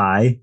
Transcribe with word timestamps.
Hi, 0.00 0.38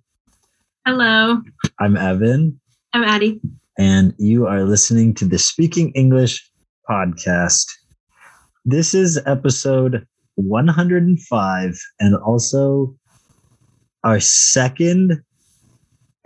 Hello, 0.83 1.40
I'm 1.79 1.95
Evan, 1.95 2.59
I'm 2.92 3.04
Addie. 3.04 3.40
and 3.78 4.12
you 4.18 4.48
are 4.48 4.64
listening 4.64 5.14
to 5.14 5.26
the 5.26 5.38
Speaking 5.38 5.92
English 5.92 6.43
podcast. 6.90 7.66
This 8.65 8.95
is 8.95 9.21
episode 9.27 10.07
105 10.37 11.75
and 11.99 12.15
also 12.15 12.95
our 14.03 14.19
second 14.19 15.21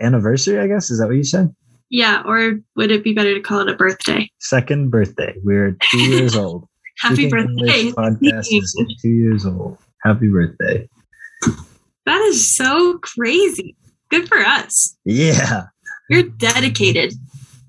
anniversary, 0.00 0.58
I 0.58 0.66
guess. 0.66 0.90
Is 0.90 0.98
that 0.98 1.08
what 1.08 1.16
you 1.16 1.22
said? 1.22 1.54
Yeah, 1.90 2.22
or 2.24 2.54
would 2.76 2.90
it 2.90 3.04
be 3.04 3.12
better 3.12 3.34
to 3.34 3.40
call 3.42 3.60
it 3.60 3.68
a 3.68 3.76
birthday? 3.76 4.30
Second 4.40 4.90
birthday. 4.90 5.34
We're 5.44 5.76
two 5.90 5.98
years 5.98 6.34
old. 6.44 6.66
Happy 7.00 7.28
Speaking 7.28 7.40
English 7.40 7.92
birthday. 7.92 7.92
podcast 7.92 8.46
is 8.50 8.98
two 9.02 9.10
years 9.10 9.44
old. 9.44 9.76
Happy 10.02 10.28
birthday. 10.30 10.88
That 12.08 12.22
is 12.22 12.56
so 12.56 12.96
crazy. 13.02 13.76
Good 14.08 14.28
for 14.28 14.38
us. 14.38 14.96
Yeah. 15.04 15.64
You're 16.08 16.22
dedicated. 16.22 17.12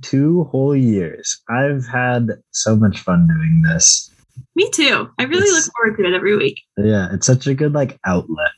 Two 0.01 0.45
whole 0.45 0.73
years. 0.73 1.41
I've 1.49 1.85
had 1.85 2.29
so 2.51 2.77
much 2.77 2.99
fun 2.99 3.27
doing 3.27 3.63
this. 3.67 4.09
Me 4.55 4.69
too. 4.71 5.09
I 5.19 5.23
really 5.23 5.43
It's- 5.43 5.65
look 5.65 5.73
forward 5.75 5.97
to 5.97 6.05
it 6.05 6.15
every 6.15 6.37
week. 6.37 6.61
Yeah, 6.77 7.09
it's 7.13 7.27
such 7.27 7.47
a 7.47 7.53
good 7.53 7.73
like 7.73 7.99
outlet. 8.05 8.51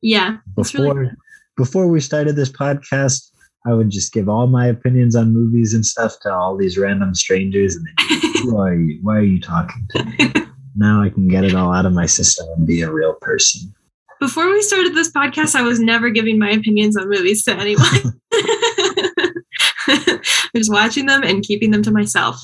Yeah, 0.00 0.38
Before 0.54 0.94
really 0.94 1.10
before 1.58 1.86
we 1.88 2.00
started 2.00 2.34
this 2.36 2.50
podcast, 2.50 3.30
I 3.66 3.74
would 3.74 3.90
just 3.90 4.14
give 4.14 4.30
all 4.30 4.46
my 4.46 4.66
opinions 4.66 5.14
on 5.14 5.34
movies 5.34 5.74
and 5.74 5.84
stuff 5.84 6.18
to 6.22 6.32
all 6.32 6.56
these 6.56 6.78
random 6.78 7.14
strangers 7.14 7.76
and 7.76 7.86
like, 8.10 8.22
who 8.42 8.56
are 8.56 8.74
you? 8.74 9.00
Why 9.02 9.16
are 9.16 9.22
you 9.22 9.40
talking 9.40 9.86
to 9.90 10.04
me? 10.04 10.32
now 10.76 11.02
I 11.02 11.10
can 11.10 11.28
get 11.28 11.44
it 11.44 11.54
all 11.54 11.74
out 11.74 11.84
of 11.84 11.92
my 11.92 12.06
system 12.06 12.46
and 12.56 12.66
be 12.66 12.80
a 12.80 12.90
real 12.90 13.12
person. 13.20 13.74
Before 14.20 14.48
we 14.50 14.62
started 14.62 14.94
this 14.94 15.12
podcast, 15.12 15.54
I 15.54 15.62
was 15.62 15.78
never 15.78 16.08
giving 16.10 16.38
my 16.38 16.50
opinions 16.50 16.96
on 16.96 17.08
movies 17.08 17.44
to 17.44 17.52
anyone. 17.54 18.20
just 20.56 20.72
watching 20.72 21.06
them 21.06 21.22
and 21.22 21.42
keeping 21.42 21.70
them 21.70 21.82
to 21.82 21.90
myself. 21.90 22.40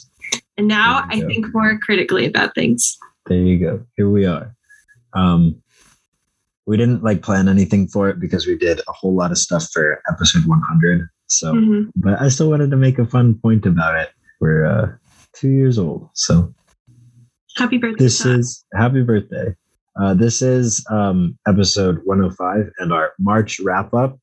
And 0.56 0.69
now 0.69 1.06
I 1.11 1.20
go. 1.20 1.27
think 1.27 1.47
more 1.55 1.79
critically 1.79 2.27
about 2.27 2.55
things. 2.55 2.97
There 3.27 3.39
you 3.39 3.59
go. 3.59 3.84
Here 3.97 4.09
we 4.09 4.27
are. 4.27 4.55
Um 5.14 5.56
we 6.67 6.77
didn't 6.77 7.03
like 7.03 7.23
plan 7.23 7.48
anything 7.48 7.89
for 7.89 8.09
it 8.09 8.20
because 8.20 8.47
we 8.47 8.57
did 8.57 8.81
a 8.86 8.92
whole 8.92 9.14
lot 9.17 9.33
of 9.33 9.39
stuff 9.39 9.69
for 9.73 10.01
episode 10.09 10.45
100. 10.47 11.09
So 11.29 11.55
Mhm. 11.55 11.91
but 11.97 12.20
I 12.20 12.29
still 12.29 12.51
wanted 12.51 12.70
to 12.70 12.77
make 12.77 12.98
a 12.98 13.07
fun 13.07 13.34
point 13.34 13.67
about 13.67 13.97
it. 13.98 14.11
We're 14.41 14.67
uh, 14.67 14.92
two 15.34 15.48
years 15.48 15.79
old, 15.79 16.11
so 16.14 16.55
Happy 17.57 17.79
birthday. 17.79 18.05
this 18.05 18.25
is 18.25 18.64
happy 18.75 19.03
birthday. 19.03 19.55
Uh, 20.01 20.15
this 20.15 20.41
is 20.41 20.85
um, 20.91 21.39
episode 21.47 22.01
105 22.05 22.71
and 22.79 22.93
our 22.93 23.12
March 23.19 23.61
wrap 23.61 23.93
up. 23.93 24.19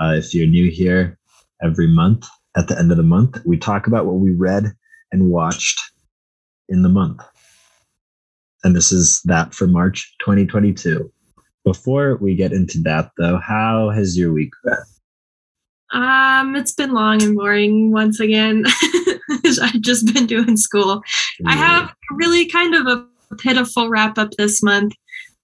Uh, 0.00 0.14
if 0.16 0.34
you're 0.34 0.48
new 0.48 0.70
here, 0.70 1.18
every 1.62 1.86
month 1.86 2.26
at 2.56 2.68
the 2.68 2.78
end 2.78 2.90
of 2.90 2.96
the 2.96 3.02
month, 3.02 3.38
we 3.44 3.56
talk 3.56 3.86
about 3.86 4.04
what 4.04 4.16
we 4.16 4.32
read 4.32 4.72
and 5.12 5.30
watched 5.30 5.80
in 6.68 6.82
the 6.82 6.88
month. 6.88 7.22
And 8.64 8.74
this 8.74 8.90
is 8.90 9.20
that 9.24 9.54
for 9.54 9.66
March 9.66 10.14
2022. 10.20 11.10
Before 11.64 12.16
we 12.16 12.34
get 12.34 12.52
into 12.52 12.80
that, 12.82 13.10
though, 13.16 13.38
how 13.38 13.90
has 13.90 14.18
your 14.18 14.32
week 14.32 14.50
been? 14.64 14.74
Um, 15.92 16.56
it's 16.56 16.72
been 16.72 16.92
long 16.92 17.22
and 17.22 17.36
boring 17.36 17.92
once 17.92 18.18
again. 18.18 18.64
I've 19.62 19.80
just 19.82 20.12
been 20.12 20.26
doing 20.26 20.56
school. 20.56 21.02
I 21.46 21.54
have 21.54 21.94
really 22.12 22.46
kind 22.46 22.74
of 22.74 22.86
a 22.86 23.06
pitiful 23.36 23.88
wrap 23.88 24.18
up 24.18 24.30
this 24.32 24.62
month 24.62 24.94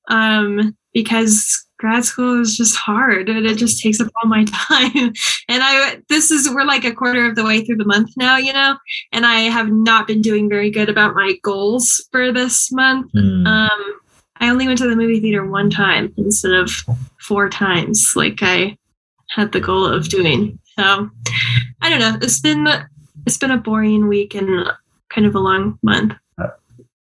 um, 0.09 0.77
because 0.93 1.67
grad 1.79 2.05
school 2.05 2.41
is 2.41 2.57
just 2.57 2.77
hard 2.77 3.29
and 3.29 3.47
it 3.47 3.57
just 3.57 3.81
takes 3.81 4.01
up 4.01 4.09
all 4.17 4.29
my 4.29 4.45
time. 4.49 5.13
And 5.49 5.63
I, 5.63 6.01
this 6.09 6.31
is, 6.31 6.53
we're 6.53 6.65
like 6.65 6.85
a 6.85 6.93
quarter 6.93 7.27
of 7.27 7.37
the 7.37 7.45
way 7.45 7.65
through 7.65 7.77
the 7.77 7.85
month 7.85 8.11
now, 8.17 8.37
you 8.37 8.53
know, 8.53 8.77
and 9.13 9.25
I 9.25 9.43
have 9.43 9.71
not 9.71 10.07
been 10.07 10.21
doing 10.21 10.49
very 10.49 10.71
good 10.71 10.89
about 10.89 11.15
my 11.15 11.35
goals 11.43 12.05
for 12.11 12.33
this 12.33 12.73
month. 12.73 13.11
Hmm. 13.13 13.47
Um, 13.47 14.01
I 14.41 14.51
only 14.51 14.67
went 14.67 14.79
to 14.79 14.89
the 14.89 14.97
movie 14.97 15.21
theater 15.21 15.45
one 15.47 15.71
time 15.71 16.13
instead 16.17 16.53
of 16.53 16.71
four 17.21 17.49
times, 17.49 18.13
like 18.15 18.39
I 18.43 18.77
had 19.31 19.53
the 19.53 19.61
goal 19.61 19.85
of 19.85 20.09
doing. 20.09 20.59
So 20.79 21.11
I 21.83 21.91
don't 21.91 21.99
know. 21.99 22.19
It's 22.23 22.41
been 22.41 22.69
it's 23.27 23.37
been 23.37 23.51
a 23.51 23.59
boring 23.59 24.07
week 24.07 24.35
and 24.35 24.71
kind 25.11 25.27
of 25.27 25.35
a 25.35 25.41
long 25.41 25.79
month. 25.83 26.13
Uh. 26.41 26.49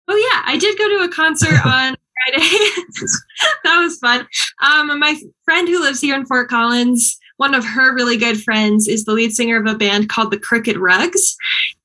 Oh 0.08 0.16
yeah, 0.16 0.42
I 0.44 0.58
did 0.58 0.76
go 0.76 0.88
to 0.88 1.04
a 1.04 1.08
concert 1.08 1.54
on 1.64 1.96
Friday. 2.26 2.46
that 3.64 3.80
was 3.80 3.98
fun. 3.98 4.26
Um, 4.62 4.98
my 4.98 5.20
friend 5.44 5.68
who 5.68 5.80
lives 5.80 6.00
here 6.00 6.14
in 6.14 6.26
Fort 6.26 6.48
Collins, 6.48 7.18
one 7.36 7.54
of 7.54 7.64
her 7.64 7.94
really 7.94 8.16
good 8.16 8.42
friends 8.42 8.86
is 8.86 9.04
the 9.04 9.12
lead 9.12 9.32
singer 9.32 9.58
of 9.58 9.66
a 9.66 9.76
band 9.76 10.08
called 10.08 10.30
the 10.30 10.38
Crooked 10.38 10.76
Rugs. 10.76 11.36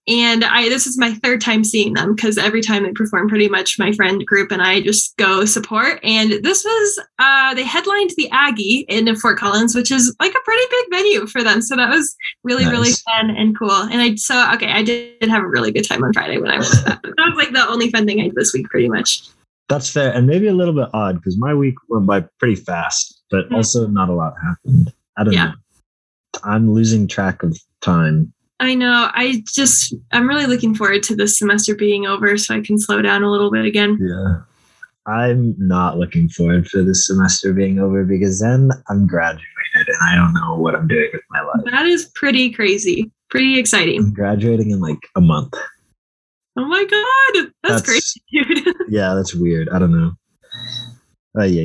And 0.08 0.44
I 0.44 0.70
this 0.70 0.86
is 0.86 1.00
my 1.00 1.14
third 1.16 1.42
time 1.42 1.64
seeing 1.64 1.94
them 1.94 2.14
because 2.14 2.38
every 2.38 2.62
time 2.62 2.84
they 2.84 2.92
perform, 2.92 3.28
pretty 3.28 3.50
much 3.50 3.80
my 3.80 3.92
friend 3.94 4.24
group 4.24 4.52
and 4.52 4.62
I 4.62 4.82
just 4.82 5.18
go 5.18 5.46
support. 5.46 6.00
And 6.04 6.44
this 6.44 6.64
was 6.64 7.00
uh, 7.18 7.56
they 7.56 7.64
headlined 7.64 8.12
the 8.16 8.30
Aggie 8.32 8.86
in 8.88 9.16
Fort 9.16 9.40
Collins, 9.40 9.74
which 9.74 9.92
is 9.92 10.16
like 10.20 10.34
a 10.34 10.44
pretty 10.46 10.64
big 10.70 10.86
venue 10.92 11.26
for 11.26 11.44
them. 11.44 11.60
So 11.62 11.76
that 11.76 11.90
was 11.90 12.16
really 12.44 12.68
really 12.68 12.92
fun 12.92 13.32
and 13.32 13.58
cool. 13.58 13.72
And 13.72 14.00
I 14.00 14.14
so 14.16 14.36
okay, 14.54 14.72
I 14.72 14.84
did 14.84 15.28
have 15.28 15.44
a 15.44 15.48
really 15.48 15.72
good 15.72 15.88
time 15.88 16.04
on 16.04 16.14
Friday 16.14 16.38
when 16.38 16.52
I 16.52 16.58
to 16.58 16.84
that. 16.86 17.02
That 17.02 17.16
was 17.18 17.36
like 17.36 17.54
the 17.54 17.68
only 17.68 17.90
fun 17.90 18.06
thing 18.06 18.20
I 18.20 18.26
did 18.26 18.36
this 18.36 18.54
week, 18.54 18.70
pretty 18.70 18.90
much. 18.90 19.24
That's 19.70 19.90
fair, 19.90 20.14
and 20.14 20.28
maybe 20.28 20.48
a 20.48 20.54
little 20.54 20.74
bit 20.76 20.90
odd 20.94 21.16
because 21.16 21.38
my 21.40 21.54
week 21.54 21.76
went 21.90 22.06
by 22.06 22.26
pretty 22.40 22.56
fast, 22.56 23.22
but 23.32 23.50
Mm. 23.50 23.56
also 23.56 23.88
not 23.88 24.10
a 24.10 24.14
lot 24.14 24.34
happened. 24.44 24.94
I 25.18 25.24
don't 25.24 25.34
Yeah. 25.34 25.46
know. 25.48 25.54
I'm 26.44 26.72
losing 26.72 27.08
track 27.08 27.42
of 27.44 27.58
time. 27.82 28.32
I 28.60 28.76
know. 28.76 29.10
I 29.14 29.44
just 29.54 29.94
I'm 30.12 30.28
really 30.28 30.46
looking 30.46 30.76
forward 30.76 31.02
to 31.04 31.16
this 31.16 31.38
semester 31.38 31.76
being 31.76 32.06
over 32.06 32.38
so 32.38 32.56
I 32.56 32.62
can 32.62 32.78
slow 32.80 33.02
down 33.02 33.24
a 33.24 33.32
little 33.32 33.52
bit 33.52 33.66
again. 33.66 33.98
Yeah. 34.00 34.38
I'm 35.08 35.56
not 35.58 35.98
looking 36.00 36.30
forward 36.30 36.68
for 36.68 36.82
this 36.82 37.06
semester 37.08 37.54
being 37.54 37.80
over 37.80 38.04
because 38.04 38.40
then 38.40 38.72
I'm 38.90 39.06
graduated 39.08 39.46
and 39.88 39.98
I 40.10 40.16
don't 40.16 40.34
know 40.34 40.56
what 40.56 40.74
I'm 40.76 40.88
doing 40.88 41.10
with 41.14 41.22
my 41.30 41.42
life. 41.42 41.62
That 41.72 41.86
is 41.86 42.06
pretty 42.16 42.50
crazy. 42.52 43.12
Pretty 43.30 43.60
exciting. 43.60 44.00
I'm 44.00 44.14
graduating 44.14 44.72
in 44.72 44.80
like 44.80 45.00
a 45.16 45.22
month. 45.22 45.54
Oh 46.58 46.66
my 46.66 46.86
god. 46.86 47.52
That's, 47.64 47.82
That's- 47.82 47.84
crazy, 47.84 48.22
dude. 48.64 48.76
Yeah, 48.90 49.14
that's 49.14 49.36
weird. 49.36 49.70
I 49.70 49.80
don't 49.80 49.92
know. 49.92 50.12
Uh, 51.38 51.44
yeah, 51.44 51.62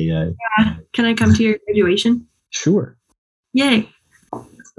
yeah. 0.59 0.73
Can 0.93 1.05
I 1.05 1.13
come 1.13 1.33
to 1.33 1.43
your 1.43 1.57
graduation? 1.65 2.27
Sure. 2.49 2.97
Yay. 3.53 3.89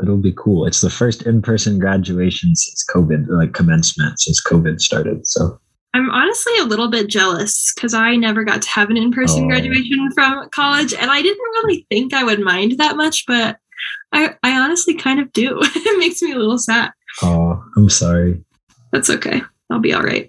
It'll 0.03 0.17
be 0.19 0.33
cool. 0.37 0.67
It's 0.67 0.81
the 0.81 0.91
first 0.91 1.23
in-person 1.23 1.79
graduation 1.79 2.55
since 2.55 2.85
COVID, 2.95 3.27
like 3.29 3.53
commencement 3.55 4.19
since 4.19 4.43
COVID 4.43 4.81
started. 4.81 5.27
So 5.27 5.59
I'm 5.95 6.11
honestly 6.11 6.53
a 6.61 6.65
little 6.65 6.89
bit 6.91 7.09
jealous 7.09 7.73
because 7.75 7.95
I 7.95 8.17
never 8.17 8.45
got 8.45 8.63
to 8.63 8.69
have 8.71 8.91
an 8.91 8.97
in-person 8.97 9.45
Oh. 9.45 9.49
graduation 9.49 10.11
from 10.13 10.49
college, 10.51 10.93
and 10.95 11.11
I 11.11 11.23
didn't 11.23 11.39
really 11.43 11.87
think 11.91 12.13
I 12.15 12.25
would 12.25 12.41
mind 12.41 12.73
that 12.79 12.97
much, 12.97 13.25
but 13.27 13.59
I, 14.13 14.35
I 14.43 14.53
honestly 14.59 14.95
kind 14.95 15.21
of 15.21 15.33
do. 15.33 15.59
it 15.63 15.99
makes 15.99 16.21
me 16.23 16.33
a 16.33 16.37
little 16.39 16.59
sad. 16.59 16.91
oh, 17.23 17.63
I'm 17.77 17.89
sorry. 17.91 18.43
That's 18.93 19.09
okay. 19.11 19.43
I'll 19.73 19.81
be 19.81 19.95
all 19.95 20.03
right. 20.03 20.27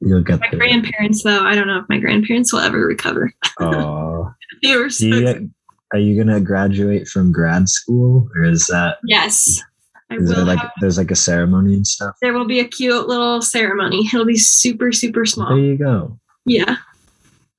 You'll 0.00 0.22
get 0.22 0.40
My 0.40 0.48
there. 0.50 0.58
grandparents, 0.58 1.22
though, 1.22 1.44
I 1.44 1.54
don't 1.54 1.66
know 1.68 1.78
if 1.78 1.88
my 1.88 1.98
grandparents 1.98 2.52
will 2.52 2.60
ever 2.60 2.78
recover. 2.86 3.32
Oh. 3.60 4.32
They 4.62 4.76
were 4.76 4.90
so 4.90 5.06
you, 5.06 5.50
are 5.92 5.98
you 5.98 6.16
gonna 6.16 6.38
graduate 6.40 7.08
from 7.08 7.32
grad 7.32 7.68
school, 7.68 8.28
or 8.36 8.44
is 8.44 8.66
that 8.66 8.98
yes. 9.04 9.60
I 10.08 10.16
is 10.16 10.28
there 10.28 10.44
like 10.44 10.60
have, 10.60 10.70
there's 10.80 10.98
like 10.98 11.10
a 11.10 11.16
ceremony 11.16 11.74
and 11.74 11.84
stuff? 11.84 12.14
there 12.22 12.32
will 12.32 12.46
be 12.46 12.60
a 12.60 12.68
cute 12.68 13.08
little 13.08 13.42
ceremony. 13.42 14.06
It'll 14.06 14.24
be 14.24 14.36
super, 14.36 14.92
super 14.92 15.26
small. 15.26 15.48
There 15.48 15.58
you 15.64 15.76
go. 15.76 16.16
Yeah, 16.44 16.76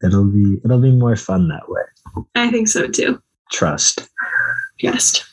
It'll 0.02 0.24
be 0.32 0.62
it'll 0.64 0.80
be 0.80 0.92
more 0.92 1.18
fun 1.18 1.50
that 1.50 1.68
way. 1.68 1.82
I 2.36 2.50
think 2.52 2.70
so 2.70 2.88
too. 2.88 3.22
Trust. 3.52 4.10
Yes. 4.80 5.26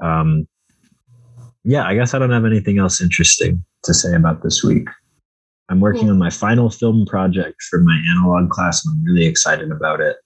Um, 0.00 0.46
yeah, 1.64 1.84
I 1.86 1.94
guess 1.94 2.12
I 2.12 2.18
don't 2.18 2.32
have 2.32 2.44
anything 2.44 2.78
else 2.78 3.00
interesting 3.00 3.64
to 3.84 3.94
say 3.94 4.14
about 4.14 4.42
this 4.42 4.62
week. 4.62 4.88
I'm 5.68 5.80
working 5.80 6.10
on 6.10 6.18
my 6.18 6.30
final 6.30 6.70
film 6.70 7.06
project 7.06 7.62
for 7.70 7.80
my 7.80 7.98
analog 8.10 8.50
class, 8.50 8.84
and 8.84 8.94
I'm 8.94 9.04
really 9.04 9.26
excited 9.26 9.70
about 9.70 10.00
it. 10.00 10.16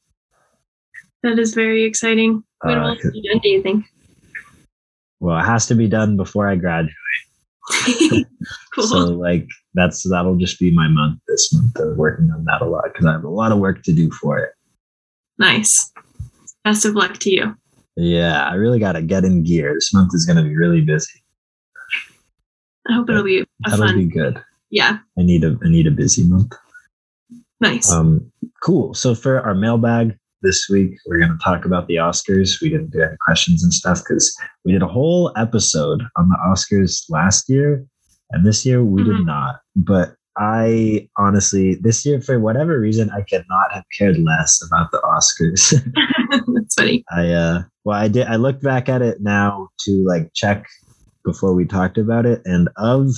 That 1.22 1.38
is 1.38 1.54
very 1.54 1.84
exciting. 1.84 2.42
When 2.62 2.78
Uh, 2.78 2.82
will 2.84 2.92
it 2.92 3.12
be 3.12 3.28
done, 3.28 3.40
do 3.42 3.48
you 3.48 3.62
think? 3.62 3.84
Well, 5.20 5.38
it 5.38 5.44
has 5.44 5.66
to 5.68 5.74
be 5.74 5.88
done 5.88 6.16
before 6.16 6.48
I 6.48 6.56
graduate. 6.56 6.92
cool. 8.74 8.86
So, 8.86 8.96
like, 8.98 9.46
that's 9.74 10.08
that'll 10.08 10.36
just 10.36 10.58
be 10.58 10.70
my 10.70 10.88
month 10.88 11.20
this 11.28 11.52
month 11.52 11.76
of 11.78 11.96
working 11.96 12.30
on 12.30 12.44
that 12.44 12.62
a 12.62 12.64
lot 12.64 12.84
because 12.84 13.06
I 13.06 13.12
have 13.12 13.24
a 13.24 13.28
lot 13.28 13.52
of 13.52 13.58
work 13.58 13.82
to 13.84 13.92
do 13.92 14.10
for 14.10 14.38
it. 14.38 14.52
nice. 15.38 15.92
Best 16.64 16.84
of 16.84 16.94
luck 16.94 17.18
to 17.18 17.30
you. 17.30 17.56
Yeah, 17.96 18.44
I 18.44 18.54
really 18.54 18.80
got 18.80 18.92
to 18.92 19.02
get 19.02 19.24
in 19.24 19.44
gear. 19.44 19.72
This 19.74 19.94
month 19.94 20.12
is 20.14 20.26
going 20.26 20.36
to 20.36 20.42
be 20.42 20.56
really 20.56 20.80
busy. 20.80 21.22
I 22.88 22.94
hope 22.94 23.08
it'll 23.08 23.22
be 23.22 23.45
That'll 23.64 23.86
fun. 23.86 23.96
be 23.98 24.04
good. 24.04 24.42
yeah, 24.70 24.98
I 25.18 25.22
need 25.22 25.44
a 25.44 25.56
I 25.64 25.68
need 25.68 25.86
a 25.86 25.90
busy 25.90 26.24
month. 26.26 26.52
nice. 27.60 27.90
Um, 27.90 28.30
cool. 28.62 28.94
So 28.94 29.14
for 29.14 29.40
our 29.40 29.54
mailbag, 29.54 30.16
this 30.42 30.68
week. 30.70 30.92
We're 31.06 31.18
going 31.18 31.32
to 31.32 31.38
talk 31.42 31.64
about 31.64 31.88
the 31.88 31.96
Oscars. 31.96 32.60
We 32.60 32.68
didn't 32.68 32.90
do 32.92 33.02
any 33.02 33.16
questions 33.24 33.64
and 33.64 33.72
stuff 33.72 34.00
because 34.04 34.36
we 34.64 34.72
did 34.72 34.82
a 34.82 34.86
whole 34.86 35.32
episode 35.36 36.02
on 36.16 36.28
the 36.28 36.36
Oscars 36.46 37.04
last 37.08 37.48
year, 37.48 37.84
and 38.30 38.46
this 38.46 38.64
year 38.64 38.84
we 38.84 39.02
Mhm. 39.02 39.16
did 39.16 39.26
not. 39.26 39.60
But 39.74 40.14
I 40.38 41.08
honestly, 41.16 41.76
this 41.76 42.04
year, 42.04 42.20
for 42.20 42.38
whatever 42.38 42.78
reason, 42.78 43.10
I 43.10 43.22
could 43.22 43.44
not 43.48 43.72
have 43.72 43.84
cared 43.98 44.18
less 44.18 44.62
about 44.62 44.90
the 44.92 44.98
Oscars. 44.98 45.72
That's 46.54 46.74
funny. 46.74 47.02
I 47.10 47.30
uh 47.32 47.62
well 47.84 47.98
I 47.98 48.06
did 48.08 48.26
I 48.26 48.36
looked 48.36 48.62
back 48.62 48.88
at 48.90 49.00
it 49.02 49.22
now 49.22 49.68
to 49.86 50.04
like 50.06 50.30
check 50.34 50.66
before 51.24 51.54
we 51.54 51.64
talked 51.64 51.96
about 51.98 52.26
it 52.26 52.42
and 52.44 52.68
of 52.76 53.08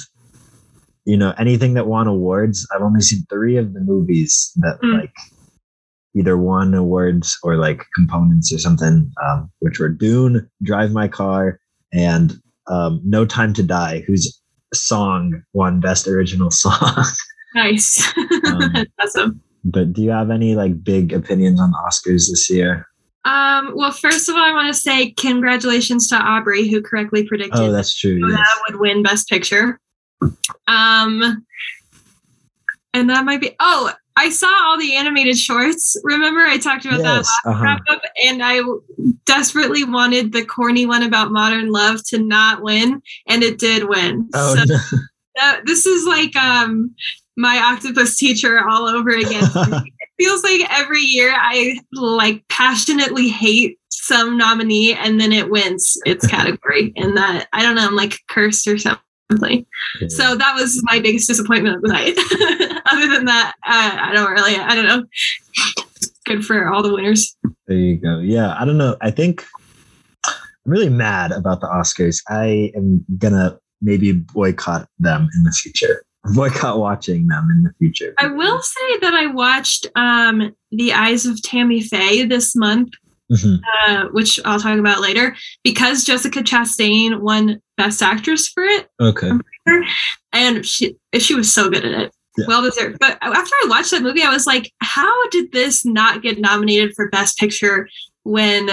you 1.11 1.17
know 1.17 1.33
anything 1.39 1.73
that 1.75 1.87
won 1.87 2.07
awards 2.07 2.67
I've 2.73 2.83
only 2.89 3.01
seen 3.01 3.25
3 3.31 3.57
of 3.57 3.73
the 3.75 3.81
movies 3.81 4.53
that 4.63 4.79
Mm. 4.83 5.01
like 5.01 5.15
either 6.15 6.37
won 6.37 6.75
awards 6.75 7.37
or 7.43 7.57
like 7.57 7.81
components 7.95 8.53
or 8.53 8.59
something 8.59 8.97
um 9.25 9.51
which 9.61 9.79
were 9.81 9.89
Dune, 9.89 10.49
Drive 10.63 10.93
My 10.93 11.09
Car 11.09 11.61
and 11.93 12.27
um 12.67 13.01
No 13.05 13.25
Time 13.25 13.53
to 13.55 13.63
Die 13.63 14.05
whose 14.07 14.25
song 14.75 15.43
won 15.55 15.81
best 15.81 16.07
original 16.07 16.51
song. 16.65 17.05
Nice. 17.55 17.91
Um, 18.47 18.73
awesome. 19.01 19.41
but 19.65 19.93
do 19.95 20.03
you 20.03 20.11
have 20.11 20.31
any 20.31 20.55
like 20.55 20.83
big 20.85 21.13
opinions 21.15 21.59
on 21.61 21.71
the 21.71 21.79
Oscars 21.89 22.29
this 22.29 22.51
year? 22.51 22.87
Um, 23.25 23.73
well, 23.75 23.91
first 23.93 24.29
of 24.29 24.35
all, 24.37 24.43
I 24.43 24.53
want 24.53 24.69
to 24.73 24.79
say 24.79 25.11
congratulations 25.13 26.09
to 26.09 26.17
Aubrey, 26.17 26.69
who 26.69 26.81
correctly 26.83 27.27
predicted 27.27 27.61
Oh, 27.61 27.73
that's 27.73 27.95
true. 27.99 28.21
that 28.21 28.31
yes. 28.31 28.39
Coda 28.39 28.61
would 28.79 28.81
win 28.81 29.03
Best 29.03 29.29
Picture. 29.29 29.79
Um, 30.67 31.45
and 32.95 33.11
that 33.11 33.25
might 33.25 33.41
be. 33.41 33.55
Oh, 33.61 33.93
I 34.17 34.31
saw 34.31 34.49
all 34.65 34.79
the 34.79 34.97
animated 34.97 35.39
shorts. 35.39 35.97
Remember, 36.03 36.41
I 36.41 36.59
talked 36.59 36.85
about 36.85 36.99
that 36.99 37.17
last 37.19 37.33
uh-huh. 37.45 37.63
wrap 37.63 37.81
up, 37.89 38.03
and 38.25 38.43
I 38.43 38.61
desperately 39.27 39.85
wanted 39.85 40.33
the 40.33 40.45
corny 40.45 40.87
one 40.87 41.05
about 41.05 41.31
modern 41.31 41.71
love 41.71 42.03
to 42.09 42.19
not 42.19 42.63
win, 42.63 43.01
and 43.29 43.43
it 43.43 43.59
did 43.59 43.89
win. 43.89 44.29
Oh 44.35 44.57
so 44.57 44.65
no. 44.65 44.79
that, 45.37 45.61
this 45.67 45.87
is 45.87 46.07
like 46.07 46.35
um 46.37 46.95
my 47.37 47.59
octopus 47.59 48.17
teacher 48.17 48.69
all 48.69 48.89
over 48.89 49.11
again. 49.11 49.45
it 49.55 49.93
feels 50.19 50.43
like 50.43 50.63
every 50.71 51.03
year 51.03 51.33
I 51.35 51.79
like 51.93 52.43
passionately 52.49 53.29
hate 53.29 53.79
some 53.91 54.37
nominee 54.37 54.95
and 54.95 55.21
then 55.21 55.33
it 55.33 55.49
wins 55.49 55.97
its 56.05 56.27
category 56.27 56.93
and 56.97 57.17
that 57.17 57.47
I 57.53 57.63
don't 57.63 57.77
know 57.77 57.87
I'm 57.87 57.95
like 57.95 58.19
cursed 58.29 58.67
or 58.67 58.79
something. 58.79 59.01
So 60.09 60.35
that 60.37 60.55
was 60.55 60.81
my 60.85 60.99
biggest 61.01 61.29
disappointment 61.29 61.77
of 61.77 61.83
the 61.83 61.89
night. 61.89 62.17
Other 62.87 63.09
than 63.15 63.25
that, 63.27 63.55
uh, 63.67 63.97
I 64.01 64.13
don't 64.15 64.31
really 64.33 64.57
I 64.57 64.75
don't 64.75 64.87
know. 64.87 65.05
Good 66.25 66.45
for 66.45 66.69
all 66.73 66.83
the 66.83 66.93
winners. 66.95 67.37
There 67.67 67.77
you 67.77 67.97
go. 67.97 68.19
Yeah, 68.21 68.55
I 68.59 68.65
don't 68.65 68.79
know. 68.79 68.97
I 69.01 69.11
think 69.11 69.45
I'm 70.27 70.35
really 70.67 70.89
mad 70.91 71.33
about 71.33 71.61
the 71.61 71.67
Oscars. 71.67 72.23
I 72.29 72.73
am 72.75 73.05
gonna 73.19 73.59
maybe 73.81 74.13
boycott 74.13 74.89
them 74.99 75.29
in 75.37 75.43
the 75.45 75.53
future. 75.53 76.03
Boycott 76.35 76.79
watching 76.79 77.27
them 77.29 77.49
in 77.51 77.63
the 77.63 77.73
future. 77.79 78.13
I 78.19 78.27
will 78.27 78.61
say 78.61 78.99
that 79.01 79.15
I 79.15 79.27
watched 79.27 79.87
um 79.95 80.55
The 80.73 80.93
Eyes 80.93 81.27
of 81.27 81.41
Tammy 81.43 81.81
Faye 81.83 82.25
this 82.25 82.55
month 82.57 82.91
Mhm. 83.31 83.61
uh, 83.87 84.05
which 84.13 84.41
I'll 84.47 84.59
talk 84.59 84.79
about 84.79 85.03
later, 85.03 85.37
because 85.63 86.03
Jessica 86.05 86.41
Chastain 86.41 87.21
won 87.21 87.61
Best 87.79 88.03
Actress 88.03 88.49
for 88.49 88.65
it, 88.65 88.89
Okay. 89.01 89.31
and 90.33 90.67
she 90.67 90.97
she 91.19 91.35
was 91.35 91.53
so 91.53 91.71
good 91.71 91.85
at 91.87 91.93
it, 91.93 92.13
Yeah. 92.37 92.45
well 92.49 92.63
deserved. 92.63 92.99
But 92.99 93.17
after 93.23 93.55
I 93.63 93.67
watched 93.69 93.93
that 93.93 94.03
movie, 94.03 94.23
I 94.23 94.31
was 94.33 94.47
like, 94.47 94.71
how 94.83 95.29
did 95.31 95.53
this 95.53 95.87
not 95.87 96.21
get 96.23 96.39
nominated 96.39 96.93
for 96.95 97.09
Best 97.09 97.39
Picture 97.39 97.89
when 98.25 98.69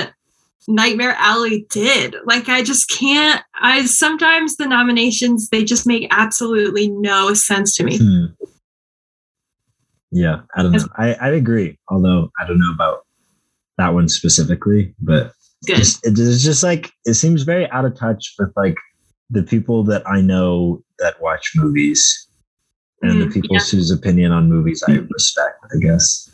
Nightmare 0.67 1.15
Alley 1.19 1.65
did? 1.69 2.15
Like, 2.25 2.49
I 2.49 2.63
just 2.63 2.89
can't. 2.89 3.41
I 3.53 3.85
sometimes 3.85 4.57
the 4.57 4.65
nominations 4.65 5.47
they 5.49 5.63
just 5.63 5.85
make 5.87 6.07
absolutely 6.11 6.89
no 6.89 7.33
sense 7.35 7.75
to 7.77 7.83
me. 7.83 7.97
Hmm. 7.99 8.25
Yeah, 10.11 10.41
I 10.55 10.63
don't 10.63 10.71
know. 10.71 10.85
I, 10.97 11.13
I 11.15 11.29
agree. 11.29 11.77
Although 11.89 12.31
I 12.39 12.47
don't 12.47 12.59
know 12.59 12.71
about 12.73 13.05
that 13.77 13.93
one 13.93 14.07
specifically, 14.07 14.95
but 14.99 15.33
Good. 15.65 15.77
just, 15.77 16.05
it's 16.07 16.41
just 16.43 16.63
like 16.63 16.91
it 17.05 17.15
seems 17.15 17.43
very 17.43 17.69
out 17.71 17.83
of 17.85 17.97
touch 17.99 18.33
with 18.39 18.51
like 18.55 18.75
the 19.29 19.43
people 19.43 19.83
that 19.85 20.07
I 20.07 20.21
know 20.21 20.83
that 20.99 21.21
watch 21.21 21.53
movies 21.55 22.27
and 23.01 23.21
the 23.21 23.25
Mm, 23.25 23.33
people 23.33 23.59
whose 23.59 23.91
opinion 23.91 24.31
on 24.31 24.49
movies 24.49 24.83
I 24.87 24.93
respect, 24.93 25.63
I 25.73 25.79
guess. 25.79 26.29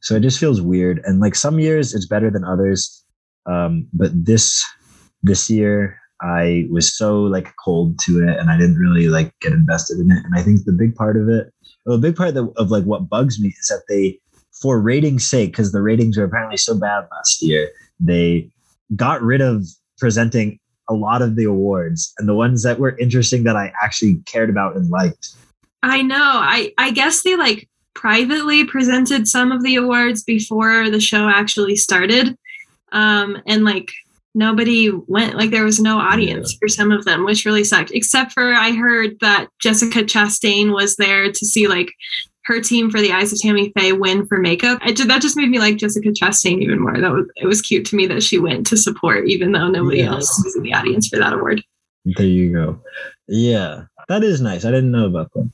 So 0.00 0.14
it 0.16 0.20
just 0.20 0.38
feels 0.38 0.60
weird. 0.60 1.00
And 1.04 1.20
like 1.20 1.34
some 1.34 1.58
years 1.58 1.94
it's 1.94 2.06
better 2.06 2.30
than 2.30 2.44
others. 2.44 3.04
Um, 3.46 3.86
but 3.92 4.10
this 4.12 4.64
this 5.22 5.50
year 5.50 5.98
I 6.22 6.66
was 6.70 6.96
so 6.96 7.22
like 7.22 7.52
cold 7.62 7.98
to 8.00 8.22
it 8.26 8.38
and 8.38 8.50
I 8.50 8.56
didn't 8.56 8.76
really 8.76 9.08
like 9.08 9.32
get 9.40 9.52
invested 9.52 9.98
in 9.98 10.10
it. 10.10 10.24
And 10.24 10.34
I 10.34 10.42
think 10.42 10.64
the 10.64 10.72
big 10.72 10.94
part 10.94 11.16
of 11.16 11.28
it, 11.28 11.52
well, 11.84 11.98
the 11.98 12.08
big 12.08 12.16
part 12.16 12.36
of, 12.36 12.50
of 12.56 12.70
like 12.70 12.84
what 12.84 13.08
bugs 13.08 13.38
me 13.40 13.48
is 13.48 13.68
that 13.68 13.82
they, 13.88 14.18
for 14.62 14.80
ratings' 14.80 15.28
sake, 15.28 15.50
because 15.50 15.72
the 15.72 15.82
ratings 15.82 16.16
were 16.16 16.24
apparently 16.24 16.56
so 16.56 16.78
bad 16.78 17.06
last 17.10 17.42
year, 17.42 17.68
they 18.00 18.50
got 18.94 19.20
rid 19.20 19.42
of 19.42 19.66
presenting 19.98 20.58
a 20.88 20.94
lot 20.94 21.22
of 21.22 21.36
the 21.36 21.44
awards 21.44 22.12
and 22.18 22.28
the 22.28 22.34
ones 22.34 22.62
that 22.62 22.78
were 22.78 22.96
interesting 22.98 23.44
that 23.44 23.56
I 23.56 23.72
actually 23.82 24.16
cared 24.26 24.50
about 24.50 24.76
and 24.76 24.88
liked. 24.90 25.30
I 25.82 26.02
know. 26.02 26.16
I 26.20 26.72
I 26.78 26.90
guess 26.90 27.22
they 27.22 27.36
like 27.36 27.68
privately 27.94 28.64
presented 28.64 29.26
some 29.26 29.52
of 29.52 29.62
the 29.62 29.76
awards 29.76 30.22
before 30.22 30.90
the 30.90 31.00
show 31.00 31.28
actually 31.28 31.76
started. 31.76 32.36
Um 32.92 33.42
and 33.46 33.64
like 33.64 33.90
nobody 34.34 34.90
went 34.90 35.34
like 35.36 35.50
there 35.50 35.64
was 35.64 35.80
no 35.80 35.98
audience 35.98 36.54
for 36.60 36.68
some 36.68 36.92
of 36.92 37.04
them, 37.04 37.24
which 37.24 37.44
really 37.44 37.64
sucked. 37.64 37.90
Except 37.92 38.32
for 38.32 38.52
I 38.52 38.72
heard 38.72 39.18
that 39.20 39.48
Jessica 39.60 40.02
Chastain 40.02 40.74
was 40.74 40.96
there 40.96 41.32
to 41.32 41.46
see 41.46 41.68
like 41.68 41.92
her 42.46 42.60
team 42.60 42.90
for 42.90 43.00
the 43.00 43.12
Eyes 43.12 43.32
of 43.32 43.40
Tammy 43.40 43.72
Faye 43.76 43.92
win 43.92 44.26
for 44.26 44.38
makeup. 44.38 44.78
I, 44.82 44.92
that 44.92 45.20
just 45.22 45.36
made 45.36 45.48
me 45.50 45.58
like 45.58 45.76
Jessica 45.76 46.08
Chastain 46.10 46.62
even 46.62 46.80
more. 46.80 46.96
That 47.00 47.12
was 47.12 47.26
it 47.36 47.46
was 47.46 47.60
cute 47.60 47.84
to 47.86 47.96
me 47.96 48.06
that 48.06 48.22
she 48.22 48.38
went 48.38 48.66
to 48.68 48.76
support, 48.76 49.28
even 49.28 49.52
though 49.52 49.68
nobody 49.68 49.98
Yeah. 49.98 50.12
else 50.12 50.42
was 50.44 50.54
in 50.56 50.62
the 50.62 50.72
audience 50.72 51.08
for 51.08 51.18
that 51.18 51.32
award. 51.32 51.62
There 52.04 52.24
you 52.26 52.52
go. 52.52 52.80
Yeah, 53.28 53.84
that 54.08 54.22
is 54.22 54.40
nice. 54.40 54.64
I 54.64 54.70
didn't 54.70 54.92
know 54.92 55.06
about 55.06 55.32
that. 55.34 55.50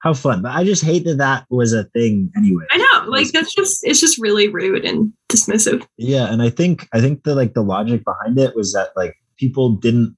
How 0.00 0.12
fun. 0.12 0.42
But 0.42 0.52
I 0.52 0.62
just 0.62 0.84
hate 0.84 1.04
that 1.06 1.16
that 1.18 1.46
was 1.48 1.72
a 1.72 1.84
thing 1.84 2.30
anyway. 2.36 2.64
I 2.70 2.76
know, 2.76 3.10
like 3.10 3.32
that's 3.32 3.54
just 3.54 3.80
it's 3.82 3.98
just 4.00 4.18
really 4.18 4.48
rude 4.48 4.84
and 4.84 5.12
dismissive. 5.32 5.86
Yeah, 5.96 6.30
and 6.30 6.42
I 6.42 6.50
think 6.50 6.86
I 6.92 7.00
think 7.00 7.24
the 7.24 7.34
like 7.34 7.54
the 7.54 7.62
logic 7.62 8.04
behind 8.04 8.38
it 8.38 8.54
was 8.54 8.72
that 8.74 8.90
like 8.94 9.16
people 9.38 9.70
didn't 9.70 10.16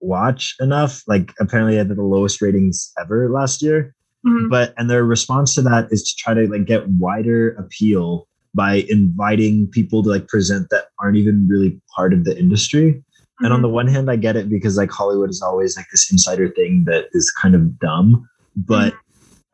watch 0.00 0.54
enough. 0.60 1.02
Like 1.08 1.32
apparently 1.40 1.72
they 1.74 1.78
had 1.78 1.88
the 1.88 2.00
lowest 2.00 2.40
ratings 2.40 2.92
ever 3.00 3.28
last 3.28 3.60
year. 3.60 3.92
Mhm. 4.26 4.50
But 4.50 4.74
and 4.76 4.90
their 4.90 5.04
response 5.04 5.54
to 5.54 5.62
that 5.62 5.88
is 5.90 6.02
to 6.02 6.16
try 6.16 6.34
to 6.34 6.46
like 6.48 6.64
get 6.66 6.88
wider 6.88 7.50
appeal 7.50 8.26
by 8.54 8.86
inviting 8.88 9.68
people 9.68 10.02
to 10.02 10.08
like 10.08 10.26
present 10.28 10.68
that 10.70 10.86
aren't 11.00 11.16
even 11.16 11.46
really 11.48 11.80
part 11.94 12.12
of 12.12 12.24
the 12.24 12.36
industry. 12.38 13.02
And 13.40 13.52
on 13.52 13.60
Mhm. 13.60 13.62
the 13.62 13.68
one 13.68 13.86
hand, 13.86 14.10
I 14.10 14.16
get 14.16 14.36
it 14.36 14.48
because 14.48 14.76
like 14.76 14.90
Hollywood 14.90 15.30
is 15.30 15.40
always 15.42 15.76
like 15.76 15.86
this 15.92 16.10
insider 16.10 16.48
thing 16.48 16.84
that 16.86 17.06
is 17.12 17.30
kind 17.30 17.54
of 17.54 17.78
dumb. 17.78 18.26
But 18.56 18.94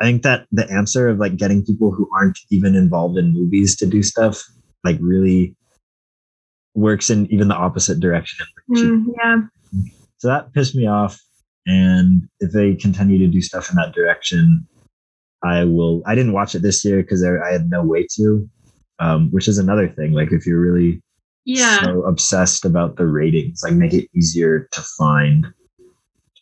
I 0.00 0.04
think 0.04 0.23
that 0.23 0.47
the 0.50 0.68
answer 0.71 1.09
of 1.09 1.18
like 1.18 1.37
getting 1.37 1.62
people 1.64 1.90
who 1.92 2.09
aren't 2.16 2.38
even 2.50 2.75
involved 2.75 3.18
in 3.18 3.33
movies 3.35 3.76
to 3.76 3.87
do 3.87 4.02
stuff 4.02 4.42
like 4.85 4.97
really 5.00 5.54
works 6.75 7.11
in 7.11 7.30
even 7.33 7.49
the 7.49 7.54
opposite 7.54 8.00
direction. 8.00 8.47
Mm, 8.71 9.06
yeah. 9.16 9.40
So 10.18 10.28
that 10.28 10.52
pissed 10.54 10.75
me 10.75 10.87
off. 10.87 11.21
And 11.66 12.28
if 12.40 12.52
they 12.52 12.75
continue 12.75 13.18
to 13.18 13.26
do 13.26 13.40
stuff 13.40 13.71
in 13.71 13.76
that 13.76 13.94
direction, 13.94 14.66
I 15.42 15.64
will. 15.64 16.02
I 16.06 16.14
didn't 16.14 16.33
watch 16.33 16.54
it 16.54 16.62
this 16.62 16.85
year 16.85 17.02
because 17.02 17.25
I 17.25 17.52
had 17.52 17.71
no 17.71 17.83
way 17.83 18.06
to, 18.16 18.49
um, 18.99 19.30
which 19.30 19.49
is 19.49 19.59
another 19.59 19.88
thing. 19.88 20.12
Like 20.12 20.33
if 20.33 20.47
you're 20.47 20.61
really 20.61 21.02
Yeah. 21.44 21.83
so 21.83 22.02
obsessed 22.04 22.64
about 22.64 22.97
the 22.97 23.06
ratings, 23.06 23.61
like 23.62 23.75
make 23.75 23.92
it 23.94 24.09
easier 24.14 24.68
to 24.73 24.80
find 24.99 25.47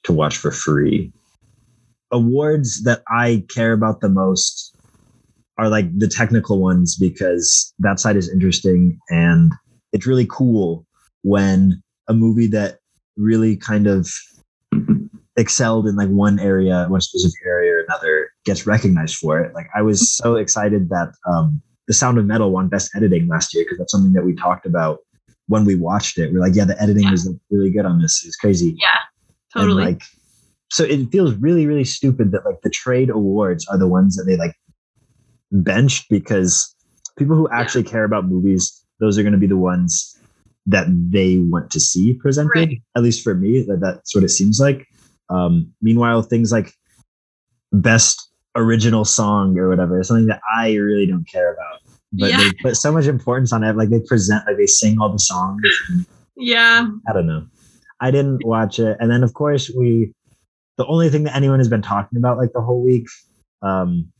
to 0.05 0.13
watch 0.13 0.37
for 0.37 0.51
free. 0.51 1.13
Awards 2.11 2.83
that 2.83 3.03
I 3.09 3.45
care 3.49 3.73
about 3.73 4.01
the 4.01 4.09
most 4.09 4.77
are 5.59 5.69
like 5.69 5.87
the 5.99 6.09
technical 6.09 6.61
ones 6.61 6.97
because 6.97 7.73
that 7.79 8.01
side 8.01 8.17
is 8.17 8.29
interesting 8.29 8.99
and 9.11 9.53
it's 9.93 10.07
really 10.07 10.27
cool 10.29 10.87
when 11.23 11.83
a 12.09 12.15
movie 12.15 12.49
that 12.49 12.79
really 13.17 13.57
kind 13.57 13.87
of 13.87 14.11
excelled 15.43 15.87
in 15.87 15.97
like 15.97 16.09
one 16.09 16.39
area, 16.39 16.87
one 16.89 17.01
specific 17.01 17.41
area 17.45 17.73
or 17.75 17.81
another 17.89 18.31
gets 18.45 18.67
recognized 18.67 19.17
for 19.17 19.41
it. 19.41 19.55
Like 19.55 19.67
I 19.75 19.83
was 19.83 20.11
so 20.17 20.37
excited 20.37 20.89
that 20.89 21.13
um 21.27 21.61
the 21.89 21.95
Sound 21.95 22.17
of 22.19 22.25
Metal 22.27 22.51
won 22.51 22.69
Best 22.69 22.91
Editing 22.97 23.27
last 23.29 23.53
year 23.55 23.65
because 23.65 23.79
that's 23.79 23.93
something 23.93 24.13
that 24.15 24.25
we 24.25 24.35
talked 24.35 24.67
about 24.67 25.01
when 25.49 25.65
we 25.65 25.75
watched 25.75 26.17
it. 26.19 26.33
We're 26.33 26.41
like, 26.41 26.55
yeah, 26.55 26.65
the 26.65 26.81
editing 26.81 27.03
Yeah. 27.05 27.11
was 27.11 27.27
like, 27.27 27.37
really 27.51 27.71
good 27.71 27.85
on 27.85 28.01
this. 28.01 28.23
It's 28.25 28.37
crazy. 28.37 28.77
Yeah. 28.79 28.99
And, 29.55 29.63
Totally. 29.63 29.85
like, 29.85 30.03
so 30.71 30.85
it 30.85 31.11
feels 31.11 31.35
really, 31.35 31.67
really 31.67 31.85
stupid 31.85 32.31
that 32.33 32.47
like 32.47 32.61
the 32.63 32.71
trade 32.71 33.11
awards 33.11 33.67
are 33.69 33.77
the 33.77 33.89
ones 33.89 34.17
that 34.17 34.25
they 34.25 34.37
like 34.37 34.55
benched 35.51 36.09
because 36.09 36.75
people 37.19 37.37
who 37.37 37.49
actually 37.51 37.83
care 37.85 38.05
about 38.05 38.27
movies 38.27 38.79
those 39.01 39.19
are 39.19 39.23
going 39.23 39.33
to 39.33 39.39
be 39.39 39.49
the 39.49 39.57
ones 39.57 40.17
that 40.65 40.87
they 41.11 41.39
want 41.39 41.71
to 41.73 41.81
see 41.81 42.15
presented. 42.15 42.51
Right. 42.55 42.83
At 42.97 43.03
least 43.03 43.25
for 43.25 43.35
me, 43.35 43.63
that 43.63 43.81
that 43.81 44.07
sort 44.09 44.23
of 44.25 44.31
seems 44.31 44.61
like. 44.61 44.87
Um, 45.33 45.73
meanwhile, 45.81 46.23
things 46.23 46.53
like 46.53 46.73
best 47.73 48.29
original 48.55 49.05
song 49.05 49.59
or 49.59 49.69
whatever 49.69 50.01
is 50.01 50.09
something 50.09 50.27
that 50.27 50.41
I 50.55 50.75
really 50.75 51.07
don't 51.07 51.27
care 51.27 51.53
about. 51.55 51.81
But 52.13 52.31
Yeah. 52.31 52.39
they 52.39 52.53
put 52.63 52.77
so 52.77 52.93
much 52.93 53.07
importance 53.07 53.53
on 53.53 53.65
it. 53.65 53.77
Like 53.77 53.89
they 53.89 54.01
present, 54.01 54.47
like 54.47 54.59
they 54.59 54.67
sing 54.67 55.01
all 55.01 55.11
the 55.11 55.19
songs. 55.19 55.63
Yeah. 56.37 56.87
I 57.09 57.13
don't 57.13 57.27
know. 57.27 57.47
I 58.01 58.11
didn't 58.11 58.45
watch 58.45 58.79
it. 58.79 58.97
And 59.01 59.11
then 59.11 59.23
of 59.23 59.33
course 59.35 59.71
we 59.71 60.13
the 60.79 60.87
only 60.87 61.09
thing 61.09 61.25
that 61.25 61.37
anyone 61.37 61.61
has 61.61 61.69
been 61.69 61.83
talking 61.83 62.19
about 62.19 62.39
like 62.39 62.53
the 62.53 62.61
whole 62.61 62.83
week, 62.83 63.07
um, 63.63 64.11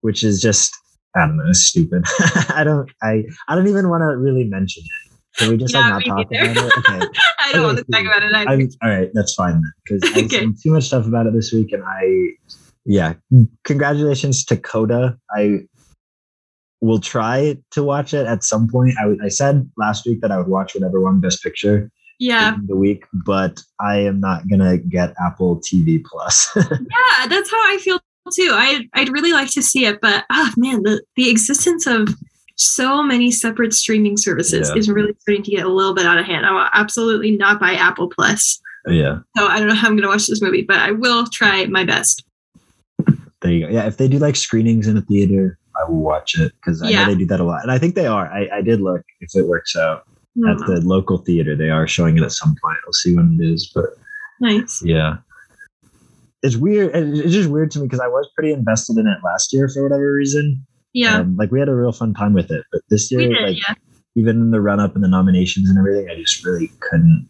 which 0.00 0.24
is 0.24 0.40
just 0.40 0.72
I 1.16 1.20
don't 1.26 1.36
know, 1.36 1.52
stupid. 1.52 2.04
I 2.48 2.64
don't 2.64 2.90
I 3.02 3.24
I 3.48 3.54
don't 3.54 3.68
even 3.68 3.88
want 3.88 4.02
to 4.02 4.16
really 4.16 4.44
mention 4.44 4.82
it. 4.84 5.07
Can 5.38 5.50
we 5.50 5.56
just 5.56 5.72
like 5.74 5.84
not 5.88 6.04
talk 6.04 6.30
neither. 6.30 6.50
about 6.52 6.66
it? 6.66 6.72
Okay. 6.78 7.06
I 7.40 7.52
don't 7.52 7.62
want 7.64 7.78
to 7.78 7.84
talk 7.84 8.02
about 8.02 8.22
it 8.22 8.34
either. 8.34 8.50
I'm, 8.50 8.68
all 8.82 8.90
right, 8.90 9.10
that's 9.14 9.34
fine. 9.34 9.62
Because 9.84 10.02
I've 10.16 10.24
Okay. 10.24 10.40
seen 10.40 10.56
too 10.62 10.72
much 10.72 10.84
stuff 10.84 11.06
about 11.06 11.26
it 11.26 11.32
this 11.32 11.52
week 11.52 11.72
and 11.72 11.82
I 11.84 12.30
yeah. 12.84 13.14
Congratulations 13.64 14.44
to 14.46 14.56
Coda. 14.56 15.18
I 15.30 15.60
will 16.80 17.00
try 17.00 17.58
to 17.72 17.82
watch 17.82 18.14
it 18.14 18.26
at 18.26 18.42
some 18.44 18.66
point. 18.68 18.94
I, 18.98 19.02
w- 19.02 19.20
I 19.22 19.28
said 19.28 19.70
last 19.76 20.06
week 20.06 20.20
that 20.22 20.30
I 20.32 20.38
would 20.38 20.48
watch 20.48 20.74
whatever 20.74 21.00
won 21.00 21.20
Best 21.20 21.42
Picture 21.42 21.90
yeah. 22.18 22.56
the 22.66 22.76
week, 22.76 23.04
but 23.12 23.60
I 23.80 23.98
am 23.98 24.20
not 24.20 24.48
gonna 24.48 24.78
get 24.78 25.12
Apple 25.24 25.60
TV 25.60 26.02
Plus. 26.04 26.48
Yeah, 26.56 27.26
that's 27.28 27.50
how 27.50 27.58
I 27.58 27.78
feel 27.80 28.00
too. 28.32 28.50
I 28.52 28.86
I'd 28.94 29.08
really 29.10 29.32
like 29.32 29.50
to 29.52 29.62
see 29.62 29.84
it, 29.86 30.00
but 30.00 30.24
oh 30.30 30.52
man, 30.56 30.82
the 30.82 31.02
the 31.16 31.30
existence 31.30 31.86
of 31.86 32.08
so 32.58 33.02
many 33.02 33.30
separate 33.30 33.72
streaming 33.72 34.16
services 34.16 34.68
Yeah. 34.68 34.78
is 34.78 34.90
really 34.90 35.14
starting 35.20 35.44
to 35.44 35.50
get 35.50 35.64
a 35.64 35.68
little 35.72 35.94
bit 35.94 36.04
out 36.06 36.18
of 36.18 36.26
hand. 36.26 36.44
I 36.44 36.50
will 36.52 36.68
absolutely 36.72 37.36
not 37.36 37.60
buy 37.60 37.72
Apple 37.74 38.08
Plus. 38.10 38.60
yeah, 38.88 39.18
So 39.36 39.46
I 39.46 39.58
don't 39.58 39.68
know 39.68 39.74
how 39.74 39.88
I'm 39.88 39.96
gonna 39.96 40.08
watch 40.08 40.26
this 40.26 40.42
movie, 40.42 40.62
but 40.66 40.76
I 40.78 40.90
will 40.92 41.26
try 41.26 41.66
my 41.66 41.84
best. 41.84 42.24
there 43.42 43.52
you 43.52 43.66
go. 43.66 43.72
Yeah, 43.72 43.86
if 43.86 43.96
they 43.96 44.08
do 44.08 44.18
like 44.18 44.34
screenings 44.36 44.88
in 44.88 44.96
a 44.96 45.02
theater, 45.02 45.58
I 45.80 45.88
will 45.88 46.00
watch 46.00 46.36
it 46.38 46.52
because 46.56 46.82
I 46.82 46.88
Yeah. 46.90 47.04
know 47.06 47.12
they 47.12 47.18
do 47.18 47.26
that 47.26 47.38
a 47.40 47.44
lot, 47.44 47.62
and 47.62 47.70
I 47.70 47.78
think 47.78 47.94
they 47.94 48.06
are. 48.06 48.26
I, 48.32 48.48
I 48.58 48.60
did 48.62 48.80
look 48.80 49.02
if 49.20 49.30
it 49.36 49.46
works 49.46 49.76
out 49.76 50.02
at 50.48 50.58
the 50.66 50.80
local 50.84 51.18
theater. 51.18 51.54
They 51.56 51.70
are 51.70 51.86
showing 51.86 52.16
it 52.16 52.22
at 52.24 52.32
some 52.32 52.54
point. 52.62 52.78
I'll 52.86 52.92
see 52.92 53.14
when 53.14 53.38
it 53.40 53.44
is, 53.44 53.70
but 53.74 53.90
nice. 54.40 54.82
yeah. 54.84 55.18
It's 56.42 56.56
weird. 56.56 56.94
It's 56.94 57.32
just 57.32 57.50
weird 57.50 57.70
to 57.72 57.80
me 57.80 57.86
because 57.86 58.00
I 58.00 58.06
was 58.08 58.28
pretty 58.36 58.52
invested 58.52 58.96
in 58.98 59.06
it 59.06 59.18
last 59.24 59.52
year 59.52 59.68
for 59.68 59.82
whatever 59.82 60.12
reason. 60.14 60.64
Yeah. 60.98 61.18
Um, 61.18 61.36
like 61.36 61.52
we 61.52 61.60
had 61.60 61.68
a 61.68 61.76
real 61.76 61.92
fun 61.92 62.12
time 62.12 62.32
with 62.34 62.50
it, 62.50 62.64
but 62.72 62.80
this 62.90 63.08
year, 63.12 63.28
did, 63.28 63.40
like 63.40 63.56
yeah. 63.56 63.74
even 64.16 64.40
in 64.40 64.50
the 64.50 64.60
run 64.60 64.80
up 64.80 64.96
and 64.96 65.04
the 65.04 65.08
nominations 65.08 65.70
and 65.70 65.78
everything, 65.78 66.10
I 66.10 66.16
just 66.16 66.44
really 66.44 66.72
couldn't 66.80 67.28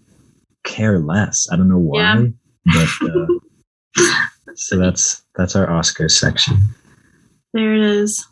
care 0.65 0.99
less. 1.01 1.47
I 1.53 1.57
don't 1.57 1.69
know 1.69 1.77
why, 1.77 2.01
Yeah. 2.01 2.27
but 2.65 4.03
uh, 4.03 4.25
so 4.55 4.79
that's 4.79 5.23
that's 5.37 5.55
our 5.55 5.67
Oscars 5.67 6.13
section. 6.13 6.57
There 7.53 7.75
it 7.75 7.83
is. 7.83 8.27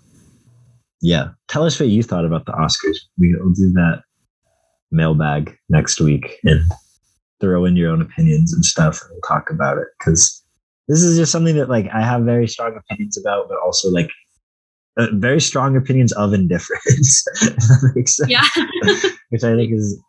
Yeah, 1.03 1.29
tell 1.49 1.65
us 1.65 1.79
what 1.79 1.91
you 1.91 2.03
thought 2.03 2.25
about 2.25 2.47
the 2.47 2.53
Oscars. 2.53 2.97
We'll 3.19 3.53
do 3.53 3.73
that 3.73 4.05
mailbag 4.91 5.55
next 5.69 6.01
week 6.01 6.39
and 6.45 6.63
throw 7.43 7.67
in 7.67 7.77
your 7.77 7.91
own 7.91 8.01
opinions 8.01 8.55
and 8.55 8.65
stuff, 8.65 9.03
and 9.03 9.11
we'll 9.13 9.21
talk 9.21 9.51
about 9.51 9.77
it 9.77 9.89
because 9.99 10.43
this 10.89 11.03
is 11.03 11.19
just 11.19 11.31
something 11.31 11.57
that 11.57 11.69
like 11.69 11.89
I 11.93 12.01
have 12.01 12.23
very 12.23 12.49
strong 12.49 12.75
opinions 12.75 13.19
about, 13.19 13.51
but 13.51 13.59
also 13.63 13.91
like. 13.91 14.09
Uh, 14.99 15.09
very 15.13 15.41
strong 15.41 15.77
opinions 15.77 16.13
of 16.13 16.33
indifference. 16.33 17.25
if 17.43 17.57
that 17.57 17.93
makes 17.95 18.17
sense. 18.17 18.31
Yeah. 18.31 18.45
which 19.31 19.45
I 19.45 19.55
think 19.55 19.73
is 19.73 20.01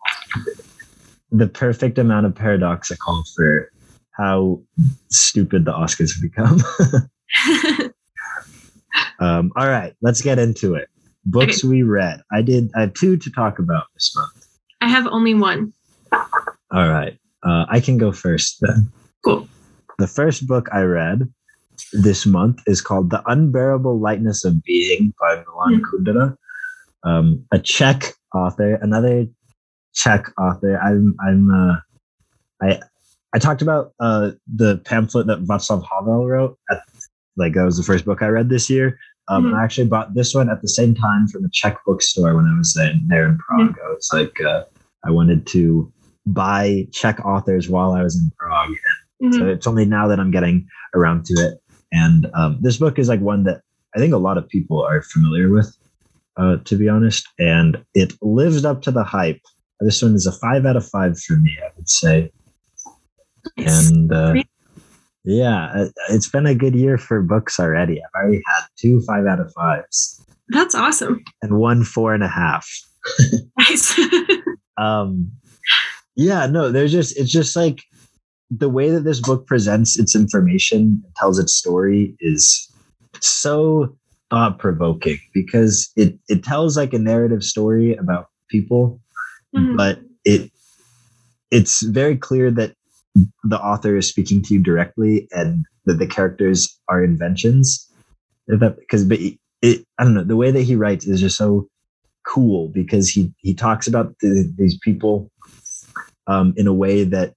the 1.32 1.48
perfect 1.48 1.98
amount 1.98 2.26
of 2.26 2.34
paradoxical 2.36 3.24
for 3.36 3.70
how 4.12 4.62
stupid 5.10 5.66
the 5.66 5.74
Oscars 5.74 6.12
have 6.16 6.22
become. 6.22 7.92
um, 9.20 9.52
all 9.56 9.68
right, 9.68 9.94
let's 10.02 10.22
get 10.22 10.40
into 10.40 10.76
it. 10.76 10.88
Books 11.26 11.64
we 11.64 11.84
read. 11.84 12.22
I 12.32 12.42
did. 12.42 12.72
I 12.76 12.82
had 12.82 12.96
two 12.96 13.18
to 13.18 13.30
talk 13.32 13.60
about 13.60 13.84
this 13.94 14.14
month. 14.16 14.48
I 14.80 14.88
have 14.88 15.08
only 15.08 15.34
one. 15.34 15.74
All 16.14 16.88
right, 16.90 17.20
uh, 17.44 17.66
I 17.70 17.82
can 17.82 17.98
go 17.98 18.14
first 18.14 18.60
then. 18.62 18.90
Cool. 19.26 19.48
The 19.98 20.08
first 20.08 20.48
book 20.48 20.70
I 20.72 20.82
read 20.82 21.30
this 21.94 22.26
month 22.26 22.62
is 22.68 22.82
called 22.82 23.10
The 23.10 23.22
Unbearable 23.30 24.00
Lightness 24.00 24.44
of 24.46 24.64
Being 24.64 25.14
by 25.20 25.44
Milan 25.48 25.82
Kundera, 25.84 26.38
um, 27.04 27.46
a 27.52 27.60
Czech 27.60 28.14
author, 28.34 28.76
another 28.82 29.28
Czech 29.94 30.32
author. 30.40 30.78
I'm, 30.80 31.16
I'm, 31.26 31.50
uh, 31.52 31.76
I, 32.62 32.80
I 33.34 33.40
talked 33.40 33.62
about 33.62 33.94
uh, 34.00 34.32
the 34.54 34.78
pamphlet 34.86 35.28
that 35.28 35.44
Václav 35.44 35.84
Havel 35.90 36.28
wrote. 36.28 36.58
At, 36.72 36.82
like 37.36 37.54
that 37.54 37.64
was 37.66 37.78
the 37.78 37.84
first 37.84 38.06
book 38.06 38.22
I 38.22 38.28
read 38.28 38.50
this 38.50 38.70
year. 38.70 38.98
Um, 39.30 39.46
Mhm. 39.46 39.56
I 39.60 39.64
actually 39.64 39.88
bought 39.88 40.14
this 40.16 40.34
one 40.34 40.50
at 40.50 40.62
the 40.62 40.70
same 40.70 40.96
time 40.96 41.28
from 41.28 41.44
a 41.46 41.50
Czech 41.52 41.78
bookstore 41.86 42.36
when 42.36 42.46
I 42.46 42.58
was 42.58 42.76
in, 42.78 43.06
there 43.08 43.28
in 43.28 43.38
Prague. 43.38 43.76
I 43.86 43.90
was 43.90 44.10
like, 44.14 44.40
uh, 44.42 44.64
I 45.06 45.12
wanted 45.12 45.46
to 45.48 45.92
buy 46.26 46.88
Czech 46.92 47.24
authors 47.26 47.70
while 47.70 47.92
I 47.92 48.04
was 48.04 48.16
in 48.16 48.32
Prague, 48.38 48.76
Mhm. 49.22 49.34
so 49.34 49.48
it's 49.48 49.68
only 49.68 49.86
now 49.86 50.08
that 50.08 50.20
I'm 50.20 50.32
getting 50.32 50.68
around 50.96 51.26
to 51.26 51.34
it. 51.36 51.62
And 51.92 52.28
um, 52.34 52.58
this 52.62 52.78
book 52.78 53.00
is 53.00 53.08
like 53.10 53.22
one 53.22 53.44
that 53.44 53.62
I 53.96 54.00
think 54.00 54.14
a 54.14 54.18
lot 54.18 54.38
of 54.38 54.48
people 54.48 54.82
are 54.84 55.02
familiar 55.02 55.50
with, 55.50 55.76
uh, 56.38 56.58
to 56.66 56.76
be 56.78 56.90
honest. 56.90 57.28
And 57.40 57.84
it 57.94 58.14
lives 58.22 58.66
up 58.66 58.82
to 58.84 58.92
the 58.92 59.04
hype. 59.04 59.42
This 59.80 60.02
one 60.02 60.16
is 60.16 60.26
a 60.26 60.32
five 60.32 60.66
out 60.66 60.76
of 60.76 60.88
five 60.88 61.20
for 61.20 61.34
me, 61.38 61.56
I 61.64 61.70
would 61.76 61.90
say. 61.90 62.32
And 63.58 64.12
uh, 64.12 64.34
yeah, 65.24 65.84
it- 65.84 65.94
it's 66.10 66.30
been 66.30 66.46
a 66.46 66.56
good 66.56 66.76
year 66.76 66.98
for 66.98 67.22
books 67.22 67.60
already. 67.60 68.02
I've 68.02 68.22
already 68.22 68.42
had 68.46 68.62
two 68.78 69.02
five 69.02 69.26
out 69.26 69.40
of 69.40 69.52
fives 69.54 70.26
That's 70.50 70.76
awesome. 70.76 71.24
and 71.42 71.58
one 71.60 71.84
four 71.84 72.14
and 72.14 72.24
a 72.24 72.28
half. 72.28 72.68
Nice. 73.58 73.98
um 74.78 75.32
yeah 76.16 76.46
no 76.46 76.72
there's 76.72 76.92
just 76.92 77.18
it's 77.18 77.32
just 77.32 77.56
like 77.56 77.82
the 78.50 78.70
way 78.70 78.90
that 78.90 79.04
this 79.04 79.20
book 79.20 79.46
presents 79.48 80.00
its 80.00 80.16
information 80.16 81.02
and 81.04 81.16
tells 81.16 81.38
its 81.40 81.56
story 81.56 82.16
is 82.20 82.72
so 83.20 83.96
thought 84.30 84.60
provoking 84.60 85.18
because 85.34 85.90
it 85.96 86.18
it 86.28 86.44
tells 86.44 86.78
like 86.78 86.94
a 86.94 87.00
narrative 87.00 87.44
story 87.44 87.96
about 87.96 88.28
people 88.50 89.00
Mhm. 89.56 89.78
but 89.78 90.00
it 90.26 90.52
it's 91.52 91.82
very 91.84 92.18
clear 92.18 92.52
that 92.52 92.74
the 93.44 93.60
author 93.60 93.96
is 93.98 94.08
speaking 94.08 94.42
to 94.44 94.54
you 94.54 94.62
directly 94.62 95.28
and 95.32 95.66
that 95.86 95.96
the 96.00 96.08
characters 96.08 96.78
are 96.90 97.04
inventions 97.04 97.90
because 98.48 99.06
but 99.06 99.20
it 99.62 99.86
i 99.98 100.04
don't 100.04 100.14
know 100.14 100.24
the 100.24 100.36
way 100.36 100.52
that 100.52 100.64
he 100.64 100.76
writes 100.76 101.08
is 101.08 101.22
just 101.22 101.38
so 101.38 101.68
cool 102.28 102.68
because 102.70 103.10
he 103.10 103.34
he 103.40 103.54
talks 103.54 103.88
about 103.88 104.14
the, 104.20 104.54
these 104.58 104.78
people 104.84 105.32
um 106.28 106.54
in 106.58 106.68
a 106.68 106.74
way 106.74 107.04
that 107.06 107.34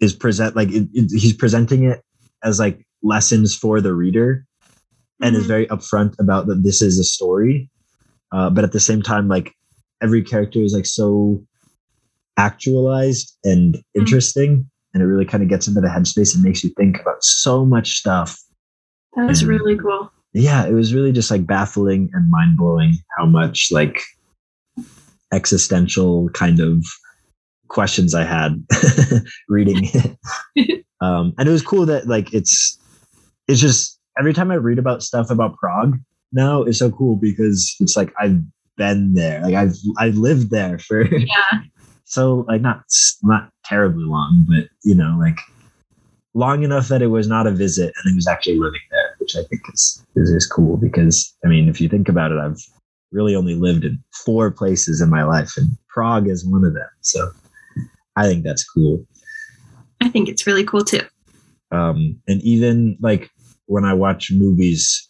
is 0.00 0.12
present 0.14 0.56
like 0.56 0.70
it, 0.70 0.88
it- 0.92 1.10
he's 1.18 1.32
presenting 1.32 1.84
it 1.84 2.02
as 2.42 2.58
like 2.58 2.84
lessons 3.02 3.54
for 3.54 3.80
the 3.80 3.94
reader 3.94 4.44
and 5.22 5.36
is 5.36 5.44
Mhm. 5.44 5.48
very 5.48 5.66
upfront 5.68 6.14
about 6.18 6.46
that 6.46 6.62
this 6.62 6.82
is 6.82 6.98
a 6.98 7.04
story 7.04 7.70
uh, 8.32 8.50
but 8.50 8.64
at 8.64 8.72
the 8.72 8.80
same 8.80 9.02
time 9.02 9.28
like 9.28 9.52
every 10.02 10.22
character 10.22 10.60
is 10.60 10.72
like 10.74 10.86
so 10.86 11.42
actualized 12.36 13.36
and 13.44 13.78
interesting 13.94 14.68
and 14.92 15.02
it 15.02 15.06
really 15.06 15.24
kind 15.24 15.42
of 15.42 15.48
gets 15.48 15.68
into 15.68 15.80
the 15.80 15.88
headspace 15.88 16.34
and 16.34 16.42
makes 16.42 16.64
you 16.64 16.70
think 16.76 17.00
about 17.00 17.22
so 17.22 17.64
much 17.64 17.96
stuff 17.96 18.38
That 19.16 19.28
was 19.28 19.40
and- 19.42 19.48
really 19.50 19.76
cool. 19.78 20.10
yeah 20.32 20.66
it 20.66 20.72
was 20.72 20.92
really 20.94 21.12
just 21.12 21.30
like 21.30 21.46
baffling 21.46 22.10
and 22.12 22.28
mind-blowing 22.30 22.94
how 23.16 23.26
much 23.26 23.68
like 23.70 24.00
existential 25.32 26.28
kind 26.30 26.60
of 26.60 26.84
questions 27.68 28.14
i 28.14 28.24
had 28.24 28.62
reading 29.48 29.88
it. 29.94 30.84
Um 31.00 31.34
and 31.38 31.48
it 31.48 31.52
was 31.52 31.60
cool 31.62 31.84
that 31.86 32.06
like 32.06 32.32
it's 32.32 32.78
it's 33.48 33.60
just 33.60 33.98
every 34.18 34.32
time 34.32 34.50
i 34.50 34.54
read 34.54 34.78
about 34.78 35.02
stuff 35.02 35.28
about 35.28 35.56
prague 35.58 35.98
now 36.32 36.62
it's 36.62 36.78
so 36.78 36.90
cool 36.90 37.16
because 37.16 37.74
it's 37.80 37.96
like 37.96 38.12
i've 38.20 38.40
been 38.76 39.14
there. 39.14 39.42
Like 39.42 39.54
i've 39.54 39.74
i 39.98 40.08
lived 40.08 40.50
there 40.50 40.78
for 40.78 41.04
Yeah. 41.16 41.60
so 42.04 42.44
like 42.48 42.60
not 42.60 42.84
not 43.22 43.50
terribly 43.64 44.04
long 44.04 44.46
but 44.48 44.68
you 44.84 44.94
know 44.94 45.16
like 45.18 45.38
long 46.34 46.62
enough 46.62 46.88
that 46.88 47.02
it 47.02 47.08
was 47.08 47.28
not 47.28 47.46
a 47.46 47.50
visit 47.50 47.92
and 48.02 48.12
it 48.12 48.16
was 48.16 48.26
actually 48.26 48.58
living 48.58 48.80
there 48.90 49.14
which 49.18 49.36
i 49.36 49.42
think 49.42 49.62
is 49.72 50.04
is, 50.16 50.30
is 50.30 50.46
cool 50.46 50.76
because 50.76 51.36
i 51.44 51.48
mean 51.48 51.68
if 51.68 51.80
you 51.80 51.88
think 51.88 52.08
about 52.08 52.32
it 52.32 52.38
i've 52.38 52.60
really 53.12 53.36
only 53.36 53.54
lived 53.54 53.84
in 53.84 53.98
four 54.24 54.50
places 54.50 55.00
in 55.00 55.08
my 55.10 55.22
life 55.22 55.52
and 55.56 55.68
prague 55.88 56.28
is 56.28 56.44
one 56.46 56.64
of 56.64 56.72
them 56.74 56.88
so 57.00 57.30
i 58.16 58.26
think 58.26 58.44
that's 58.44 58.64
cool 58.64 59.04
I 60.00 60.08
think 60.08 60.28
it's 60.28 60.46
really 60.46 60.64
cool 60.64 60.84
too. 60.84 61.00
um 61.70 62.20
and 62.28 62.42
even 62.42 62.96
like 63.00 63.30
when 63.66 63.84
i 63.84 63.94
watch 63.94 64.30
movies 64.32 65.08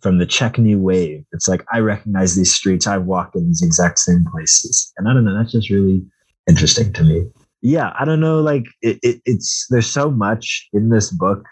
from 0.00 0.18
the 0.18 0.26
Czech 0.26 0.58
New 0.58 0.80
Wave. 0.80 1.24
It's 1.32 1.48
like 1.48 1.64
I 1.72 1.78
recognize 1.78 2.34
these 2.34 2.52
streets. 2.52 2.86
I've 2.86 3.04
walked 3.04 3.36
in 3.36 3.46
these 3.46 3.62
exact 3.62 3.98
same 3.98 4.24
places, 4.30 4.92
and 4.96 5.08
I 5.08 5.12
don't 5.12 5.24
know. 5.24 5.36
That's 5.36 5.52
just 5.52 5.70
really 5.70 6.02
interesting 6.48 6.92
to 6.94 7.04
me. 7.04 7.26
Yeah, 7.60 7.92
I 7.98 8.04
don't 8.04 8.20
know. 8.20 8.40
Like 8.40 8.64
it, 8.82 8.98
it, 9.02 9.20
it's 9.24 9.66
there's 9.70 9.90
so 9.90 10.10
much 10.10 10.68
in 10.72 10.90
this 10.90 11.10
book 11.10 11.44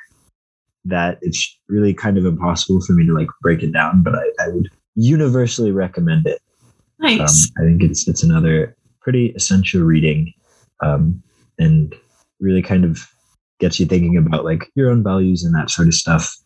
that 0.84 1.18
it's 1.22 1.58
really 1.68 1.94
kind 1.94 2.18
of 2.18 2.26
impossible 2.26 2.80
for 2.80 2.92
me 2.92 3.06
to 3.06 3.14
like 3.14 3.28
break 3.40 3.62
it 3.62 3.72
down. 3.72 4.02
But 4.02 4.14
I, 4.14 4.24
I 4.40 4.48
would 4.48 4.68
universally 4.94 5.72
recommend 5.72 6.26
it. 6.26 6.40
Nice. 6.98 7.50
Um, 7.58 7.64
I 7.64 7.68
think 7.68 7.82
it's 7.82 8.08
it's 8.08 8.22
another 8.22 8.76
pretty 9.00 9.32
essential 9.36 9.82
reading, 9.82 10.32
um, 10.82 11.22
and 11.58 11.94
really 12.40 12.62
kind 12.62 12.84
of 12.84 13.00
gets 13.60 13.78
you 13.78 13.86
thinking 13.86 14.16
about 14.16 14.44
like 14.44 14.70
your 14.74 14.90
own 14.90 15.02
values 15.02 15.44
and 15.44 15.54
that 15.54 15.70
sort 15.70 15.88
of 15.88 15.94
stuff. 15.94 16.36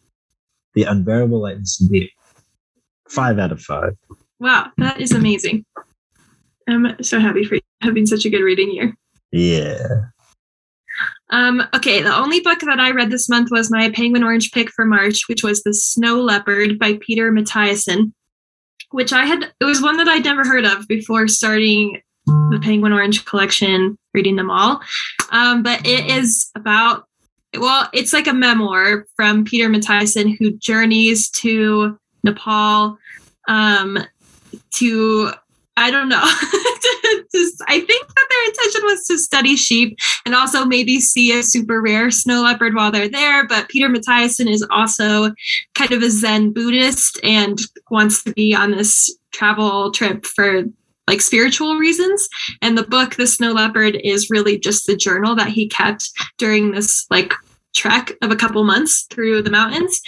The 0.75 0.85
unbearable 0.85 1.41
lightness 1.41 1.81
of 1.81 1.91
being. 1.91 2.09
Five 3.09 3.39
out 3.39 3.53
of 3.53 3.63
five. 3.63 3.97
Wow, 4.41 4.71
that 4.79 5.01
is 5.01 5.13
amazing. 5.13 5.65
I'm 6.69 7.03
so 7.03 7.21
happy 7.21 7.45
for 7.45 7.55
you 7.55 7.61
having 7.81 8.05
such 8.05 8.25
a 8.25 8.31
good 8.31 8.43
reading 8.43 8.73
year. 8.73 8.95
Yeah. 9.31 9.87
Um, 11.31 11.63
okay, 11.75 12.03
the 12.03 12.15
only 12.15 12.41
book 12.41 12.61
that 12.61 12.81
I 12.81 12.91
read 12.91 13.11
this 13.11 13.29
month 13.29 13.49
was 13.51 13.71
my 13.71 13.91
Penguin 13.91 14.23
Orange 14.23 14.53
pick 14.53 14.71
for 14.71 14.85
March, 14.85 15.29
which 15.29 15.43
was 15.43 15.63
The 15.63 15.75
Snow 15.75 16.21
Leopard 16.21 16.79
by 16.79 16.99
Peter 17.01 17.33
Matthiessen, 17.33 18.13
which 18.91 19.13
I 19.13 19.27
had, 19.27 19.53
it 19.61 19.65
was 19.65 19.83
one 19.83 19.97
that 19.99 20.09
I'd 20.09 20.25
never 20.25 20.45
heard 20.45 20.65
of 20.65 20.87
before 20.89 21.29
starting 21.29 22.01
the 22.27 22.61
Penguin 22.63 22.93
Orange 22.93 23.25
collection, 23.25 23.97
reading 24.15 24.37
them 24.37 24.51
all. 24.51 24.81
Um, 25.31 25.63
but 25.63 25.87
it 25.87 26.11
is 26.11 26.51
about, 26.55 27.07
well, 27.59 27.89
it's 27.93 28.13
like 28.13 28.27
a 28.27 28.33
memoir 28.33 29.07
from 29.17 29.45
Peter 29.45 29.69
Matthiessen 29.69 30.37
who 30.39 30.53
journeys 30.53 31.31
to 31.31 31.99
Nepal 32.25 32.99
um, 33.49 33.99
to 34.75 35.33
I 35.79 35.91
don't 35.91 36.09
know. 36.09 36.23
I 36.23 37.81
think 37.81 38.07
that 38.07 38.27
their 38.31 38.45
intention 38.47 38.81
was 38.85 39.05
to 39.07 39.19
study 39.19 39.57
sheep 39.57 39.99
and 40.25 40.35
also 40.35 40.65
maybe 40.65 41.01
see 41.01 41.39
a 41.39 41.43
super 41.43 41.83
rare 41.83 42.11
snow 42.11 42.43
leopard 42.43 42.75
while 42.75 42.91
they're 42.91 43.11
there. 43.11 43.47
But 43.47 43.69
Peter 43.69 43.89
Matthiessen 43.89 44.51
is 44.51 44.67
also 44.71 45.35
kind 45.75 45.93
of 45.93 46.03
a 46.03 46.11
Zen 46.11 46.53
Buddhist 46.53 47.21
and 47.23 47.59
wants 47.91 48.23
to 48.25 48.33
be 48.33 48.55
on 48.55 48.71
this 48.71 49.15
travel 49.33 49.91
trip 49.91 50.25
for 50.25 50.65
like 51.07 51.21
spiritual 51.21 51.77
reasons. 51.77 52.29
And 52.63 52.77
the 52.77 52.83
book, 52.83 53.15
The 53.15 53.27
Snow 53.27 53.53
Leopard, 53.53 53.99
is 54.03 54.31
really 54.31 54.59
just 54.59 54.87
the 54.87 54.97
journal 54.97 55.35
that 55.37 55.49
he 55.49 55.69
kept 55.69 56.11
during 56.39 56.73
this 56.73 57.07
like 57.11 57.33
trek 57.75 58.13
of 58.23 58.31
a 58.31 58.37
couple 58.37 58.65
months 58.65 59.07
through 59.11 59.43
the 59.43 59.51
mountains. 59.51 60.01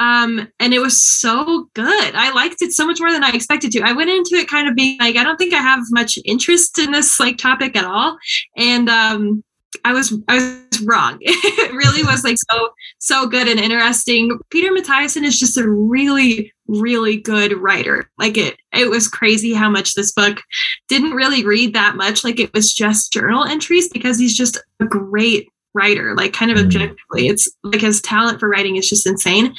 Um, 0.00 0.48
and 0.58 0.72
it 0.72 0.78
was 0.78 1.02
so 1.02 1.68
good. 1.74 2.14
I 2.14 2.32
liked 2.32 2.62
it 2.62 2.72
so 2.72 2.86
much 2.86 3.00
more 3.00 3.12
than 3.12 3.22
I 3.22 3.32
expected 3.32 3.70
to. 3.72 3.82
I 3.82 3.92
went 3.92 4.08
into 4.08 4.34
it 4.36 4.48
kind 4.48 4.66
of 4.66 4.74
being 4.74 4.98
like, 4.98 5.16
I 5.16 5.22
don't 5.22 5.36
think 5.36 5.52
I 5.52 5.58
have 5.58 5.80
much 5.90 6.18
interest 6.24 6.78
in 6.78 6.90
this 6.90 7.20
like 7.20 7.36
topic 7.36 7.76
at 7.76 7.84
all. 7.84 8.16
And 8.56 8.88
um, 8.88 9.44
I 9.84 9.92
was 9.92 10.14
I 10.26 10.36
was 10.36 10.82
wrong. 10.82 11.18
it 11.20 11.72
really 11.72 12.02
was 12.02 12.24
like 12.24 12.36
so 12.50 12.70
so 12.98 13.26
good 13.26 13.46
and 13.46 13.60
interesting. 13.60 14.38
Peter 14.50 14.72
Matthiessen 14.72 15.22
is 15.22 15.38
just 15.38 15.58
a 15.58 15.68
really 15.68 16.52
really 16.70 17.16
good 17.16 17.52
writer. 17.52 18.10
Like 18.18 18.36
it 18.36 18.56
it 18.72 18.88
was 18.88 19.08
crazy 19.08 19.52
how 19.52 19.68
much 19.68 19.94
this 19.94 20.12
book 20.12 20.40
didn't 20.88 21.12
really 21.12 21.44
read 21.44 21.74
that 21.74 21.96
much. 21.96 22.22
Like 22.24 22.38
it 22.38 22.52
was 22.54 22.72
just 22.72 23.12
journal 23.12 23.44
entries 23.44 23.88
because 23.88 24.18
he's 24.18 24.36
just 24.36 24.58
a 24.80 24.84
great 24.84 25.48
writer, 25.74 26.14
like 26.16 26.32
kind 26.32 26.50
of 26.50 26.58
Mm. 26.58 26.64
objectively. 26.64 27.28
It's 27.28 27.48
like 27.62 27.80
his 27.80 28.00
talent 28.00 28.40
for 28.40 28.48
writing 28.48 28.76
is 28.76 28.88
just 28.88 29.06
insane. 29.06 29.54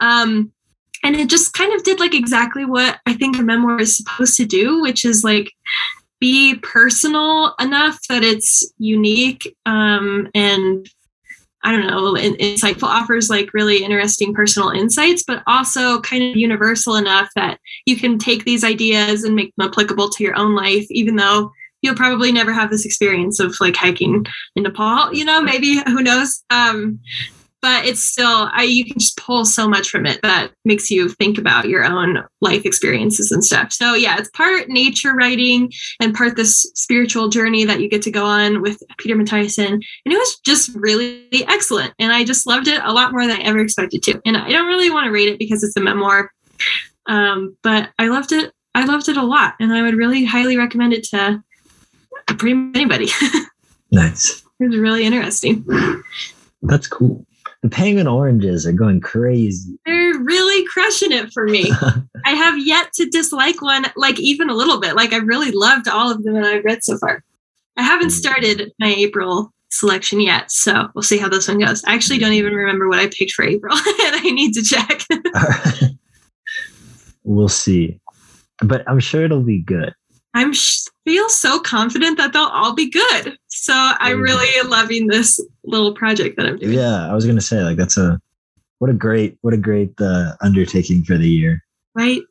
Um, 0.00 0.52
and 1.02 1.14
it 1.16 1.28
just 1.28 1.52
kind 1.52 1.72
of 1.74 1.82
did 1.82 2.00
like 2.00 2.14
exactly 2.14 2.64
what 2.64 2.98
I 3.06 3.12
think 3.12 3.38
a 3.38 3.42
memoir 3.42 3.80
is 3.80 3.96
supposed 3.96 4.36
to 4.38 4.46
do, 4.46 4.80
which 4.80 5.04
is 5.04 5.22
like 5.22 5.52
be 6.20 6.54
personal 6.56 7.54
enough 7.60 7.98
that 8.08 8.22
it's 8.22 8.72
unique 8.78 9.54
um, 9.66 10.30
and 10.34 10.88
I 11.64 11.72
don't 11.72 11.86
know, 11.86 12.14
in, 12.14 12.34
insightful 12.34 12.88
offers 12.88 13.30
like 13.30 13.54
really 13.54 13.82
interesting 13.82 14.34
personal 14.34 14.68
insights, 14.68 15.24
but 15.26 15.42
also 15.46 16.00
kind 16.02 16.22
of 16.22 16.36
universal 16.36 16.96
enough 16.96 17.30
that 17.36 17.58
you 17.86 17.96
can 17.96 18.18
take 18.18 18.44
these 18.44 18.62
ideas 18.62 19.24
and 19.24 19.34
make 19.34 19.54
them 19.56 19.68
applicable 19.68 20.10
to 20.10 20.22
your 20.22 20.36
own 20.36 20.54
life, 20.54 20.86
even 20.90 21.16
though 21.16 21.50
you'll 21.80 21.94
probably 21.94 22.32
never 22.32 22.52
have 22.52 22.70
this 22.70 22.84
experience 22.84 23.40
of 23.40 23.56
like 23.60 23.76
hiking 23.76 24.24
in 24.56 24.62
Nepal, 24.62 25.12
you 25.14 25.24
know, 25.24 25.40
maybe 25.40 25.82
who 25.86 26.02
knows. 26.02 26.44
Um, 26.50 27.00
but 27.64 27.86
it's 27.86 28.04
still 28.04 28.50
I 28.52 28.64
you 28.64 28.84
can 28.84 28.98
just 28.98 29.16
pull 29.16 29.46
so 29.46 29.66
much 29.66 29.88
from 29.88 30.04
it 30.04 30.20
that 30.20 30.50
makes 30.66 30.90
you 30.90 31.08
think 31.08 31.38
about 31.38 31.66
your 31.66 31.82
own 31.82 32.22
life 32.42 32.66
experiences 32.66 33.32
and 33.32 33.42
stuff. 33.42 33.72
So 33.72 33.94
yeah, 33.94 34.18
it's 34.18 34.28
part 34.30 34.68
nature 34.68 35.14
writing 35.14 35.72
and 35.98 36.14
part 36.14 36.36
this 36.36 36.70
spiritual 36.74 37.30
journey 37.30 37.64
that 37.64 37.80
you 37.80 37.88
get 37.88 38.02
to 38.02 38.10
go 38.10 38.26
on 38.26 38.60
with 38.60 38.82
Peter 38.98 39.16
Matthiessen. 39.16 39.72
And 39.72 39.82
it 40.04 40.18
was 40.18 40.38
just 40.44 40.74
really 40.74 41.24
excellent. 41.48 41.94
And 41.98 42.12
I 42.12 42.22
just 42.22 42.46
loved 42.46 42.68
it 42.68 42.82
a 42.84 42.92
lot 42.92 43.12
more 43.12 43.26
than 43.26 43.40
I 43.40 43.44
ever 43.44 43.60
expected 43.60 44.02
to. 44.02 44.20
And 44.26 44.36
I 44.36 44.50
don't 44.50 44.66
really 44.66 44.90
want 44.90 45.06
to 45.06 45.10
rate 45.10 45.30
it 45.30 45.38
because 45.38 45.64
it's 45.64 45.76
a 45.78 45.80
memoir. 45.80 46.30
Um, 47.06 47.56
but 47.62 47.88
I 47.98 48.08
loved 48.08 48.32
it. 48.32 48.52
I 48.74 48.84
loved 48.84 49.08
it 49.08 49.16
a 49.16 49.24
lot. 49.24 49.54
And 49.58 49.72
I 49.72 49.80
would 49.80 49.94
really 49.94 50.26
highly 50.26 50.58
recommend 50.58 50.92
it 50.92 51.04
to 51.04 51.42
pretty 52.26 52.52
much 52.52 52.76
anybody. 52.76 53.08
Nice 53.90 54.44
it 54.60 54.68
was 54.68 54.76
really 54.76 55.04
interesting. 55.04 55.64
That's 56.62 56.86
cool. 56.86 57.24
The 57.64 57.70
penguin 57.70 58.06
oranges 58.06 58.66
are 58.66 58.74
going 58.74 59.00
crazy. 59.00 59.78
They're 59.86 60.18
really 60.18 60.66
crushing 60.66 61.12
it 61.12 61.32
for 61.32 61.46
me. 61.46 61.72
I 62.26 62.32
have 62.32 62.58
yet 62.58 62.92
to 62.96 63.08
dislike 63.08 63.62
one, 63.62 63.86
like 63.96 64.20
even 64.20 64.50
a 64.50 64.54
little 64.54 64.78
bit. 64.78 64.94
Like 64.96 65.14
I 65.14 65.16
really 65.16 65.50
loved 65.50 65.88
all 65.88 66.10
of 66.10 66.22
them 66.22 66.34
that 66.34 66.44
I've 66.44 66.64
read 66.66 66.84
so 66.84 66.98
far. 66.98 67.24
I 67.78 67.82
haven't 67.82 68.08
mm. 68.08 68.18
started 68.18 68.70
my 68.78 68.88
April 68.88 69.50
selection 69.70 70.20
yet, 70.20 70.52
so 70.52 70.88
we'll 70.94 71.02
see 71.02 71.16
how 71.16 71.30
this 71.30 71.48
one 71.48 71.58
goes. 71.58 71.82
I 71.84 71.94
actually 71.94 72.18
don't 72.18 72.34
even 72.34 72.52
remember 72.52 72.86
what 72.86 72.98
I 72.98 73.06
picked 73.06 73.32
for 73.32 73.46
April, 73.46 73.74
and 73.78 74.14
I 74.14 74.30
need 74.30 74.52
to 74.52 74.62
check. 74.62 75.00
we'll 77.24 77.48
see. 77.48 77.98
But 78.58 78.86
I'm 78.86 79.00
sure 79.00 79.24
it'll 79.24 79.42
be 79.42 79.62
good. 79.62 79.94
I'm 80.34 80.52
sh- 80.52 80.84
feel 81.04 81.28
so 81.28 81.60
confident 81.60 82.16
that 82.18 82.32
they'll 82.32 82.42
all 82.44 82.74
be 82.74 82.90
good. 82.90 83.36
So 83.48 83.72
I'm 83.74 84.20
really 84.20 84.68
loving 84.68 85.06
this 85.06 85.40
little 85.64 85.94
project 85.94 86.36
that 86.36 86.46
I'm 86.46 86.58
doing. 86.58 86.72
Yeah, 86.72 87.08
I 87.08 87.14
was 87.14 87.26
gonna 87.26 87.40
say 87.40 87.62
like 87.62 87.76
that's 87.76 87.96
a 87.96 88.20
what 88.78 88.90
a 88.90 88.94
great 88.94 89.38
what 89.42 89.54
a 89.54 89.58
great 89.58 89.92
uh, 90.00 90.32
undertaking 90.40 91.04
for 91.04 91.16
the 91.16 91.28
year. 91.28 91.62
Right? 91.94 92.22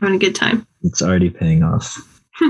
Having 0.00 0.14
a 0.14 0.18
good 0.18 0.34
time. 0.34 0.66
It's 0.82 1.02
already 1.02 1.30
paying 1.30 1.62
off. 1.62 1.98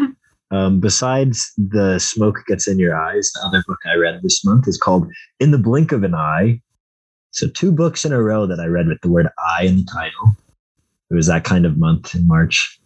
um, 0.50 0.80
besides 0.80 1.52
the 1.56 1.98
smoke 1.98 2.36
gets 2.46 2.68
in 2.68 2.78
your 2.78 2.96
eyes, 2.96 3.30
the 3.34 3.46
other 3.46 3.64
book 3.66 3.78
I 3.86 3.94
read 3.94 4.20
this 4.22 4.44
month 4.44 4.68
is 4.68 4.76
called 4.76 5.10
In 5.40 5.50
the 5.50 5.58
Blink 5.58 5.92
of 5.92 6.02
an 6.02 6.14
Eye. 6.14 6.60
So 7.30 7.48
two 7.48 7.72
books 7.72 8.04
in 8.04 8.12
a 8.12 8.22
row 8.22 8.46
that 8.46 8.60
I 8.60 8.66
read 8.66 8.88
with 8.88 9.00
the 9.00 9.10
word 9.10 9.28
"eye" 9.38 9.64
in 9.64 9.76
the 9.76 9.88
title. 9.92 10.36
It 11.10 11.14
was 11.14 11.26
that 11.28 11.44
kind 11.44 11.64
of 11.64 11.78
month 11.78 12.14
in 12.14 12.26
March. 12.26 12.77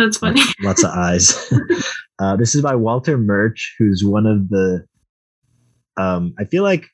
That's 0.00 0.16
funny. 0.16 0.40
Lots 0.62 0.82
of 0.82 0.90
eyes. 0.90 1.52
uh, 2.18 2.36
this 2.36 2.54
is 2.54 2.62
by 2.62 2.74
Walter 2.74 3.18
Murch, 3.18 3.74
who's 3.78 4.02
one 4.02 4.26
of 4.26 4.48
the. 4.48 4.86
Um, 5.98 6.34
I 6.38 6.44
feel 6.44 6.62
like 6.62 6.86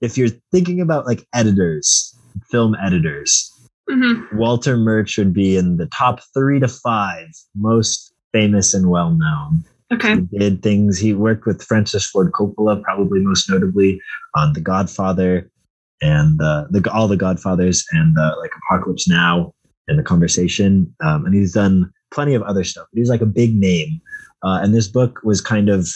if 0.00 0.16
you're 0.16 0.28
thinking 0.52 0.80
about 0.80 1.06
like 1.06 1.26
editors, 1.34 2.16
film 2.50 2.76
editors, 2.80 3.52
hmm 3.88 4.22
Walter 4.32 4.76
Murch 4.76 5.18
would 5.18 5.32
be 5.32 5.56
in 5.56 5.76
the 5.76 5.86
top 5.86 6.20
three 6.34 6.60
to 6.60 6.68
five 6.68 7.26
most 7.56 8.14
famous 8.32 8.74
and 8.74 8.90
well 8.90 9.10
known. 9.10 9.64
Okay. 9.92 10.16
He 10.16 10.38
did 10.38 10.62
things. 10.62 10.98
He 10.98 11.14
worked 11.14 11.46
with 11.46 11.64
Francis 11.64 12.06
Ford 12.06 12.30
Coppola, 12.32 12.80
probably 12.82 13.20
most 13.20 13.50
notably 13.50 14.00
on 14.36 14.52
The 14.52 14.60
Godfather 14.60 15.50
and 16.00 16.40
uh, 16.40 16.66
the 16.70 16.88
all 16.92 17.08
the 17.08 17.16
Godfathers 17.16 17.84
and 17.90 18.16
uh, 18.16 18.34
like 18.40 18.52
Apocalypse 18.70 19.08
Now 19.08 19.52
and 19.88 19.98
The 19.98 20.02
Conversation. 20.02 20.94
Um, 21.04 21.24
and 21.24 21.34
he's 21.34 21.52
done 21.52 21.92
plenty 22.10 22.34
of 22.34 22.42
other 22.42 22.64
stuff. 22.64 22.86
He's 22.92 23.10
like 23.10 23.20
a 23.20 23.26
big 23.26 23.54
name. 23.54 24.00
Uh, 24.42 24.60
and 24.62 24.74
this 24.74 24.88
book 24.88 25.20
was 25.24 25.40
kind 25.40 25.68
of 25.68 25.88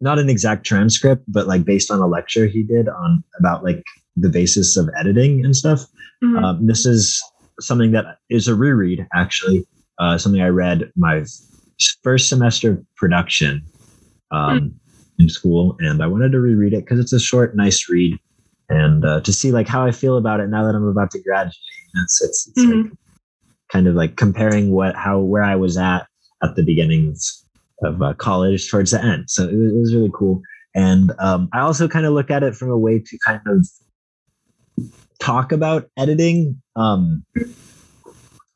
not 0.00 0.18
an 0.18 0.28
exact 0.28 0.64
transcript, 0.64 1.24
but 1.28 1.46
like 1.46 1.64
based 1.64 1.90
on 1.90 2.00
a 2.00 2.06
lecture 2.06 2.46
he 2.46 2.62
did 2.62 2.88
on 2.88 3.22
about 3.38 3.64
like 3.64 3.82
the 4.16 4.28
basis 4.28 4.76
of 4.76 4.88
editing 4.98 5.44
and 5.44 5.54
stuff. 5.56 5.84
Mhm. 6.22 6.42
Um, 6.42 6.66
this 6.66 6.86
is 6.86 7.22
something 7.60 7.92
that 7.92 8.18
is 8.28 8.48
a 8.48 8.54
reread, 8.54 9.06
actually. 9.14 9.66
Uh, 9.98 10.16
something 10.16 10.40
I 10.40 10.48
read 10.48 10.90
my 10.96 11.24
first 12.02 12.28
semester 12.28 12.72
of 12.72 12.94
production 12.96 13.62
um, 14.30 14.74
in 15.18 15.28
school, 15.28 15.76
and 15.80 16.02
I 16.02 16.06
wanted 16.06 16.32
to 16.32 16.40
reread 16.40 16.72
it 16.72 16.84
because 16.84 16.98
it's 16.98 17.12
a 17.12 17.20
short, 17.20 17.54
nice 17.54 17.88
read, 17.88 18.18
and 18.70 19.04
uh, 19.04 19.20
to 19.20 19.32
see 19.32 19.52
like 19.52 19.68
how 19.68 19.84
I 19.84 19.90
feel 19.90 20.16
about 20.16 20.40
it 20.40 20.48
now 20.48 20.64
that 20.64 20.74
I'm 20.74 20.86
about 20.86 21.10
to 21.12 21.22
graduate. 21.22 21.54
It's 22.02 22.22
it's, 22.22 22.48
it's 22.48 22.64
like 22.64 22.92
kind 23.70 23.86
of 23.86 23.94
like 23.94 24.16
comparing 24.16 24.70
what 24.70 24.94
how 24.94 25.18
where 25.18 25.42
I 25.42 25.56
was 25.56 25.76
at 25.76 26.06
at 26.42 26.56
the 26.56 26.62
beginning 26.62 27.14
of, 27.82 27.94
of 27.94 28.02
uh, 28.02 28.14
college 28.14 28.70
towards 28.70 28.92
the 28.92 29.02
end. 29.02 29.28
So 29.28 29.48
it 29.48 29.56
was, 29.56 29.72
it 29.72 29.78
was 29.78 29.94
really 29.94 30.10
cool. 30.14 30.40
And 30.74 31.12
um, 31.18 31.48
I 31.52 31.60
also 31.60 31.88
kind 31.88 32.06
of 32.06 32.12
look 32.12 32.30
at 32.30 32.42
it 32.42 32.54
from 32.54 32.70
a 32.70 32.78
way 32.78 33.00
to 33.00 33.18
kind 33.26 33.42
of 33.46 33.66
talk 35.20 35.52
about 35.52 35.88
editing 35.98 36.60
um 36.76 37.22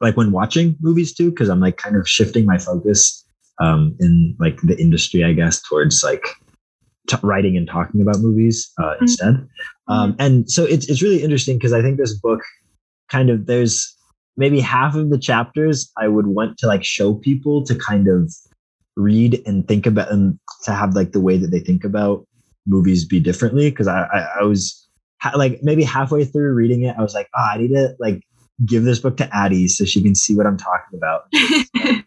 like 0.01 0.17
when 0.17 0.33
watching 0.33 0.77
movies 0.81 1.15
too 1.15 1.31
because 1.31 1.49
i'm 1.49 1.61
like 1.61 1.77
kind 1.77 1.95
of 1.95 2.09
shifting 2.09 2.47
my 2.47 2.59
focus 2.59 3.25
um 3.61 3.95
in 4.01 4.35
like 4.41 4.59
the 4.63 4.79
industry 4.81 5.23
i 5.23 5.33
guess 5.33 5.61
towards 5.63 6.03
like 6.03 6.27
t- 7.09 7.17
writing 7.23 7.57
and 7.57 7.69
talking 7.69 8.01
about 8.01 8.19
movies 8.21 8.73
uh, 8.79 8.83
mm-hmm. 8.83 9.03
instead. 9.05 9.49
Um 9.89 10.17
and 10.19 10.51
so 10.51 10.65
it's 10.65 10.89
it's 10.89 11.03
really 11.03 11.23
interesting 11.23 11.59
because 11.59 11.75
i 11.75 11.83
think 11.83 11.99
this 11.99 12.15
book 12.19 12.41
kind 13.11 13.29
of 13.29 13.45
there's 13.45 13.95
maybe 14.37 14.59
half 14.61 14.95
of 14.95 15.11
the 15.11 15.19
chapters 15.19 15.93
i 15.99 16.09
would 16.09 16.27
want 16.27 16.57
to 16.59 16.67
like 16.67 16.83
show 16.83 17.13
people 17.13 17.63
to 17.67 17.75
kind 17.75 18.09
of 18.09 18.33
read 18.97 19.43
and 19.47 19.67
think 19.67 19.87
about 19.87 20.11
and 20.11 20.39
to 20.63 20.73
have 20.73 20.95
like 20.95 21.13
the 21.13 21.21
way 21.21 21.37
that 21.37 21.51
they 21.51 21.61
think 21.61 21.85
about 21.85 22.27
movies 22.67 23.05
be 23.05 23.21
differently. 23.21 23.71
Because 23.71 23.89
I, 23.89 24.03
I, 24.03 24.29
I 24.41 24.43
was 24.45 24.89
ha- 25.21 25.37
like 25.37 25.61
maybe 25.63 25.83
halfway 25.83 26.25
through 26.25 26.55
reading 26.55 26.83
it 26.83 26.97
I 26.99 27.03
was 27.03 27.15
like 27.15 27.29
oh 27.35 27.51
I 27.53 27.59
need 27.59 27.69
to 27.69 27.95
like 27.99 28.23
give 28.65 28.85
this 28.85 29.01
book 29.01 29.17
to 29.19 29.37
Addie 29.37 29.69
so 29.69 29.85
she 29.85 30.03
can 30.03 30.15
see 30.15 30.35
what 30.35 30.47
I'm 30.47 30.57
talking 30.57 30.97
about 30.97 31.25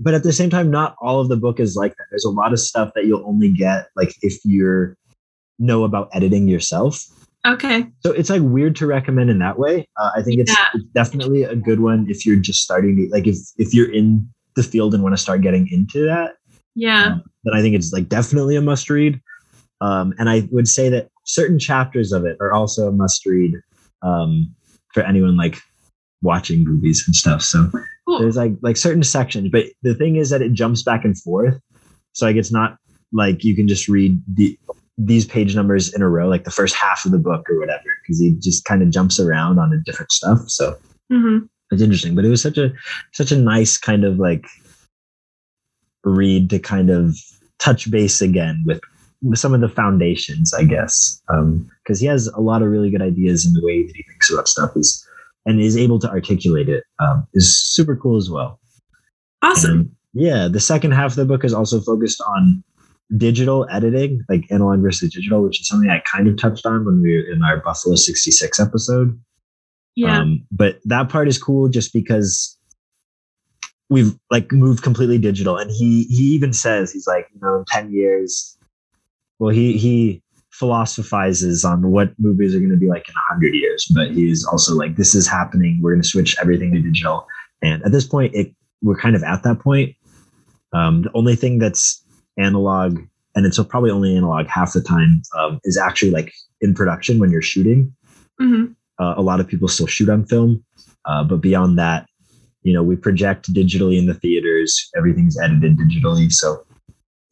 but 0.00 0.14
at 0.14 0.22
the 0.22 0.32
same 0.32 0.50
time 0.50 0.70
not 0.70 0.96
all 1.00 1.20
of 1.20 1.28
the 1.28 1.36
book 1.36 1.58
is 1.58 1.76
like 1.76 1.96
that 1.96 2.04
there's 2.10 2.24
a 2.24 2.30
lot 2.30 2.52
of 2.52 2.60
stuff 2.60 2.90
that 2.94 3.06
you'll 3.06 3.26
only 3.26 3.50
get 3.50 3.88
like 3.96 4.14
if 4.22 4.38
you're 4.44 4.96
know 5.58 5.84
about 5.84 6.08
editing 6.12 6.48
yourself 6.48 7.04
okay 7.46 7.86
so 8.00 8.12
it's 8.12 8.30
like 8.30 8.42
weird 8.42 8.74
to 8.74 8.86
recommend 8.86 9.30
in 9.30 9.38
that 9.38 9.58
way 9.58 9.86
uh, 10.00 10.10
I 10.16 10.22
think 10.22 10.40
it's, 10.40 10.52
yeah. 10.52 10.66
it's 10.74 10.84
definitely 10.94 11.42
a 11.42 11.56
good 11.56 11.80
one 11.80 12.06
if 12.08 12.24
you're 12.24 12.36
just 12.36 12.60
starting 12.60 12.96
to 12.96 13.08
like 13.10 13.26
if 13.26 13.36
if 13.58 13.74
you're 13.74 13.92
in 13.92 14.28
the 14.54 14.62
field 14.62 14.94
and 14.94 15.02
want 15.02 15.14
to 15.14 15.20
start 15.22 15.40
getting 15.40 15.68
into 15.70 16.04
that, 16.04 16.36
yeah, 16.74 17.06
um, 17.06 17.24
then 17.44 17.54
I 17.54 17.60
think 17.60 17.74
it's 17.74 17.92
like 17.92 18.08
definitely 18.08 18.56
a 18.56 18.60
must 18.60 18.88
read. 18.90 19.20
Um, 19.80 20.14
and 20.18 20.30
I 20.30 20.48
would 20.50 20.68
say 20.68 20.88
that 20.88 21.08
certain 21.24 21.58
chapters 21.58 22.12
of 22.12 22.24
it 22.24 22.36
are 22.40 22.52
also 22.52 22.88
a 22.88 22.92
must 22.92 23.24
read 23.26 23.54
um, 24.02 24.54
for 24.92 25.02
anyone 25.02 25.36
like 25.36 25.58
watching 26.22 26.64
movies 26.64 27.04
and 27.06 27.14
stuff. 27.14 27.42
So 27.42 27.70
cool. 28.06 28.20
there's 28.20 28.36
like 28.36 28.52
like 28.62 28.76
certain 28.76 29.02
sections, 29.02 29.48
but 29.50 29.66
the 29.82 29.94
thing 29.94 30.16
is 30.16 30.30
that 30.30 30.42
it 30.42 30.52
jumps 30.52 30.82
back 30.82 31.04
and 31.04 31.20
forth. 31.20 31.60
So 32.12 32.26
like 32.26 32.36
it's 32.36 32.52
not 32.52 32.76
like 33.12 33.44
you 33.44 33.54
can 33.54 33.68
just 33.68 33.88
read 33.88 34.20
the 34.32 34.58
these 34.96 35.26
page 35.26 35.56
numbers 35.56 35.92
in 35.92 36.02
a 36.02 36.08
row, 36.08 36.28
like 36.28 36.44
the 36.44 36.50
first 36.50 36.74
half 36.74 37.04
of 37.04 37.10
the 37.10 37.18
book 37.18 37.48
or 37.50 37.58
whatever, 37.58 37.90
because 38.02 38.20
he 38.20 38.36
just 38.38 38.64
kind 38.64 38.82
of 38.82 38.90
jumps 38.90 39.18
around 39.18 39.58
on 39.58 39.82
different 39.84 40.12
stuff. 40.12 40.40
So 40.48 40.76
mm-hmm 41.12 41.46
it's 41.70 41.82
interesting 41.82 42.14
but 42.14 42.24
it 42.24 42.28
was 42.28 42.42
such 42.42 42.58
a 42.58 42.72
such 43.12 43.32
a 43.32 43.36
nice 43.36 43.76
kind 43.76 44.04
of 44.04 44.18
like 44.18 44.46
read 46.04 46.50
to 46.50 46.58
kind 46.58 46.90
of 46.90 47.16
touch 47.58 47.90
base 47.90 48.20
again 48.20 48.62
with, 48.66 48.80
with 49.22 49.38
some 49.38 49.54
of 49.54 49.60
the 49.60 49.68
foundations 49.68 50.52
i 50.54 50.62
guess 50.62 51.20
because 51.28 51.40
um, 51.40 52.00
he 52.00 52.06
has 52.06 52.28
a 52.28 52.40
lot 52.40 52.62
of 52.62 52.68
really 52.68 52.90
good 52.90 53.02
ideas 53.02 53.46
in 53.46 53.52
the 53.52 53.64
way 53.64 53.82
that 53.86 53.96
he 53.96 54.02
thinks 54.04 54.30
about 54.30 54.48
stuff 54.48 54.70
is 54.76 55.06
and 55.46 55.60
is 55.60 55.76
able 55.76 55.98
to 55.98 56.08
articulate 56.08 56.68
it 56.68 56.84
um, 56.98 57.26
is 57.34 57.58
super 57.58 57.96
cool 57.96 58.16
as 58.16 58.30
well 58.30 58.60
awesome 59.42 59.70
and 59.70 59.90
yeah 60.12 60.48
the 60.48 60.60
second 60.60 60.92
half 60.92 61.12
of 61.12 61.16
the 61.16 61.24
book 61.24 61.44
is 61.44 61.54
also 61.54 61.80
focused 61.80 62.20
on 62.26 62.62
digital 63.16 63.66
editing 63.70 64.24
like 64.28 64.50
analog 64.50 64.80
versus 64.80 65.12
digital 65.12 65.42
which 65.42 65.60
is 65.60 65.68
something 65.68 65.90
i 65.90 66.02
kind 66.10 66.26
of 66.26 66.36
touched 66.36 66.64
on 66.64 66.84
when 66.84 67.02
we 67.02 67.14
were 67.14 67.32
in 67.32 67.42
our 67.42 67.58
buffalo 67.58 67.94
66 67.94 68.58
episode 68.58 69.18
yeah. 69.96 70.18
Um, 70.20 70.44
but 70.50 70.80
that 70.84 71.08
part 71.08 71.28
is 71.28 71.38
cool 71.38 71.68
just 71.68 71.92
because 71.92 72.58
we've 73.90 74.18
like 74.30 74.50
moved 74.50 74.82
completely 74.82 75.18
digital. 75.18 75.56
And 75.56 75.70
he 75.70 76.04
he 76.04 76.24
even 76.34 76.52
says 76.52 76.92
he's 76.92 77.06
like, 77.06 77.28
you 77.32 77.40
know, 77.40 77.58
in 77.58 77.64
10 77.66 77.92
years, 77.92 78.58
well, 79.38 79.50
he 79.50 79.78
he 79.78 80.22
philosophizes 80.58 81.64
on 81.64 81.90
what 81.90 82.10
movies 82.18 82.54
are 82.54 82.58
going 82.58 82.70
to 82.70 82.76
be 82.76 82.86
like 82.86 83.08
in 83.08 83.14
100 83.14 83.54
years, 83.54 83.86
but 83.92 84.12
he's 84.12 84.44
also 84.46 84.74
like, 84.74 84.96
this 84.96 85.14
is 85.14 85.26
happening. 85.26 85.80
We're 85.82 85.92
going 85.92 86.02
to 86.02 86.08
switch 86.08 86.36
everything 86.40 86.72
to 86.72 86.80
digital. 86.80 87.26
And 87.62 87.82
at 87.84 87.92
this 87.92 88.06
point, 88.06 88.34
it 88.34 88.54
we're 88.82 88.96
kind 88.96 89.16
of 89.16 89.22
at 89.22 89.42
that 89.42 89.60
point. 89.60 89.96
Um, 90.72 91.02
the 91.02 91.10
only 91.14 91.36
thing 91.36 91.58
that's 91.58 92.04
analog, 92.38 92.98
and 93.34 93.46
it's 93.46 93.62
probably 93.64 93.90
only 93.90 94.16
analog 94.16 94.46
half 94.46 94.74
the 94.74 94.82
time, 94.82 95.22
um, 95.36 95.58
is 95.64 95.78
actually 95.78 96.10
like 96.10 96.32
in 96.60 96.74
production 96.74 97.18
when 97.18 97.30
you're 97.30 97.42
shooting. 97.42 97.94
Mm-hmm. 98.40 98.72
Uh, 99.02 99.14
a 99.16 99.22
lot 99.22 99.40
of 99.40 99.48
people 99.48 99.66
still 99.66 99.86
shoot 99.86 100.08
on 100.08 100.24
film, 100.24 100.64
uh, 101.06 101.24
but 101.24 101.40
beyond 101.40 101.78
that, 101.78 102.06
you 102.62 102.72
know, 102.72 102.82
we 102.82 102.96
project 102.96 103.52
digitally 103.52 103.98
in 103.98 104.06
the 104.06 104.14
theaters. 104.14 104.88
Everything's 104.96 105.38
edited 105.40 105.78
digitally, 105.78 106.30
so 106.30 106.64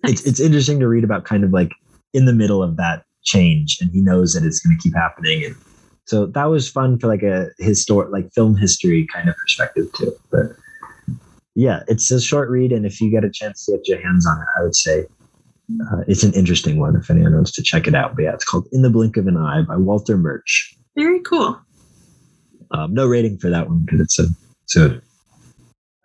it's 0.05 0.23
it's 0.27 0.41
interesting 0.41 0.81
to 0.81 0.89
read 0.89 1.05
about 1.05 1.25
kind 1.25 1.45
of 1.45 1.53
like 1.53 1.73
in 2.15 2.25
the 2.25 2.33
middle 2.33 2.63
of 2.63 2.77
that 2.77 3.05
change, 3.25 3.79
and 3.81 3.91
he 3.91 4.01
knows 4.01 4.35
that 4.35 4.45
it's 4.45 4.61
going 4.61 4.77
to 4.77 4.83
keep 4.83 4.95
happening, 4.95 5.45
and 5.45 5.57
so 6.05 6.27
that 6.27 6.45
was 6.47 6.69
fun 6.69 6.99
for 6.99 7.07
like 7.07 7.23
a 7.23 7.49
historic, 7.59 8.11
like 8.11 8.33
film 8.33 8.57
history 8.57 9.07
kind 9.13 9.29
of 9.29 9.37
perspective 9.37 9.87
too. 9.97 10.13
But 10.31 10.57
yeah, 11.55 11.83
it's 11.89 12.11
a 12.11 12.21
short 12.21 12.51
read, 12.51 12.73
and 12.73 12.87
if 12.87 13.01
you 13.01 13.11
get 13.11 13.25
a 13.25 13.31
chance 13.31 13.67
to 13.67 13.73
get 13.73 13.89
your 13.89 14.03
hands 14.03 14.27
on 14.27 14.39
it, 14.39 14.47
I 14.59 14.63
would 14.63 14.75
say 14.75 15.07
uh, 15.81 16.03
it's 16.09 16.23
an 16.23 16.33
interesting 16.33 16.79
one 16.79 16.97
if 16.97 17.11
anyone 17.11 17.35
wants 17.35 17.53
to 17.53 17.63
check 17.63 17.87
it 17.87 17.95
out. 17.95 18.15
But 18.17 18.23
yeah, 18.23 18.35
it's 18.35 18.45
called 18.45 18.67
In 18.73 18.83
the 18.83 18.91
Blink 18.91 19.17
of 19.17 19.27
an 19.27 19.37
Eye 19.37 19.63
by 19.63 19.77
Walter 19.77 20.17
Murch. 20.17 20.77
Very 20.97 21.21
cool. 21.21 21.61
Um, 22.73 22.95
no 22.95 23.07
rating 23.07 23.39
for 23.39 23.51
that 23.51 23.69
one 23.69 23.85
because 23.85 24.01
it's 24.01 24.19
a, 24.19 24.27
a, 24.81 25.01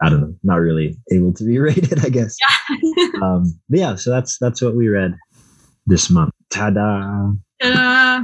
I 0.01 0.09
don't 0.09 0.21
know, 0.21 0.35
not 0.43 0.57
really 0.57 0.97
able 1.11 1.33
to 1.33 1.43
be 1.43 1.57
rated, 1.59 2.05
I 2.05 2.09
guess. 2.09 2.35
Yeah. 2.81 3.07
um, 3.21 3.59
but 3.69 3.79
yeah, 3.79 3.95
so 3.95 4.11
that's 4.11 4.37
that's 4.39 4.61
what 4.61 4.75
we 4.75 4.87
read 4.89 5.15
this 5.87 6.09
month. 6.09 6.33
Ta-da! 6.51 7.31
Ta-da! 7.61 8.23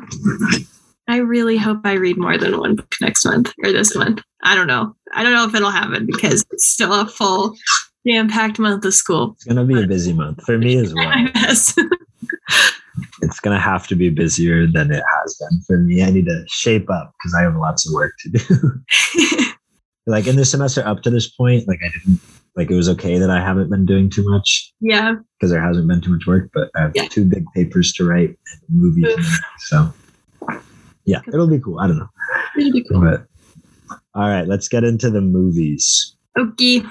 I 1.07 1.17
really 1.17 1.57
hope 1.57 1.79
I 1.83 1.93
read 1.93 2.17
more 2.17 2.37
than 2.37 2.57
one 2.59 2.75
book 2.75 2.95
next 3.01 3.25
month 3.25 3.51
or 3.63 3.71
this 3.71 3.95
month. 3.95 4.21
I 4.43 4.55
don't 4.55 4.67
know. 4.67 4.95
I 5.13 5.23
don't 5.23 5.33
know 5.33 5.45
if 5.45 5.53
it'll 5.53 5.71
happen 5.71 6.05
because 6.05 6.45
it's 6.51 6.69
still 6.69 6.93
a 6.93 7.05
full 7.05 7.55
jam-packed 8.07 8.59
month 8.59 8.85
of 8.85 8.93
school. 8.93 9.31
It's 9.33 9.45
gonna 9.45 9.65
be 9.65 9.81
a 9.81 9.87
busy 9.87 10.13
month 10.13 10.43
for 10.43 10.57
me 10.57 10.77
as 10.77 10.93
well. 10.93 11.11
it's 13.21 13.39
going 13.39 13.55
to 13.55 13.61
have 13.61 13.87
to 13.87 13.95
be 13.95 14.09
busier 14.09 14.67
than 14.67 14.91
it 14.91 15.03
has 15.19 15.37
been 15.39 15.61
for 15.65 15.77
me. 15.77 16.03
I 16.03 16.11
need 16.11 16.25
to 16.25 16.43
shape 16.47 16.89
up 16.89 17.13
because 17.17 17.33
I 17.33 17.41
have 17.41 17.55
lots 17.55 17.87
of 17.87 17.93
work 17.93 18.13
to 18.19 18.29
do. 18.29 19.51
like 20.05 20.27
in 20.27 20.35
the 20.35 20.45
semester 20.45 20.85
up 20.85 21.01
to 21.03 21.09
this 21.09 21.29
point, 21.29 21.67
like 21.67 21.79
I 21.83 21.89
didn't 21.89 22.21
like 22.55 22.69
it 22.69 22.75
was 22.75 22.89
okay 22.89 23.17
that 23.17 23.29
I 23.29 23.39
haven't 23.39 23.69
been 23.69 23.85
doing 23.85 24.09
too 24.09 24.29
much. 24.29 24.71
Yeah. 24.79 25.15
Because 25.39 25.51
there 25.51 25.61
hasn't 25.61 25.87
been 25.87 26.01
too 26.01 26.11
much 26.11 26.25
work, 26.27 26.49
but 26.53 26.69
I 26.75 26.81
have 26.81 26.91
yeah. 26.95 27.07
two 27.07 27.25
big 27.25 27.45
papers 27.55 27.93
to 27.93 28.05
write 28.05 28.29
and 28.29 28.61
movies. 28.69 29.39
so 29.59 29.91
yeah, 31.05 31.21
it'll 31.27 31.47
be 31.47 31.59
cool. 31.59 31.79
I 31.79 31.87
don't 31.87 31.97
know. 31.97 32.09
It'll 32.57 32.71
be 32.71 32.83
cool. 32.83 33.01
But 33.01 33.25
all 34.15 34.29
right, 34.29 34.47
let's 34.47 34.67
get 34.67 34.83
into 34.83 35.09
the 35.09 35.21
movies. 35.21 36.15
Okay. 36.37 36.81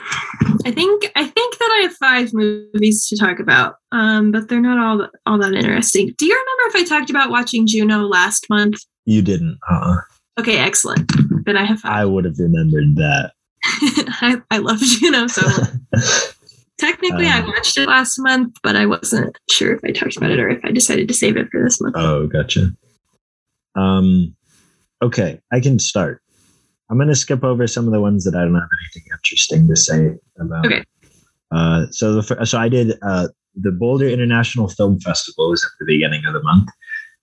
I 0.65 0.71
think 0.71 1.11
I 1.17 1.27
think 1.27 1.59
that 1.59 1.79
I 1.79 1.83
have 1.83 1.95
five 1.95 2.33
movies 2.33 3.09
to 3.09 3.17
talk 3.17 3.41
about, 3.41 3.77
um, 3.91 4.31
but 4.31 4.49
they're 4.49 4.61
not 4.61 4.79
all 4.79 5.09
all 5.27 5.39
that 5.39 5.55
interesting. 5.55 6.15
Do 6.17 6.27
you 6.27 6.33
remember 6.35 6.77
if 6.77 6.85
I 6.85 6.89
talked 6.89 7.11
about 7.11 7.31
watching 7.31 7.67
Juno 7.67 8.01
last 8.01 8.47
month? 8.49 8.77
You 9.05 9.21
didn't. 9.23 9.59
Uh-uh. 9.69 9.97
Okay, 10.39 10.59
excellent. 10.59 11.11
Then 11.45 11.57
I 11.57 11.65
have 11.65 11.81
five. 11.81 11.93
I 11.93 12.05
would 12.05 12.25
have 12.25 12.39
remembered 12.39 12.95
that. 12.97 13.33
I, 13.65 14.41
I 14.51 14.59
love 14.59 14.79
Juno 14.81 15.27
so 15.27 15.47
much. 15.47 16.35
Technically, 16.79 17.27
um, 17.27 17.45
I 17.45 17.47
watched 17.47 17.79
it 17.79 17.89
last 17.89 18.19
month, 18.19 18.57
but 18.63 18.75
I 18.75 18.87
wasn't 18.87 19.39
sure 19.51 19.75
if 19.75 19.81
I 19.85 19.93
talked 19.93 20.17
about 20.17 20.31
it 20.31 20.41
or 20.41 20.49
if 20.49 20.65
I 20.65 20.73
decided 20.73 21.07
to 21.09 21.15
save 21.15 21.37
it 21.37 21.49
for 21.51 21.63
this 21.63 21.81
month. 21.81 21.95
Oh, 21.97 22.27
gotcha. 22.27 22.73
Um, 23.77 24.35
okay, 25.01 25.41
I 25.53 25.61
can 25.61 25.79
start. 25.79 26.23
I'm 26.91 26.99
going 26.99 27.09
to 27.09 27.15
skip 27.15 27.45
over 27.45 27.67
some 27.67 27.87
of 27.87 27.93
the 27.93 28.01
ones 28.01 28.25
that 28.25 28.35
I 28.35 28.41
don't 28.41 28.55
have 28.55 28.69
anything 28.83 29.11
interesting 29.13 29.69
to 29.69 29.77
say 29.77 30.19
about. 30.39 30.67
Okay. 30.67 30.85
Uh, 31.53 31.87
so 31.91 32.21
the 32.21 32.47
so 32.47 32.59
I 32.59 32.69
did 32.69 32.99
uh, 33.03 33.29
the 33.55 33.71
Boulder 33.71 34.09
International 34.09 34.69
Film 34.69 34.99
Festival 35.01 35.51
was 35.51 35.63
at 35.63 35.71
the 35.79 35.87
beginning 35.87 36.25
of 36.25 36.33
the 36.33 36.43
month, 36.43 36.69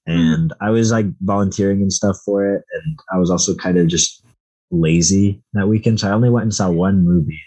and 0.06 0.54
I 0.62 0.70
was 0.70 0.92
like 0.92 1.08
volunteering 1.22 1.82
and 1.82 1.92
stuff 1.92 2.18
for 2.24 2.46
it, 2.46 2.64
and 2.74 3.00
I 3.12 3.18
was 3.18 3.30
also 3.30 3.56
kind 3.56 3.78
of 3.78 3.88
just 3.88 4.24
lazy 4.72 5.42
that 5.54 5.68
weekend, 5.68 6.00
so 6.00 6.10
I 6.10 6.12
only 6.12 6.30
went 6.30 6.44
and 6.44 6.54
saw 6.54 6.70
one 6.70 7.04
movie. 7.04 7.42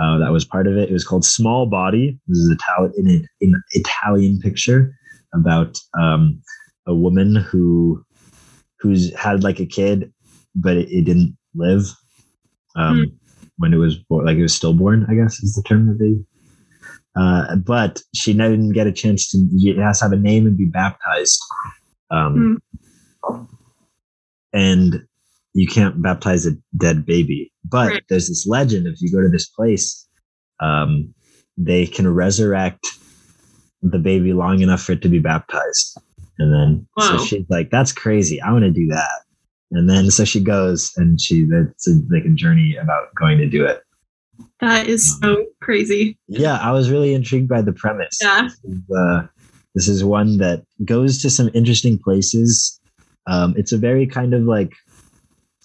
Uh, 0.00 0.18
that 0.18 0.32
was 0.32 0.44
part 0.44 0.66
of 0.66 0.76
it. 0.76 0.88
It 0.88 0.92
was 0.92 1.04
called 1.04 1.24
Small 1.24 1.66
Body. 1.66 2.18
This 2.26 2.38
is 2.38 2.50
Italian 2.50 3.26
in 3.40 3.54
an 3.54 3.62
Italian 3.72 4.40
picture 4.40 4.94
about 5.34 5.78
um, 6.00 6.40
a 6.86 6.94
woman 6.94 7.36
who 7.36 8.04
who's 8.78 9.14
had 9.14 9.42
like 9.42 9.60
a 9.60 9.66
kid, 9.66 10.12
but 10.54 10.76
it, 10.76 10.90
it 10.90 11.04
didn't 11.04 11.36
live 11.54 11.92
um, 12.76 12.96
mm. 12.96 13.12
when 13.58 13.74
it 13.74 13.78
was 13.78 13.96
born, 13.96 14.24
like 14.24 14.36
it 14.36 14.42
was 14.42 14.54
stillborn, 14.54 15.06
I 15.08 15.14
guess 15.14 15.42
is 15.42 15.54
the 15.54 15.62
term 15.62 15.86
that 15.86 15.98
they. 15.98 16.16
Uh, 17.20 17.56
but 17.56 18.00
she 18.14 18.32
didn't 18.32 18.72
get 18.72 18.86
a 18.86 18.92
chance 18.92 19.28
to. 19.30 19.38
It 19.52 19.78
has 19.78 19.98
to 19.98 20.04
have 20.04 20.12
a 20.12 20.16
name 20.16 20.46
and 20.46 20.56
be 20.56 20.66
baptized, 20.66 21.40
um, 22.10 22.60
mm. 23.24 23.48
and 24.52 25.06
you 25.60 25.66
can't 25.66 26.00
baptize 26.00 26.46
a 26.46 26.52
dead 26.78 27.04
baby. 27.04 27.52
But 27.64 27.88
right. 27.88 28.02
there's 28.08 28.28
this 28.28 28.46
legend: 28.46 28.86
if 28.86 29.02
you 29.02 29.12
go 29.12 29.20
to 29.20 29.28
this 29.28 29.48
place, 29.48 30.08
um, 30.60 31.12
they 31.58 31.86
can 31.86 32.08
resurrect 32.08 32.86
the 33.82 33.98
baby 33.98 34.32
long 34.32 34.60
enough 34.60 34.82
for 34.82 34.92
it 34.92 35.02
to 35.02 35.08
be 35.08 35.18
baptized. 35.18 35.98
And 36.38 36.52
then 36.54 36.86
Whoa. 36.94 37.18
so 37.18 37.24
she's 37.24 37.44
like, 37.50 37.70
"That's 37.70 37.92
crazy. 37.92 38.40
I 38.40 38.52
want 38.52 38.64
to 38.64 38.70
do 38.70 38.86
that." 38.88 39.18
And 39.72 39.88
then 39.88 40.10
so 40.10 40.24
she 40.24 40.40
goes 40.40 40.90
and 40.96 41.20
she 41.20 41.44
that's 41.44 41.86
a, 41.86 42.00
like 42.10 42.24
a 42.24 42.30
journey 42.30 42.76
about 42.76 43.14
going 43.14 43.38
to 43.38 43.46
do 43.46 43.64
it. 43.66 43.82
That 44.60 44.86
is 44.86 45.18
so 45.20 45.44
crazy. 45.60 46.18
Yeah, 46.26 46.56
I 46.58 46.72
was 46.72 46.90
really 46.90 47.12
intrigued 47.12 47.48
by 47.48 47.60
the 47.62 47.72
premise. 47.72 48.18
Yeah. 48.22 48.42
This 48.42 48.58
is, 48.64 48.82
uh, 48.90 49.26
this 49.74 49.88
is 49.88 50.02
one 50.02 50.38
that 50.38 50.64
goes 50.84 51.20
to 51.22 51.30
some 51.30 51.50
interesting 51.52 51.98
places. 51.98 52.80
Um, 53.26 53.54
it's 53.56 53.72
a 53.72 53.78
very 53.78 54.06
kind 54.06 54.34
of 54.34 54.42
like, 54.42 54.72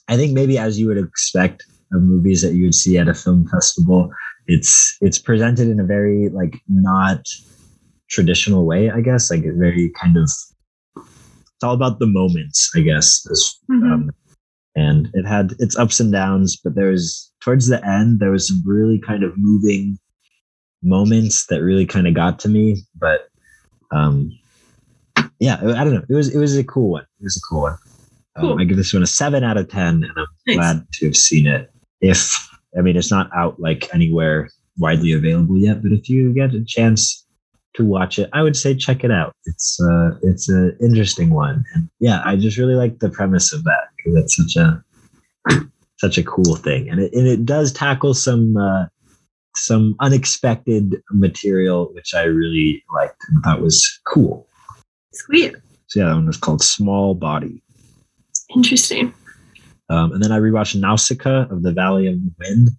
I 0.07 0.15
think 0.17 0.33
maybe 0.33 0.57
as 0.57 0.79
you 0.79 0.87
would 0.87 0.97
expect 0.97 1.65
of 1.93 2.01
movies 2.01 2.41
that 2.41 2.53
you 2.53 2.65
would 2.65 2.75
see 2.75 2.97
at 2.97 3.07
a 3.07 3.13
film 3.13 3.47
festival, 3.47 4.11
it's 4.47 4.97
it's 5.01 5.19
presented 5.19 5.67
in 5.67 5.79
a 5.79 5.83
very 5.85 6.29
like 6.29 6.59
not 6.67 7.25
traditional 8.09 8.65
way, 8.65 8.89
I 8.89 9.01
guess. 9.01 9.31
Like 9.31 9.45
a 9.45 9.53
very 9.53 9.91
kind 9.99 10.17
of 10.17 10.23
it's 10.25 11.63
all 11.63 11.73
about 11.73 11.99
the 11.99 12.07
moments, 12.07 12.71
I 12.75 12.81
guess. 12.81 13.21
This, 13.23 13.59
Mhm. 13.69 13.91
um, 13.93 14.11
and 14.75 15.09
it 15.13 15.25
had 15.25 15.53
its 15.59 15.77
ups 15.77 15.99
and 15.99 16.11
downs, 16.11 16.57
but 16.61 16.75
there 16.75 16.91
was 16.91 17.31
towards 17.39 17.67
the 17.67 17.83
end 17.87 18.19
there 18.19 18.31
was 18.31 18.47
some 18.47 18.61
really 18.65 18.99
kind 18.99 19.23
of 19.23 19.37
moving 19.37 19.97
moments 20.83 21.45
that 21.47 21.61
really 21.63 21.85
kind 21.85 22.07
of 22.07 22.13
got 22.13 22.39
to 22.39 22.49
me. 22.49 22.83
But 22.99 23.29
um, 23.91 24.37
yeah, 25.39 25.55
I 25.61 25.83
don't 25.83 25.93
know. 25.93 26.05
It 26.09 26.13
was 26.15 26.33
it 26.33 26.39
was 26.39 26.57
a 26.57 26.63
cool 26.63 26.91
one. 26.91 27.03
It 27.19 27.23
was 27.23 27.37
a 27.37 27.41
cool 27.49 27.61
one. 27.61 27.77
Um, 28.37 28.57
I 28.57 28.65
give 28.65 28.77
this 28.77 28.93
one 28.93 29.03
a 29.03 29.07
seven 29.07 29.43
out 29.43 29.57
of 29.57 29.69
ten, 29.69 30.03
and 30.03 30.11
I'm 30.17 30.25
Nice. 30.47 30.55
glad 30.57 30.87
to 30.93 31.05
have 31.05 31.15
seen 31.15 31.47
it. 31.47 31.71
If 32.01 32.49
I 32.77 32.81
mean, 32.81 32.97
it's 32.97 33.11
not 33.11 33.29
out 33.35 33.59
like 33.59 33.87
anywhere 33.93 34.49
widely 34.77 35.13
available 35.13 35.57
yet, 35.57 35.81
but 35.81 35.91
if 35.93 36.09
you 36.09 36.33
get 36.33 36.53
a 36.53 36.63
chance 36.65 37.25
to 37.75 37.85
watch 37.85 38.19
it, 38.19 38.29
I 38.33 38.41
would 38.41 38.55
say 38.55 38.75
check 38.75 39.03
it 39.03 39.11
out. 39.11 39.33
It's 39.45 39.79
uh, 39.81 40.11
it's 40.21 40.49
an 40.49 40.77
interesting 40.81 41.29
one, 41.29 41.63
and 41.73 41.89
yeah, 41.99 42.21
I 42.25 42.35
just 42.35 42.57
really 42.57 42.75
like 42.75 42.99
the 42.99 43.09
premise 43.09 43.53
of 43.53 43.63
that 43.63 43.87
because 43.97 44.17
it's 44.19 44.35
such 44.35 44.55
a 44.57 44.83
such 45.97 46.17
a 46.17 46.23
cool 46.23 46.55
thing, 46.57 46.89
and 46.89 46.99
it 46.99 47.13
and 47.13 47.27
it 47.27 47.45
does 47.45 47.71
tackle 47.71 48.13
some 48.13 48.57
uh, 48.57 48.85
some 49.55 49.95
unexpected 50.01 51.01
material, 51.11 51.93
which 51.93 52.13
I 52.13 52.23
really 52.23 52.83
liked 52.93 53.21
and 53.29 53.41
thought 53.43 53.61
was 53.61 53.99
cool. 54.05 54.49
Sweet. 55.13 55.55
So 55.87 55.99
yeah, 56.01 56.07
that 56.07 56.15
one 56.15 56.25
was 56.27 56.37
called 56.37 56.61
Small 56.61 57.13
Body. 57.15 57.61
Interesting. 58.55 59.13
Um, 59.89 60.13
and 60.13 60.23
then 60.23 60.31
I 60.31 60.39
rewatched 60.39 60.79
Nausicaa 60.79 61.47
of 61.51 61.61
the 61.63 61.71
Valley 61.71 62.07
of 62.07 62.15
the 62.15 62.31
Wind. 62.39 62.69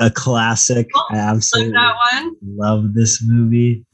A 0.00 0.10
classic. 0.10 0.88
Oh, 0.94 1.06
I 1.10 1.16
absolutely 1.18 1.72
Like 1.72 1.94
that 2.12 2.22
one. 2.22 2.36
love 2.56 2.94
this 2.94 3.22
movie. 3.24 3.84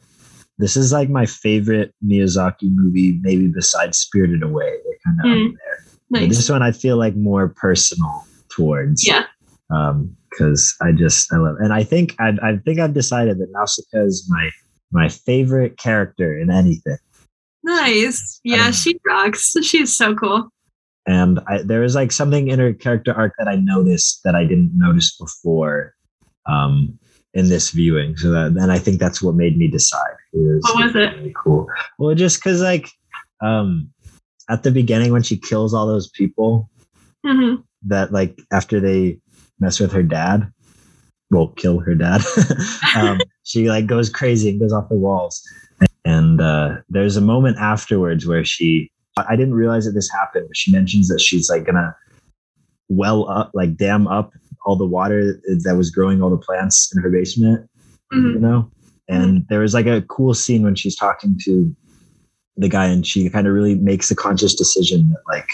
This 0.58 0.76
is 0.76 0.92
like 0.92 1.08
my 1.08 1.26
favorite 1.26 1.94
Miyazaki 2.06 2.70
movie, 2.74 3.18
maybe 3.22 3.48
besides 3.48 3.98
Spirited 3.98 4.42
Away. 4.42 4.70
They're 4.84 4.98
kind 5.04 5.20
of 5.20 5.24
Mm. 5.26 5.48
up 5.50 5.54
there. 5.64 5.84
But 6.10 6.20
Nice. 6.22 6.37
this 6.37 6.50
one 6.50 6.62
I 6.62 6.72
feel 6.72 6.96
like 6.98 7.16
more 7.16 7.48
personal 7.48 8.24
towards. 8.50 9.06
Yeah. 9.06 9.24
Um, 9.70 10.14
because 10.30 10.74
I 10.82 10.90
just 10.92 11.32
I 11.32 11.37
love, 11.38 11.56
and 11.60 11.72
I 11.72 11.84
think 11.84 12.14
I 12.20 12.37
I 12.42 12.56
think 12.64 12.80
I've 12.80 12.92
decided 12.92 13.38
that 13.38 13.50
Nausicaa 13.52 14.04
is 14.04 14.26
my 14.28 14.50
my 14.92 15.08
favorite 15.08 15.78
character 15.78 16.37
in 16.38 16.50
anything. 16.50 16.98
Nice. 17.64 18.40
Yeah, 18.44 18.70
she 18.70 18.98
rocks. 19.07 19.55
She's 19.62 19.96
so 19.96 20.14
cool. 20.14 20.48
and 21.07 21.40
I, 21.48 21.62
there 21.62 21.81
was 21.81 21.94
like 21.94 22.12
something 22.12 22.48
in 22.48 22.59
her 22.59 22.72
character 22.72 23.12
arc 23.12 23.33
that 23.38 23.48
I 23.48 23.57
noticed 23.57 24.20
that 24.24 24.35
I 24.35 24.44
didn't 24.44 24.72
notice 24.74 25.16
before 25.18 25.94
um, 26.46 26.98
in 27.33 27.48
this 27.48 27.70
viewing. 27.70 28.16
So 28.16 28.31
that, 28.31 28.55
then 28.55 28.70
I 28.70 28.79
think 28.79 29.00
that's 29.00 29.20
what 29.22 29.35
made 29.35 29.57
me 29.57 29.66
decide. 29.68 30.14
It 30.33 30.38
was, 30.38 30.62
What 30.64 30.85
was 30.85 30.94
it? 30.96 31.16
Really 31.16 31.35
cool. 31.37 31.66
Well, 31.98 32.14
just 32.14 32.38
because 32.38 32.61
like 32.62 32.88
um, 33.42 33.90
at 34.50 34.62
the 34.62 34.70
beginning 34.70 35.11
when 35.12 35.22
she 35.22 35.37
kills 35.37 35.74
all 35.74 35.87
those 35.87 36.09
people, 36.11 36.68
hmm 37.27 37.57
that 37.87 38.12
like 38.12 38.38
after 38.50 38.81
they 38.81 39.18
mess 39.61 39.79
with 39.81 39.92
her 39.92 40.03
dad, 40.03 40.50
well, 41.31 41.48
kill 41.48 41.81
her 41.81 41.94
dad, 41.94 42.22
um, 42.96 43.20
she 43.42 43.68
like 43.68 43.87
goes 43.87 44.09
crazy 44.09 44.48
and 44.50 44.61
goes 44.61 44.72
off 44.72 44.88
the 44.88 44.94
walls. 44.96 45.42
And 45.81 45.88
uh, 46.40 46.77
there's 46.88 47.16
a 47.16 47.20
moment 47.20 47.59
afterwards 47.59 48.27
where 48.27 48.44
she, 48.44 48.90
I 49.16 49.37
didn't 49.37 49.55
realize 49.55 49.85
that 49.85 49.92
this 49.92 50.11
happened, 50.11 50.47
but 50.49 50.57
she 50.57 50.73
mentions 50.73 51.09
that 51.09 51.20
she's 51.20 51.49
like 51.49 51.64
gonna 51.64 51.94
well 52.88 53.29
up, 53.31 53.51
like 53.55 53.77
dam 53.77 54.07
up 54.07 54.33
all 54.66 54.77
the 54.77 54.87
water 54.87 55.40
that 55.64 55.77
was 55.77 55.90
growing 55.90 56.23
all 56.23 56.31
the 56.31 56.38
plants 56.38 56.92
in 56.94 57.03
her 57.03 57.11
basement, 57.11 57.68
hmm 58.11 58.33
you 58.33 58.40
know? 58.40 58.70
And 59.07 59.47
there 59.51 59.61
was 59.61 59.75
like 59.75 59.87
a 59.87 60.01
cool 60.03 60.33
scene 60.33 60.62
when 60.62 60.75
she's 60.75 60.97
talking 60.97 61.38
to 61.44 61.77
the 62.57 62.68
guy 62.68 62.87
and 62.87 63.07
she 63.07 63.29
kind 63.29 63.47
of 63.47 63.53
really 63.53 63.75
makes 63.75 64.11
a 64.11 64.16
conscious 64.16 64.55
decision 64.55 65.11
that 65.11 65.20
like 65.29 65.49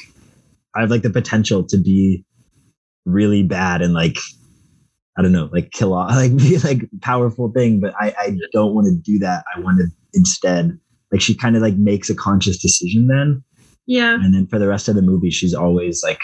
I 0.77 0.83
have 0.83 0.90
like 0.90 1.03
the 1.03 1.11
potential 1.11 1.64
to 1.64 1.77
be 1.77 2.25
really 3.05 3.43
bad 3.43 3.83
and 3.83 3.93
like 3.95 4.19
I 5.19 5.23
don't 5.23 5.33
know, 5.33 5.51
like 5.53 5.73
kill 5.73 5.95
off 5.95 6.11
like 6.14 6.37
be 6.37 6.59
like 6.59 6.88
powerful 7.03 7.51
thing, 7.51 7.81
but 7.81 7.95
I, 8.01 8.14
I 8.19 8.38
don't 8.53 8.75
want 8.75 8.87
to 8.87 8.95
do 8.95 9.19
that. 9.19 9.45
I 9.55 9.61
want 9.61 9.79
to 9.79 9.87
instead 10.14 10.79
like 11.12 11.20
she 11.20 11.35
kind 11.35 11.57
of 11.57 11.62
like 11.62 11.77
makes 11.77 12.09
a 12.09 12.14
conscious 12.14 12.59
decision 12.59 13.09
then. 13.09 13.42
Yeah. 13.87 14.14
And 14.14 14.33
then 14.35 14.46
for 14.46 14.59
the 14.59 14.68
rest 14.68 14.88
of 14.88 14.94
the 14.94 15.03
movie, 15.03 15.31
she's 15.31 15.55
always 15.55 16.03
like 16.05 16.20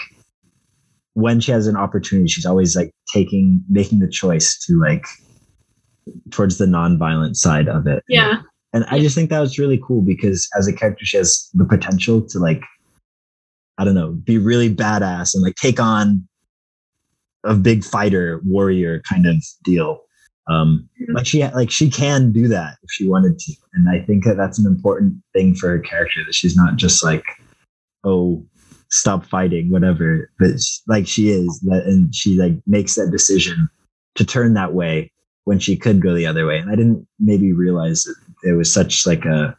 when 1.13 1.39
she 1.39 1.51
has 1.51 1.67
an 1.67 1.75
opportunity, 1.75 2.29
she's 2.29 2.45
always 2.45 2.75
like 2.75 2.91
taking 3.13 3.63
making 3.69 3.99
the 3.99 4.09
choice 4.09 4.57
to 4.65 4.79
like 4.79 5.05
towards 6.31 6.57
the 6.57 6.67
non-violent 6.67 7.35
side 7.35 7.67
of 7.67 7.87
it. 7.87 8.03
Yeah. 8.07 8.41
And 8.73 8.85
I 8.85 8.99
just 8.99 9.15
think 9.15 9.29
that 9.29 9.39
was 9.39 9.59
really 9.59 9.81
cool 9.85 10.01
because 10.01 10.47
as 10.57 10.67
a 10.67 10.73
character, 10.73 11.05
she 11.05 11.17
has 11.17 11.49
the 11.53 11.65
potential 11.65 12.21
to 12.29 12.39
like, 12.39 12.61
I 13.77 13.83
don't 13.83 13.95
know, 13.95 14.11
be 14.11 14.37
really 14.37 14.73
badass 14.73 15.33
and 15.33 15.43
like 15.43 15.55
take 15.55 15.79
on 15.79 16.27
a 17.43 17.55
big 17.55 17.83
fighter, 17.83 18.41
warrior 18.45 19.01
kind 19.09 19.25
of 19.25 19.43
deal. 19.63 20.01
Um, 20.49 20.87
Mhm. 21.01 21.13
like 21.15 21.25
she 21.25 21.43
like 21.43 21.69
she 21.71 21.89
can 21.89 22.31
do 22.31 22.47
that 22.47 22.77
if 22.83 22.89
she 22.91 23.07
wanted 23.07 23.37
to, 23.39 23.53
and 23.73 23.89
I 23.89 23.99
think 24.05 24.23
that 24.23 24.37
that's 24.37 24.57
an 24.59 24.65
important 24.65 25.15
thing 25.33 25.53
for 25.55 25.67
her 25.69 25.79
character 25.79 26.21
that 26.25 26.33
she's 26.35 26.55
not 26.55 26.77
just 26.77 27.03
like, 27.03 27.23
oh, 28.05 28.45
stop 28.89 29.25
fighting, 29.25 29.69
whatever. 29.69 30.29
But 30.39 30.61
sh- 30.61 30.79
like 30.87 31.05
she 31.07 31.29
is 31.29 31.59
that, 31.61 31.83
and 31.85 32.13
she 32.15 32.35
like 32.37 32.53
makes 32.65 32.95
that 32.95 33.11
decision 33.11 33.67
to 34.15 34.25
turn 34.25 34.53
that 34.53 34.73
way 34.73 35.11
when 35.43 35.59
she 35.59 35.75
could 35.75 36.01
go 36.01 36.13
the 36.15 36.25
other 36.25 36.45
way. 36.47 36.59
And 36.59 36.69
I 36.71 36.75
didn't 36.75 37.05
maybe 37.19 37.51
realize 37.53 38.03
that 38.03 38.15
it 38.49 38.53
was 38.53 38.71
such 38.71 39.05
like 39.05 39.25
a 39.25 39.57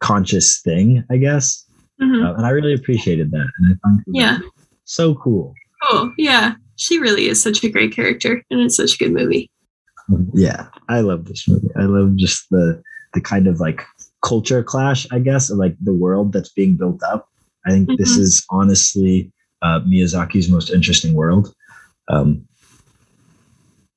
conscious 0.00 0.60
thing, 0.62 1.04
I 1.10 1.16
guess. 1.16 1.64
hmm 1.98 2.22
Uh, 2.24 2.34
and 2.34 2.46
I 2.46 2.50
really 2.50 2.74
appreciated 2.74 3.30
that. 3.32 3.48
And 3.58 3.72
I 3.74 3.88
found 3.88 4.00
it 4.00 4.04
Yeah. 4.14 4.38
so 4.84 5.14
cool. 5.14 5.54
Cool. 5.90 6.12
Yeah. 6.18 6.54
She 6.80 6.98
really 6.98 7.26
is 7.26 7.42
such 7.42 7.62
a 7.62 7.68
great 7.68 7.92
character, 7.92 8.42
and 8.50 8.60
it's 8.60 8.76
such 8.76 8.94
a 8.94 8.98
good 9.04 9.12
movie. 9.12 9.50
Yeah, 10.32 10.68
I 10.88 11.00
love 11.02 11.26
this 11.26 11.46
movie. 11.46 11.68
I 11.76 11.82
love 11.82 12.16
just 12.16 12.48
the 12.50 12.82
the 13.12 13.20
kind 13.20 13.46
of 13.46 13.60
like 13.60 13.84
culture 14.24 14.62
clash, 14.62 15.06
I 15.12 15.18
guess, 15.18 15.50
of 15.50 15.58
like 15.58 15.76
the 15.82 15.92
world 15.92 16.32
that's 16.32 16.48
being 16.48 16.76
built 16.76 17.02
up. 17.02 17.28
I 17.66 17.70
think 17.70 17.90
this 17.98 18.16
Mhm. 18.16 18.20
is 18.20 18.46
honestly 18.48 19.30
uh, 19.60 19.80
Miyazaki's 19.80 20.48
most 20.48 20.70
interesting 20.70 21.12
world. 21.12 21.52
Um, 22.08 22.48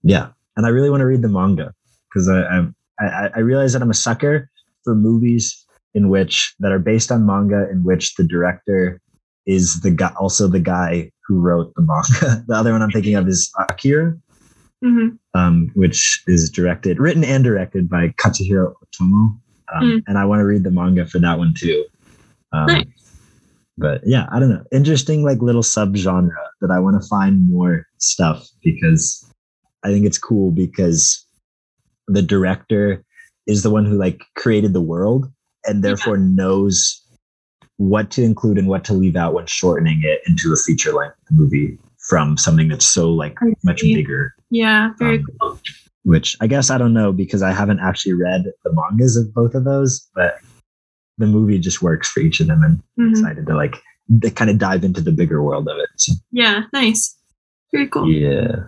yeah, 0.03 0.31
and 0.57 0.65
I 0.65 0.69
really 0.69 0.89
want 0.89 0.99
to 0.99 1.07
read 1.07 1.21
the 1.21 1.29
manga 1.29 1.73
because 2.09 2.27
I, 2.27 2.67
I 2.99 3.05
I 3.07 3.29
I 3.35 3.39
realize 3.39 3.71
that 3.71 3.81
I'm 3.81 3.89
a 3.89 3.93
sucker 3.95 4.49
for 4.83 4.93
movies 4.93 5.55
in 5.93 6.09
which 6.09 6.53
that 6.59 6.73
are 6.73 6.79
based 6.83 7.13
on 7.13 7.25
manga 7.25 7.69
in 7.71 7.85
which 7.85 8.15
the 8.15 8.27
director 8.27 8.99
is 9.45 9.79
the 9.79 9.91
guy 9.91 10.11
also 10.19 10.49
the 10.49 10.59
guy 10.59 11.12
who 11.27 11.39
wrote 11.39 11.73
the 11.75 11.81
manga. 11.81 12.43
the 12.47 12.55
other 12.55 12.71
one 12.71 12.81
I'm 12.81 12.91
thinking 12.91 13.15
of 13.15 13.27
is 13.27 13.51
Akira 13.57 14.17
hmm 14.83 15.09
um, 15.35 15.71
which 15.73 16.23
is 16.27 16.49
directed, 16.49 16.99
written 16.99 17.23
and 17.23 17.43
directed 17.43 17.89
by 17.89 18.09
Katsuhiro 18.09 18.73
Otomo. 18.83 19.39
Um, 19.73 19.81
Mm. 19.81 20.03
And 20.05 20.17
I 20.19 20.25
want 20.25 20.39
to 20.41 20.45
read 20.45 20.63
the 20.63 20.69
manga 20.69 21.07
for 21.07 21.17
that 21.19 21.39
one 21.39 21.53
too. 21.57 21.85
Um, 22.51 22.67
Nice. 22.67 22.85
But 23.77 24.01
yeah, 24.05 24.27
I 24.31 24.39
don't 24.39 24.49
know. 24.49 24.63
Interesting, 24.71 25.23
like 25.23 25.41
little 25.41 25.63
subgenre 25.63 26.29
that 26.61 26.69
I 26.69 26.79
want 26.79 27.01
to 27.01 27.07
find 27.07 27.49
more 27.49 27.87
stuff 27.97 28.47
because 28.63 29.25
I 29.83 29.87
think 29.87 30.05
it's 30.05 30.19
cool 30.19 30.51
because 30.51 31.25
the 32.07 32.21
director 32.21 33.03
is 33.47 33.63
the 33.63 33.71
one 33.71 33.85
who 33.85 33.97
like 33.97 34.21
created 34.35 34.73
the 34.73 34.81
world 34.81 35.31
and 35.65 35.83
therefore 35.83 36.17
knows 36.17 37.02
what 37.83 38.09
to 38.11 38.23
include 38.23 38.57
and 38.57 38.67
what 38.67 38.83
to 38.85 38.93
leave 38.93 39.15
out 39.15 39.33
when 39.33 39.45
shortening 39.45 40.01
it 40.03 40.21
into 40.27 40.53
a 40.53 40.57
feature 40.57 40.93
length 40.93 41.15
movie 41.31 41.77
from 42.09 42.37
something 42.37 42.67
that's 42.67 42.87
so 42.87 43.09
like 43.11 43.37
much 43.63 43.81
bigger 43.81 44.33
Yeah. 44.49 44.91
Very 44.99 45.17
Um, 45.19 45.25
cool. 45.41 45.59
which 46.03 46.35
I 46.41 46.47
guess 46.47 46.69
I 46.69 46.77
don't 46.77 46.93
know 46.93 47.11
because 47.13 47.41
I 47.41 47.51
haven't 47.51 47.79
actually 47.79 48.13
read 48.13 48.43
the 48.63 48.73
mangas 48.73 49.15
of 49.17 49.33
both 49.33 49.55
of 49.55 49.63
those, 49.63 50.07
but 50.15 50.35
the 51.17 51.27
movie 51.27 51.59
just 51.59 51.81
works 51.81 52.09
for 52.09 52.19
each 52.21 52.39
of 52.39 52.47
them 52.47 52.63
and 52.63 52.81
I'm 52.97 53.07
Mhm. 53.07 53.11
excited 53.11 53.45
to 53.47 53.55
like 53.55 53.75
to 54.21 54.29
kind 54.31 54.49
of 54.51 54.57
dive 54.57 54.83
into 54.83 54.99
the 55.01 55.11
bigger 55.13 55.41
world 55.41 55.67
of 55.69 55.77
it. 55.77 55.89
So, 55.97 56.13
Yeah. 56.31 56.63
Nice. 56.73 57.15
Very 57.71 57.87
cool. 57.87 58.09
yeah. 58.11 58.65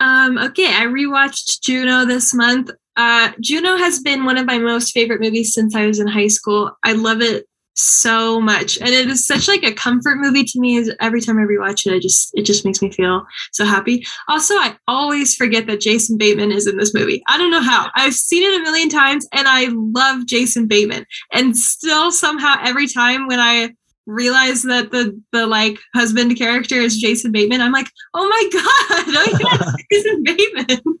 Um, 0.00 0.38
okay, 0.38 0.66
I 0.68 0.84
rewatched 0.86 1.60
Juno 1.62 2.04
this 2.04 2.32
month. 2.34 2.70
Uh, 2.96 3.30
Juno 3.40 3.76
has 3.76 4.00
been 4.00 4.24
one 4.24 4.38
of 4.38 4.46
my 4.46 4.58
most 4.58 4.92
favorite 4.92 5.20
movies 5.20 5.54
since 5.54 5.74
I 5.74 5.86
was 5.86 5.98
in 5.98 6.06
high 6.06 6.28
school. 6.28 6.70
I 6.84 6.92
love 6.92 7.20
it 7.20 7.46
so 7.78 8.40
much 8.40 8.76
and 8.78 8.88
it 8.88 9.08
is 9.08 9.24
such 9.24 9.46
like 9.46 9.62
a 9.62 9.72
comfort 9.72 10.16
movie 10.16 10.42
to 10.42 10.58
me 10.58 10.76
is 10.76 10.92
every 11.00 11.20
time 11.20 11.38
i 11.38 11.42
rewatch 11.42 11.86
it 11.86 11.94
i 11.94 11.98
just 11.98 12.30
it 12.34 12.42
just 12.42 12.64
makes 12.64 12.82
me 12.82 12.90
feel 12.90 13.24
so 13.52 13.64
happy 13.64 14.04
also 14.26 14.54
i 14.54 14.76
always 14.88 15.36
forget 15.36 15.68
that 15.68 15.80
jason 15.80 16.18
bateman 16.18 16.50
is 16.50 16.66
in 16.66 16.76
this 16.76 16.92
movie 16.92 17.22
i 17.28 17.38
don't 17.38 17.52
know 17.52 17.62
how 17.62 17.88
i've 17.94 18.14
seen 18.14 18.42
it 18.42 18.60
a 18.60 18.64
million 18.64 18.88
times 18.88 19.28
and 19.32 19.46
i 19.46 19.68
love 19.70 20.26
jason 20.26 20.66
bateman 20.66 21.06
and 21.32 21.56
still 21.56 22.10
somehow 22.10 22.56
every 22.64 22.88
time 22.88 23.28
when 23.28 23.38
i 23.38 23.72
realize 24.06 24.62
that 24.64 24.90
the 24.90 25.16
the 25.30 25.46
like 25.46 25.78
husband 25.94 26.36
character 26.36 26.76
is 26.76 26.96
jason 26.96 27.30
bateman 27.30 27.60
i'm 27.60 27.72
like 27.72 27.90
oh 28.14 28.28
my 28.28 28.48
god 28.52 29.04
oh 29.06 29.38
yeah 29.40 29.72
jason 29.92 30.22
bateman 30.24 30.98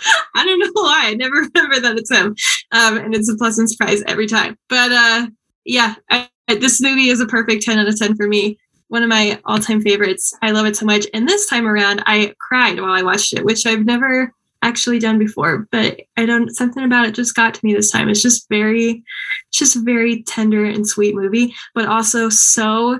I 0.34 0.44
don't 0.44 0.60
know 0.60 0.70
why. 0.74 1.08
I 1.08 1.14
never 1.14 1.34
remember 1.34 1.80
that 1.80 1.98
it's 1.98 2.10
him. 2.10 2.36
Um, 2.72 2.98
and 2.98 3.14
it's 3.14 3.28
a 3.28 3.36
pleasant 3.36 3.70
surprise 3.70 4.02
every 4.06 4.26
time. 4.26 4.56
But 4.68 4.92
uh, 4.92 5.26
yeah, 5.68 5.94
I, 6.10 6.28
this 6.48 6.80
movie 6.80 7.10
is 7.10 7.20
a 7.20 7.26
perfect 7.26 7.62
10 7.62 7.78
out 7.78 7.88
of 7.88 7.96
10 7.96 8.16
for 8.16 8.26
me. 8.26 8.58
One 8.88 9.02
of 9.02 9.10
my 9.10 9.38
all 9.44 9.58
time 9.58 9.82
favorites. 9.82 10.34
I 10.40 10.50
love 10.50 10.64
it 10.64 10.76
so 10.76 10.86
much. 10.86 11.06
And 11.12 11.28
this 11.28 11.46
time 11.46 11.66
around, 11.66 12.02
I 12.06 12.34
cried 12.40 12.80
while 12.80 12.92
I 12.92 13.02
watched 13.02 13.34
it, 13.34 13.44
which 13.44 13.66
I've 13.66 13.84
never 13.84 14.32
actually 14.62 14.98
done 14.98 15.18
before. 15.18 15.68
But 15.70 16.00
I 16.16 16.24
don't, 16.24 16.50
something 16.50 16.82
about 16.82 17.06
it 17.06 17.14
just 17.14 17.36
got 17.36 17.52
to 17.52 17.64
me 17.64 17.74
this 17.74 17.90
time. 17.90 18.08
It's 18.08 18.22
just 18.22 18.48
very, 18.48 19.04
just 19.52 19.76
very 19.84 20.22
tender 20.22 20.64
and 20.64 20.88
sweet 20.88 21.14
movie, 21.14 21.54
but 21.74 21.86
also 21.86 22.30
so 22.30 22.98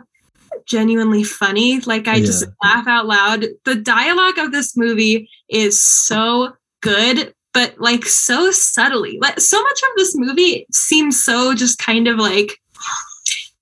genuinely 0.67 1.25
funny. 1.25 1.81
Like 1.81 2.07
I 2.07 2.17
yeah. 2.17 2.27
just 2.27 2.45
laugh 2.63 2.87
out 2.87 3.07
loud. 3.07 3.47
The 3.65 3.77
dialogue 3.77 4.37
of 4.37 4.53
this 4.53 4.77
movie 4.77 5.31
is 5.49 5.83
so 5.83 6.53
good, 6.83 7.33
but 7.59 7.75
like 7.81 8.05
so 8.05 8.53
subtly. 8.53 9.19
Like 9.21 9.41
so 9.41 9.61
much 9.61 9.81
of 9.83 9.97
this 9.97 10.17
movie 10.17 10.65
seems 10.73 11.25
so 11.25 11.57
just 11.57 11.81
kind 11.81 12.07
of 12.07 12.17
like 12.17 12.53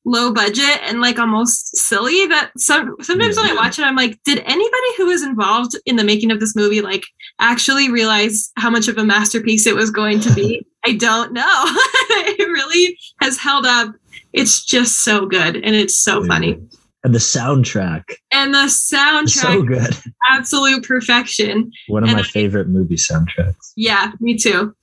low 0.04 0.34
budget 0.34 0.82
and 0.82 1.00
like 1.00 1.18
almost 1.18 1.74
silly 1.78 2.26
that 2.26 2.50
some 2.58 2.94
sometimes 3.00 3.36
yeah. 3.36 3.42
when 3.42 3.52
I 3.52 3.54
watch 3.54 3.78
it, 3.78 3.84
I'm 3.84 3.96
like, 3.96 4.22
did 4.24 4.40
anybody 4.40 4.96
who 4.98 5.06
was 5.06 5.22
involved 5.22 5.78
in 5.86 5.96
the 5.96 6.04
making 6.04 6.30
of 6.30 6.40
this 6.40 6.54
movie 6.54 6.82
like 6.82 7.04
actually 7.38 7.90
realize 7.90 8.52
how 8.58 8.68
much 8.68 8.86
of 8.86 8.98
a 8.98 9.04
masterpiece 9.04 9.66
it 9.66 9.74
was 9.74 9.90
going 9.90 10.20
to 10.20 10.34
be? 10.34 10.66
I 10.84 10.92
don't 10.92 11.32
know. 11.32 11.42
it 11.46 12.46
really 12.46 12.98
has 13.22 13.38
held 13.38 13.64
up. 13.64 13.94
It's 14.34 14.62
just 14.62 15.04
so 15.04 15.24
good 15.24 15.56
and 15.56 15.74
it's 15.74 15.98
so 15.98 16.20
yeah. 16.20 16.28
funny 16.28 16.58
and 17.06 17.14
the 17.14 17.20
soundtrack. 17.20 18.02
And 18.32 18.52
the 18.52 18.66
soundtrack, 18.66 19.28
so 19.28 19.62
good, 19.62 19.96
absolute 20.28 20.82
perfection. 20.82 21.70
One 21.86 22.02
of 22.02 22.08
and 22.08 22.16
my 22.16 22.22
I, 22.22 22.26
favorite 22.26 22.68
movie 22.68 22.96
soundtracks. 22.96 23.72
Yeah, 23.76 24.10
me 24.18 24.36
too. 24.36 24.74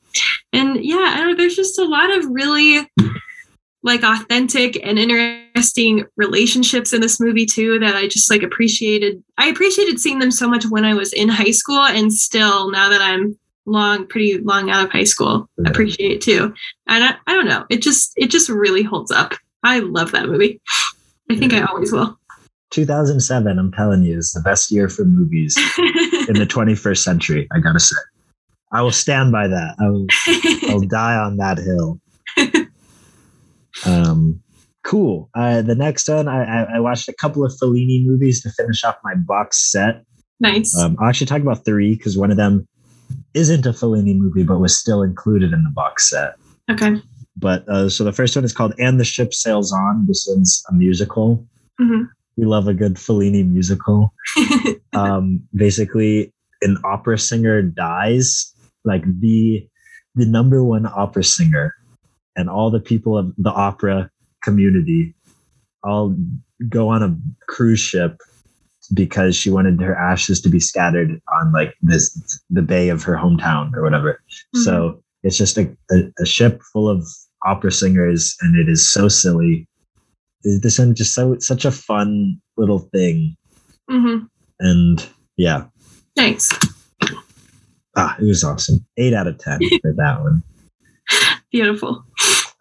And 0.53 0.83
yeah, 0.83 1.15
I 1.17 1.23
know. 1.25 1.35
There's 1.35 1.57
just 1.57 1.77
a 1.77 1.83
lot 1.83 2.15
of 2.15 2.25
really 2.29 2.89
like 3.83 4.03
authentic 4.03 4.79
and 4.85 4.97
interesting 4.97 6.05
relationships 6.15 6.93
in 6.93 7.01
this 7.01 7.19
movie 7.19 7.45
too 7.45 7.77
that 7.79 7.97
I 7.97 8.07
just 8.07 8.31
like 8.31 8.41
appreciated. 8.41 9.21
I 9.37 9.47
appreciated 9.47 9.99
seeing 9.99 10.19
them 10.19 10.31
so 10.31 10.47
much 10.47 10.63
when 10.69 10.85
I 10.85 10.93
was 10.93 11.11
in 11.11 11.27
high 11.27 11.51
school, 11.51 11.81
and 11.81 12.13
still 12.13 12.71
now 12.71 12.87
that 12.87 13.01
I'm 13.01 13.37
long, 13.65 14.07
pretty 14.07 14.37
long 14.37 14.69
out 14.69 14.85
of 14.85 14.91
high 14.93 15.03
school, 15.03 15.49
yeah. 15.57 15.69
appreciate 15.69 16.21
too. 16.21 16.53
And 16.87 17.03
I, 17.03 17.15
I 17.27 17.33
don't 17.33 17.49
know, 17.49 17.65
it 17.69 17.81
just 17.81 18.13
it 18.15 18.27
just 18.27 18.47
really 18.47 18.83
holds 18.83 19.11
up. 19.11 19.33
I 19.61 19.79
love 19.79 20.13
that 20.13 20.27
movie. 20.27 20.61
I 21.33 21.39
think 21.39 21.53
I 21.53 21.63
always 21.63 21.91
will. 21.91 22.17
2007, 22.71 23.59
I'm 23.59 23.71
telling 23.71 24.03
you, 24.03 24.17
is 24.17 24.31
the 24.31 24.41
best 24.41 24.71
year 24.71 24.89
for 24.89 25.05
movies 25.05 25.55
in 26.27 26.35
the 26.35 26.45
21st 26.49 26.97
century. 26.97 27.47
I 27.53 27.59
gotta 27.59 27.79
say, 27.79 27.95
I 28.71 28.81
will 28.81 28.91
stand 28.91 29.31
by 29.31 29.47
that. 29.47 29.75
I 29.79 29.89
will, 29.89 30.07
I'll 30.69 30.87
die 30.87 31.15
on 31.15 31.37
that 31.37 31.59
hill. 31.59 31.99
Um, 33.85 34.41
cool. 34.83 35.29
Uh, 35.35 35.61
the 35.61 35.75
next 35.75 36.07
one, 36.07 36.27
I, 36.27 36.63
I, 36.75 36.79
watched 36.79 37.09
a 37.09 37.13
couple 37.13 37.43
of 37.43 37.51
Fellini 37.61 38.05
movies 38.05 38.41
to 38.43 38.49
finish 38.51 38.83
off 38.83 38.95
my 39.03 39.15
box 39.15 39.71
set. 39.71 40.03
Nice. 40.39 40.77
Um, 40.77 40.95
I'll 40.99 41.09
actually 41.09 41.27
talk 41.27 41.41
about 41.41 41.65
three 41.65 41.95
because 41.95 42.17
one 42.17 42.31
of 42.31 42.37
them 42.37 42.67
isn't 43.33 43.65
a 43.65 43.71
Fellini 43.71 44.17
movie, 44.17 44.43
but 44.43 44.59
was 44.59 44.77
still 44.77 45.01
included 45.01 45.53
in 45.53 45.63
the 45.63 45.71
box 45.71 46.09
set. 46.09 46.35
Okay. 46.69 47.01
But 47.35 47.67
uh, 47.67 47.89
so 47.89 48.03
the 48.03 48.13
first 48.13 48.35
one 48.35 48.45
is 48.45 48.53
called 48.53 48.73
And 48.77 48.99
the 48.99 49.05
Ship 49.05 49.33
Sails 49.33 49.73
On. 49.73 50.05
This 50.07 50.25
one's 50.29 50.63
a 50.69 50.73
musical. 50.73 51.45
Mm-hmm. 51.81 52.03
We 52.37 52.45
love 52.45 52.67
a 52.67 52.73
good 52.73 52.95
Fellini 52.95 53.47
musical. 53.47 54.13
um, 54.93 55.41
basically, 55.55 56.33
an 56.61 56.77
opera 56.83 57.17
singer 57.17 57.61
dies, 57.61 58.53
like 58.85 59.03
the 59.19 59.67
the 60.15 60.25
number 60.25 60.63
one 60.63 60.85
opera 60.85 61.23
singer, 61.23 61.75
and 62.35 62.49
all 62.49 62.69
the 62.69 62.79
people 62.79 63.17
of 63.17 63.33
the 63.37 63.51
opera 63.51 64.09
community 64.43 65.15
all 65.83 66.15
go 66.69 66.89
on 66.89 67.03
a 67.03 67.17
cruise 67.47 67.79
ship 67.79 68.17
because 68.93 69.35
she 69.35 69.49
wanted 69.49 69.79
her 69.81 69.95
ashes 69.95 70.41
to 70.41 70.49
be 70.49 70.59
scattered 70.59 71.21
on 71.33 71.51
like 71.51 71.73
this 71.81 72.41
the 72.49 72.61
bay 72.61 72.89
of 72.89 73.03
her 73.03 73.15
hometown 73.15 73.73
or 73.75 73.81
whatever. 73.81 74.21
Mm-hmm. 74.29 74.61
So 74.61 75.02
it's 75.23 75.37
just 75.37 75.57
a, 75.57 75.75
a, 75.91 76.03
a, 76.19 76.25
ship 76.25 76.61
full 76.71 76.89
of 76.89 77.07
opera 77.45 77.71
singers 77.71 78.35
and 78.41 78.57
it 78.57 78.69
is 78.69 78.89
so 78.89 79.07
silly. 79.07 79.67
This 80.43 80.77
is 80.77 80.93
just 80.95 81.13
so 81.13 81.37
such 81.39 81.65
a 81.65 81.71
fun 81.71 82.41
little 82.57 82.79
thing. 82.79 83.35
Mm-hmm. 83.89 84.25
and 84.59 85.09
yeah. 85.37 85.65
Thanks. 86.15 86.49
Ah 87.95 88.15
it 88.19 88.25
was 88.25 88.43
awesome. 88.43 88.85
Eight 88.97 89.13
out 89.13 89.27
of 89.27 89.37
ten 89.37 89.59
for 89.81 89.93
that 89.93 90.21
one. 90.21 90.43
Beautiful. 91.51 92.03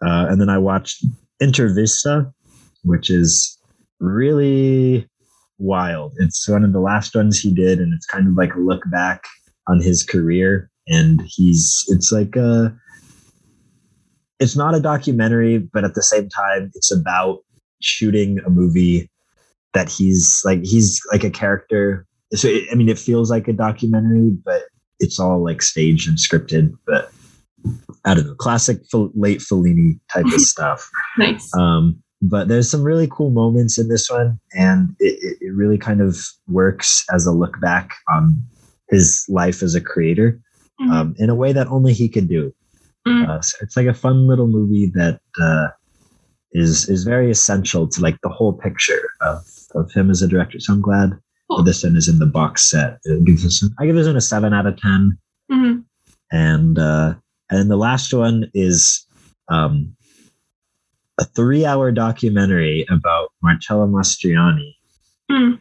Uh, 0.05 0.27
and 0.29 0.39
then 0.39 0.49
i 0.49 0.57
watched 0.57 1.05
intervista 1.41 2.31
which 2.83 3.09
is 3.09 3.57
really 3.99 5.07
wild. 5.57 6.13
It's 6.17 6.47
one 6.47 6.65
of 6.65 6.73
the 6.73 6.81
last 6.81 7.15
ones 7.15 7.39
he 7.39 7.53
did 7.53 7.79
and 7.79 7.93
it's 7.93 8.05
kind 8.05 8.27
of 8.27 8.35
like 8.35 8.53
a 8.55 8.59
look 8.59 8.83
back 8.91 9.23
on 9.67 9.81
his 9.81 10.03
career 10.03 10.69
and 10.87 11.21
he's 11.25 11.83
it's 11.89 12.11
like 12.11 12.35
a 12.35 12.75
it's 14.39 14.55
not 14.55 14.75
a 14.75 14.79
documentary 14.79 15.57
but 15.57 15.83
at 15.83 15.95
the 15.95 16.03
same 16.03 16.27
time 16.29 16.71
it's 16.75 16.91
about 16.91 17.39
shooting 17.81 18.39
a 18.45 18.49
movie 18.49 19.09
that 19.73 19.89
he's 19.89 20.41
like 20.45 20.63
he's 20.63 21.01
like 21.11 21.23
a 21.23 21.29
character. 21.29 22.05
So 22.33 22.47
it, 22.47 22.67
i 22.71 22.75
mean 22.75 22.89
it 22.89 22.97
feels 22.97 23.29
like 23.29 23.47
a 23.47 23.53
documentary 23.53 24.31
but 24.43 24.63
it's 24.99 25.19
all 25.19 25.43
like 25.43 25.61
staged 25.61 26.07
and 26.07 26.17
scripted 26.17 26.71
but 26.87 27.11
i 28.05 28.13
don't 28.13 28.25
know 28.25 28.35
classic 28.35 28.79
late 28.93 29.39
fellini 29.39 29.99
type 30.11 30.25
of 30.25 30.33
stuff. 30.41 30.89
Nice. 31.17 31.49
Um 31.57 32.01
but 32.25 32.47
there's 32.47 32.71
some 32.71 32.83
really 32.83 33.07
cool 33.11 33.31
moments 33.31 33.77
in 33.77 33.89
this 33.89 34.09
one 34.09 34.39
and 34.53 34.95
it, 34.99 35.37
it 35.41 35.53
really 35.53 35.77
kind 35.77 36.01
of 36.01 36.17
works 36.47 37.03
as 37.13 37.25
a 37.25 37.31
look 37.31 37.59
back 37.59 37.91
on 38.09 38.41
his 38.89 39.25
life 39.27 39.61
as 39.61 39.75
a 39.75 39.81
creator 39.81 40.39
mm-hmm. 40.79 40.91
um, 40.91 41.15
in 41.17 41.29
a 41.29 41.35
way 41.35 41.53
that 41.53 41.67
only 41.67 41.93
he 41.93 42.09
could 42.09 42.27
do. 42.27 42.53
Mm-hmm. 43.07 43.29
Uh, 43.29 43.41
so 43.41 43.57
it's 43.61 43.75
like 43.75 43.87
a 43.87 43.93
fun 43.93 44.27
little 44.27 44.47
movie 44.47 44.87
that 44.95 45.19
uh, 45.41 45.67
is 46.53 46.87
is 46.87 47.03
very 47.03 47.29
essential 47.29 47.87
to 47.87 48.01
like 48.01 48.17
the 48.21 48.29
whole 48.29 48.53
picture 48.53 49.09
of, 49.21 49.45
of 49.75 49.91
him 49.91 50.09
as 50.09 50.21
a 50.21 50.27
director. 50.27 50.59
So 50.59 50.73
I'm 50.73 50.81
glad 50.81 51.17
cool. 51.49 51.63
this 51.63 51.83
one 51.83 51.97
is 51.97 52.07
in 52.07 52.19
the 52.19 52.25
box 52.25 52.69
set. 52.69 52.99
It 53.03 53.25
gives 53.25 53.45
us, 53.45 53.69
I 53.79 53.85
give 53.85 53.95
this 53.95 54.07
one 54.07 54.15
a 54.15 54.21
seven 54.21 54.53
out 54.53 54.67
of 54.67 54.79
10 54.79 55.17
mm-hmm. 55.51 55.79
And 56.31 56.79
uh, 56.79 57.15
and 57.49 57.69
the 57.69 57.77
last 57.77 58.13
one 58.13 58.49
is 58.53 59.05
um, 59.49 59.95
a 61.19 61.25
three 61.25 61.65
hour 61.65 61.91
documentary 61.91 62.85
about 62.89 63.29
Marcello 63.41 63.87
Mastroianni, 63.87 64.73
mm. 65.31 65.59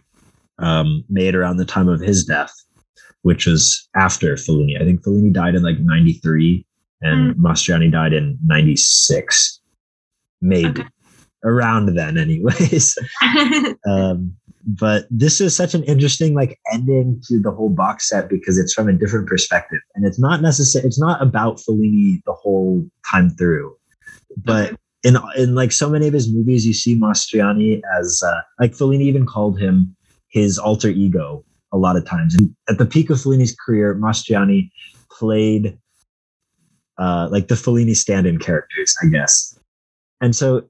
um, 0.59 1.05
made 1.11 1.35
around 1.35 1.59
the 1.59 1.65
time 1.65 1.89
of 1.89 2.01
his 2.01 2.25
death 2.25 2.55
which 3.23 3.47
was 3.47 3.89
after 3.97 4.35
Fellini. 4.35 4.81
I 4.81 4.85
think 4.85 5.03
Fellini 5.03 5.33
died 5.33 5.55
in 5.55 5.63
like 5.63 5.79
93 5.81 6.67
and 7.01 7.35
mm. 7.35 7.39
Mastroianni 7.39 7.91
died 7.91 8.13
in 8.13 8.39
96, 8.45 9.61
maybe 10.41 10.81
okay. 10.81 10.85
around 11.45 11.95
then, 11.95 12.19
anyways. 12.19 12.97
um, 13.89 14.37
but 14.65 15.07
this 15.11 15.41
is 15.41 15.57
such 15.57 15.75
an 15.75 15.83
interesting 15.85 16.35
like 16.35 16.59
ending 16.73 17.21
to 17.27 17.41
the 17.41 17.51
whole 17.51 17.69
box 17.69 18.09
set 18.09 18.29
because 18.29 18.59
it's 18.59 18.73
from 18.73 18.89
a 18.89 18.93
different 18.93 19.27
perspective 19.27 19.81
and 19.95 20.07
it's 20.07 20.21
not 20.21 20.41
necessary 20.41 20.87
it's 20.87 21.01
not 21.01 21.21
about 21.21 21.57
Fellini 21.57 22.23
the 22.27 22.33
whole 22.33 22.87
time 23.11 23.31
through 23.31 23.75
but 24.37 24.77
in 25.03 25.17
in 25.37 25.55
like 25.55 25.73
so 25.73 25.91
many 25.91 26.07
of 26.07 26.15
his 26.15 26.33
movies 26.33 26.65
you 26.65 26.73
see 26.73 26.99
Mastroianni 26.99 27.81
as 27.99 28.23
uh, 28.25 28.41
like 28.61 28.73
Fellini 28.73 29.03
even 29.03 29.27
called 29.27 29.61
him 29.61 29.97
his 30.29 30.59
alter 30.59 30.89
ego 30.89 31.45
a 31.73 31.79
lot 31.79 31.97
of 31.97 32.05
times. 32.05 32.35
And 32.35 32.55
at 32.69 32.79
the 32.79 32.87
peak 32.87 33.11
of 33.11 33.19
Fellini's 33.19 33.57
career, 33.57 33.95
Mastroianni 33.95 34.71
played 35.11 35.79
uh, 36.99 37.29
like 37.31 37.49
the 37.49 37.55
Fellini 37.55 37.97
stand-in 37.97 38.39
characters, 38.39 38.95
I 39.03 39.07
guess. 39.07 39.59
And 40.21 40.37
so 40.37 40.69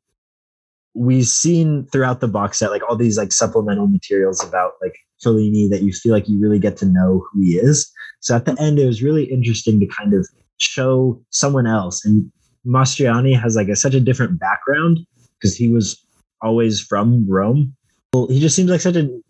we've 0.94 1.26
seen 1.26 1.86
throughout 1.86 2.20
the 2.20 2.28
box 2.28 2.58
set 2.58 2.70
like 2.70 2.82
all 2.88 2.96
these 2.96 3.18
like 3.18 3.32
supplemental 3.32 3.86
materials 3.86 4.42
about 4.44 4.72
like 4.80 4.94
Fellini 5.24 5.68
that 5.70 5.82
you 5.82 5.92
feel 5.92 6.12
like 6.12 6.28
you 6.28 6.40
really 6.40 6.58
get 6.58 6.76
to 6.78 6.86
know 6.86 7.24
who 7.32 7.40
he 7.42 7.56
is. 7.56 7.90
So 8.20 8.36
at 8.36 8.44
the 8.44 8.58
end, 8.60 8.78
it 8.78 8.86
was 8.86 9.02
really 9.02 9.24
interesting 9.24 9.80
to 9.80 9.86
kind 9.86 10.14
of 10.14 10.26
show 10.58 11.20
someone 11.30 11.66
else. 11.66 12.04
And 12.04 12.30
Mastroianni 12.66 13.38
has 13.38 13.56
like 13.56 13.68
a, 13.68 13.76
such 13.76 13.94
a 13.94 14.00
different 14.00 14.38
background 14.38 15.00
because 15.38 15.56
he 15.56 15.68
was 15.68 16.04
always 16.40 16.80
from 16.80 17.28
Rome. 17.28 17.74
Well, 18.12 18.28
he 18.28 18.40
just 18.40 18.54
seems 18.54 18.70
like 18.70 18.80
such 18.80 18.96
an 18.96 19.22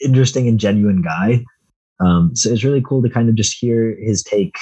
interesting 0.00 0.48
and 0.48 0.58
genuine 0.58 1.02
guy. 1.02 1.44
Um, 2.00 2.34
so 2.34 2.50
it's 2.50 2.64
really 2.64 2.82
cool 2.82 3.02
to 3.02 3.10
kind 3.10 3.28
of 3.28 3.34
just 3.34 3.56
hear 3.58 3.96
his 4.00 4.22
take 4.22 4.56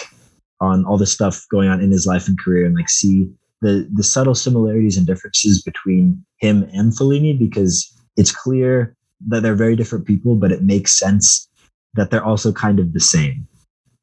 on 0.61 0.85
all 0.85 0.99
the 0.99 1.07
stuff 1.07 1.45
going 1.51 1.69
on 1.69 1.81
in 1.81 1.91
his 1.91 2.07
life 2.07 2.27
and 2.27 2.39
career 2.39 2.67
and 2.67 2.75
like 2.75 2.89
see 2.91 3.31
the 3.61 3.89
the 3.95 4.03
subtle 4.03 4.35
similarities 4.35 4.97
and 4.97 5.07
differences 5.07 5.63
between 5.63 6.25
him 6.39 6.69
and 6.73 6.93
Fellini 6.93 7.39
because 7.39 7.93
it's 8.17 8.33
clear 8.33 8.97
that 9.29 9.43
they're 9.43 9.55
very 9.55 9.77
different 9.77 10.07
people, 10.07 10.37
but 10.37 10.53
it 10.53 10.63
makes 10.63 10.99
sense 10.99 11.49
that 11.95 12.11
they're 12.11 12.25
also 12.25 12.53
kind 12.53 12.79
of 12.79 12.93
the 12.93 13.01
same. 13.01 13.47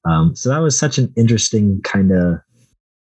Um, 0.05 0.35
so 0.35 0.49
that 0.49 0.59
was 0.59 0.77
such 0.77 0.97
an 0.97 1.11
interesting 1.15 1.81
kind 1.83 2.11
of 2.11 2.39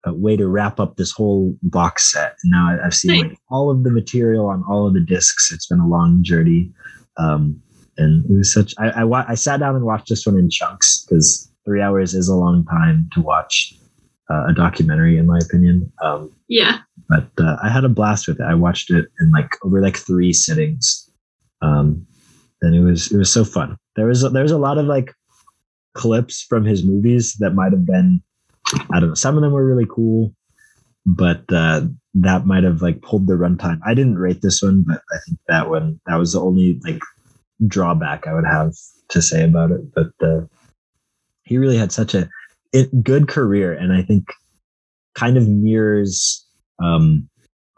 uh, 0.07 0.13
way 0.15 0.37
to 0.37 0.47
wrap 0.47 0.79
up 0.79 0.97
this 0.97 1.13
whole 1.13 1.57
box 1.63 2.13
set. 2.13 2.37
And 2.43 2.53
now 2.53 2.79
I've 2.85 2.95
seen 2.95 3.29
like, 3.29 3.39
all 3.51 3.71
of 3.71 3.83
the 3.83 3.91
material 3.91 4.47
on 4.47 4.65
all 4.69 4.87
of 4.87 4.95
the 4.95 5.01
discs. 5.01 5.53
It's 5.53 5.67
been 5.67 5.81
a 5.81 5.89
long 5.89 6.23
journey. 6.23 6.73
Um, 7.19 7.61
and 7.99 8.25
it 8.25 8.37
was 8.37 8.53
such, 8.53 8.75
I, 8.79 9.03
I, 9.03 9.31
I, 9.31 9.35
sat 9.35 9.61
down 9.61 9.75
and 9.75 9.85
watched 9.85 10.09
this 10.09 10.27
one 10.27 10.37
in 10.37 10.51
chunks 10.51 11.05
because 11.05 11.51
three 11.65 11.81
hours 11.81 12.15
is 12.15 12.29
a 12.29 12.35
long 12.35 12.65
time 12.67 13.09
to 13.15 13.21
watch 13.21 13.75
uh, 14.31 14.47
a 14.49 14.53
documentary, 14.53 15.17
in 15.17 15.27
my 15.27 15.39
opinion. 15.39 15.91
Um, 16.03 16.31
yeah. 16.49 16.79
But 17.09 17.29
uh, 17.39 17.57
I 17.63 17.69
had 17.69 17.85
a 17.85 17.89
blast 17.89 18.29
with 18.29 18.41
it. 18.41 18.45
I 18.45 18.55
watched 18.55 18.91
it 18.91 19.07
in 19.21 19.31
like 19.31 19.51
over 19.65 19.81
like 19.81 19.97
three 19.97 20.33
sittings. 20.33 21.11
Um, 21.63 22.07
and 22.63 22.75
it 22.75 22.81
was, 22.81 23.13
it 23.13 23.19
was 23.19 23.33
so 23.33 23.45
fun. 23.45 23.77
There 23.97 24.07
was, 24.07 24.23
there 24.33 24.43
was 24.43 24.53
a 24.53 24.59
lot 24.59 24.79
of 24.79 24.87
like 24.87 25.13
clips 25.95 26.43
from 26.43 26.65
his 26.65 26.85
movies 26.85 27.35
that 27.41 27.55
might 27.55 27.73
have 27.73 27.87
been 27.87 28.23
I 28.91 29.01
don't 29.01 29.11
know. 29.11 29.15
Some 29.15 29.37
of 29.37 29.43
them 29.43 29.53
were 29.53 29.65
really 29.65 29.87
cool, 29.89 30.35
but 31.05 31.45
uh, 31.53 31.83
that 32.15 32.47
might 32.47 32.65
have 32.65 32.83
like 32.83 33.03
pulled 33.03 33.27
the 33.27 33.35
runtime. 33.35 33.81
I 33.87 33.95
didn't 33.95 34.19
rate 34.19 34.43
this 34.43 34.63
one, 34.63 34.85
but 34.87 35.03
I 35.13 35.19
think 35.27 35.39
that 35.49 35.71
one 35.71 36.01
that 36.07 36.17
was 36.17 36.33
the 36.33 36.41
only 36.41 36.81
like 36.85 37.01
drawback 37.67 38.27
I 38.27 38.35
would 38.35 38.47
have 38.47 38.73
to 39.09 39.23
say 39.23 39.45
about 39.45 39.71
it. 39.71 39.95
But 39.95 40.11
uh, 40.21 40.43
he 41.45 41.59
really 41.59 41.77
had 41.77 41.93
such 41.93 42.15
a 42.15 42.29
it, 42.73 43.03
good 43.03 43.29
career, 43.29 43.73
and 43.73 43.93
I 43.93 44.03
think 44.03 44.25
kind 45.15 45.37
of 45.37 45.49
mirrors 45.49 46.45
um, 46.83 47.29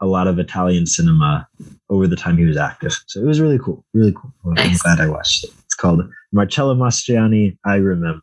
a 0.01 0.05
lot 0.05 0.27
of 0.27 0.39
Italian 0.39 0.85
cinema 0.85 1.47
over 1.89 2.07
the 2.07 2.15
time 2.15 2.37
he 2.37 2.45
was 2.45 2.57
active. 2.57 2.97
So 3.07 3.21
it 3.21 3.25
was 3.25 3.39
really 3.39 3.59
cool, 3.59 3.85
really 3.93 4.13
cool. 4.13 4.33
I'm 4.57 4.77
glad 4.77 4.99
I 4.99 5.07
watched 5.07 5.43
it. 5.43 5.51
It's 5.65 5.75
called 5.75 6.01
Marcello 6.31 6.75
Mastroianni. 6.75 7.57
I 7.65 7.75
remember. 7.75 8.21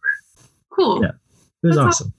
Cool. 0.70 1.02
Yeah, 1.02 1.10
it 1.62 1.66
was 1.66 1.76
That's 1.76 1.86
awesome. 1.86 2.12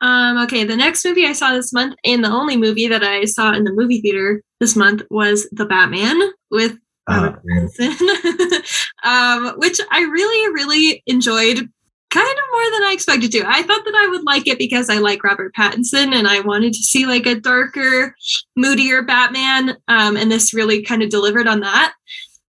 Um, 0.00 0.38
okay, 0.42 0.64
the 0.64 0.76
next 0.76 1.04
movie 1.04 1.26
I 1.26 1.32
saw 1.32 1.54
this 1.54 1.72
month, 1.72 1.94
and 2.04 2.22
the 2.22 2.28
only 2.28 2.56
movie 2.56 2.88
that 2.88 3.02
I 3.02 3.24
saw 3.24 3.52
in 3.52 3.64
the 3.64 3.72
movie 3.72 4.00
theater 4.00 4.42
this 4.60 4.76
month 4.76 5.02
was 5.10 5.48
The 5.52 5.64
Batman 5.64 6.20
with 6.50 6.76
Robert 7.08 7.38
uh, 7.38 7.40
Pattinson, 7.48 8.64
um, 9.04 9.54
which 9.58 9.80
I 9.90 10.00
really, 10.00 10.52
really 10.52 11.02
enjoyed 11.06 11.68
kind 12.14 12.28
of 12.28 12.44
more 12.52 12.70
than 12.70 12.84
I 12.84 12.92
expected 12.92 13.32
to. 13.32 13.44
I 13.44 13.62
thought 13.62 13.84
that 13.84 13.94
I 13.94 14.08
would 14.08 14.24
like 14.24 14.46
it 14.46 14.56
because 14.56 14.88
I 14.88 14.98
like 14.98 15.24
Robert 15.24 15.52
Pattinson 15.54 16.14
and 16.14 16.28
I 16.28 16.40
wanted 16.40 16.72
to 16.72 16.78
see 16.78 17.06
like 17.06 17.26
a 17.26 17.40
darker, 17.40 18.14
moodier 18.56 19.02
Batman. 19.02 19.76
Um, 19.88 20.16
and 20.16 20.30
this 20.30 20.54
really 20.54 20.82
kind 20.82 21.02
of 21.02 21.10
delivered 21.10 21.48
on 21.48 21.60
that. 21.60 21.94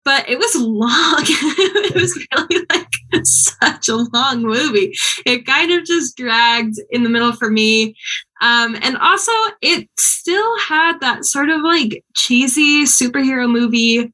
But 0.04 0.30
it 0.30 0.38
was 0.38 0.56
long. 0.56 1.16
it 1.26 1.96
was 1.96 2.16
really 2.36 2.66
like 2.72 3.26
such 3.26 3.90
a 3.90 3.96
long 3.96 4.44
movie. 4.44 4.94
It 5.26 5.48
kind 5.48 5.72
of 5.72 5.84
just 5.84 6.16
dragged 6.16 6.76
in 6.92 7.02
the 7.02 7.10
middle 7.10 7.34
for 7.34 7.50
me. 7.50 7.96
Um, 8.42 8.78
and 8.84 8.98
also, 8.98 9.32
it 9.64 9.90
still 9.98 10.60
had 10.60 11.00
that 11.00 11.26
sort 11.26 11.50
of 11.50 11.62
like 11.62 12.04
cheesy 12.14 12.84
superhero 12.84 13.50
movie 13.50 14.14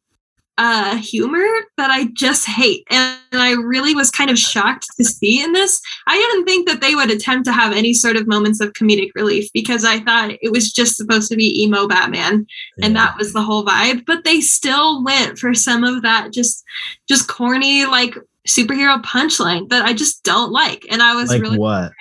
uh, 0.62 0.96
humor 0.98 1.48
that 1.78 1.90
I 1.90 2.10
just 2.14 2.46
hate. 2.46 2.86
And 2.92 3.18
I 3.34 3.54
really 3.54 3.96
was 3.96 4.12
kind 4.12 4.30
of 4.30 4.38
shocked 4.38 4.86
to 4.96 5.04
see 5.04 5.42
in 5.44 5.54
this. 5.54 5.82
I 6.06 6.16
didn't 6.16 6.46
think 6.46 6.70
that 6.70 6.82
they 6.82 6.94
would 6.94 7.10
attempt 7.10 7.46
to 7.46 7.52
have 7.52 7.74
any 7.74 7.96
sort 7.96 8.16
of 8.16 8.28
moments 8.28 8.62
of 8.62 8.74
comedic 8.74 9.10
relief 9.16 9.50
because 9.56 9.84
I 9.84 10.02
thought 10.02 10.34
it 10.40 10.52
was 10.52 10.72
just 10.72 10.98
supposed 10.98 11.32
to 11.32 11.36
be 11.36 11.64
emo 11.64 11.88
Batman 11.88 12.46
yeah. 12.78 12.86
and 12.86 12.96
that 12.96 13.18
was 13.18 13.34
the 13.34 13.42
whole 13.42 13.66
vibe. 13.66 14.06
But 14.06 14.24
they 14.24 14.40
still 14.40 15.04
went 15.04 15.40
for 15.40 15.56
some 15.56 15.84
of 15.84 16.04
that 16.04 16.32
just 16.32 16.64
just 17.08 17.28
corny 17.28 17.86
like 17.88 18.16
superhero 18.48 19.02
punchline 19.02 19.68
that 19.70 19.84
I 19.84 19.94
just 19.94 20.24
don't 20.24 20.52
like. 20.52 20.86
And 20.92 21.02
I 21.02 21.16
was 21.16 21.32
like 21.32 21.42
really 21.42 21.58
what? 21.58 21.92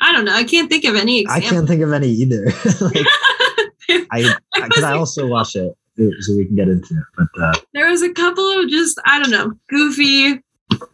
I 0.00 0.12
don't 0.12 0.24
know. 0.24 0.34
I 0.34 0.44
can't 0.44 0.70
think 0.70 0.84
of 0.84 0.94
any. 0.94 1.22
Example. 1.22 1.48
I 1.48 1.50
can't 1.50 1.66
think 1.66 1.82
of 1.82 1.92
any 1.92 2.08
either. 2.08 2.44
like, 2.80 4.06
I 4.12 4.36
because 4.54 4.84
I 4.84 4.92
also 4.92 5.26
watch 5.26 5.56
it 5.56 5.72
so 6.20 6.36
we 6.36 6.46
can 6.46 6.56
get 6.56 6.68
into 6.68 6.94
it. 6.94 7.04
But 7.16 7.42
uh, 7.42 7.54
there 7.72 7.88
was 7.88 8.02
a 8.02 8.12
couple 8.12 8.48
of 8.58 8.68
just 8.68 8.98
I 9.04 9.20
don't 9.20 9.30
know 9.30 9.52
goofy 9.68 10.42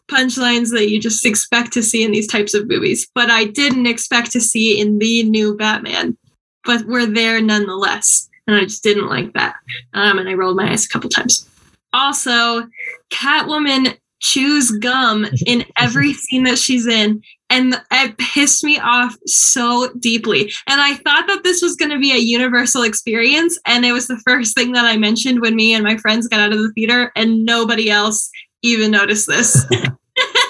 punchlines 0.09 0.71
that 0.71 0.89
you 0.89 1.01
just 1.01 1.27
expect 1.27 1.73
to 1.73 1.83
see 1.83 2.03
in 2.03 2.13
these 2.13 2.27
types 2.27 2.55
of 2.55 2.69
movies, 2.69 3.09
but 3.15 3.31
I 3.31 3.45
didn't 3.45 3.87
expect 3.87 4.33
to 4.33 4.41
see 4.41 4.81
in 4.81 4.99
the 4.99 5.23
new 5.25 5.57
Batman. 5.57 6.17
But 6.65 6.87
we're 6.87 7.07
there 7.07 7.41
nonetheless, 7.41 8.29
and 8.47 8.57
I 8.57 8.63
just 8.63 8.83
didn't 8.83 9.09
like 9.09 9.33
that. 9.35 9.57
Um, 9.95 10.19
and 10.19 10.29
I 10.29 10.35
rolled 10.35 10.57
my 10.57 10.71
eyes 10.71 10.85
a 10.85 10.89
couple 10.89 11.11
times. 11.11 11.49
Also, 11.93 12.67
Catwoman 13.11 13.97
chews 14.21 14.71
gum 14.73 15.27
in 15.47 15.65
every 15.77 16.13
scene 16.15 16.45
that 16.45 16.59
she's 16.59 16.87
in 16.87 17.23
and 17.51 17.81
it 17.93 18.19
pissed 18.19 18.65
me 18.65 18.79
off 18.79 19.17
so 19.27 19.91
deeply. 19.99 20.53
And 20.67 20.81
i 20.81 20.95
thought 20.95 21.27
that 21.27 21.43
this 21.45 21.63
was 21.63 21.77
going 21.77 21.91
to 21.91 21.99
be 21.99 22.13
a 22.13 22.19
universal 22.19 22.83
experience 22.83 23.59
and 23.67 23.85
it 23.85 23.93
was 23.93 24.07
the 24.07 24.21
first 24.27 24.55
thing 24.55 24.73
that 24.73 24.85
i 24.85 24.97
mentioned 24.97 25.41
when 25.41 25.55
me 25.55 25.75
and 25.75 25.85
my 25.85 25.97
friends 25.97 26.29
got 26.29 26.41
out 26.41 26.53
of 26.53 26.59
the 26.59 26.73
theater 26.73 27.13
and 27.17 27.45
nobody 27.45 27.91
else 27.91 28.31
even 28.63 28.91
noticed 28.91 29.27
this 29.27 29.65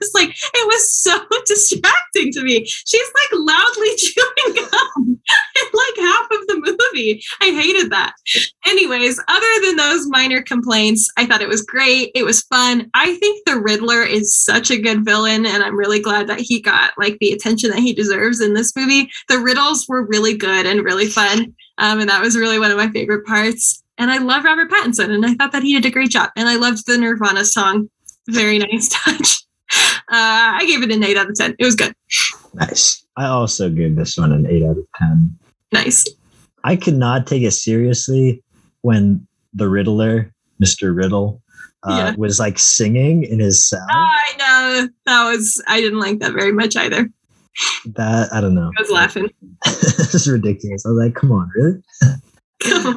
was 0.00 0.10
like, 0.14 0.30
it 0.30 0.66
was 0.66 0.92
so 0.92 1.18
distracting 1.46 2.32
to 2.32 2.42
me. 2.42 2.64
She's 2.64 3.10
like 3.14 3.40
loudly 3.40 3.88
chewing 3.96 4.66
gum 4.70 5.06
in 5.06 5.66
like 5.74 6.08
half 6.08 6.24
of 6.24 6.46
the 6.46 6.78
movie. 6.92 7.22
I 7.40 7.46
hated 7.46 7.90
that. 7.92 8.14
Anyways, 8.66 9.20
other 9.28 9.66
than 9.66 9.76
those 9.76 10.08
minor 10.08 10.42
complaints, 10.42 11.10
I 11.16 11.26
thought 11.26 11.42
it 11.42 11.48
was 11.48 11.62
great. 11.62 12.10
It 12.14 12.24
was 12.24 12.42
fun. 12.42 12.90
I 12.94 13.14
think 13.16 13.44
the 13.44 13.60
Riddler 13.60 14.02
is 14.02 14.36
such 14.36 14.70
a 14.70 14.80
good 14.80 15.04
villain, 15.04 15.46
and 15.46 15.62
I'm 15.62 15.76
really 15.76 16.00
glad 16.00 16.26
that 16.28 16.40
he 16.40 16.60
got 16.60 16.92
like 16.98 17.18
the 17.20 17.32
attention 17.32 17.70
that 17.70 17.80
he 17.80 17.92
deserves 17.92 18.40
in 18.40 18.54
this 18.54 18.74
movie. 18.76 19.10
The 19.28 19.38
riddles 19.38 19.86
were 19.88 20.06
really 20.06 20.36
good 20.36 20.66
and 20.66 20.84
really 20.84 21.06
fun. 21.06 21.54
Um, 21.78 22.00
and 22.00 22.08
that 22.08 22.20
was 22.20 22.36
really 22.36 22.58
one 22.58 22.70
of 22.70 22.76
my 22.76 22.90
favorite 22.90 23.24
parts. 23.24 23.82
And 23.98 24.10
I 24.10 24.18
love 24.18 24.44
Robert 24.44 24.70
Pattinson, 24.70 25.10
and 25.10 25.26
I 25.26 25.34
thought 25.34 25.52
that 25.52 25.62
he 25.62 25.74
did 25.74 25.86
a 25.86 25.90
great 25.90 26.10
job. 26.10 26.30
And 26.36 26.48
I 26.48 26.56
loved 26.56 26.86
the 26.86 26.98
Nirvana 26.98 27.44
song. 27.44 27.90
Very 28.28 28.58
nice 28.58 28.88
touch. 28.88 29.44
Uh, 30.10 30.56
I 30.56 30.64
gave 30.64 30.82
it 30.82 30.90
an 30.90 31.04
eight 31.04 31.18
out 31.18 31.28
of 31.28 31.36
ten. 31.36 31.54
It 31.58 31.64
was 31.66 31.74
good. 31.74 31.92
Nice. 32.54 33.04
I 33.18 33.26
also 33.26 33.68
gave 33.68 33.94
this 33.94 34.16
one 34.16 34.32
an 34.32 34.46
eight 34.46 34.62
out 34.64 34.78
of 34.78 34.86
ten. 34.96 35.38
Nice. 35.70 36.06
I 36.64 36.76
could 36.76 36.94
not 36.94 37.26
take 37.26 37.42
it 37.42 37.50
seriously 37.50 38.42
when 38.80 39.28
the 39.52 39.68
Riddler, 39.68 40.32
Mr. 40.64 40.96
Riddle, 40.96 41.42
uh, 41.82 41.96
yeah. 41.96 42.14
was 42.16 42.38
like 42.38 42.58
singing 42.58 43.24
in 43.24 43.38
his 43.38 43.68
cell. 43.68 43.86
I 43.90 44.32
know 44.38 44.88
that 45.04 45.30
was. 45.30 45.62
I 45.68 45.80
didn't 45.80 46.00
like 46.00 46.20
that 46.20 46.32
very 46.32 46.52
much 46.52 46.74
either. 46.74 47.10
That 47.84 48.32
I 48.32 48.40
don't 48.40 48.54
know. 48.54 48.70
I 48.78 48.80
was 48.80 48.90
laughing. 48.90 49.28
this 49.64 50.14
is 50.14 50.28
ridiculous. 50.28 50.86
I 50.86 50.90
was 50.90 50.98
like, 50.98 51.14
"Come 51.14 51.32
on, 51.32 51.50
really?" 51.54 51.82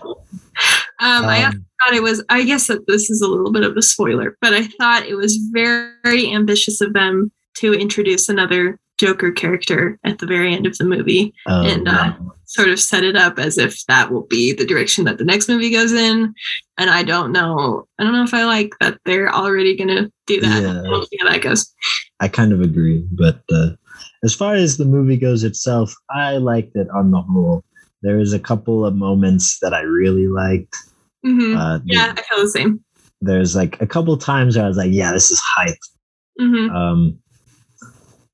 um, 1.01 1.23
um, 1.23 1.29
I 1.29 1.41
thought 1.41 1.95
it 1.95 2.03
was, 2.03 2.23
I 2.29 2.43
guess 2.43 2.67
that 2.67 2.87
this 2.87 3.09
is 3.09 3.21
a 3.21 3.27
little 3.27 3.51
bit 3.51 3.63
of 3.63 3.75
a 3.75 3.81
spoiler, 3.81 4.37
but 4.41 4.53
I 4.53 4.67
thought 4.67 5.05
it 5.05 5.15
was 5.15 5.37
very, 5.51 5.91
very 6.03 6.33
ambitious 6.33 6.79
of 6.81 6.93
them 6.93 7.31
to 7.55 7.73
introduce 7.73 8.29
another 8.29 8.79
Joker 8.97 9.31
character 9.31 9.97
at 10.03 10.19
the 10.19 10.27
very 10.27 10.53
end 10.53 10.67
of 10.67 10.77
the 10.77 10.83
movie 10.83 11.33
oh, 11.47 11.65
and 11.65 11.87
uh, 11.87 12.13
sort 12.45 12.69
of 12.69 12.79
set 12.79 13.03
it 13.03 13.15
up 13.15 13.39
as 13.39 13.57
if 13.57 13.83
that 13.87 14.11
will 14.11 14.27
be 14.27 14.53
the 14.53 14.65
direction 14.65 15.05
that 15.05 15.17
the 15.17 15.25
next 15.25 15.49
movie 15.49 15.71
goes 15.71 15.91
in. 15.91 16.31
And 16.77 16.89
I 16.89 17.01
don't 17.01 17.31
know. 17.31 17.87
I 17.97 18.03
don't 18.03 18.13
know 18.13 18.23
if 18.23 18.33
I 18.33 18.45
like 18.45 18.73
that 18.79 18.99
they're 19.05 19.33
already 19.33 19.75
going 19.75 19.87
to 19.87 20.11
do 20.27 20.39
that. 20.41 20.61
Yeah. 20.61 20.81
We'll 20.83 21.05
see 21.07 21.17
how 21.19 21.29
that 21.29 21.41
goes. 21.41 21.73
I 22.19 22.27
kind 22.27 22.53
of 22.53 22.61
agree. 22.61 23.03
But 23.11 23.41
uh, 23.51 23.71
as 24.23 24.35
far 24.35 24.53
as 24.53 24.77
the 24.77 24.85
movie 24.85 25.17
goes 25.17 25.43
itself, 25.43 25.95
I 26.11 26.37
liked 26.37 26.75
it 26.75 26.87
on 26.91 27.09
the 27.09 27.21
whole. 27.21 27.63
There 28.03 28.17
was 28.17 28.33
a 28.33 28.39
couple 28.39 28.85
of 28.85 28.95
moments 28.95 29.57
that 29.63 29.73
I 29.73 29.81
really 29.81 30.27
liked. 30.27 30.75
Mm-hmm. 31.25 31.57
Uh, 31.57 31.79
yeah, 31.85 32.13
I 32.17 32.21
feel 32.21 32.43
the 32.43 32.49
same. 32.49 32.83
There's 33.21 33.55
like 33.55 33.79
a 33.81 33.87
couple 33.87 34.17
times 34.17 34.55
where 34.55 34.65
I 34.65 34.67
was 34.67 34.77
like, 34.77 34.91
yeah, 34.91 35.11
this 35.11 35.31
is 35.31 35.41
hype. 35.55 35.77
Mm-hmm. 36.39 36.75
Um, 36.75 37.19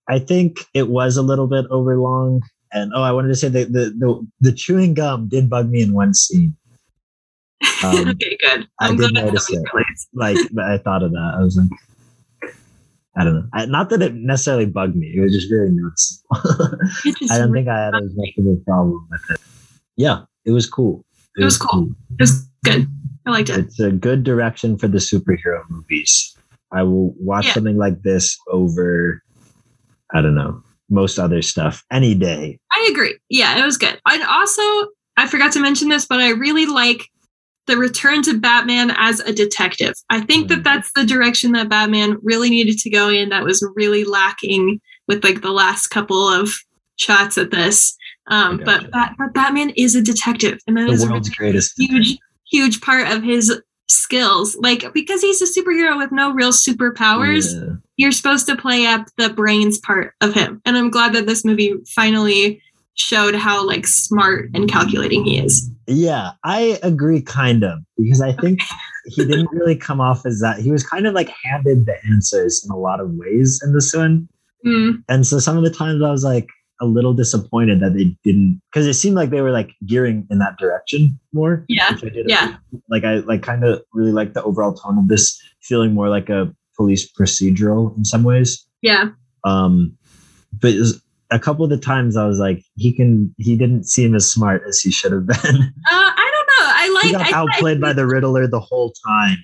I 0.07 0.19
think 0.19 0.59
it 0.73 0.89
was 0.89 1.17
a 1.17 1.21
little 1.21 1.47
bit 1.47 1.65
overlong. 1.69 2.41
And 2.71 2.91
oh, 2.95 3.03
I 3.03 3.11
wanted 3.11 3.29
to 3.29 3.35
say 3.35 3.49
that 3.49 3.71
the, 3.71 3.93
the, 3.97 4.27
the 4.39 4.51
chewing 4.53 4.93
gum 4.93 5.27
did 5.27 5.49
bug 5.49 5.69
me 5.69 5.81
in 5.81 5.93
one 5.93 6.13
scene. 6.13 6.55
Um, 7.83 8.09
okay, 8.09 8.35
good. 8.41 8.67
I'm 8.79 8.93
i 8.93 8.97
did 8.97 9.13
notice 9.13 9.51
it. 9.51 9.63
like, 10.13 10.37
I 10.59 10.79
thought 10.79 11.03
of 11.03 11.11
that. 11.11 11.33
I 11.37 11.43
was 11.43 11.57
like, 11.57 11.69
I 13.15 13.23
don't 13.23 13.35
know. 13.35 13.47
I, 13.53 13.65
not 13.65 13.89
that 13.89 14.01
it 14.01 14.13
necessarily 14.13 14.65
bugged 14.65 14.95
me. 14.95 15.13
It 15.15 15.21
was 15.21 15.33
just 15.33 15.49
very 15.49 15.69
noticeable. 15.71 16.27
I 17.31 17.37
don't 17.37 17.51
think 17.51 17.67
I 17.67 17.85
had 17.85 17.95
as 17.95 18.15
much 18.15 18.29
of 18.37 18.45
a 18.45 18.55
problem 18.57 19.07
with 19.09 19.21
it. 19.31 19.39
Yeah, 19.95 20.23
it 20.45 20.51
was 20.51 20.67
cool 20.67 21.03
It 21.35 21.43
was 21.43 21.57
cool. 21.57 21.89
It 22.11 22.21
was 22.21 22.47
good. 22.63 22.87
I 23.25 23.31
liked 23.31 23.49
it. 23.49 23.59
It's 23.59 23.79
a 23.79 23.91
good 23.91 24.23
direction 24.23 24.77
for 24.77 24.87
the 24.87 24.99
superhero 24.99 25.61
movies. 25.69 26.35
I 26.71 26.83
will 26.83 27.13
watch 27.19 27.45
Yeah. 27.47 27.53
something 27.53 27.77
like 27.77 28.01
this 28.03 28.37
over, 28.51 29.21
I 30.13 30.21
don't 30.21 30.35
know, 30.35 30.63
most 30.89 31.19
other 31.19 31.41
stuff 31.41 31.83
any 31.91 32.15
day. 32.15 32.59
I 32.71 32.87
agree. 32.91 33.17
Yeah, 33.29 33.61
it 33.61 33.65
was 33.65 33.77
good. 33.77 33.99
And 34.07 34.23
also, 34.23 34.61
I 35.17 35.27
forgot 35.27 35.51
to 35.53 35.59
mention 35.59 35.89
this, 35.89 36.05
but 36.05 36.19
I 36.19 36.29
really 36.29 36.65
like 36.65 37.09
the 37.65 37.75
return 37.77 38.21
to 38.23 38.37
Batman 38.39 38.91
as 38.95 39.19
a 39.19 39.33
detective. 39.33 39.93
I 40.09 40.21
think 40.21 40.45
Mm. 40.45 40.49
that 40.49 40.63
that's 40.63 40.91
the 40.95 41.03
direction 41.03 41.51
that 41.53 41.67
Batman 41.67 42.17
really 42.21 42.49
needed 42.49 42.77
to 42.79 42.89
go 42.89 43.09
in. 43.09 43.27
That 43.29 43.43
was 43.43 43.65
really 43.75 44.05
lacking 44.05 44.79
with 45.09 45.23
like 45.23 45.41
the 45.41 45.51
last 45.51 45.87
couple 45.87 46.29
of 46.29 46.53
shots 46.95 47.37
at 47.37 47.51
this. 47.51 47.97
Um, 48.29 48.61
but, 48.63 48.89
but 48.91 49.11
Batman 49.33 49.69
is 49.71 49.95
a 49.95 50.01
detective, 50.01 50.59
and 50.67 50.75
that 50.77 50.87
The 50.87 50.93
is 50.93 51.03
a 51.03 51.09
world's 51.09 51.29
really 51.39 51.51
greatest. 51.51 51.73
huge, 51.77 52.17
huge 52.49 52.81
part 52.81 53.07
of 53.09 53.23
his 53.23 53.61
skills. 53.89 54.55
Like 54.59 54.91
because 54.93 55.21
he's 55.21 55.41
a 55.41 55.45
superhero 55.61 55.97
with 55.97 56.11
no 56.11 56.31
real 56.31 56.51
superpowers, 56.51 57.53
Yeah. 57.53 57.75
you're 57.97 58.11
supposed 58.11 58.45
to 58.47 58.55
play 58.55 58.85
up 58.85 59.07
the 59.17 59.29
brains 59.29 59.77
part 59.79 60.13
of 60.21 60.33
him 60.33 60.61
and 60.65 60.77
i'm 60.77 60.89
glad 60.91 61.13
that 61.13 61.25
this 61.25 61.43
movie 61.45 61.73
finally 61.95 62.61
showed 62.95 63.33
how 63.35 63.65
like 63.65 63.85
smart 63.87 64.49
and 64.53 64.69
calculating 64.69 65.23
he 65.23 65.37
is 65.39 65.69
Yeah, 65.87 66.31
I 66.43 66.79
agree, 66.83 67.21
kind 67.21 67.63
of, 67.63 67.79
because 67.97 68.21
I 68.21 68.33
think 68.33 68.59
he 69.05 69.23
didn't 69.23 69.51
really 69.51 69.75
come 69.75 70.01
off 70.01 70.25
as 70.25 70.39
that. 70.41 70.59
He 70.59 70.71
was 70.71 70.83
kind 70.83 71.05
of 71.07 71.13
like 71.13 71.29
handed 71.43 71.85
the 71.85 71.95
answers 72.11 72.63
in 72.65 72.71
a 72.71 72.77
lot 72.77 72.99
of 72.99 73.11
ways 73.11 73.61
in 73.63 73.71
this 73.73 73.93
one. 73.95 74.27
Mm, 74.65 75.03
And 75.07 75.25
so 75.27 75.37
some 75.39 75.57
of 75.57 75.63
the 75.63 75.69
times 75.69 76.01
I 76.03 76.09
was 76.11 76.23
like 76.23 76.47
a 76.81 76.85
little 76.85 77.13
disappointed 77.13 77.79
that 77.79 77.93
they 77.95 78.15
didn't, 78.23 78.61
because 78.71 78.85
it 78.87 78.93
seemed 78.93 79.15
like 79.15 79.29
they 79.31 79.41
were 79.41 79.51
like 79.51 79.71
gearing 79.85 80.27
in 80.29 80.39
that 80.39 80.57
direction 80.57 81.19
more. 81.33 81.65
yeah 81.67 81.91
which 81.93 82.03
I 82.03 82.09
did 82.09 82.25
yeah 82.29 82.57
like 82.89 83.03
I 83.03 83.15
like 83.19 83.41
kind 83.41 83.63
of 83.63 83.81
really 83.93 84.11
like 84.11 84.33
the 84.33 84.43
overall 84.43 84.73
tone 84.73 84.97
of 84.97 85.07
this, 85.07 85.41
feeling 85.61 85.93
more 85.93 86.09
like 86.09 86.29
a 86.29 86.53
police 86.75 87.11
procedural 87.11 87.95
in 87.97 88.05
some 88.05 88.23
ways. 88.23 88.65
yeah 88.81 89.09
Um, 89.43 89.97
but 90.61 90.71
it 90.71 90.79
was- 90.79 91.01
a 91.29 91.37
couple 91.39 91.65
of 91.65 91.69
the 91.69 91.77
times 91.77 92.15
I 92.15 92.25
was 92.25 92.39
like, 92.39 92.63
he 92.77 92.93
can, 92.93 93.35
he 93.37 93.57
didn't 93.57 93.83
seem 93.83 94.15
as 94.15 94.31
smart 94.31 94.63
as 94.65 94.79
he 94.79 94.91
should 94.91 95.11
have 95.11 95.25
been. 95.27 95.35
uh, 95.35 95.59
i 95.91 96.31
don't 96.33 96.47
know 96.47 96.67
i 96.71 96.91
like 96.95 97.03
he 97.03 97.11
got 97.11 97.33
I, 97.33 97.37
outplayed 97.37 97.81
by 97.81 97.91
the 97.91 98.07
Riddler 98.07 98.47
the 98.47 98.61
whole 98.61 98.93
time. 99.05 99.37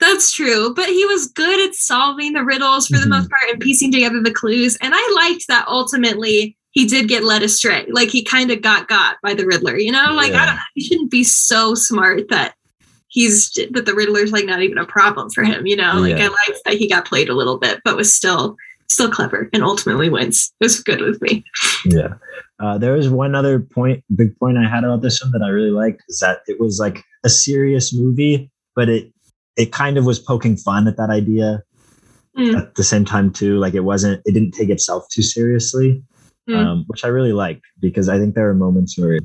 That's 0.00 0.32
true 0.32 0.72
but 0.74 0.86
he 0.86 1.04
was 1.06 1.28
good 1.28 1.68
at 1.68 1.74
solving 1.74 2.32
the 2.32 2.44
riddles 2.44 2.86
for 2.88 2.98
the 2.98 3.06
Mhm. 3.06 3.10
most 3.10 3.30
part 3.30 3.50
and 3.52 3.60
piecing 3.60 3.90
together 3.92 4.20
the 4.22 4.30
clues 4.32 4.76
and 4.80 4.92
i 4.96 5.12
liked 5.14 5.46
that 5.48 5.66
ultimately 5.68 6.56
he 6.72 6.86
did 6.86 7.08
get 7.08 7.24
led 7.24 7.42
astray 7.42 7.86
like 7.90 8.08
he 8.10 8.22
kind 8.22 8.50
of 8.50 8.60
got 8.62 8.88
got 8.88 9.16
by 9.22 9.34
the 9.34 9.46
riddler 9.46 9.78
you 9.78 9.92
know 9.92 10.12
like 10.14 10.32
i 10.32 10.44
don't 10.46 10.56
know 10.56 10.60
he 10.74 10.82
shouldn't 10.84 11.10
be 11.10 11.24
so 11.24 11.74
smart 11.74 12.28
that 12.28 12.54
he's 13.08 13.50
that 13.72 13.86
the 13.86 13.94
riddler's 13.94 14.32
like 14.32 14.44
not 14.46 14.62
even 14.62 14.78
a 14.78 14.86
problem 14.86 15.30
for 15.30 15.44
him 15.44 15.66
you 15.66 15.76
know 15.76 15.94
like 15.94 16.16
Yeah. 16.18 16.24
i 16.24 16.28
liked 16.28 16.60
that 16.64 16.74
he 16.74 16.88
got 16.88 17.06
played 17.06 17.28
a 17.28 17.34
little 17.34 17.58
bit 17.58 17.80
but 17.84 17.96
was 17.96 18.12
still 18.12 18.56
still 18.88 19.10
clever 19.10 19.48
and 19.52 19.62
ultimately 19.62 20.08
wins 20.10 20.52
it 20.60 20.64
was 20.64 20.80
good 20.82 21.00
with 21.00 21.20
me 21.22 21.44
Yeah. 21.86 22.14
Uh, 22.60 22.78
there 22.78 22.92
was 22.92 23.08
one 23.10 23.34
other 23.34 23.58
point, 23.58 24.02
big 24.14 24.38
point 24.38 24.56
I 24.56 24.66
had 24.68 24.84
about 24.84 25.02
this 25.02 25.20
one 25.20 25.32
that 25.32 25.42
I 25.42 25.48
really 25.48 25.72
liked 25.72 26.02
is 26.08 26.20
that 26.20 26.38
it 26.46 26.60
was 26.60 26.78
like 26.78 27.02
a 27.24 27.28
serious 27.28 27.92
movie, 27.92 28.48
but 28.76 28.88
it 28.88 29.12
it 29.56 29.72
kind 29.72 29.96
of 29.98 30.04
was 30.04 30.18
poking 30.18 30.56
fun 30.56 30.88
at 30.88 30.96
that 30.96 31.10
idea 31.10 31.62
Mm. 32.36 32.56
at 32.58 32.74
the 32.74 32.82
same 32.82 33.04
time 33.04 33.30
too. 33.32 33.58
Like 33.58 33.74
it 33.74 33.84
wasn't, 33.84 34.20
it 34.24 34.32
didn't 34.32 34.54
take 34.54 34.68
itself 34.68 35.06
too 35.12 35.22
seriously, 35.22 36.02
Mm. 36.50 36.56
um, 36.56 36.84
which 36.88 37.04
I 37.04 37.08
really 37.08 37.32
liked 37.32 37.62
because 37.80 38.08
I 38.08 38.18
think 38.18 38.34
there 38.34 38.46
were 38.46 38.54
moments 38.54 38.98
where 38.98 39.20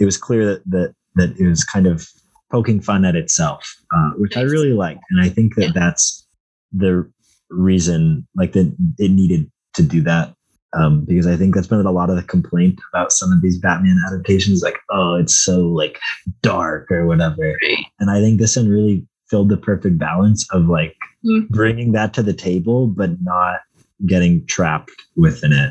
it 0.00 0.04
was 0.04 0.16
clear 0.18 0.44
that 0.46 0.62
that 0.70 0.94
that 1.14 1.38
it 1.38 1.46
was 1.46 1.62
kind 1.62 1.86
of 1.86 2.08
poking 2.50 2.80
fun 2.80 3.04
at 3.04 3.14
itself, 3.14 3.62
uh, 3.94 4.10
which 4.18 4.36
I 4.36 4.40
really 4.42 4.72
liked, 4.72 5.04
and 5.10 5.20
I 5.20 5.28
think 5.28 5.54
that 5.54 5.66
Yeah. 5.66 5.70
that's 5.72 6.26
the 6.72 7.08
reason, 7.48 8.26
like 8.34 8.52
that 8.54 8.74
it 8.98 9.10
needed 9.12 9.48
to 9.74 9.82
do 9.84 10.00
that 10.02 10.34
um, 10.74 11.04
because 11.04 11.26
I 11.26 11.36
think 11.36 11.54
that's 11.54 11.68
been 11.68 11.84
a 11.86 11.92
lot 11.92 12.10
of 12.10 12.16
the 12.16 12.22
complaint 12.22 12.80
about 12.92 13.12
some 13.12 13.30
of 13.32 13.40
these 13.40 13.58
Batman 13.58 14.02
adaptations, 14.08 14.62
like 14.62 14.78
oh, 14.90 15.14
it's 15.14 15.38
so 15.44 15.68
like 15.68 16.00
dark 16.42 16.90
or 16.90 17.06
whatever. 17.06 17.56
And 18.00 18.10
I 18.10 18.20
think 18.20 18.40
this 18.40 18.56
one 18.56 18.68
really 18.68 19.06
filled 19.32 19.48
the 19.48 19.56
perfect 19.56 19.98
balance 19.98 20.46
of 20.52 20.66
like 20.66 20.94
Mm. 21.24 21.48
bringing 21.48 21.92
that 21.92 22.12
to 22.14 22.22
the 22.22 22.32
table, 22.34 22.88
but 22.88 23.10
not 23.22 23.60
getting 24.06 24.44
trapped 24.46 24.90
within 25.16 25.52
it. 25.52 25.70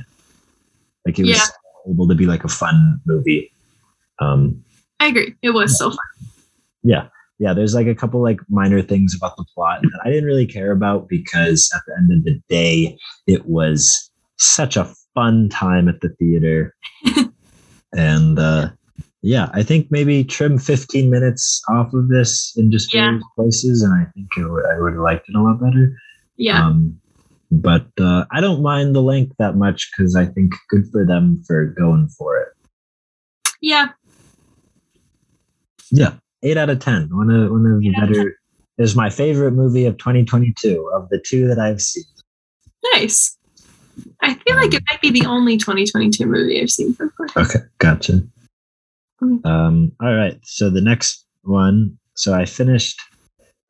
Like 1.06 1.20
it 1.20 1.26
was 1.26 1.38
Yeah. 1.38 1.92
able 1.94 2.08
to 2.08 2.16
be 2.16 2.26
like 2.26 2.44
a 2.44 2.48
fun 2.48 3.00
movie. 3.06 3.54
Um, 4.20 4.64
i 5.00 5.08
agree 5.08 5.34
it 5.42 5.50
was 5.50 5.78
so 5.80 5.90
fun 5.90 5.98
yeah, 6.84 7.08
yeah. 7.40 7.54
There's 7.54 7.76
like 7.76 7.88
a 7.88 7.96
couple 7.96 8.22
like 8.24 8.40
minor 8.50 8.82
things 8.82 9.16
about 9.16 9.36
the 9.38 9.46
plot 9.54 9.82
that 9.82 10.02
I 10.04 10.10
didn't 10.10 10.26
really 10.26 10.48
care 10.48 10.72
about 10.72 11.08
because 11.10 11.70
at 11.76 11.82
the 11.86 11.96
end 11.98 12.12
of 12.12 12.24
the 12.24 12.42
day, 12.50 12.98
it 13.28 13.46
was 13.46 14.12
such 14.38 14.78
a 14.78 14.92
fun 15.14 15.50
time 15.50 15.88
at 15.88 16.02
the 16.02 16.10
theater. 16.18 16.74
and 17.94 18.40
uh, 18.40 18.70
yeah, 19.22 19.50
I 19.54 19.62
think 19.64 19.88
maybe 19.92 20.24
trim 20.24 20.58
15 20.58 21.10
minutes 21.10 21.62
off 21.70 21.94
of 21.94 22.08
this 22.10 22.54
in 22.58 22.72
just 22.72 22.94
Yeah. 22.94 23.06
various 23.12 23.24
places, 23.36 23.82
and 23.84 23.94
I 23.94 24.06
think 24.14 24.28
it 24.38 24.42
I 24.44 24.80
would 24.82 24.94
have 24.94 25.02
liked 25.02 25.30
it 25.30 25.36
a 25.36 25.42
lot 25.42 25.60
better. 25.62 25.96
yeah 26.38 26.66
Um, 26.66 27.00
but 27.52 27.86
uh, 28.00 28.26
I 28.32 28.40
don't 28.42 28.62
mind 28.62 28.96
the 28.96 29.02
length 29.02 29.36
that 29.38 29.56
much 29.58 29.90
because 29.92 30.16
I 30.16 30.26
think 30.26 30.54
good 30.70 30.86
for 30.92 31.06
them 31.06 31.44
for 31.46 31.66
going 31.66 32.08
for 32.18 32.38
it. 32.42 32.48
yeah 33.62 33.90
Yeah, 35.92 36.14
eight 36.44 36.58
out 36.58 36.70
of 36.70 36.80
ten. 36.80 37.10
One 37.16 37.30
of 37.30 37.52
one 37.52 37.66
of 37.66 37.80
the 37.82 37.90
Eight 37.90 37.98
out 37.98 38.04
of 38.04 38.10
better. 38.10 38.36
Is 38.78 38.96
my 38.96 39.10
favorite 39.10 39.52
movie 39.52 39.86
of 39.86 39.98
2022 39.98 40.90
of 40.96 41.08
the 41.10 41.20
two 41.24 41.48
that 41.48 41.60
I've 41.60 41.82
seen. 41.82 42.06
nice 42.94 43.38
i 44.22 44.34
feel 44.34 44.56
like 44.56 44.74
it 44.74 44.82
might 44.90 45.02
be 45.02 45.12
the 45.12 45.26
only 45.28 45.58
2022 45.58 46.26
movie 46.26 46.60
i've 46.62 46.70
seen 46.72 46.96
so 46.96 47.08
far 47.18 47.28
Okay, 47.44 47.60
gotcha. 47.78 48.24
Mm. 49.24 49.46
Um, 49.46 49.92
all 50.02 50.14
right. 50.14 50.40
So 50.44 50.70
the 50.70 50.82
next 50.82 51.26
one. 51.44 51.98
So 52.16 52.34
I 52.34 52.46
finished. 52.46 53.00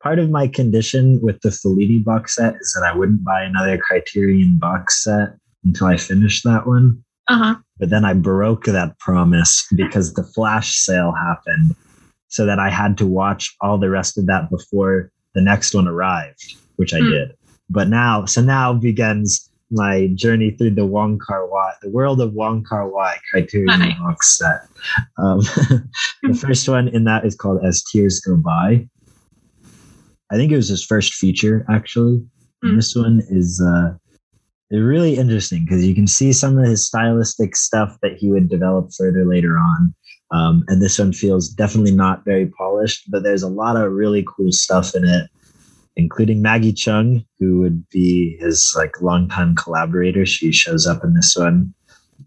Part 0.02 0.18
of 0.18 0.30
my 0.30 0.48
condition 0.48 1.20
with 1.22 1.40
the 1.42 1.50
Fellini 1.50 2.02
box 2.02 2.34
set 2.34 2.56
is 2.56 2.76
that 2.76 2.84
I 2.84 2.96
wouldn't 2.96 3.22
buy 3.22 3.42
another 3.44 3.78
Criterion 3.78 4.58
box 4.58 5.04
set 5.04 5.36
until 5.64 5.86
I 5.86 5.96
finished 5.96 6.42
that 6.42 6.66
one. 6.66 7.04
uh-huh 7.28 7.54
But 7.78 7.90
then 7.90 8.04
I 8.04 8.12
broke 8.14 8.64
that 8.64 8.98
promise 8.98 9.64
because 9.76 10.14
the 10.14 10.24
flash 10.24 10.74
sale 10.74 11.12
happened, 11.12 11.76
so 12.26 12.44
that 12.46 12.58
I 12.58 12.68
had 12.68 12.98
to 12.98 13.06
watch 13.06 13.54
all 13.60 13.78
the 13.78 13.90
rest 13.90 14.18
of 14.18 14.26
that 14.26 14.50
before 14.50 15.12
the 15.34 15.40
next 15.40 15.72
one 15.72 15.86
arrived, 15.86 16.42
which 16.76 16.92
I 16.92 16.98
Hmm. 16.98 17.10
did. 17.10 17.28
But 17.70 17.88
now, 17.88 18.24
so 18.24 18.42
now 18.42 18.72
begins 18.72 19.48
my 19.72 20.08
journey 20.14 20.50
through 20.50 20.70
the 20.74 20.86
Wong 20.86 21.18
Kar 21.18 21.48
Wai, 21.48 21.72
the 21.82 21.90
world 21.90 22.20
of 22.20 22.34
Wong 22.34 22.62
Kar 22.62 22.88
Wai 22.88 23.16
Criterion 23.30 23.78
Nice. 23.80 23.98
box 23.98 24.38
set. 24.38 24.68
Um, 25.18 25.38
the 26.22 26.38
first 26.38 26.68
one 26.68 26.88
in 26.88 27.04
that 27.04 27.24
is 27.24 27.34
called 27.34 27.64
As 27.64 27.82
Tears 27.82 28.20
Go 28.20 28.36
By. 28.36 28.86
I 30.30 30.36
think 30.36 30.52
it 30.52 30.56
was 30.56 30.68
his 30.68 30.84
first 30.84 31.14
feature, 31.14 31.64
actually. 31.68 32.24
And 32.62 32.72
Hmm. 32.72 32.76
This 32.76 32.94
one 32.94 33.22
is 33.28 33.60
uh, 33.60 33.94
really 34.70 35.16
interesting 35.16 35.64
because 35.64 35.84
you 35.86 35.94
can 35.94 36.06
see 36.06 36.32
some 36.32 36.58
of 36.58 36.64
his 36.64 36.86
stylistic 36.86 37.56
stuff 37.56 37.98
that 38.02 38.16
he 38.16 38.30
would 38.30 38.48
develop 38.48 38.90
further 38.96 39.24
later 39.24 39.58
on. 39.58 39.94
Um, 40.30 40.64
and 40.68 40.80
this 40.80 40.98
one 40.98 41.12
feels 41.12 41.48
definitely 41.50 41.92
not 41.92 42.24
very 42.24 42.46
polished, 42.46 43.10
but 43.10 43.22
there's 43.22 43.42
a 43.42 43.48
lot 43.48 43.76
of 43.76 43.92
really 43.92 44.24
cool 44.26 44.50
stuff 44.50 44.94
in 44.94 45.04
it, 45.04 45.28
including 45.96 46.42
Maggie 46.42 46.72
Cheung, 46.72 47.24
who 47.38 47.60
would 47.60 47.88
be 47.90 48.36
his 48.38 48.74
like 48.76 49.00
longtime 49.02 49.54
collaborator. 49.56 50.24
She 50.26 50.52
shows 50.52 50.86
up 50.86 51.04
in 51.04 51.14
this 51.14 51.36
one, 51.36 51.72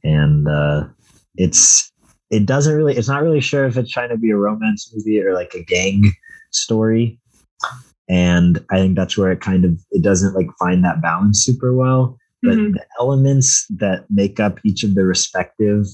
and 0.04 0.48
uh, 0.48 0.88
it's 1.36 1.92
it 2.32 2.46
doesn't 2.46 2.76
really 2.76 2.96
it's 2.96 3.08
not 3.08 3.22
really 3.24 3.42
sure 3.42 3.66
if 3.66 3.78
it's 3.78 3.92
trying 3.92 4.10
to 4.10 4.18
be 4.18 4.32
a 4.32 4.38
romance 4.38 4.92
movie 4.94 5.22
or 5.22 5.34
like 5.34 5.54
a 5.54 5.64
gang 5.64 6.12
story 6.52 7.20
and 8.10 8.64
i 8.72 8.78
think 8.78 8.96
that's 8.96 9.18
where 9.18 9.32
it 9.32 9.42
kind 9.42 9.66
of 9.66 9.80
it 9.92 10.02
doesn't 10.02 10.34
like 10.34 10.48
find 10.58 10.84
that 10.84 11.02
balance 11.02 11.44
super 11.44 11.74
well 11.76 12.18
but 12.42 12.54
Mhm. 12.58 12.74
the 12.74 12.86
elements 13.00 13.66
that 13.78 14.06
make 14.10 14.40
up 14.40 14.60
each 14.64 14.84
of 14.84 14.96
the 14.96 15.04
respective 15.06 15.86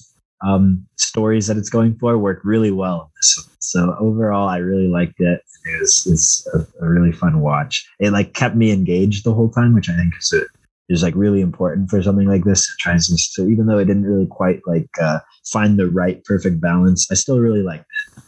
um, 0.45 0.85
stories 0.97 1.47
that 1.47 1.57
it's 1.57 1.69
going 1.69 1.95
for 1.99 2.17
work 2.17 2.41
really 2.43 2.71
well 2.71 3.01
in 3.01 3.07
this 3.17 3.37
one. 3.37 3.55
So 3.59 3.95
overall, 3.99 4.47
I 4.47 4.57
really 4.57 4.87
liked 4.87 5.19
it. 5.19 5.41
It 5.65 5.79
was, 5.79 6.07
it's 6.07 6.47
a, 6.53 6.85
a 6.85 6.89
really 6.89 7.11
fun 7.11 7.41
watch. 7.41 7.87
It 7.99 8.11
like 8.11 8.33
kept 8.33 8.55
me 8.55 8.71
engaged 8.71 9.23
the 9.23 9.33
whole 9.33 9.49
time, 9.49 9.73
which 9.73 9.89
I 9.89 9.95
think 9.95 10.13
is 10.19 10.33
a, 10.33 10.41
is 10.89 11.03
like 11.03 11.15
really 11.15 11.41
important 11.41 11.89
for 11.89 12.01
something 12.01 12.27
like 12.27 12.43
this. 12.43 12.67
It 12.67 12.79
tries 12.79 13.07
to, 13.07 13.17
so 13.17 13.47
even 13.47 13.67
though 13.67 13.77
it 13.77 13.85
didn't 13.85 14.05
really 14.05 14.27
quite 14.27 14.61
like 14.65 14.89
uh, 15.01 15.19
find 15.45 15.77
the 15.77 15.87
right 15.87 16.23
perfect 16.25 16.59
balance, 16.59 17.09
I 17.11 17.15
still 17.15 17.39
really 17.39 17.61
liked 17.61 17.85
it. 17.85 18.23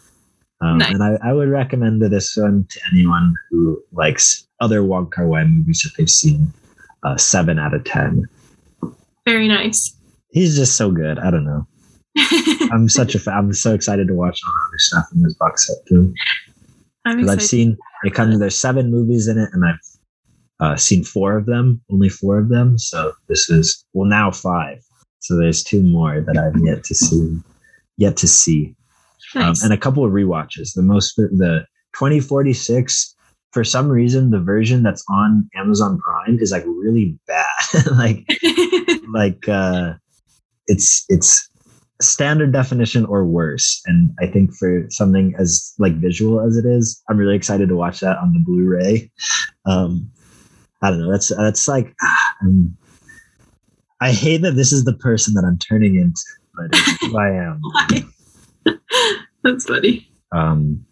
Um, 0.61 0.77
Nice. 0.77 0.93
And 0.93 1.03
I, 1.03 1.17
I 1.21 1.33
would 1.33 1.49
recommend 1.49 2.01
this 2.01 2.37
one 2.37 2.65
to 2.69 2.79
anyone 2.91 3.33
who 3.49 3.83
likes 3.91 4.47
other 4.61 4.83
Wong 4.83 5.09
Kar 5.09 5.27
Wai 5.27 5.43
movies 5.43 5.81
that 5.83 5.91
they've 5.97 6.09
seen. 6.09 6.53
Uh, 7.03 7.17
seven 7.17 7.59
out 7.59 7.73
of 7.73 7.83
ten. 7.83 8.25
Very 9.25 9.49
nice. 9.49 9.93
He's 10.29 10.55
just 10.55 10.77
so 10.77 10.89
good. 10.89 11.19
I 11.19 11.31
don't 11.31 11.43
know. 11.43 11.67
I'm 12.71 12.89
such 12.89 13.15
a 13.15 13.19
fan. 13.19 13.35
I'm 13.35 13.53
so 13.53 13.73
excited 13.73 14.07
to 14.07 14.13
watch 14.13 14.39
all 14.45 14.53
the 14.53 14.69
other 14.69 14.79
stuff 14.79 15.05
in 15.13 15.23
this 15.23 15.33
box 15.35 15.67
set 15.67 15.77
too. 15.87 16.13
Because 17.05 17.29
I've 17.29 17.43
seen 17.43 17.77
it 18.03 18.13
comes. 18.13 18.39
There's 18.39 18.55
seven 18.55 18.91
movies 18.91 19.27
in 19.27 19.37
it, 19.37 19.49
and 19.53 19.65
I've 19.65 19.79
uh, 20.59 20.75
seen 20.77 21.03
four 21.03 21.37
of 21.37 21.45
them. 21.45 21.81
Only 21.91 22.09
four 22.09 22.37
of 22.37 22.49
them. 22.49 22.77
So 22.77 23.13
this 23.27 23.49
is 23.49 23.83
well 23.93 24.07
now 24.07 24.31
five. 24.31 24.79
So 25.19 25.37
there's 25.37 25.63
two 25.63 25.83
more 25.83 26.21
that 26.21 26.37
I've 26.37 26.61
yet 26.63 26.83
to 26.85 26.95
see. 26.95 27.37
Yet 27.97 28.17
to 28.17 28.27
see, 28.27 28.75
um, 29.35 29.41
nice. 29.41 29.63
um, 29.63 29.71
and 29.71 29.73
a 29.73 29.81
couple 29.81 30.05
of 30.05 30.11
re-watches. 30.11 30.73
The 30.73 30.81
most 30.81 31.15
the 31.15 31.65
2046 31.93 33.15
for 33.51 33.63
some 33.63 33.87
reason 33.87 34.31
the 34.31 34.39
version 34.39 34.81
that's 34.81 35.03
on 35.09 35.47
Amazon 35.55 35.99
Prime 35.99 36.39
is 36.39 36.51
like 36.51 36.65
really 36.65 37.17
bad. 37.27 37.45
like 37.91 38.25
like 39.13 39.47
uh 39.47 39.93
it's 40.67 41.05
it's 41.09 41.47
standard 42.03 42.51
definition 42.51 43.05
or 43.05 43.25
worse. 43.25 43.81
And 43.85 44.11
I 44.19 44.27
think 44.27 44.53
for 44.55 44.85
something 44.89 45.33
as 45.37 45.73
like 45.79 45.93
visual 45.95 46.39
as 46.39 46.57
it 46.57 46.65
is, 46.65 47.01
I'm 47.09 47.17
really 47.17 47.35
excited 47.35 47.69
to 47.69 47.75
watch 47.75 47.99
that 48.01 48.17
on 48.17 48.33
the 48.33 48.39
Blu-ray. 48.39 49.11
Um 49.65 50.09
I 50.81 50.89
don't 50.89 50.99
know. 50.99 51.11
That's 51.11 51.29
that's 51.35 51.67
like 51.67 51.95
um, 52.41 52.75
I 54.01 54.11
hate 54.11 54.41
that 54.41 54.55
this 54.55 54.73
is 54.73 54.83
the 54.83 54.93
person 54.93 55.33
that 55.35 55.45
I'm 55.45 55.57
turning 55.57 55.95
into, 55.95 56.21
but 56.55 56.65
it's 56.73 57.01
who 57.01 57.17
I 57.17 57.29
am. 57.31 57.61
that's 59.43 59.65
funny. 59.65 60.07
Um 60.31 60.85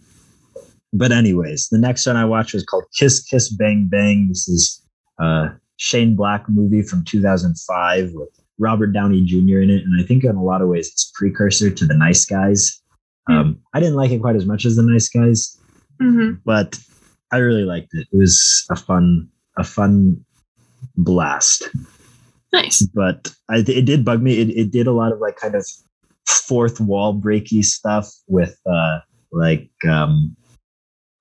but 0.93 1.11
anyways, 1.11 1.69
the 1.69 1.77
next 1.77 2.05
one 2.05 2.17
I 2.17 2.25
watched 2.25 2.53
was 2.53 2.65
called 2.65 2.85
Kiss 2.97 3.23
Kiss 3.23 3.49
Bang 3.49 3.87
Bang. 3.89 4.27
This 4.29 4.47
is 4.47 4.81
a 5.19 5.49
Shane 5.77 6.15
Black 6.15 6.47
movie 6.47 6.83
from 6.83 7.03
2005 7.05 8.11
with 8.13 8.29
Robert 8.59 8.87
Downey 8.87 9.23
Jr. 9.23 9.61
in 9.61 9.69
it, 9.69 9.83
and 9.83 9.99
I 9.99 10.05
think 10.05 10.23
in 10.23 10.35
a 10.35 10.43
lot 10.43 10.61
of 10.61 10.69
ways 10.69 10.87
it's 10.87 11.11
a 11.11 11.17
precursor 11.17 11.69
to 11.69 11.85
The 11.85 11.95
Nice 11.95 12.25
Guys. 12.25 12.81
Mm-hmm. 13.29 13.39
Um, 13.39 13.59
I 13.73 13.79
didn't 13.79 13.95
like 13.95 14.11
it 14.11 14.21
quite 14.21 14.35
as 14.35 14.45
much 14.45 14.65
as 14.65 14.75
The 14.75 14.83
Nice 14.83 15.09
Guys, 15.09 15.57
mm-hmm. 16.01 16.35
but 16.45 16.79
I 17.31 17.37
really 17.37 17.63
liked 17.63 17.93
it. 17.93 18.07
It 18.11 18.17
was 18.17 18.65
a 18.69 18.75
fun, 18.75 19.29
a 19.57 19.63
fun 19.63 20.23
blast. 20.97 21.69
Nice, 22.53 22.81
but 22.93 23.31
I, 23.49 23.57
it 23.57 23.85
did 23.85 24.03
bug 24.03 24.21
me. 24.21 24.39
It, 24.39 24.49
it 24.49 24.71
did 24.71 24.87
a 24.87 24.91
lot 24.91 25.13
of 25.13 25.19
like 25.19 25.37
kind 25.37 25.55
of 25.55 25.65
fourth 26.27 26.79
wall 26.81 27.13
breaky 27.13 27.63
stuff 27.63 28.11
with 28.27 28.59
uh, 28.69 28.99
like 29.31 29.69
um, 29.89 30.35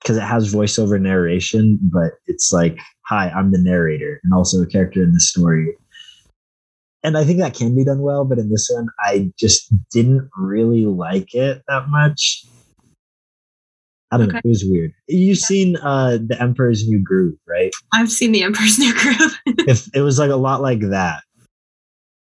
because 0.00 0.16
it 0.16 0.22
has 0.22 0.52
voiceover 0.52 1.00
narration, 1.00 1.78
but 1.82 2.12
it's 2.26 2.52
like, 2.52 2.78
hi, 3.06 3.28
I'm 3.30 3.52
the 3.52 3.58
narrator 3.58 4.20
and 4.24 4.32
also 4.32 4.62
a 4.62 4.66
character 4.66 5.02
in 5.02 5.12
the 5.12 5.20
story. 5.20 5.74
And 7.02 7.16
I 7.16 7.24
think 7.24 7.38
that 7.38 7.54
can 7.54 7.74
be 7.74 7.84
done 7.84 8.02
well, 8.02 8.24
but 8.24 8.38
in 8.38 8.50
this 8.50 8.68
one, 8.70 8.88
I 9.00 9.32
just 9.38 9.72
didn't 9.90 10.28
really 10.36 10.84
like 10.84 11.34
it 11.34 11.62
that 11.66 11.88
much. 11.88 12.44
I 14.10 14.18
don't 14.18 14.26
okay. 14.26 14.34
know. 14.34 14.40
It 14.44 14.48
was 14.48 14.64
weird. 14.66 14.92
You've 15.08 15.38
seen 15.38 15.76
uh 15.76 16.18
The 16.24 16.36
Emperor's 16.40 16.86
New 16.88 17.02
Groove, 17.02 17.36
right? 17.48 17.70
I've 17.94 18.10
seen 18.10 18.32
The 18.32 18.42
Emperor's 18.42 18.78
New 18.78 18.92
Groove. 18.94 19.38
if 19.68 19.88
it 19.94 20.02
was 20.02 20.18
like 20.18 20.30
a 20.30 20.36
lot 20.36 20.60
like 20.60 20.80
that, 20.90 21.22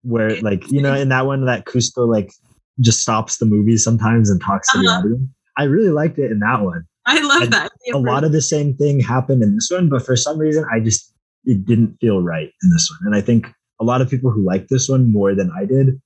where 0.04 0.40
like 0.42 0.70
you 0.72 0.82
know, 0.82 0.94
in 0.94 1.10
that 1.10 1.26
one, 1.26 1.46
that 1.46 1.66
Kuzco 1.66 2.08
like 2.08 2.32
just 2.80 3.02
stops 3.02 3.38
the 3.38 3.46
movie 3.46 3.78
sometimes 3.78 4.30
and 4.30 4.42
talks 4.42 4.72
to 4.72 4.80
uh-huh. 4.80 4.84
the 4.84 5.08
audience. 5.08 5.30
I 5.58 5.64
really 5.64 5.90
liked 5.90 6.20
it 6.20 6.32
in 6.32 6.40
that 6.40 6.62
one. 6.62 6.84
I 7.08 7.20
love 7.22 7.44
and 7.44 7.54
that. 7.54 7.72
A 7.94 7.98
lot 7.98 8.24
of 8.24 8.32
the 8.32 8.42
same 8.42 8.76
thing 8.76 9.00
happened 9.00 9.42
in 9.42 9.56
this 9.56 9.70
one, 9.72 9.90
but 9.90 10.06
for 10.06 10.16
some 10.16 10.38
reason, 10.38 10.66
I 10.72 10.82
just 10.82 11.14
it 11.46 11.66
didn't 11.66 11.98
feel 12.02 12.22
right 12.22 12.52
in 12.62 12.70
this 12.70 12.92
one. 12.92 13.08
And 13.08 13.16
I 13.16 13.22
think 13.22 13.48
a 13.80 13.84
lot 13.84 14.02
of 14.02 14.10
people 14.10 14.32
who 14.32 14.44
like 14.44 14.68
this 14.68 14.90
one 14.90 15.12
more 15.12 15.36
than 15.36 15.52
I 15.58 15.66
did, 15.66 16.02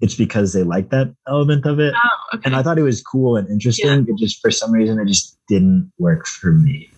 it's 0.00 0.14
because 0.14 0.52
they 0.52 0.62
like 0.62 0.90
that 0.90 1.14
element 1.28 1.66
of 1.66 1.78
it. 1.78 1.94
Oh, 1.94 2.36
okay. 2.36 2.42
And 2.46 2.56
I 2.56 2.62
thought 2.62 2.78
it 2.78 2.82
was 2.82 3.02
cool 3.02 3.36
and 3.36 3.48
interesting. 3.48 3.88
Yeah. 3.88 4.14
It 4.14 4.18
just 4.18 4.40
for 4.40 4.50
some 4.50 4.72
reason 4.72 4.98
it 4.98 5.06
just 5.06 5.38
didn't 5.48 5.92
work 5.98 6.26
for 6.26 6.52
me. 6.52 6.90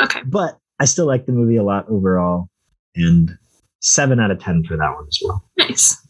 Okay. 0.00 0.22
But 0.24 0.58
I 0.78 0.86
still 0.86 1.06
like 1.06 1.26
the 1.26 1.32
movie 1.32 1.56
a 1.56 1.62
lot 1.62 1.88
overall. 1.88 2.48
And 2.96 3.36
seven 3.80 4.18
out 4.18 4.30
of 4.30 4.40
ten 4.40 4.64
for 4.64 4.76
that 4.76 4.94
one 4.94 5.06
as 5.06 5.18
well. 5.22 5.44
Nice. 5.56 6.06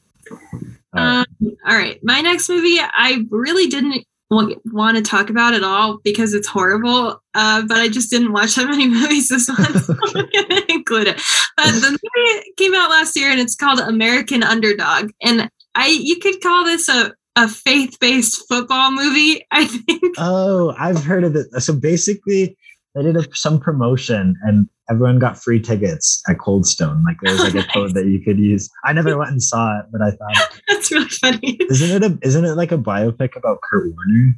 Um, 0.93 1.27
all 1.67 1.77
right. 1.77 1.99
My 2.03 2.21
next 2.21 2.49
movie, 2.49 2.79
I 2.81 3.25
really 3.31 3.67
didn't 3.67 4.05
want 4.31 4.97
to 4.97 5.03
talk 5.03 5.31
about 5.31 5.55
at 5.55 5.65
all 5.65 5.99
because 6.05 6.35
it's 6.35 6.49
horrible. 6.49 7.23
Uh, 7.35 7.63
but 7.67 7.79
I 7.79 7.89
just 7.89 8.11
didn't 8.11 8.33
watch 8.33 8.55
that 8.57 8.69
many 8.69 8.89
movies 8.89 9.29
this 9.29 9.49
month, 9.49 9.85
so 9.85 9.95
I'm 10.07 10.13
going 10.13 10.49
to 10.49 10.65
include 10.69 11.09
it. 11.09 11.23
But 11.59 11.73
the 11.73 11.91
movie 11.91 12.53
came 12.57 12.75
out 12.75 12.89
last 12.89 13.17
year 13.17 13.31
and 13.31 13.41
it's 13.41 13.57
called 13.57 13.81
American 13.81 14.45
Underdog. 14.45 15.11
And 15.21 15.51
I 15.75 15.89
you 15.89 16.21
could 16.21 16.41
call 16.41 16.65
this 16.65 16.89
a, 16.89 17.13
a 17.35 17.49
faith-based 17.49 18.47
football 18.49 18.93
movie, 18.93 19.45
I 19.51 19.67
think. 19.67 20.15
Oh, 20.19 20.73
I've 20.79 21.03
heard 21.03 21.25
of 21.25 21.35
it. 21.35 21.49
So 21.61 21.75
basically, 21.75 22.57
they 22.95 23.03
did 23.03 23.17
a, 23.17 23.25
some 23.35 23.59
promotion 23.59 24.37
and 24.43 24.69
everyone 24.89 25.19
got 25.19 25.37
free 25.37 25.61
tickets 25.61 26.23
at 26.29 26.39
Cold 26.39 26.65
Stone. 26.67 27.03
Like 27.05 27.17
there 27.23 27.33
was 27.33 27.43
like 27.43 27.67
a 27.67 27.67
code 27.73 27.95
that 27.95 28.07
you 28.07 28.21
could 28.21 28.39
use. 28.39 28.71
I 28.85 28.93
never 28.93 29.19
went 29.19 29.31
and 29.31 29.43
saw 29.43 29.81
it, 29.81 29.87
but 29.91 30.01
I 30.01 30.11
thought 30.13 30.61
that's 30.69 30.93
really 30.93 31.09
funny. 31.09 31.59
Isn't 31.71 32.03
it 32.03 32.11
a 32.11 32.19
isn't 32.23 32.45
it 32.45 32.55
like 32.55 32.73
a 32.73 32.79
biopic 32.79 33.37
about 33.37 33.59
Kurt 33.63 33.93
Warner? 33.93 34.35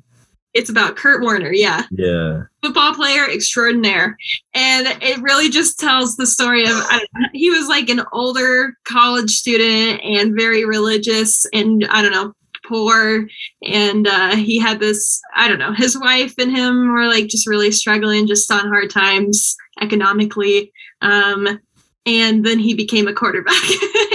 It's 0.53 0.71
about 0.71 0.97
Kurt 0.97 1.23
Warner, 1.23 1.53
yeah. 1.53 1.85
Yeah. 1.91 2.43
Football 2.63 2.95
player 2.95 3.29
extraordinaire. 3.29 4.17
And 4.53 4.87
it 5.01 5.21
really 5.23 5.49
just 5.49 5.79
tells 5.79 6.17
the 6.17 6.27
story 6.27 6.65
of 6.65 6.71
know, 6.71 7.01
he 7.33 7.51
was 7.51 7.69
like 7.69 7.89
an 7.89 8.03
older 8.13 8.77
college 8.85 9.31
student 9.31 10.01
and 10.03 10.35
very 10.37 10.65
religious 10.65 11.47
and 11.53 11.87
I 11.91 12.03
don't 12.03 12.13
know, 12.13 12.35
poor 12.67 13.27
and 13.63 14.07
uh, 14.07 14.37
he 14.37 14.59
had 14.59 14.79
this 14.79 15.21
i 15.35 15.49
don't 15.49 15.59
know 15.59 15.73
his 15.73 15.99
wife 15.99 16.35
and 16.39 16.55
him 16.57 16.93
were 16.93 17.07
like 17.07 17.27
just 17.27 17.49
really 17.49 17.73
struggling 17.73 18.27
just 18.27 18.51
on 18.53 18.69
hard 18.69 18.91
times 18.91 19.57
economically 19.81 20.73
um, 21.03 21.59
and 22.07 22.45
then 22.45 22.59
he 22.59 22.75
became 22.75 23.09
a 23.09 23.13
quarterback 23.13 23.55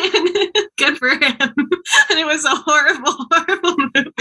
for 0.99 1.09
him. 1.09 1.37
And 1.39 2.19
it 2.19 2.25
was 2.25 2.45
a 2.45 2.55
horrible 2.55 3.27
horrible 3.31 3.77
movie. 3.77 4.11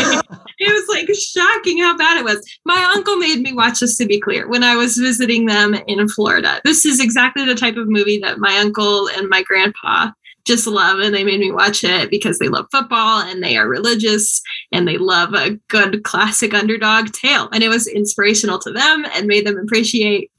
It 0.58 0.72
was 0.72 0.88
like 0.88 1.08
shocking 1.14 1.78
how 1.78 1.96
bad 1.96 2.18
it 2.18 2.24
was. 2.24 2.44
My 2.64 2.92
uncle 2.94 3.16
made 3.16 3.40
me 3.40 3.52
watch 3.52 3.80
this 3.80 3.98
to 3.98 4.06
be 4.06 4.20
clear 4.20 4.48
when 4.48 4.62
i 4.62 4.76
was 4.76 4.96
visiting 4.96 5.46
them 5.46 5.74
in 5.86 6.08
florida. 6.08 6.60
This 6.64 6.84
is 6.84 7.00
exactly 7.00 7.44
the 7.44 7.54
type 7.54 7.76
of 7.76 7.88
movie 7.88 8.18
that 8.18 8.38
my 8.38 8.56
uncle 8.58 9.08
and 9.08 9.28
my 9.28 9.42
grandpa 9.42 10.10
just 10.44 10.66
love 10.66 10.98
and 11.00 11.14
they 11.14 11.24
made 11.24 11.40
me 11.40 11.50
watch 11.50 11.84
it 11.84 12.10
because 12.10 12.38
they 12.38 12.48
love 12.48 12.66
football 12.70 13.22
and 13.22 13.42
they 13.42 13.56
are 13.56 13.66
religious 13.66 14.42
and 14.72 14.86
they 14.86 14.98
love 14.98 15.32
a 15.34 15.58
good 15.68 16.04
classic 16.04 16.52
underdog 16.52 17.10
tale. 17.12 17.48
And 17.52 17.62
it 17.62 17.68
was 17.68 17.86
inspirational 17.86 18.58
to 18.60 18.70
them 18.70 19.06
and 19.14 19.26
made 19.26 19.46
them 19.46 19.58
appreciate 19.58 20.30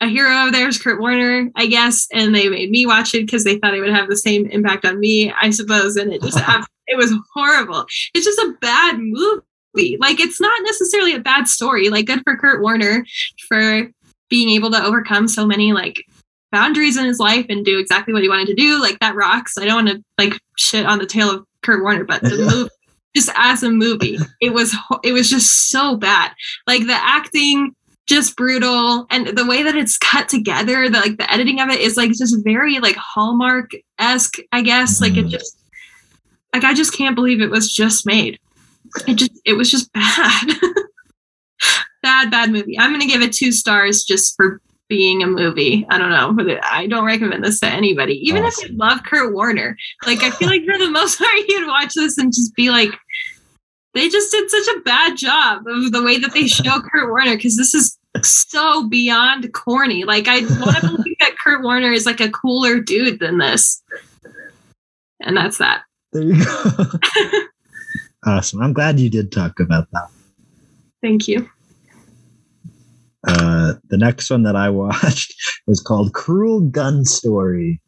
a 0.00 0.08
hero 0.08 0.46
of 0.46 0.52
theirs 0.52 0.78
kurt 0.78 1.00
warner 1.00 1.50
i 1.56 1.66
guess 1.66 2.06
and 2.12 2.34
they 2.34 2.48
made 2.48 2.70
me 2.70 2.86
watch 2.86 3.14
it 3.14 3.26
because 3.26 3.44
they 3.44 3.58
thought 3.58 3.74
it 3.74 3.80
would 3.80 3.94
have 3.94 4.08
the 4.08 4.16
same 4.16 4.46
impact 4.46 4.84
on 4.84 5.00
me 5.00 5.32
i 5.40 5.50
suppose 5.50 5.96
and 5.96 6.12
it 6.12 6.22
just 6.22 6.38
it 6.86 6.96
was 6.96 7.12
horrible 7.34 7.86
it's 8.14 8.26
just 8.26 8.38
a 8.38 8.54
bad 8.60 8.98
movie 8.98 9.96
like 10.00 10.20
it's 10.20 10.40
not 10.40 10.62
necessarily 10.64 11.14
a 11.14 11.20
bad 11.20 11.48
story 11.48 11.88
like 11.88 12.06
good 12.06 12.22
for 12.24 12.36
kurt 12.36 12.60
warner 12.60 13.04
for 13.48 13.88
being 14.28 14.50
able 14.50 14.70
to 14.70 14.82
overcome 14.82 15.28
so 15.28 15.46
many 15.46 15.72
like 15.72 16.04
boundaries 16.52 16.96
in 16.96 17.04
his 17.04 17.18
life 17.18 17.46
and 17.48 17.64
do 17.64 17.78
exactly 17.78 18.14
what 18.14 18.22
he 18.22 18.28
wanted 18.28 18.46
to 18.48 18.54
do. 18.54 18.80
Like 18.80 18.98
that 19.00 19.14
rocks. 19.14 19.58
I 19.58 19.64
don't 19.64 19.84
want 19.84 19.88
to 19.88 20.04
like 20.18 20.40
shit 20.56 20.86
on 20.86 20.98
the 20.98 21.06
tail 21.06 21.30
of 21.30 21.44
Kurt 21.62 21.82
Warner, 21.82 22.04
but 22.04 22.22
the 22.22 22.36
movie, 22.50 22.70
just 23.14 23.30
as 23.36 23.62
a 23.62 23.70
movie, 23.70 24.18
it 24.40 24.52
was 24.52 24.74
it 25.02 25.12
was 25.12 25.28
just 25.28 25.70
so 25.70 25.96
bad. 25.96 26.32
Like 26.66 26.86
the 26.86 26.94
acting, 26.94 27.74
just 28.06 28.36
brutal, 28.36 29.06
and 29.10 29.28
the 29.28 29.46
way 29.46 29.62
that 29.62 29.76
it's 29.76 29.98
cut 29.98 30.28
together, 30.28 30.88
the 30.88 30.98
like 30.98 31.18
the 31.18 31.30
editing 31.32 31.60
of 31.60 31.68
it 31.68 31.80
is 31.80 31.96
like 31.96 32.12
just 32.12 32.44
very 32.44 32.78
like 32.78 32.96
Hallmark 32.96 33.72
esque. 33.98 34.36
I 34.52 34.62
guess 34.62 35.00
like 35.00 35.16
it 35.16 35.26
mm. 35.26 35.30
just 35.30 35.58
like 36.52 36.64
I 36.64 36.74
just 36.74 36.94
can't 36.94 37.14
believe 37.14 37.40
it 37.40 37.50
was 37.50 37.72
just 37.72 38.06
made. 38.06 38.38
It 39.06 39.14
just 39.14 39.32
it 39.44 39.54
was 39.54 39.70
just 39.70 39.92
bad. 39.94 40.56
bad 42.02 42.30
bad 42.30 42.50
movie. 42.50 42.78
I'm 42.78 42.92
gonna 42.92 43.06
give 43.06 43.22
it 43.22 43.32
two 43.32 43.52
stars 43.52 44.04
just 44.04 44.36
for 44.36 44.60
being 44.88 45.22
a 45.22 45.26
movie. 45.26 45.86
I 45.90 45.98
don't 45.98 46.10
know, 46.10 46.58
I 46.62 46.86
don't 46.86 47.04
recommend 47.04 47.44
this 47.44 47.60
to 47.60 47.66
anybody, 47.66 48.14
even 48.26 48.44
awesome. 48.44 48.64
if 48.64 48.70
you 48.70 48.76
love 48.76 49.02
Kurt 49.04 49.34
Warner. 49.34 49.76
Like, 50.06 50.22
I 50.22 50.30
feel 50.30 50.48
like 50.48 50.64
for 50.64 50.78
the 50.78 50.90
most 50.90 51.18
part, 51.18 51.30
you'd 51.48 51.66
watch 51.66 51.94
this 51.94 52.18
and 52.18 52.32
just 52.32 52.54
be 52.54 52.70
like, 52.70 52.90
they 53.96 54.08
just 54.08 54.30
did 54.30 54.50
such 54.50 54.76
a 54.76 54.80
bad 54.80 55.16
job 55.16 55.66
of 55.66 55.90
the 55.90 56.02
way 56.02 56.18
that 56.18 56.34
they 56.34 56.46
show 56.46 56.80
Kurt 56.92 57.08
Warner 57.08 57.36
because 57.36 57.56
this 57.56 57.74
is 57.74 57.98
so 58.22 58.88
beyond 58.88 59.52
corny. 59.52 60.04
Like, 60.04 60.28
I 60.28 60.40
want 60.40 60.76
to 60.76 60.88
believe 60.88 61.16
that 61.20 61.36
Kurt 61.42 61.62
Warner 61.62 61.92
is 61.92 62.06
like 62.06 62.20
a 62.20 62.30
cooler 62.30 62.80
dude 62.80 63.20
than 63.20 63.38
this. 63.38 63.82
And 65.20 65.36
that's 65.36 65.58
that. 65.58 65.82
There 66.12 66.22
you 66.22 66.44
go. 66.44 66.84
awesome. 68.26 68.60
I'm 68.60 68.72
glad 68.72 69.00
you 69.00 69.08
did 69.08 69.32
talk 69.32 69.60
about 69.60 69.88
that. 69.92 70.08
Thank 71.02 71.26
you. 71.26 71.48
Uh, 73.26 73.74
the 73.88 73.96
next 73.96 74.30
one 74.30 74.42
that 74.42 74.56
I 74.56 74.68
watched 74.70 75.34
was 75.66 75.80
called 75.80 76.12
Cruel 76.12 76.60
Gun 76.60 77.04
Story. 77.04 77.80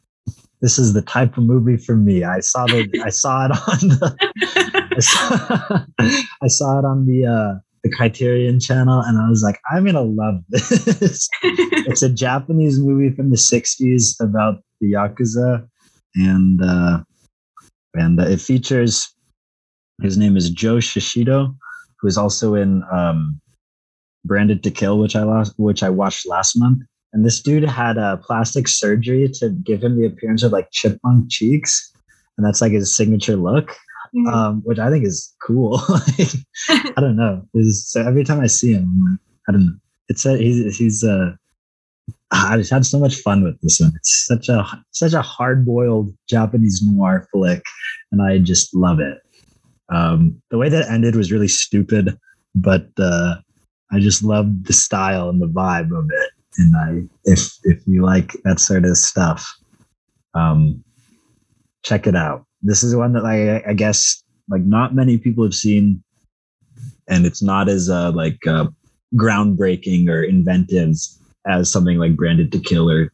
This 0.60 0.78
is 0.78 0.92
the 0.92 1.02
type 1.02 1.36
of 1.36 1.44
movie 1.44 1.76
for 1.76 1.94
me. 1.96 2.24
I 2.24 2.40
saw 2.40 2.66
the 2.66 2.88
I 3.04 3.10
saw 3.10 3.46
it 3.46 3.52
on 3.52 3.88
the 3.88 4.16
I 4.96 5.00
saw, 5.00 5.84
I 6.42 6.48
saw 6.48 6.78
it 6.78 6.84
on 6.84 7.06
the 7.06 7.26
uh, 7.26 7.60
the 7.84 7.90
Criterion 7.90 8.58
channel, 8.58 9.00
and 9.00 9.18
I 9.18 9.28
was 9.28 9.42
like, 9.42 9.60
I'm 9.70 9.84
gonna 9.84 10.02
love 10.02 10.42
this. 10.48 11.28
it's 11.42 12.02
a 12.02 12.08
Japanese 12.08 12.78
movie 12.78 13.14
from 13.14 13.30
the 13.30 13.36
'60s 13.36 14.20
about 14.20 14.62
the 14.80 14.92
yakuza, 14.92 15.68
and 16.16 16.60
uh, 16.62 17.02
and 17.94 18.20
uh, 18.20 18.24
it 18.24 18.40
features 18.40 19.14
his 20.02 20.16
name 20.16 20.36
is 20.36 20.50
Joe 20.50 20.76
Shishido, 20.76 21.54
who 22.00 22.08
is 22.08 22.18
also 22.18 22.54
in 22.54 22.82
um, 22.92 23.40
Branded 24.24 24.62
to 24.64 24.70
Kill, 24.70 24.98
which 24.98 25.16
I 25.16 25.22
lost, 25.22 25.54
which 25.56 25.82
I 25.82 25.90
watched 25.90 26.26
last 26.26 26.56
month. 26.56 26.82
And 27.12 27.24
this 27.24 27.40
dude 27.40 27.64
had 27.64 27.96
a 27.96 28.18
plastic 28.18 28.68
surgery 28.68 29.28
to 29.34 29.50
give 29.50 29.82
him 29.82 29.98
the 29.98 30.06
appearance 30.06 30.42
of 30.42 30.52
like 30.52 30.70
chipmunk 30.70 31.30
cheeks, 31.30 31.92
and 32.36 32.46
that's 32.46 32.60
like 32.60 32.72
his 32.72 32.94
signature 32.94 33.36
look, 33.36 33.70
mm-hmm. 34.14 34.26
um, 34.28 34.62
which 34.64 34.78
I 34.78 34.90
think 34.90 35.06
is 35.06 35.34
cool. 35.42 35.80
I 36.68 37.00
don't 37.00 37.16
know. 37.16 37.46
It's, 37.54 37.90
so 37.90 38.06
every 38.06 38.24
time 38.24 38.40
I 38.40 38.46
see 38.46 38.74
him, 38.74 39.18
I 39.48 39.52
don't 39.52 39.66
know. 39.66 39.76
It's 40.08 40.26
a, 40.26 40.36
he's 40.36 40.76
he's 40.76 41.02
uh, 41.02 41.32
I 42.30 42.58
just 42.58 42.70
had 42.70 42.84
so 42.84 42.98
much 42.98 43.16
fun 43.16 43.42
with 43.42 43.60
this 43.62 43.80
one. 43.80 43.92
It's 43.96 44.26
such 44.26 44.48
a 44.48 44.64
such 44.90 45.14
a 45.14 45.22
hard 45.22 45.64
boiled 45.64 46.14
Japanese 46.28 46.82
noir 46.84 47.26
flick, 47.32 47.62
and 48.12 48.22
I 48.22 48.38
just 48.38 48.74
love 48.74 49.00
it. 49.00 49.18
Um, 49.90 50.40
the 50.50 50.58
way 50.58 50.68
that 50.68 50.90
ended 50.90 51.16
was 51.16 51.32
really 51.32 51.48
stupid, 51.48 52.18
but 52.54 52.88
uh, 52.98 53.36
I 53.90 54.00
just 54.00 54.22
loved 54.22 54.66
the 54.66 54.74
style 54.74 55.30
and 55.30 55.40
the 55.40 55.48
vibe 55.48 55.96
of 55.96 56.10
it. 56.10 56.30
And 56.56 56.76
I, 56.76 57.08
if 57.24 57.52
if 57.64 57.86
you 57.86 58.04
like 58.04 58.32
that 58.44 58.58
sort 58.58 58.84
of 58.84 58.96
stuff, 58.96 59.46
um, 60.34 60.82
check 61.84 62.06
it 62.06 62.16
out. 62.16 62.44
This 62.62 62.82
is 62.82 62.96
one 62.96 63.12
that 63.12 63.24
I, 63.24 63.62
I 63.70 63.74
guess 63.74 64.22
like 64.48 64.62
not 64.62 64.94
many 64.94 65.18
people 65.18 65.44
have 65.44 65.54
seen, 65.54 66.02
and 67.08 67.26
it's 67.26 67.42
not 67.42 67.68
as 67.68 67.90
uh, 67.90 68.10
like 68.12 68.44
uh, 68.46 68.66
groundbreaking 69.14 70.08
or 70.08 70.22
inventive 70.22 70.94
as 71.46 71.70
something 71.70 71.98
like 71.98 72.16
Branded 72.16 72.52
to 72.52 72.58
Kill 72.58 72.90
or, 72.90 73.12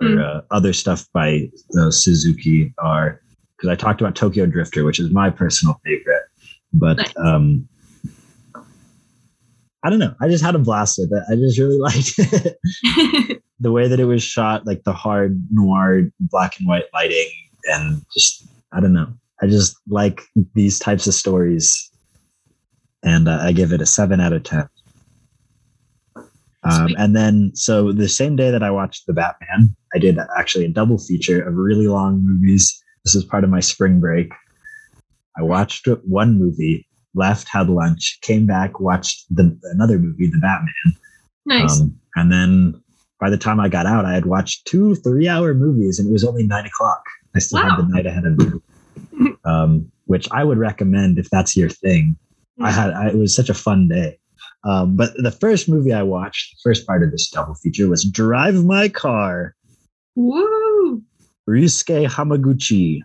or 0.00 0.06
mm. 0.06 0.24
uh, 0.24 0.42
other 0.50 0.72
stuff 0.72 1.06
by 1.12 1.50
uh, 1.78 1.90
Suzuki 1.90 2.72
are. 2.78 3.20
Because 3.56 3.70
I 3.70 3.74
talked 3.74 4.02
about 4.02 4.14
Tokyo 4.14 4.44
Drifter, 4.44 4.84
which 4.84 5.00
is 5.00 5.10
my 5.10 5.30
personal 5.30 5.80
favorite, 5.82 6.24
but 6.74 6.98
nice. 6.98 7.16
um, 7.16 7.66
I 9.86 9.90
don't 9.90 10.00
know. 10.00 10.16
I 10.20 10.26
just 10.26 10.42
had 10.42 10.56
a 10.56 10.58
blast 10.58 10.98
with 10.98 11.12
it. 11.12 11.22
I 11.30 11.36
just 11.36 11.60
really 11.60 11.78
liked 11.78 12.14
it. 12.18 13.40
the 13.60 13.70
way 13.70 13.86
that 13.86 14.00
it 14.00 14.04
was 14.04 14.20
shot, 14.20 14.66
like 14.66 14.82
the 14.82 14.92
hard 14.92 15.40
noir 15.52 16.10
black 16.18 16.58
and 16.58 16.66
white 16.66 16.86
lighting, 16.92 17.30
and 17.66 18.04
just 18.12 18.48
I 18.72 18.80
don't 18.80 18.92
know. 18.92 19.06
I 19.40 19.46
just 19.46 19.76
like 19.86 20.22
these 20.54 20.80
types 20.80 21.06
of 21.06 21.14
stories, 21.14 21.88
and 23.04 23.28
uh, 23.28 23.38
I 23.40 23.52
give 23.52 23.72
it 23.72 23.80
a 23.80 23.86
seven 23.86 24.20
out 24.20 24.32
of 24.32 24.42
ten. 24.42 24.68
Um, 26.64 26.96
and 26.98 27.14
then, 27.14 27.52
so 27.54 27.92
the 27.92 28.08
same 28.08 28.34
day 28.34 28.50
that 28.50 28.64
I 28.64 28.72
watched 28.72 29.06
The 29.06 29.12
Batman, 29.12 29.76
I 29.94 29.98
did 30.00 30.18
actually 30.36 30.64
a 30.64 30.68
double 30.68 30.98
feature 30.98 31.46
of 31.46 31.54
really 31.54 31.86
long 31.86 32.26
movies. 32.26 32.82
This 33.04 33.14
is 33.14 33.22
part 33.22 33.44
of 33.44 33.50
my 33.50 33.60
spring 33.60 34.00
break. 34.00 34.32
I 35.38 35.42
watched 35.42 35.86
one 36.02 36.40
movie 36.40 36.84
left, 37.16 37.48
had 37.48 37.68
lunch, 37.68 38.18
came 38.22 38.46
back, 38.46 38.80
watched 38.80 39.24
the 39.34 39.58
another 39.72 39.98
movie, 39.98 40.28
The 40.28 40.38
Batman. 40.38 41.00
Nice. 41.46 41.80
Um, 41.80 41.98
and 42.16 42.32
then 42.32 42.82
by 43.18 43.30
the 43.30 43.38
time 43.38 43.60
I 43.60 43.68
got 43.68 43.86
out, 43.86 44.04
I 44.04 44.14
had 44.14 44.26
watched 44.26 44.66
two 44.66 44.94
three 44.96 45.28
hour 45.28 45.54
movies, 45.54 45.98
and 45.98 46.08
it 46.08 46.12
was 46.12 46.24
only 46.24 46.46
nine 46.46 46.66
o'clock. 46.66 47.04
I 47.34 47.38
still 47.38 47.62
wow. 47.62 47.76
had 47.76 47.78
the 47.78 47.88
night 47.88 48.06
ahead 48.06 48.24
of 48.24 48.38
me, 48.38 49.32
um, 49.44 49.90
which 50.06 50.28
I 50.30 50.44
would 50.44 50.58
recommend 50.58 51.18
if 51.18 51.30
that's 51.30 51.56
your 51.56 51.68
thing. 51.68 52.16
I 52.60 52.70
had 52.70 52.90
I, 52.92 53.08
it 53.08 53.16
was 53.16 53.34
such 53.34 53.48
a 53.48 53.54
fun 53.54 53.88
day. 53.88 54.18
Um, 54.64 54.96
but 54.96 55.12
the 55.16 55.30
first 55.30 55.68
movie 55.68 55.92
I 55.92 56.02
watched, 56.02 56.56
the 56.56 56.70
first 56.70 56.86
part 56.86 57.02
of 57.02 57.12
this 57.12 57.30
double 57.30 57.54
feature 57.54 57.88
was 57.88 58.04
Drive 58.04 58.64
My 58.64 58.88
Car. 58.88 59.54
Woo! 60.16 61.02
Ryusuke 61.48 62.08
Hamaguchi. 62.08 63.00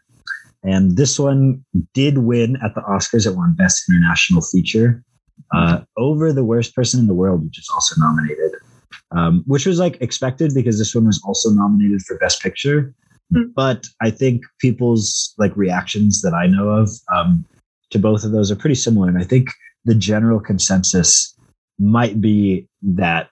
And 0.63 0.95
this 0.95 1.17
one 1.19 1.63
did 1.93 2.19
win 2.19 2.57
at 2.63 2.75
the 2.75 2.81
Oscars. 2.81 3.25
It 3.25 3.35
won 3.35 3.55
Best 3.55 3.83
International 3.89 4.41
Feature 4.41 5.03
uh, 5.53 5.81
over 5.97 6.31
The 6.31 6.43
Worst 6.43 6.75
Person 6.75 6.99
in 6.99 7.07
the 7.07 7.13
World, 7.13 7.43
which 7.43 7.57
is 7.57 7.69
also 7.73 7.99
nominated, 7.99 8.51
um, 9.11 9.43
which 9.47 9.65
was 9.65 9.79
like 9.79 9.99
expected 10.01 10.53
because 10.53 10.77
this 10.77 10.93
one 10.93 11.05
was 11.05 11.21
also 11.25 11.49
nominated 11.49 12.01
for 12.03 12.17
Best 12.17 12.41
Picture. 12.41 12.93
Mm-hmm. 13.33 13.51
But 13.55 13.87
I 14.01 14.11
think 14.11 14.43
people's 14.59 15.33
like 15.37 15.55
reactions 15.55 16.21
that 16.21 16.33
I 16.33 16.47
know 16.47 16.69
of 16.69 16.89
um, 17.13 17.45
to 17.89 17.99
both 17.99 18.23
of 18.23 18.31
those 18.31 18.51
are 18.51 18.55
pretty 18.55 18.75
similar. 18.75 19.07
And 19.07 19.17
I 19.17 19.23
think 19.23 19.49
the 19.85 19.95
general 19.95 20.39
consensus 20.39 21.35
might 21.79 22.21
be 22.21 22.67
that 22.83 23.29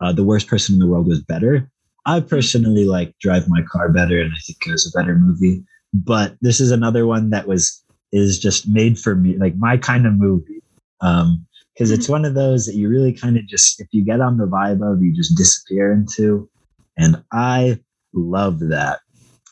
uh, 0.00 0.12
The 0.12 0.24
Worst 0.24 0.46
Person 0.46 0.74
in 0.74 0.80
the 0.80 0.86
World 0.86 1.06
was 1.06 1.22
better. 1.22 1.70
I 2.06 2.20
personally 2.20 2.84
like 2.84 3.14
Drive 3.18 3.48
My 3.48 3.62
Car 3.62 3.88
better, 3.88 4.20
and 4.20 4.30
I 4.30 4.38
think 4.46 4.58
it 4.66 4.72
was 4.72 4.86
a 4.86 4.98
better 4.98 5.14
movie 5.14 5.64
but 5.94 6.36
this 6.40 6.60
is 6.60 6.72
another 6.72 7.06
one 7.06 7.30
that 7.30 7.46
was 7.46 7.82
is 8.12 8.38
just 8.38 8.68
made 8.68 8.98
for 8.98 9.14
me, 9.14 9.36
like 9.38 9.56
my 9.56 9.76
kind 9.76 10.06
of 10.06 10.14
movie. 10.14 10.62
Um, 11.00 11.46
because 11.74 11.90
it's 11.90 12.08
one 12.08 12.24
of 12.24 12.34
those 12.34 12.66
that 12.66 12.76
you 12.76 12.88
really 12.88 13.12
kind 13.12 13.36
of 13.36 13.46
just 13.48 13.80
if 13.80 13.88
you 13.90 14.04
get 14.04 14.20
on 14.20 14.36
the 14.36 14.46
vibe 14.46 14.80
of, 14.80 15.02
you 15.02 15.12
just 15.12 15.36
disappear 15.36 15.92
into. 15.92 16.48
And 16.96 17.24
I 17.32 17.80
love 18.12 18.60
that. 18.60 19.00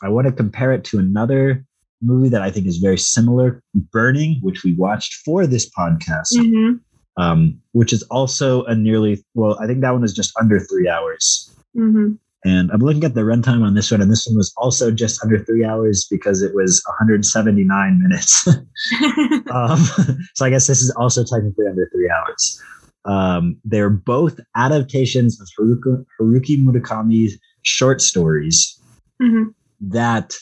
I 0.03 0.09
want 0.09 0.29
to 0.29 0.33
compare 0.33 0.73
it 0.73 0.85
to 0.85 0.99
another 0.99 1.65
movie 2.01 2.29
that 2.29 2.43
I 2.43 2.51
think 2.51 2.67
is 2.67 2.79
very 2.79 2.99
similar, 2.99 3.63
Burning, 3.75 4.39
which 4.41 4.63
we 4.63 4.75
watched 4.75 5.15
for 5.25 5.47
this 5.47 5.69
podcast, 5.71 6.35
mm-hmm. 6.37 6.75
um, 7.21 7.61
which 7.73 7.93
is 7.93 8.03
also 8.05 8.65
a 8.65 8.75
nearly 8.75 9.25
well, 9.35 9.59
I 9.61 9.67
think 9.67 9.81
that 9.81 9.93
one 9.93 10.05
is 10.05 10.15
just 10.15 10.33
under 10.41 10.61
three 10.61 10.89
hours. 10.89 11.53
Mm-hmm. 11.77 12.13
And 12.45 12.71
I'm 12.73 12.81
looking 12.81 13.05
at 13.05 13.15
the 13.15 13.21
runtime 13.21 13.65
on 13.65 13.75
this 13.75 13.91
one, 13.91 14.01
and 14.01 14.11
this 14.11 14.27
one 14.27 14.37
was 14.37 14.53
also 14.57 14.91
just 14.91 15.23
under 15.23 15.39
three 15.39 15.65
hours 15.65 16.07
because 16.11 16.43
it 16.43 16.55
was 16.55 16.83
179 16.87 18.03
minutes. 18.03 18.49
um, 19.53 19.79
so 20.35 20.45
I 20.45 20.51
guess 20.51 20.67
this 20.67 20.83
is 20.83 20.91
also 20.97 21.23
technically 21.23 21.67
under 21.69 21.89
three 21.93 22.11
hours. 22.11 22.61
Um, 23.05 23.57
they're 23.65 23.91
both 23.91 24.41
adaptations 24.57 25.41
of 25.41 25.49
Haruki, 25.59 26.05
Haruki 26.21 26.59
Murakami's 26.59 27.39
short 27.63 28.01
stories 28.01 28.79
mm-hmm. 29.21 29.51
that 29.81 30.37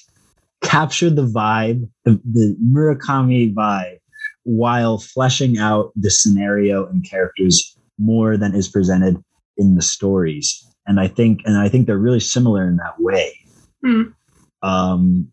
capture 0.62 1.10
the 1.10 1.26
vibe, 1.26 1.86
the, 2.04 2.20
the 2.24 2.56
Murakami 2.64 3.52
vibe, 3.52 3.98
while 4.44 4.98
fleshing 4.98 5.58
out 5.58 5.92
the 5.96 6.10
scenario 6.10 6.86
and 6.86 7.08
characters 7.08 7.76
more 7.98 8.38
than 8.38 8.54
is 8.54 8.68
presented 8.68 9.22
in 9.58 9.74
the 9.74 9.82
stories 9.82 10.66
and 10.90 10.98
I 10.98 11.06
think 11.06 11.42
and 11.44 11.56
I 11.56 11.68
think 11.68 11.86
they're 11.86 11.96
really 11.96 12.18
similar 12.18 12.66
in 12.66 12.76
that 12.78 12.98
way. 12.98 13.32
Mm. 13.86 14.12
Um, 14.62 15.32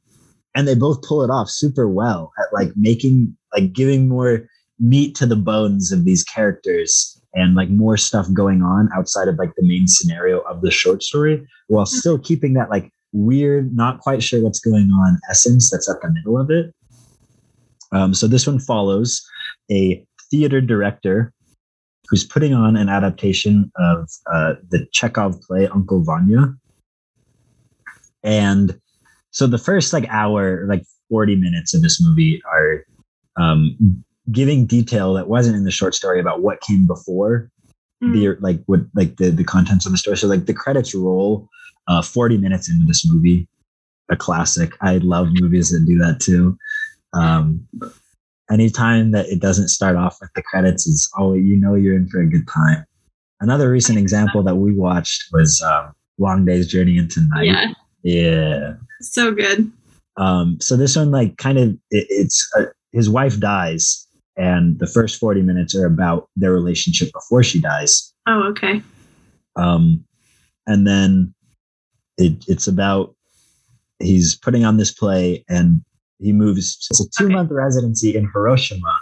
and 0.54 0.68
they 0.68 0.76
both 0.76 1.02
pull 1.02 1.24
it 1.24 1.32
off 1.32 1.50
super 1.50 1.90
well 1.90 2.32
at 2.40 2.54
like 2.54 2.70
making 2.76 3.36
like 3.56 3.74
giving 3.74 4.08
more 4.08 4.48
meat 4.80 5.16
to 5.16 5.26
the 5.26 5.36
bones 5.36 5.92
of 5.92 6.06
these 6.06 6.24
characters 6.24 7.20
and 7.34 7.56
like 7.56 7.70
more 7.70 7.98
stuff 7.98 8.32
going 8.32 8.62
on 8.62 8.88
outside 8.96 9.28
of 9.28 9.40
like 9.40 9.52
the 9.58 9.68
main 9.68 9.88
scenario 9.88 10.42
of 10.42 10.62
the 10.62 10.70
short 10.70 11.02
story 11.02 11.44
while 11.70 11.86
mm. 11.86 11.90
still 11.90 12.20
keeping 12.20 12.54
that 12.54 12.70
like 12.70 12.92
weird 13.12 13.76
not 13.76 14.00
quite 14.02 14.22
sure 14.22 14.44
what's 14.44 14.60
going 14.60 14.92
on 14.92 15.18
essence 15.32 15.72
that's 15.72 15.90
at 15.90 16.00
the 16.04 16.12
middle 16.12 16.40
of 16.40 16.52
it 16.52 16.72
um, 17.94 18.14
so 18.14 18.28
this 18.28 18.46
one 18.46 18.60
follows 18.60 19.28
a 19.72 20.06
theater 20.30 20.62
director 20.62 21.34
who's 22.10 22.24
putting 22.24 22.54
on 22.54 22.76
an 22.76 22.90
adaptation 22.90 23.72
of 23.76 24.10
uh, 24.32 24.54
the 24.70 24.88
Chekhov 24.92 25.42
play 25.42 25.68
Uncle 25.68 26.04
Vanya. 26.04 26.54
And 28.24 28.80
so 29.32 29.48
the 29.48 29.58
first 29.58 29.94
like 29.94 30.08
hour, 30.10 30.66
like 30.68 30.84
40 31.10 31.36
minutes 31.36 31.74
of 31.74 31.82
this 31.82 32.02
movie 32.02 32.42
are 32.52 32.86
um, 33.38 34.04
giving 34.32 34.66
detail 34.66 35.14
that 35.14 35.28
wasn't 35.28 35.56
in 35.56 35.64
the 35.64 35.72
short 35.72 35.96
story 35.96 36.20
about 36.20 36.42
what 36.42 36.62
came 36.62 36.88
before 36.88 37.50
mm. 38.04 38.14
the 38.14 38.42
like 38.42 38.62
what 38.66 38.82
like 38.96 39.18
the 39.18 39.30
the 39.30 39.44
contents 39.44 39.86
of 39.86 39.92
the 39.92 39.98
story. 39.98 40.18
So 40.18 40.28
like 40.28 40.46
the 40.46 40.54
credits 40.54 40.94
roll 40.96 41.48
uh, 41.88 42.02
40 42.02 42.38
minutes 42.38 42.70
into 42.70 42.86
this 42.86 43.10
movie, 43.10 43.48
a 44.10 44.16
classic. 44.16 44.74
I 44.82 44.98
love 44.98 45.30
movies 45.32 45.70
that 45.70 45.86
do 45.86 45.98
that 46.00 46.20
too. 46.20 46.58
Um, 47.14 47.68
anytime 48.52 49.12
that 49.12 49.28
it 49.28 49.40
doesn't 49.40 49.70
start 49.70 49.96
off 49.96 50.18
with 50.22 50.32
the 50.36 50.44
credits 50.44 50.88
is 50.88 51.10
oh 51.18 51.34
you 51.34 51.58
know 51.58 51.76
you're 51.76 51.96
in 51.96 52.08
for 52.08 52.22
a 52.22 52.28
good 52.28 52.48
time. 52.48 52.86
Another 53.40 53.70
recent 53.70 54.00
example 54.00 54.42
that 54.44 54.56
we 54.56 54.74
watched 54.74 55.26
was 55.32 55.62
um, 55.62 55.94
long 56.18 56.46
day's 56.46 56.68
journey 56.68 56.98
into 56.98 57.22
night. 57.30 57.46
Yeah. 57.46 57.74
Yeah. 58.04 58.74
So 59.02 59.32
good. 59.32 59.72
Um 60.18 60.58
so 60.62 60.76
this 60.76 60.96
one 60.96 61.12
like 61.12 61.38
kind 61.38 61.58
of 61.58 61.70
it, 61.92 62.08
it's 62.10 62.50
uh, 62.58 62.66
his 62.92 63.10
wife 63.10 63.40
dies 63.40 64.08
and 64.36 64.80
the 64.80 64.88
first 64.88 65.20
40 65.20 65.42
minutes 65.42 65.76
are 65.76 65.86
about 65.86 66.30
their 66.36 66.54
relationship 66.54 67.12
before 67.14 67.44
she 67.44 67.60
dies. 67.60 68.14
Oh 68.28 68.44
okay. 68.50 68.82
Um 69.56 70.04
and 70.66 70.86
then 70.86 71.34
it, 72.18 72.44
it's 72.48 72.68
about 72.68 73.16
he's 74.00 74.36
putting 74.36 74.66
on 74.66 74.78
this 74.78 74.92
play 74.92 75.44
and 75.50 75.82
he 76.20 76.34
moves. 76.34 76.88
It's 76.90 77.00
a 77.00 77.10
two 77.18 77.30
month 77.30 77.52
residency 77.52 78.16
in 78.16 78.30
Hiroshima, 78.34 79.00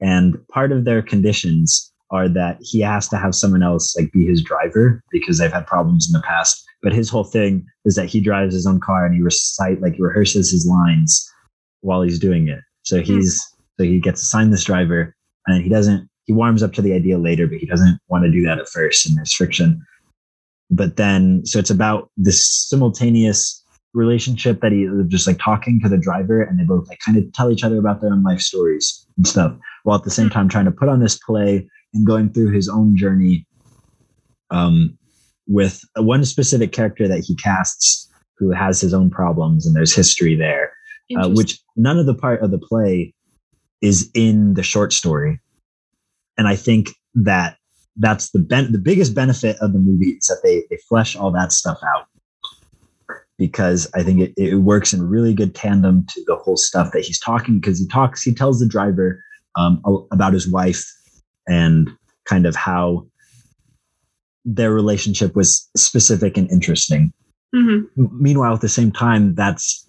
and 0.00 0.36
part 0.48 0.72
of 0.72 0.84
their 0.84 1.02
conditions 1.02 1.92
are 2.10 2.28
that 2.28 2.58
he 2.60 2.80
has 2.80 3.08
to 3.08 3.16
have 3.16 3.34
someone 3.34 3.62
else 3.62 3.96
like 3.96 4.12
be 4.12 4.26
his 4.26 4.42
driver 4.42 5.02
because 5.10 5.38
they've 5.38 5.52
had 5.52 5.66
problems 5.66 6.06
in 6.08 6.12
the 6.12 6.26
past. 6.26 6.64
But 6.82 6.92
his 6.92 7.10
whole 7.10 7.24
thing 7.24 7.66
is 7.84 7.96
that 7.96 8.06
he 8.06 8.20
drives 8.20 8.54
his 8.54 8.66
own 8.66 8.80
car 8.80 9.04
and 9.04 9.14
he 9.14 9.20
recite 9.20 9.80
like 9.82 9.96
rehearses 9.98 10.50
his 10.50 10.66
lines 10.66 11.28
while 11.80 12.02
he's 12.02 12.18
doing 12.18 12.48
it. 12.48 12.60
So 12.82 12.98
hmm. 12.98 13.04
he's 13.04 13.40
so 13.78 13.84
he 13.84 14.00
gets 14.00 14.22
assigned 14.22 14.52
this 14.52 14.64
driver 14.64 15.14
and 15.46 15.62
he 15.62 15.68
doesn't 15.68 16.08
he 16.24 16.32
warms 16.32 16.62
up 16.62 16.72
to 16.74 16.82
the 16.82 16.92
idea 16.92 17.18
later, 17.18 17.46
but 17.46 17.58
he 17.58 17.66
doesn't 17.66 17.98
want 18.08 18.24
to 18.24 18.30
do 18.30 18.42
that 18.44 18.58
at 18.58 18.68
first 18.68 19.06
and 19.06 19.16
there's 19.16 19.34
friction. 19.34 19.84
But 20.70 20.96
then 20.96 21.44
so 21.44 21.58
it's 21.58 21.70
about 21.70 22.10
this 22.16 22.46
simultaneous 22.68 23.57
relationship 23.94 24.60
that 24.60 24.72
he 24.72 24.88
just 25.08 25.26
like 25.26 25.38
talking 25.38 25.80
to 25.80 25.88
the 25.88 25.96
driver 25.96 26.42
and 26.42 26.58
they 26.58 26.64
both 26.64 26.88
like 26.88 26.98
kind 27.04 27.16
of 27.16 27.32
tell 27.32 27.50
each 27.50 27.64
other 27.64 27.78
about 27.78 28.00
their 28.00 28.12
own 28.12 28.22
life 28.22 28.40
stories 28.40 29.06
and 29.16 29.26
stuff 29.26 29.56
while 29.84 29.96
at 29.96 30.04
the 30.04 30.10
same 30.10 30.28
time 30.28 30.48
trying 30.48 30.66
to 30.66 30.70
put 30.70 30.88
on 30.88 31.00
this 31.00 31.18
play 31.18 31.66
and 31.94 32.06
going 32.06 32.30
through 32.30 32.50
his 32.52 32.68
own 32.68 32.96
journey 32.96 33.46
um, 34.50 34.96
with 35.46 35.80
one 35.96 36.24
specific 36.24 36.70
character 36.72 37.08
that 37.08 37.24
he 37.24 37.34
casts 37.36 38.10
who 38.36 38.50
has 38.50 38.80
his 38.80 38.92
own 38.92 39.10
problems 39.10 39.66
and 39.66 39.74
there's 39.74 39.94
history 39.94 40.34
there 40.34 40.72
uh, 41.16 41.28
which 41.28 41.58
none 41.76 41.98
of 41.98 42.06
the 42.06 42.14
part 42.14 42.42
of 42.42 42.50
the 42.50 42.58
play 42.58 43.14
is 43.80 44.10
in 44.14 44.54
the 44.54 44.62
short 44.62 44.92
story. 44.92 45.40
And 46.36 46.46
i 46.46 46.54
think 46.54 46.90
that 47.14 47.56
that's 47.96 48.30
the 48.30 48.38
ben- 48.38 48.70
the 48.70 48.78
biggest 48.78 49.14
benefit 49.14 49.56
of 49.60 49.72
the 49.72 49.78
movie 49.78 50.10
is 50.10 50.26
that 50.26 50.40
they 50.44 50.64
they 50.70 50.78
flesh 50.88 51.16
all 51.16 51.32
that 51.32 51.52
stuff 51.52 51.78
out 51.82 52.06
because 53.38 53.88
I 53.94 54.02
think 54.02 54.20
it, 54.20 54.34
it 54.36 54.56
works 54.56 54.92
in 54.92 55.08
really 55.08 55.32
good 55.32 55.54
tandem 55.54 56.04
to 56.08 56.24
the 56.26 56.36
whole 56.36 56.56
stuff 56.56 56.92
that 56.92 57.04
he's 57.04 57.20
talking 57.20 57.60
because 57.60 57.78
he 57.78 57.86
talks 57.86 58.22
he 58.22 58.34
tells 58.34 58.60
the 58.60 58.66
driver 58.66 59.22
um, 59.56 59.82
about 60.10 60.32
his 60.32 60.50
wife 60.50 60.84
and 61.46 61.88
kind 62.28 62.46
of 62.46 62.54
how 62.54 63.06
their 64.44 64.72
relationship 64.72 65.36
was 65.36 65.68
specific 65.76 66.36
and 66.36 66.50
interesting. 66.50 67.12
Mm-hmm. 67.54 68.06
Meanwhile, 68.22 68.54
at 68.54 68.60
the 68.60 68.68
same 68.68 68.92
time, 68.92 69.34
that's 69.34 69.86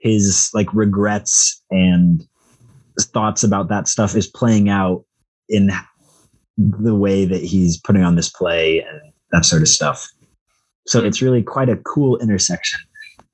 his 0.00 0.50
like 0.52 0.72
regrets 0.74 1.62
and 1.70 2.22
thoughts 3.00 3.42
about 3.42 3.68
that 3.68 3.88
stuff 3.88 4.14
is 4.14 4.26
playing 4.26 4.68
out 4.68 5.04
in 5.48 5.70
the 6.58 6.94
way 6.94 7.24
that 7.24 7.42
he's 7.42 7.78
putting 7.78 8.02
on 8.02 8.16
this 8.16 8.28
play 8.28 8.80
and 8.80 9.00
that 9.32 9.44
sort 9.44 9.62
of 9.62 9.68
stuff. 9.68 10.10
So 10.86 11.02
it's 11.02 11.22
really 11.22 11.42
quite 11.42 11.68
a 11.68 11.76
cool 11.76 12.18
intersection. 12.18 12.80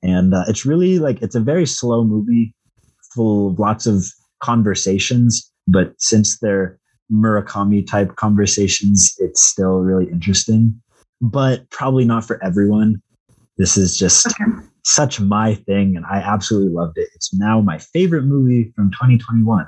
And 0.03 0.33
uh, 0.33 0.43
it's 0.47 0.65
really 0.65 0.99
like, 0.99 1.21
it's 1.21 1.35
a 1.35 1.39
very 1.39 1.65
slow 1.65 2.03
movie 2.03 2.53
full 3.13 3.51
of 3.51 3.59
lots 3.59 3.87
of 3.87 4.05
conversations. 4.41 5.51
But 5.67 5.93
since 5.97 6.39
they're 6.39 6.79
Murakami 7.11 7.85
type 7.85 8.15
conversations, 8.15 9.15
it's 9.19 9.43
still 9.43 9.79
really 9.79 10.09
interesting, 10.11 10.79
but 11.21 11.69
probably 11.69 12.05
not 12.05 12.25
for 12.25 12.43
everyone. 12.43 13.01
This 13.57 13.77
is 13.77 13.97
just 13.97 14.27
okay. 14.27 14.51
such 14.83 15.19
my 15.19 15.55
thing, 15.55 15.95
and 15.95 16.05
I 16.05 16.17
absolutely 16.17 16.73
loved 16.73 16.97
it. 16.97 17.09
It's 17.15 17.33
now 17.33 17.61
my 17.61 17.79
favorite 17.79 18.23
movie 18.23 18.71
from 18.75 18.91
2021. 18.91 19.67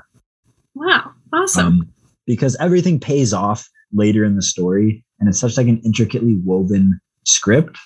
Wow, 0.74 1.10
awesome! 1.32 1.66
Um, 1.66 1.92
because 2.26 2.56
everything 2.60 3.00
pays 3.00 3.32
off 3.32 3.68
later 3.92 4.24
in 4.24 4.36
the 4.36 4.42
story, 4.42 5.04
and 5.18 5.28
it's 5.28 5.40
such 5.40 5.56
like 5.56 5.66
an 5.66 5.80
intricately 5.84 6.36
woven 6.44 7.00
script, 7.24 7.78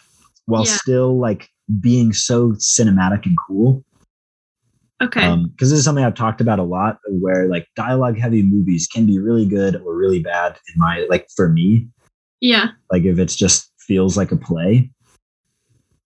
while 0.47 0.67
yeah. 0.67 0.77
still 0.77 1.19
like 1.19 1.49
being 1.81 2.13
so 2.13 2.51
cinematic 2.53 3.27
and 3.27 3.37
cool. 3.47 3.85
Okay. 5.03 5.21
Because 5.21 5.33
um, 5.33 5.53
this 5.59 5.73
is 5.73 5.85
something 5.85 6.05
I've 6.05 6.15
talked 6.15 6.41
about 6.41 6.59
a 6.59 6.65
lot, 6.65 6.99
where 7.09 7.49
like 7.49 7.67
dialogue 7.77 8.19
heavy 8.19 8.43
movies 8.43 8.87
can 8.87 9.07
be 9.07 9.19
really 9.19 9.47
good 9.47 9.77
or 9.77 9.95
really 9.95 10.21
bad 10.21 10.53
in 10.53 10.75
my 10.77 11.07
like 11.11 11.29
for 11.37 11.49
me. 11.49 11.89
Yeah. 12.41 12.69
Like 12.91 13.05
if 13.05 13.19
it's 13.19 13.35
just 13.35 13.73
feels 13.79 14.17
like 14.17 14.33
a 14.33 14.37
play, 14.37 14.91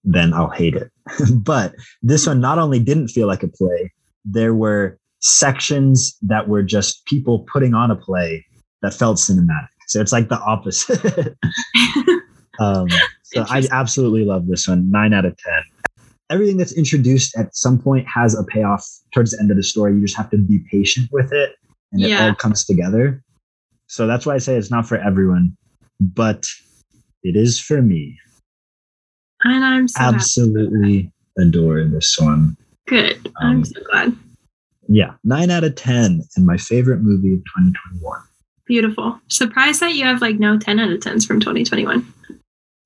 then 0.04 0.32
I'll 0.32 0.50
hate 0.50 0.74
it. 0.74 0.90
but 1.34 1.74
this 2.02 2.26
one 2.26 2.40
not 2.40 2.58
only 2.58 2.80
didn't 2.80 3.08
feel 3.08 3.26
like 3.26 3.42
a 3.42 3.48
play, 3.48 3.92
there 4.24 4.54
were 4.54 4.98
sections 5.20 6.16
that 6.22 6.48
were 6.48 6.62
just 6.62 7.04
people 7.06 7.40
putting 7.52 7.74
on 7.74 7.90
a 7.90 7.96
play 7.96 8.44
that 8.82 8.94
felt 8.94 9.18
cinematic. 9.18 9.68
So 9.88 10.00
it's 10.00 10.12
like 10.12 10.28
the 10.28 10.38
opposite. 10.38 11.36
um, 12.60 12.86
so 13.32 13.44
I 13.48 13.62
absolutely 13.70 14.24
love 14.24 14.46
this 14.46 14.68
one. 14.68 14.90
Nine 14.90 15.12
out 15.12 15.24
of 15.24 15.36
ten 15.36 15.62
everything 16.30 16.56
that's 16.56 16.72
introduced 16.72 17.36
at 17.36 17.54
some 17.54 17.78
point 17.78 18.06
has 18.06 18.38
a 18.38 18.44
payoff 18.44 18.86
towards 19.12 19.32
the 19.32 19.40
end 19.40 19.50
of 19.50 19.56
the 19.56 19.62
story. 19.62 19.94
You 19.94 20.00
just 20.02 20.16
have 20.16 20.30
to 20.30 20.38
be 20.38 20.60
patient 20.70 21.08
with 21.12 21.32
it 21.32 21.56
and 21.92 22.00
yeah. 22.00 22.26
it 22.26 22.28
all 22.28 22.34
comes 22.34 22.64
together. 22.64 23.22
So 23.86 24.06
that's 24.06 24.26
why 24.26 24.34
I 24.34 24.38
say 24.38 24.56
it's 24.56 24.70
not 24.70 24.86
for 24.86 24.98
everyone, 24.98 25.56
but 26.00 26.46
it 27.22 27.36
is 27.36 27.58
for 27.58 27.80
me. 27.80 28.18
And 29.42 29.64
I'm 29.64 29.88
so 29.88 30.02
absolutely 30.02 31.10
adore 31.38 31.84
this 31.84 32.18
one. 32.18 32.56
Good. 32.86 33.26
Um, 33.40 33.48
I'm 33.48 33.64
so 33.64 33.80
glad. 33.90 34.16
Yeah, 34.88 35.12
nine 35.24 35.50
out 35.50 35.64
of 35.64 35.74
10 35.74 36.22
and 36.36 36.46
my 36.46 36.56
favorite 36.56 37.00
movie 37.00 37.34
of 37.34 37.40
2021. 37.40 38.20
Beautiful. 38.66 39.18
Surprised 39.28 39.80
that 39.80 39.94
you 39.94 40.04
have 40.04 40.20
like 40.20 40.38
no 40.38 40.58
10 40.58 40.78
out 40.78 40.90
of 40.90 41.00
10s 41.00 41.26
from 41.26 41.40
2021. 41.40 42.12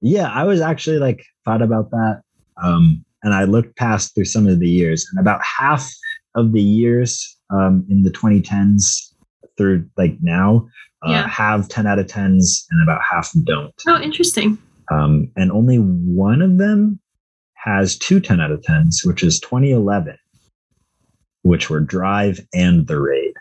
Yeah, 0.03 0.28
I 0.28 0.44
was 0.44 0.61
actually 0.61 0.98
like 0.98 1.24
thought 1.44 1.62
about 1.62 1.90
that. 1.90 2.22
Um, 2.62 3.05
and 3.22 3.34
I 3.34 3.44
looked 3.44 3.76
past 3.76 4.14
through 4.14 4.24
some 4.24 4.48
of 4.48 4.59
the 4.59 4.68
years, 4.68 5.07
and 5.11 5.20
about 5.20 5.40
half 5.42 5.88
of 6.34 6.53
the 6.53 6.61
years 6.61 7.38
um, 7.50 7.86
in 7.88 8.03
the 8.03 8.11
2010s 8.11 9.12
through 9.57 9.88
like 9.96 10.16
now 10.20 10.66
uh, 11.07 11.11
yeah. 11.11 11.28
have 11.28 11.68
10 11.68 11.86
out 11.86 11.98
of 11.98 12.07
10s, 12.07 12.64
and 12.70 12.82
about 12.82 13.00
half 13.09 13.30
don't. 13.44 13.74
Oh, 13.86 14.00
interesting. 14.00 14.59
Um, 14.90 15.30
and 15.36 15.50
only 15.53 15.76
one 15.76 16.42
of 16.42 16.59
them 16.59 17.00
has 17.55 17.96
two 17.96 18.20
10 18.20 18.40
out 18.40 18.50
of 18.50 18.61
10s, 18.62 19.05
which 19.05 19.22
is 19.22 19.38
2011, 19.40 20.16
which 21.42 21.70
were 21.70 21.80
Drive 21.80 22.40
and 22.53 22.86
The 22.86 23.00
Raid, 23.00 23.34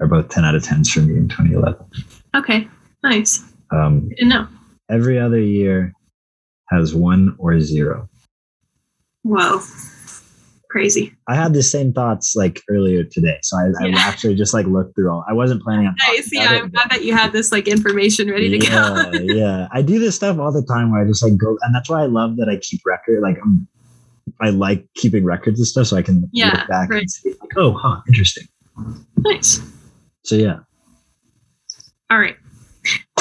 are 0.00 0.06
both 0.06 0.28
10 0.28 0.44
out 0.44 0.54
of 0.54 0.62
10s 0.62 0.88
for 0.90 1.00
me 1.00 1.16
in 1.16 1.28
2011. 1.28 1.84
Okay, 2.36 2.68
nice. 3.02 3.42
Um, 3.70 4.08
Good 4.08 4.18
to 4.18 4.24
know. 4.26 4.48
Every 4.90 5.18
other 5.18 5.40
year 5.40 5.92
has 6.70 6.94
one 6.94 7.36
or 7.38 7.60
zero. 7.60 8.08
Whoa. 9.22 9.60
Crazy. 10.70 11.14
I 11.28 11.36
had 11.36 11.54
the 11.54 11.62
same 11.62 11.92
thoughts 11.92 12.34
like 12.34 12.60
earlier 12.68 13.04
today. 13.04 13.38
So 13.42 13.56
I, 13.56 13.86
yeah. 13.86 13.96
I 13.96 14.00
actually 14.00 14.34
just 14.34 14.52
like 14.52 14.66
looked 14.66 14.96
through 14.96 15.08
all 15.08 15.24
I 15.28 15.32
wasn't 15.32 15.62
planning 15.62 15.86
on 15.86 15.94
nice. 16.08 16.28
Yeah, 16.32 16.48
I'm 16.50 16.68
glad 16.70 16.90
that 16.90 17.04
you 17.04 17.14
had 17.14 17.32
this 17.32 17.52
like 17.52 17.68
information 17.68 18.28
ready 18.28 18.48
to 18.58 18.64
yeah, 18.64 19.10
go. 19.12 19.18
yeah. 19.20 19.68
I 19.70 19.82
do 19.82 20.00
this 20.00 20.16
stuff 20.16 20.38
all 20.38 20.50
the 20.50 20.64
time 20.64 20.90
where 20.90 21.00
I 21.00 21.06
just 21.06 21.22
like 21.22 21.36
go 21.36 21.56
and 21.62 21.72
that's 21.72 21.88
why 21.88 22.02
I 22.02 22.06
love 22.06 22.36
that 22.38 22.48
I 22.48 22.56
keep 22.56 22.80
record 22.84 23.22
like 23.22 23.38
I'm 23.40 23.68
I 24.40 24.50
like 24.50 24.84
keeping 24.96 25.24
records 25.24 25.60
and 25.60 25.66
stuff 25.66 25.86
so 25.86 25.96
I 25.96 26.02
can 26.02 26.28
yeah, 26.32 26.58
look 26.58 26.68
back 26.68 26.90
right. 26.90 27.02
and 27.02 27.10
see 27.10 27.30
like, 27.40 27.56
oh 27.56 27.72
huh, 27.72 28.00
interesting. 28.08 28.48
Nice. 29.18 29.60
So 30.24 30.34
yeah. 30.34 30.58
All 32.10 32.18
right. 32.18 32.36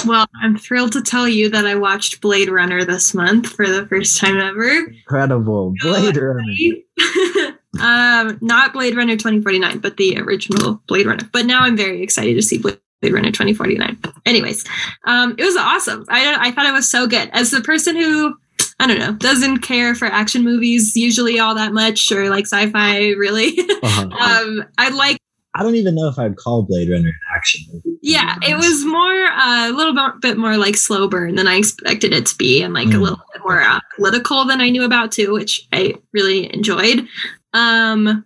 Well, 0.05 0.27
I'm 0.41 0.57
thrilled 0.57 0.91
to 0.93 1.01
tell 1.01 1.27
you 1.27 1.49
that 1.49 1.65
I 1.65 1.75
watched 1.75 2.21
Blade 2.21 2.49
Runner 2.49 2.83
this 2.83 3.13
month 3.13 3.49
for 3.49 3.67
the 3.67 3.85
first 3.87 4.19
time 4.19 4.37
ever. 4.39 4.87
Incredible. 4.87 5.73
Blade 5.81 6.17
Runner. 6.17 6.53
um, 7.79 8.37
not 8.41 8.73
Blade 8.73 8.95
Runner 8.95 9.13
2049, 9.13 9.79
but 9.79 9.97
the 9.97 10.17
original 10.19 10.81
Blade 10.87 11.05
Runner. 11.05 11.27
But 11.31 11.45
now 11.45 11.61
I'm 11.61 11.77
very 11.77 12.01
excited 12.01 12.35
to 12.35 12.41
see 12.41 12.57
Blade 12.57 12.79
Runner 13.03 13.31
2049. 13.31 13.97
Anyways, 14.25 14.65
um, 15.05 15.35
it 15.37 15.43
was 15.43 15.55
awesome. 15.55 16.05
I, 16.09 16.47
I 16.47 16.51
thought 16.51 16.65
it 16.65 16.73
was 16.73 16.89
so 16.89 17.07
good. 17.07 17.29
As 17.33 17.51
the 17.51 17.61
person 17.61 17.95
who 17.95 18.35
I 18.79 18.87
don't 18.87 18.99
know, 18.99 19.13
doesn't 19.13 19.59
care 19.59 19.95
for 19.95 20.05
action 20.05 20.43
movies 20.43 20.97
usually 20.97 21.39
all 21.39 21.55
that 21.55 21.73
much 21.73 22.11
or 22.11 22.29
like 22.29 22.45
sci-fi 22.45 23.09
really. 23.11 23.57
Uh-huh. 23.83 24.03
um, 24.03 24.63
I 24.77 24.89
like 24.89 25.17
I 25.55 25.61
don't 25.61 25.75
even 25.75 25.95
know 25.95 26.07
if 26.07 26.17
I'd 26.17 26.35
call 26.35 26.63
Blade 26.63 26.89
Runner 26.89 27.09
an 27.09 27.35
action 27.35 27.63
movie. 27.71 27.97
Yeah, 28.01 28.37
it 28.41 28.55
was 28.55 28.83
more 28.85 29.25
uh, 29.25 29.69
a 29.69 29.73
little 29.73 29.93
bit, 29.93 30.21
bit 30.21 30.37
more 30.37 30.57
like 30.57 30.75
slow 30.75 31.07
burn 31.07 31.35
than 31.35 31.47
I 31.47 31.55
expected 31.55 32.11
it 32.13 32.25
to 32.27 32.37
be, 32.37 32.63
and 32.63 32.73
like 32.73 32.87
mm. 32.87 32.95
a 32.95 32.99
little 32.99 33.21
bit 33.33 33.43
more 33.43 33.61
uh, 33.61 33.79
political 33.95 34.45
than 34.45 34.61
I 34.61 34.69
knew 34.69 34.83
about 34.83 35.11
too, 35.11 35.31
which 35.31 35.67
I 35.71 35.93
really 36.11 36.51
enjoyed. 36.53 37.07
Um, 37.53 38.25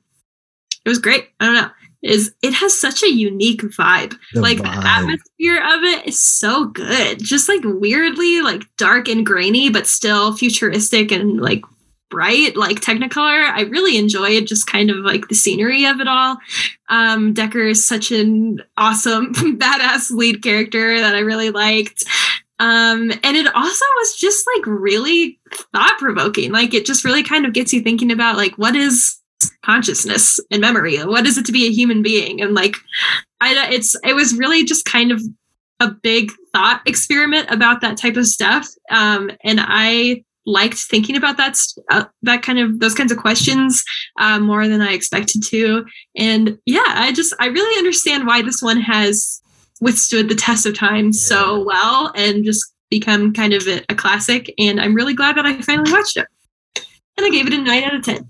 it 0.86 0.90
was 0.90 1.00
great. 1.00 1.30
I 1.40 1.46
don't 1.46 1.56
know. 1.56 1.70
Is 2.02 2.34
it 2.42 2.54
has 2.54 2.80
such 2.80 3.04
a 3.04 3.12
unique 3.12 3.62
vibe. 3.62 4.16
The 4.34 4.42
like 4.42 4.60
vibe. 4.60 4.82
the 4.82 4.88
atmosphere 4.88 5.58
of 5.58 5.84
it 5.84 6.08
is 6.08 6.22
so 6.22 6.66
good. 6.66 7.20
Just 7.20 7.50
like 7.50 7.62
weirdly 7.64 8.42
like 8.42 8.64
dark 8.78 9.10
and 9.10 9.26
grainy, 9.26 9.70
but 9.70 9.88
still 9.88 10.36
futuristic 10.38 11.12
and 11.12 11.42
like 11.42 11.64
bright, 12.10 12.56
like 12.56 12.80
Technicolor. 12.80 13.50
I 13.52 13.62
really 13.70 13.98
enjoyed 13.98 14.48
just 14.48 14.68
kind 14.68 14.90
of 14.90 14.98
like 14.98 15.28
the 15.28 15.36
scenery 15.36 15.86
of 15.86 16.00
it 16.00 16.08
all. 16.08 16.38
Um, 16.90 17.34
Deckard 17.34 17.72
is 17.72 17.86
such 17.86 18.12
an 18.12 18.62
awesome, 18.78 19.34
badass 19.36 20.12
lead 20.12 20.42
character 20.42 21.00
that 21.00 21.16
I 21.16 21.20
really 21.20 21.50
liked. 21.50 22.06
Um, 22.60 23.12
and 23.24 23.38
it 23.38 23.54
also 23.56 23.86
was 23.98 24.16
just 24.16 24.48
like 24.56 24.66
really 24.66 25.40
thought 25.74 25.98
provoking. 26.00 26.52
Like 26.52 26.74
it 26.74 26.86
just 26.86 27.06
really 27.06 27.24
kind 27.24 27.46
of 27.46 27.54
gets 27.54 27.72
you 27.72 27.82
thinking 27.82 28.12
about 28.12 28.38
like 28.38 28.58
what 28.58 28.76
is 28.76 29.20
consciousness 29.64 30.40
and 30.52 30.62
memory? 30.62 30.98
What 30.98 31.28
is 31.28 31.38
it 31.38 31.46
to 31.46 31.52
be 31.52 31.68
a 31.68 31.72
human 31.72 32.02
being? 32.02 32.42
And 32.42 32.56
like, 32.56 32.76
I 33.42 33.70
it's 33.72 33.96
it 34.04 34.14
was 34.14 34.36
really 34.36 34.64
just 34.64 34.86
kind 34.86 35.12
of 35.12 35.22
a 35.80 35.92
big 35.92 36.32
thought 36.54 36.82
experiment 36.88 37.52
about 37.52 37.82
that 37.82 37.98
type 37.98 38.18
of 38.18 38.26
stuff. 38.26 38.68
Um, 38.90 39.30
and 39.44 39.60
I 39.62 40.24
liked 40.48 40.78
thinking 40.78 41.16
about 41.16 41.38
that 41.38 41.58
uh, 41.92 42.06
that 42.24 42.42
kind 42.42 42.58
of 42.58 42.80
those 42.80 42.96
kinds 42.96 43.12
of 43.12 43.18
questions 43.20 43.84
uh, 44.18 44.40
more 44.40 44.68
than 44.68 44.82
I 44.82 44.94
expected 44.94 45.44
to. 45.44 45.86
And 46.16 46.58
yeah, 46.66 46.86
I 46.88 47.12
just 47.12 47.36
I 47.40 47.48
really 47.48 47.78
understand 47.78 48.26
why 48.26 48.42
this 48.42 48.62
one 48.62 48.82
has 48.82 49.42
withstood 49.82 50.30
the 50.30 50.36
test 50.36 50.66
of 50.66 50.74
time 50.74 51.14
so 51.14 51.64
well 51.64 52.12
and 52.16 52.44
just 52.44 52.74
become 52.90 53.34
kind 53.34 53.54
of 53.54 53.68
a, 53.68 53.84
a 53.90 53.96
classic. 53.96 54.52
And 54.58 54.82
I'm 54.82 54.96
really 54.96 55.14
glad 55.14 55.38
that 55.38 55.46
I 55.46 55.62
finally 55.62 55.92
watched 55.92 56.18
it. 56.18 56.28
And 57.18 57.26
I 57.26 57.30
gave 57.30 57.46
it 57.46 57.54
a 57.54 57.62
nine 57.62 57.84
out 57.84 57.96
of 57.96 58.04
ten. 58.04 58.28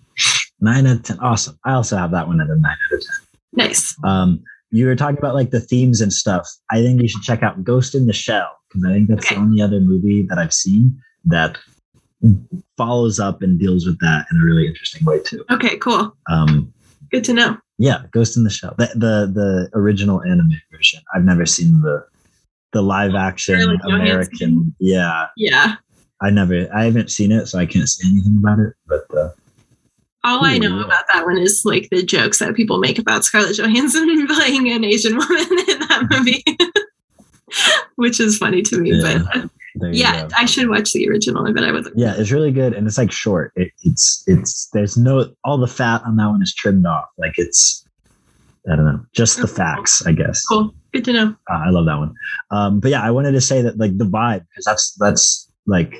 Nine 0.60 0.88
out 0.88 0.98
of 0.98 1.04
ten. 1.04 1.20
Awesome. 1.20 1.58
I 1.64 1.74
also 1.74 1.96
have 1.96 2.12
that 2.12 2.28
one 2.28 2.42
at 2.42 2.50
a 2.50 2.56
nine 2.56 2.78
out 2.92 2.98
of 2.98 3.02
ten. 3.02 3.16
Nice. 3.54 3.96
Um, 4.04 4.44
you 4.72 4.88
were 4.88 4.96
talking 4.96 5.18
about 5.18 5.36
like 5.36 5.52
the 5.52 5.62
themes 5.62 6.02
and 6.02 6.12
stuff. 6.12 6.48
I 6.72 6.82
think 6.82 7.02
you 7.02 7.08
should 7.08 7.22
check 7.22 7.44
out 7.44 7.64
Ghost 7.64 7.96
in 7.96 8.08
the 8.08 8.14
Shell 8.14 8.50
because 8.68 8.84
I 8.86 8.94
think 8.94 9.08
that's 9.08 9.26
okay. 9.26 9.36
the 9.36 9.42
only 9.42 9.62
other 9.62 9.80
movie 9.80 10.24
that 10.24 10.38
I've 10.38 10.54
seen 10.54 11.00
that 11.26 11.58
follows 12.78 13.20
up 13.20 13.42
and 13.42 13.60
deals 13.60 13.86
with 13.86 14.00
that 14.00 14.26
in 14.32 14.38
a 14.38 14.46
really 14.46 14.68
interesting 14.68 15.06
way 15.06 15.20
too. 15.20 15.44
Okay, 15.52 15.78
cool. 15.78 16.16
Um, 16.30 16.74
Good 17.12 17.24
to 17.26 17.34
know. 17.34 17.58
Yeah, 17.78 18.04
Ghost 18.12 18.36
in 18.36 18.44
the 18.44 18.50
Shell, 18.50 18.76
the 18.78 18.88
the, 18.96 19.32
the 19.32 19.70
original 19.74 20.22
anime 20.24 20.60
version. 20.72 21.02
I've 21.14 21.24
never 21.24 21.46
seen 21.46 21.82
the 21.82 22.06
the 22.74 22.82
live 22.82 23.16
action 23.16 23.78
American. 23.84 24.76
Yeah, 24.80 25.28
yeah. 25.38 25.76
I 26.22 26.32
never, 26.32 26.68
I 26.74 26.86
haven't 26.86 27.12
seen 27.12 27.32
it, 27.32 27.46
so 27.46 27.60
I 27.60 27.66
can't 27.66 27.88
say 27.88 28.08
anything 28.08 28.38
about 28.40 28.60
it. 28.60 28.74
But 28.88 29.06
uh, 29.16 29.30
all 30.24 30.44
I 30.46 30.58
know 30.58 30.80
about 30.80 31.06
that 31.14 31.26
one 31.26 31.38
is 31.38 31.62
like 31.64 31.90
the 31.92 32.04
jokes 32.04 32.40
that 32.40 32.56
people 32.56 32.80
make 32.80 32.98
about 32.98 33.24
Scarlett 33.24 33.58
Johansson 33.58 34.28
playing 34.36 34.70
an 34.72 34.84
Asian 34.84 35.18
woman 35.18 35.38
in 35.42 35.80
that 35.80 36.08
movie, 36.12 36.44
which 37.96 38.20
is 38.20 38.38
funny 38.38 38.62
to 38.64 38.80
me. 38.80 38.94
Yeah. 38.94 39.24
But 39.34 39.50
uh, 39.82 39.88
yeah, 39.88 40.28
I 40.38 40.46
should 40.46 40.70
watch 40.70 40.94
the 40.94 41.08
original. 41.10 41.48
I 41.48 41.52
bet 41.52 41.64
I 41.64 41.72
would. 41.72 41.88
Yeah, 41.96 42.16
it's 42.18 42.32
really 42.32 42.52
good, 42.52 42.74
and 42.74 42.88
it's 42.88 42.98
like 42.98 43.12
short. 43.12 43.52
It, 43.56 43.72
it's 43.84 44.24
it's 44.28 44.70
there's 44.74 44.98
no 44.98 45.34
all 45.44 45.58
the 45.58 45.68
fat 45.68 46.02
on 46.06 46.18
that 46.18 46.28
one 46.28 46.42
is 46.42 46.54
trimmed 46.54 46.86
off. 46.86 47.06
Like 47.18 47.34
it's 47.38 47.86
I 48.72 48.76
don't 48.76 48.86
know, 48.86 49.06
just 49.14 49.40
the 49.40 49.48
facts, 49.48 50.06
I 50.06 50.12
guess. 50.12 50.46
Cool, 50.46 50.74
good 50.92 51.06
to 51.06 51.14
know. 51.14 51.36
Uh, 51.50 51.62
I 51.66 51.70
love 51.70 51.86
that 51.86 51.98
one. 51.98 52.14
Um, 52.52 52.80
but 52.80 52.92
yeah, 52.92 53.02
I 53.02 53.12
wanted 53.12 53.32
to 53.32 53.42
say 53.42 53.62
that 53.62 53.78
like 53.78 53.98
the 53.98 54.06
vibe 54.06 54.46
because 54.50 54.66
that's 54.66 54.94
that's 55.00 55.52
like 55.66 55.94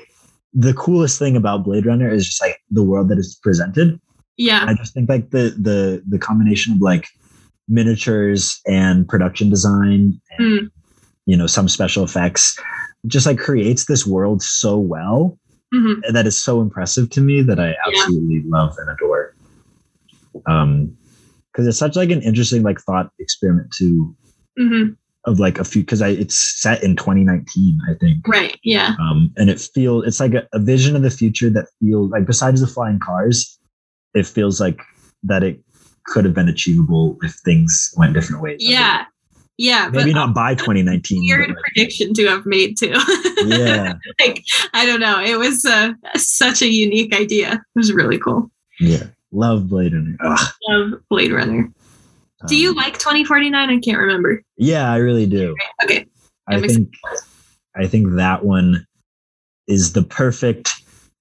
the 0.52 0.74
coolest 0.74 1.18
thing 1.18 1.36
about 1.36 1.64
Blade 1.64 1.86
Runner 1.86 2.10
is 2.10 2.26
just 2.26 2.42
like 2.42 2.60
the 2.70 2.82
world 2.82 3.08
that 3.08 3.18
is 3.18 3.38
presented. 3.42 4.00
Yeah, 4.36 4.64
I 4.66 4.74
just 4.74 4.94
think 4.94 5.08
like 5.08 5.30
the 5.30 5.54
the 5.58 6.02
the 6.08 6.18
combination 6.18 6.74
of 6.74 6.80
like 6.80 7.06
miniatures 7.68 8.60
and 8.66 9.08
production 9.08 9.50
design 9.50 10.20
and 10.38 10.60
mm. 10.60 10.70
you 11.26 11.36
know 11.36 11.46
some 11.46 11.68
special 11.68 12.04
effects 12.04 12.58
just 13.06 13.26
like 13.26 13.38
creates 13.38 13.86
this 13.86 14.06
world 14.06 14.42
so 14.42 14.78
well 14.78 15.38
mm-hmm. 15.74 16.12
that 16.12 16.26
is 16.26 16.36
so 16.36 16.60
impressive 16.60 17.10
to 17.10 17.20
me 17.20 17.42
that 17.42 17.58
I 17.58 17.74
absolutely 17.86 18.36
yeah. 18.36 18.42
love 18.46 18.76
and 18.78 18.90
adore. 18.90 19.34
Um, 20.46 20.96
because 21.52 21.66
it's 21.66 21.78
such 21.78 21.96
like 21.96 22.10
an 22.10 22.22
interesting 22.22 22.62
like 22.62 22.80
thought 22.80 23.10
experiment 23.18 23.72
too. 23.76 24.14
Mm-hmm. 24.58 24.92
Of 25.24 25.40
like 25.40 25.58
a 25.58 25.64
few, 25.64 25.82
because 25.82 26.00
I 26.00 26.10
it's 26.10 26.38
set 26.38 26.82
in 26.82 26.96
2019, 26.96 27.80
I 27.90 27.94
think. 27.94 28.26
Right. 28.26 28.58
Yeah. 28.62 28.94
Um, 29.00 29.32
and 29.36 29.50
it 29.50 29.60
feels 29.60 30.06
it's 30.06 30.20
like 30.20 30.34
a, 30.34 30.48
a 30.54 30.58
vision 30.58 30.96
of 30.96 31.02
the 31.02 31.10
future 31.10 31.50
that 31.50 31.66
feels 31.80 32.10
like 32.10 32.24
besides 32.24 32.60
the 32.60 32.66
flying 32.66 32.98
cars, 33.00 33.58
it 34.14 34.26
feels 34.26 34.60
like 34.60 34.80
that 35.24 35.42
it 35.42 35.60
could 36.04 36.24
have 36.24 36.34
been 36.34 36.48
achievable 36.48 37.18
if 37.22 37.32
things 37.44 37.92
went 37.96 38.14
different 38.14 38.40
ways. 38.40 38.58
Yeah. 38.60 39.04
Yeah, 39.58 39.90
maybe 39.92 40.14
not 40.14 40.34
by 40.34 40.54
2019. 40.54 41.20
Weird 41.20 41.56
prediction 41.56 42.14
to 42.14 42.26
have 42.28 42.46
made 42.46 42.78
too. 42.78 42.94
yeah, 43.44 43.94
like 44.20 44.44
I 44.72 44.86
don't 44.86 45.00
know. 45.00 45.20
It 45.20 45.36
was 45.36 45.64
uh, 45.64 45.94
such 46.14 46.62
a 46.62 46.68
unique 46.68 47.12
idea. 47.12 47.54
It 47.54 47.60
was 47.74 47.92
really 47.92 48.18
cool. 48.18 48.50
Yeah, 48.78 49.08
love 49.32 49.68
Blade 49.68 49.94
Runner. 49.94 50.16
Ugh. 50.24 50.48
Love 50.68 51.00
Blade 51.10 51.32
Runner. 51.32 51.68
Do 52.46 52.56
you 52.56 52.70
um, 52.70 52.76
like 52.76 52.94
2049? 52.94 53.68
I 53.68 53.78
can't 53.80 53.98
remember. 53.98 54.40
Yeah, 54.56 54.92
I 54.92 54.98
really 54.98 55.26
do. 55.26 55.56
Okay. 55.82 56.06
I 56.46 56.60
think 56.60 56.88
I 57.74 57.88
think 57.88 58.14
that 58.14 58.44
one 58.44 58.86
is 59.66 59.92
the 59.92 60.02
perfect 60.02 60.70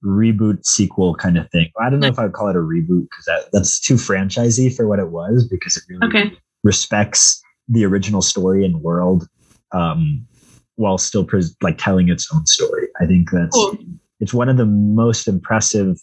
reboot 0.03 0.63
sequel 0.63 1.15
kind 1.15 1.37
of 1.37 1.49
thing. 1.49 1.69
I 1.81 1.89
don't 1.89 1.99
know 1.99 2.07
if 2.07 2.19
I 2.19 2.23
would 2.23 2.33
call 2.33 2.49
it 2.49 2.55
a 2.55 2.59
reboot 2.59 3.07
because 3.09 3.25
that, 3.25 3.49
that's 3.51 3.79
too 3.79 3.95
franchisey 3.95 4.73
for 4.73 4.87
what 4.87 4.99
it 4.99 5.09
was 5.09 5.47
because 5.47 5.75
it 5.75 5.83
really 5.89 6.07
okay. 6.07 6.37
respects 6.63 7.41
the 7.67 7.85
original 7.85 8.21
story 8.21 8.65
and 8.65 8.81
world 8.81 9.27
um, 9.71 10.25
while 10.75 10.97
still 10.97 11.25
pres- 11.25 11.55
like 11.61 11.77
telling 11.77 12.09
its 12.09 12.27
own 12.33 12.45
story. 12.45 12.87
I 13.01 13.05
think 13.05 13.29
that's 13.31 13.55
cool. 13.55 13.77
it's 14.19 14.33
one 14.33 14.49
of 14.49 14.57
the 14.57 14.65
most 14.65 15.27
impressive 15.27 15.97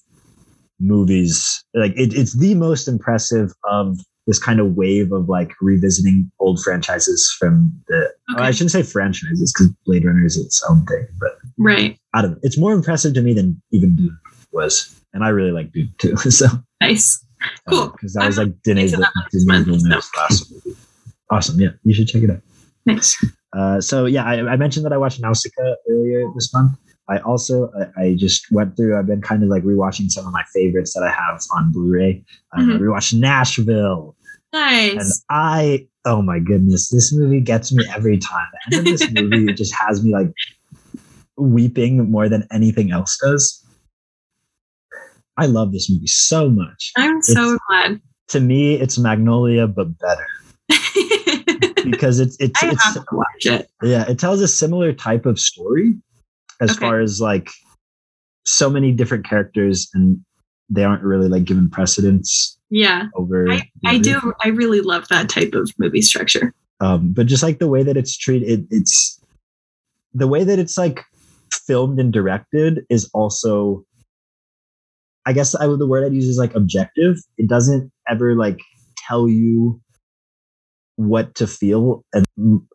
movies. 0.81 1.65
Like 1.75 1.93
it, 1.93 2.15
it's 2.15 2.37
the 2.37 2.55
most 2.55 2.89
impressive 2.89 3.53
of 3.65 3.99
this 4.27 4.39
kind 4.39 4.59
of 4.59 4.75
wave 4.75 5.13
of 5.13 5.29
like 5.29 5.53
revisiting 5.61 6.31
old 6.41 6.61
franchises 6.63 7.35
from 7.39 7.73
the. 7.89 8.13
Okay. 8.35 8.43
I 8.43 8.51
shouldn't 8.51 8.73
say 8.73 8.83
franchises 8.83 9.53
because 9.53 9.73
Blade 9.87 10.05
Runner 10.05 10.25
is 10.25 10.37
its 10.37 10.63
own 10.69 10.85
thing, 10.87 11.07
but 11.19 11.33
right. 11.59 11.99
I 12.13 12.23
don't. 12.23 12.33
Know. 12.33 12.39
It's 12.43 12.59
more 12.59 12.73
impressive 12.73 13.15
to 13.15 13.23
me 13.23 13.33
than 13.33 13.61
even 13.71 13.97
Dune 13.97 14.19
was, 14.53 15.01
and 15.13 15.25
I 15.25 15.29
really 15.29 15.53
like 15.53 15.73
Dune 15.73 15.95
too. 15.99 16.17
So 16.31 16.47
nice. 16.81 17.25
Cool. 17.69 17.89
Because 17.89 18.17
uh, 18.17 18.23
I 18.23 18.27
was 18.27 18.39
like 18.39 18.63
Denis 18.63 18.95
Villeneuve's 18.95 20.11
last 20.17 20.51
movie 20.65 20.79
awesome. 21.31 21.61
Yeah, 21.61 21.71
you 21.85 21.95
should 21.95 22.09
check 22.09 22.23
it 22.23 22.31
out. 22.31 22.41
Thanks. 22.87 23.17
Uh, 23.57 23.81
so 23.81 24.07
yeah, 24.07 24.25
I, 24.25 24.53
I, 24.53 24.57
mentioned 24.57 24.85
that 24.85 24.93
I 24.93 24.97
watched 24.97 25.21
Nausicaa 25.21 25.75
earlier 25.89 26.25
this 26.35 26.53
month. 26.53 26.77
I 27.09 27.19
also 27.19 27.71
I, 27.97 28.03
I, 28.03 28.15
just 28.15 28.51
went 28.51 28.77
through. 28.77 28.99
I've 28.99 29.07
been 29.07 29.23
kind 29.23 29.43
of 29.43 29.49
like 29.49 29.63
rewatching 29.63 30.11
some 30.11 30.27
of 30.27 30.33
my 30.33 30.43
favorites 30.53 30.93
that 30.95 31.03
I 31.03 31.11
have 31.11 31.41
on 31.55 31.71
Blu-ray. 31.71 32.25
Mm-hmm. 32.57 32.71
I 32.73 32.75
rewatched 32.75 33.15
Nashville. 33.15 34.17
Nice. 34.53 34.93
And 34.93 35.13
I, 35.31 35.89
oh 36.05 36.23
my 36.23 36.39
goodness, 36.39 36.89
this 36.89 37.13
movie 37.13 37.41
gets 37.41 37.73
me 37.73 37.85
every 37.95 38.19
time. 38.19 38.47
The 38.71 38.77
end 38.77 38.89
of 38.89 38.99
this 38.99 39.11
movie 39.13 39.53
just 39.53 39.75
has 39.75 40.03
me 40.03 40.13
like 40.13 40.33
weeping 41.37 42.11
more 42.11 42.29
than 42.29 42.47
anything 42.53 42.91
else 42.91 43.19
does. 43.23 43.65
I 45.37 45.47
love 45.47 45.73
this 45.73 45.91
movie 45.91 46.07
so 46.07 46.49
much. 46.49 46.93
I'm 46.97 47.21
so 47.23 47.55
it's, 47.55 47.63
glad. 47.69 48.01
To 48.29 48.41
me, 48.41 48.75
it's 48.75 48.99
Magnolia, 48.99 49.67
but 49.67 49.89
better. 49.99 50.27
because 51.91 52.21
it's 52.21 52.37
it's, 52.41 52.63
it's 52.63 52.85
have 52.85 52.95
to 52.95 53.05
watch 53.13 53.47
it. 53.47 53.71
Yeah, 53.83 54.09
it 54.09 54.19
tells 54.19 54.41
a 54.41 54.49
similar 54.49 54.93
type 54.93 55.27
of 55.27 55.39
story 55.39 55.95
as 56.61 56.71
okay. 56.71 56.81
far 56.81 57.01
as 57.01 57.21
like 57.21 57.51
so 58.45 58.71
many 58.71 58.93
different 58.93 59.27
characters 59.27 59.89
and 59.95 60.21
they 60.71 60.85
aren't 60.85 61.03
really 61.03 61.29
like 61.29 61.45
given 61.45 61.69
precedence. 61.71 62.59
Yeah. 62.71 63.07
Over 63.15 63.51
I, 63.51 63.71
I 63.87 63.99
do 63.99 64.33
I 64.43 64.49
really 64.49 64.81
love 64.81 65.09
that 65.09 65.29
type 65.29 65.55
of 65.55 65.71
movie 65.79 66.03
structure. 66.03 66.53
Um, 66.81 67.13
but 67.13 67.27
just 67.27 67.43
like 67.43 67.59
the 67.59 67.69
way 67.69 67.83
that 67.83 67.97
it's 67.97 68.17
treated, 68.17 68.49
it, 68.49 68.67
it's 68.71 69.21
the 70.13 70.29
way 70.29 70.45
that 70.45 70.59
it's 70.59 70.77
like 70.77 71.05
filmed 71.53 72.01
and 72.01 72.13
directed 72.13 72.85
is 72.91 73.09
also 73.15 73.85
I 75.27 75.33
guess 75.33 75.55
I 75.55 75.67
would 75.67 75.79
the 75.79 75.87
word 75.87 76.05
I'd 76.05 76.13
use 76.13 76.27
is 76.29 76.39
like 76.39 76.55
objective. 76.55 77.17
It 77.39 77.49
doesn't 77.49 77.91
ever 78.09 78.35
like 78.35 78.59
tell 79.09 79.29
you 79.29 79.81
what 80.97 81.35
to 81.35 81.47
feel 81.47 82.05
and 82.13 82.27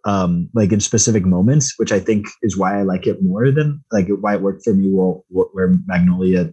um, 0.05 0.49
like 0.53 0.71
in 0.71 0.79
specific 0.79 1.25
moments, 1.25 1.73
which 1.77 1.91
I 1.91 1.99
think 1.99 2.27
is 2.41 2.57
why 2.57 2.79
I 2.79 2.83
like 2.83 3.07
it 3.07 3.23
more 3.23 3.51
than 3.51 3.81
like 3.91 4.07
why 4.19 4.35
it 4.35 4.41
worked 4.41 4.63
for 4.63 4.73
me. 4.73 4.89
Well, 4.91 5.25
where 5.29 5.73
Magnolia 5.85 6.51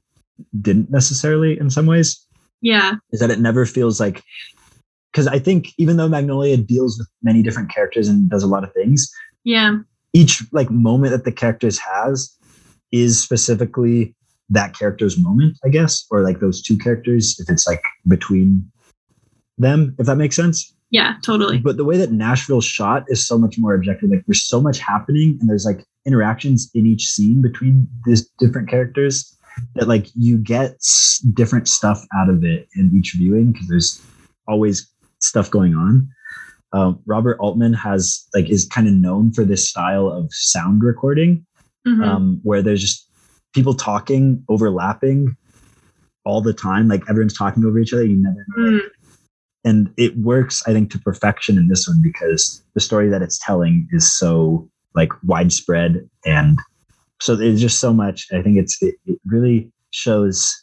didn't 0.61 0.91
necessarily 0.91 1.59
in 1.59 1.71
some 1.71 1.87
ways. 1.87 2.23
Yeah, 2.63 2.95
is 3.13 3.21
that 3.21 3.31
it 3.31 3.41
never 3.41 3.67
feels 3.67 4.01
like 4.01 4.23
because 5.13 5.27
I 5.27 5.39
think 5.39 5.73
even 5.79 5.97
though 5.97 6.09
Magnolia 6.09 6.57
deals 6.57 6.99
with 6.99 7.09
many 7.23 7.43
different 7.43 7.73
characters 7.73 8.09
and 8.09 8.31
does 8.31 8.43
a 8.43 8.47
lot 8.47 8.65
of 8.65 8.73
things, 8.73 9.11
yeah, 9.45 9.79
each 10.13 10.43
like 10.53 10.71
moment 10.71 11.13
that 11.13 11.25
the 11.25 11.33
characters 11.33 11.79
has 11.79 12.35
is 12.93 13.23
specifically 13.23 14.15
that 14.49 14.79
character's 14.79 15.19
moment, 15.19 15.59
I 15.65 15.69
guess, 15.69 16.07
or 16.11 16.23
like 16.23 16.41
those 16.41 16.63
two 16.63 16.79
characters 16.79 17.37
if 17.41 17.51
it's 17.51 17.67
like 17.67 17.83
between 18.07 18.71
them, 19.59 19.95
if 19.99 20.07
that 20.07 20.17
makes 20.17 20.37
sense. 20.37 20.76
Yeah, 20.91 21.15
totally. 21.25 21.59
But 21.59 21.77
the 21.77 21.85
way 21.85 21.97
that 21.97 22.13
Nashville 22.13 22.61
shot 22.61 23.05
is 23.09 23.27
so 23.27 23.37
much 23.39 23.57
more 23.59 23.75
objective. 23.75 24.11
Like 24.11 24.25
there's 24.27 24.47
so 24.47 24.61
much 24.61 24.79
happening 24.79 25.37
and 25.41 25.49
there's 25.49 25.65
like 25.65 25.85
interactions 26.07 26.71
in 26.75 26.87
each 26.87 27.07
scene 27.07 27.43
between 27.43 27.89
these 28.05 28.29
different 28.39 28.69
characters 28.69 29.37
that 29.75 29.89
like 29.89 30.07
you 30.15 30.39
get 30.39 30.77
different 31.35 31.69
stuff 31.69 32.05
out 32.17 32.29
of 32.29 32.45
it 32.45 32.69
in 32.77 32.93
each 32.97 33.15
viewing 33.17 33.53
because 33.53 33.69
there's 33.69 34.03
always 34.47 34.89
stuff 35.21 35.51
going 35.51 35.75
on. 35.75 36.09
Um, 36.73 37.01
Robert 37.07 37.39
Altman 37.41 37.73
has 37.75 38.27
like 38.35 38.49
is 38.49 38.67
kind 38.67 38.87
of 38.87 38.95
known 38.95 39.33
for 39.33 39.45
this 39.45 39.69
style 39.69 40.09
of 40.09 40.33
sound 40.33 40.83
recording, 40.83 41.45
mm-hmm. 41.87 42.03
um, 42.03 42.41
where 42.43 42.63
there's 42.63 42.81
just 42.81 43.09
people 43.55 43.75
talking, 43.75 44.45
overlapping, 44.49 45.37
all 46.25 46.41
the 46.41 46.53
time. 46.53 46.89
Like 46.89 47.03
everyone's 47.09 47.37
talking 47.37 47.65
over 47.65 47.79
each 47.79 47.93
other. 47.93 48.05
You 48.05 48.17
never 48.17 48.45
know. 48.49 48.71
Mm, 48.73 48.81
And 49.67 49.93
it 49.99 50.17
works, 50.17 50.63
I 50.67 50.73
think, 50.73 50.91
to 50.93 50.99
perfection 50.99 51.59
in 51.59 51.69
this 51.69 51.87
one 51.87 52.01
because 52.03 52.65
the 52.73 52.81
story 52.81 53.11
that 53.11 53.21
it's 53.21 53.39
telling 53.45 53.87
is 53.93 54.11
so 54.11 54.71
like 54.95 55.11
widespread 55.25 56.09
and 56.25 56.59
so 57.21 57.37
there's 57.37 57.61
just 57.61 57.81
so 57.81 57.93
much. 57.93 58.27
I 58.33 58.43
think 58.43 58.59
it's 58.59 58.81
it, 58.83 58.95
it 59.07 59.19
really 59.27 59.71
shows 59.91 60.55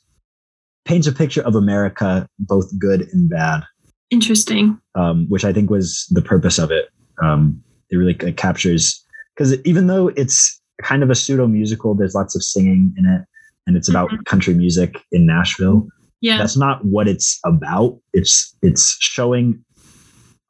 paints 0.85 1.07
a 1.07 1.11
picture 1.11 1.41
of 1.41 1.55
America, 1.55 2.27
both 2.39 2.67
good 2.77 3.07
and 3.13 3.29
bad, 3.29 3.63
interesting. 4.11 4.79
um, 4.95 5.25
which 5.29 5.45
I 5.45 5.53
think 5.53 5.69
was 5.69 6.05
the 6.11 6.21
purpose 6.21 6.59
of 6.59 6.71
it. 6.71 6.89
Um, 7.21 7.63
it 7.89 7.97
really 7.97 8.13
captures 8.13 9.03
because 9.35 9.59
even 9.63 9.87
though 9.87 10.09
it's 10.09 10.61
kind 10.81 11.03
of 11.03 11.09
a 11.09 11.15
pseudo 11.15 11.47
musical, 11.47 11.95
there's 11.95 12.15
lots 12.15 12.35
of 12.35 12.43
singing 12.43 12.93
in 12.97 13.05
it, 13.05 13.21
and 13.65 13.75
it's 13.75 13.89
about 13.89 14.11
country 14.25 14.53
music 14.53 14.97
in 15.11 15.25
Nashville. 15.25 15.87
Yeah. 16.23 16.37
That's 16.37 16.55
not 16.55 16.85
what 16.85 17.09
it's 17.09 17.37
about. 17.43 17.99
It's 18.13 18.55
it's 18.61 18.95
showing 19.01 19.61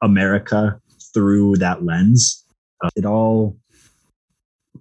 America 0.03 0.79
through 1.15 1.57
that 1.57 1.83
lens. 1.83 2.45
Uh, 2.83 2.91
it 2.95 3.05
all 3.05 3.57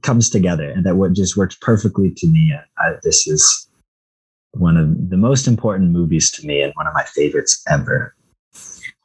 comes 0.03 0.28
together, 0.28 0.68
and 0.68 0.84
that 0.84 0.97
what 0.97 1.14
just 1.14 1.34
works 1.34 1.57
perfectly 1.62 2.11
to 2.18 2.26
me. 2.26 2.55
I, 2.76 2.97
this 3.03 3.26
is 3.26 3.66
one 4.51 4.76
of 4.76 5.09
the 5.09 5.16
most 5.16 5.47
important 5.47 5.93
movies 5.93 6.30
to 6.32 6.47
me, 6.47 6.61
and 6.61 6.74
one 6.74 6.86
of 6.86 6.93
my 6.93 7.05
favorites 7.05 7.62
ever. 7.70 8.14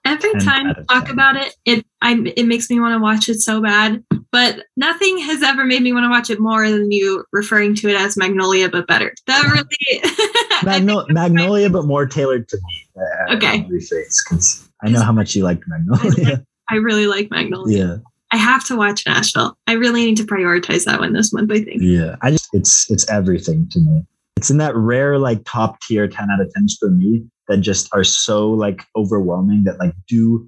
Every 0.04 0.34
time 0.42 0.68
you 0.68 0.74
talk 0.90 1.06
10. 1.06 1.14
about 1.14 1.38
it, 1.38 1.56
it 1.64 1.86
I 2.02 2.22
it 2.36 2.48
makes 2.48 2.70
me 2.70 2.82
want 2.82 2.96
to 2.96 3.02
watch 3.02 3.30
it 3.30 3.40
so 3.40 3.62
bad. 3.62 4.04
But 4.32 4.66
nothing 4.76 5.18
has 5.20 5.42
ever 5.44 5.64
made 5.66 5.82
me 5.82 5.94
want 5.94 6.04
to 6.06 6.10
watch 6.10 6.30
it 6.30 6.40
more 6.40 6.70
than 6.70 6.92
you 6.92 7.24
referring 7.32 7.76
to 7.76 7.90
it 7.90 7.96
as 8.00 8.18
Magnolia, 8.18 8.70
but 8.70 8.88
better. 8.88 9.14
That 9.28 9.44
really. 9.44 10.02
I 10.04 10.62
Magno- 10.66 11.06
Magnolia, 11.10 11.70
but 11.70 11.86
more 11.86 12.06
tailored 12.06 12.48
to 12.50 12.58
me. 12.58 12.86
Uh, 13.30 13.36
Okay. 13.36 13.62
because 13.70 14.70
I 14.84 14.90
know 14.90 15.02
how 15.02 15.12
much 15.12 15.36
you 15.36 15.44
liked 15.44 15.64
Magnolia. 15.68 16.44
I 16.70 16.76
really 16.76 17.08
like 17.08 17.30
Magnolia. 17.32 17.78
yeah, 17.78 17.96
I 18.32 18.38
have 18.38 18.66
to 18.68 18.76
watch 18.76 19.06
Nashville. 19.08 19.58
I 19.68 19.74
really 19.74 20.04
need 20.06 20.18
to 20.18 20.24
prioritize 20.26 20.84
that 20.86 21.00
one 21.00 21.14
this 21.14 21.32
month. 21.32 21.52
I 21.52 21.62
think. 21.64 21.82
yeah. 21.82 22.16
I 22.22 22.32
just 22.32 22.50
it's 22.54 22.90
it's 22.92 23.10
everything 23.10 23.68
to 23.72 23.80
me. 23.80 24.06
It's 24.36 24.50
in 24.50 24.58
that 24.58 24.76
rare 24.76 25.18
like 25.18 25.42
top 25.46 25.80
tier 25.82 26.08
ten 26.08 26.30
out 26.30 26.42
of 26.42 26.52
tens 26.54 26.76
for 26.80 26.90
me 26.90 27.24
that 27.48 27.58
just 27.58 27.88
are 27.94 28.04
so 28.04 28.50
like 28.50 28.84
overwhelming 28.96 29.64
that 29.64 29.80
like 29.80 29.94
do 30.08 30.48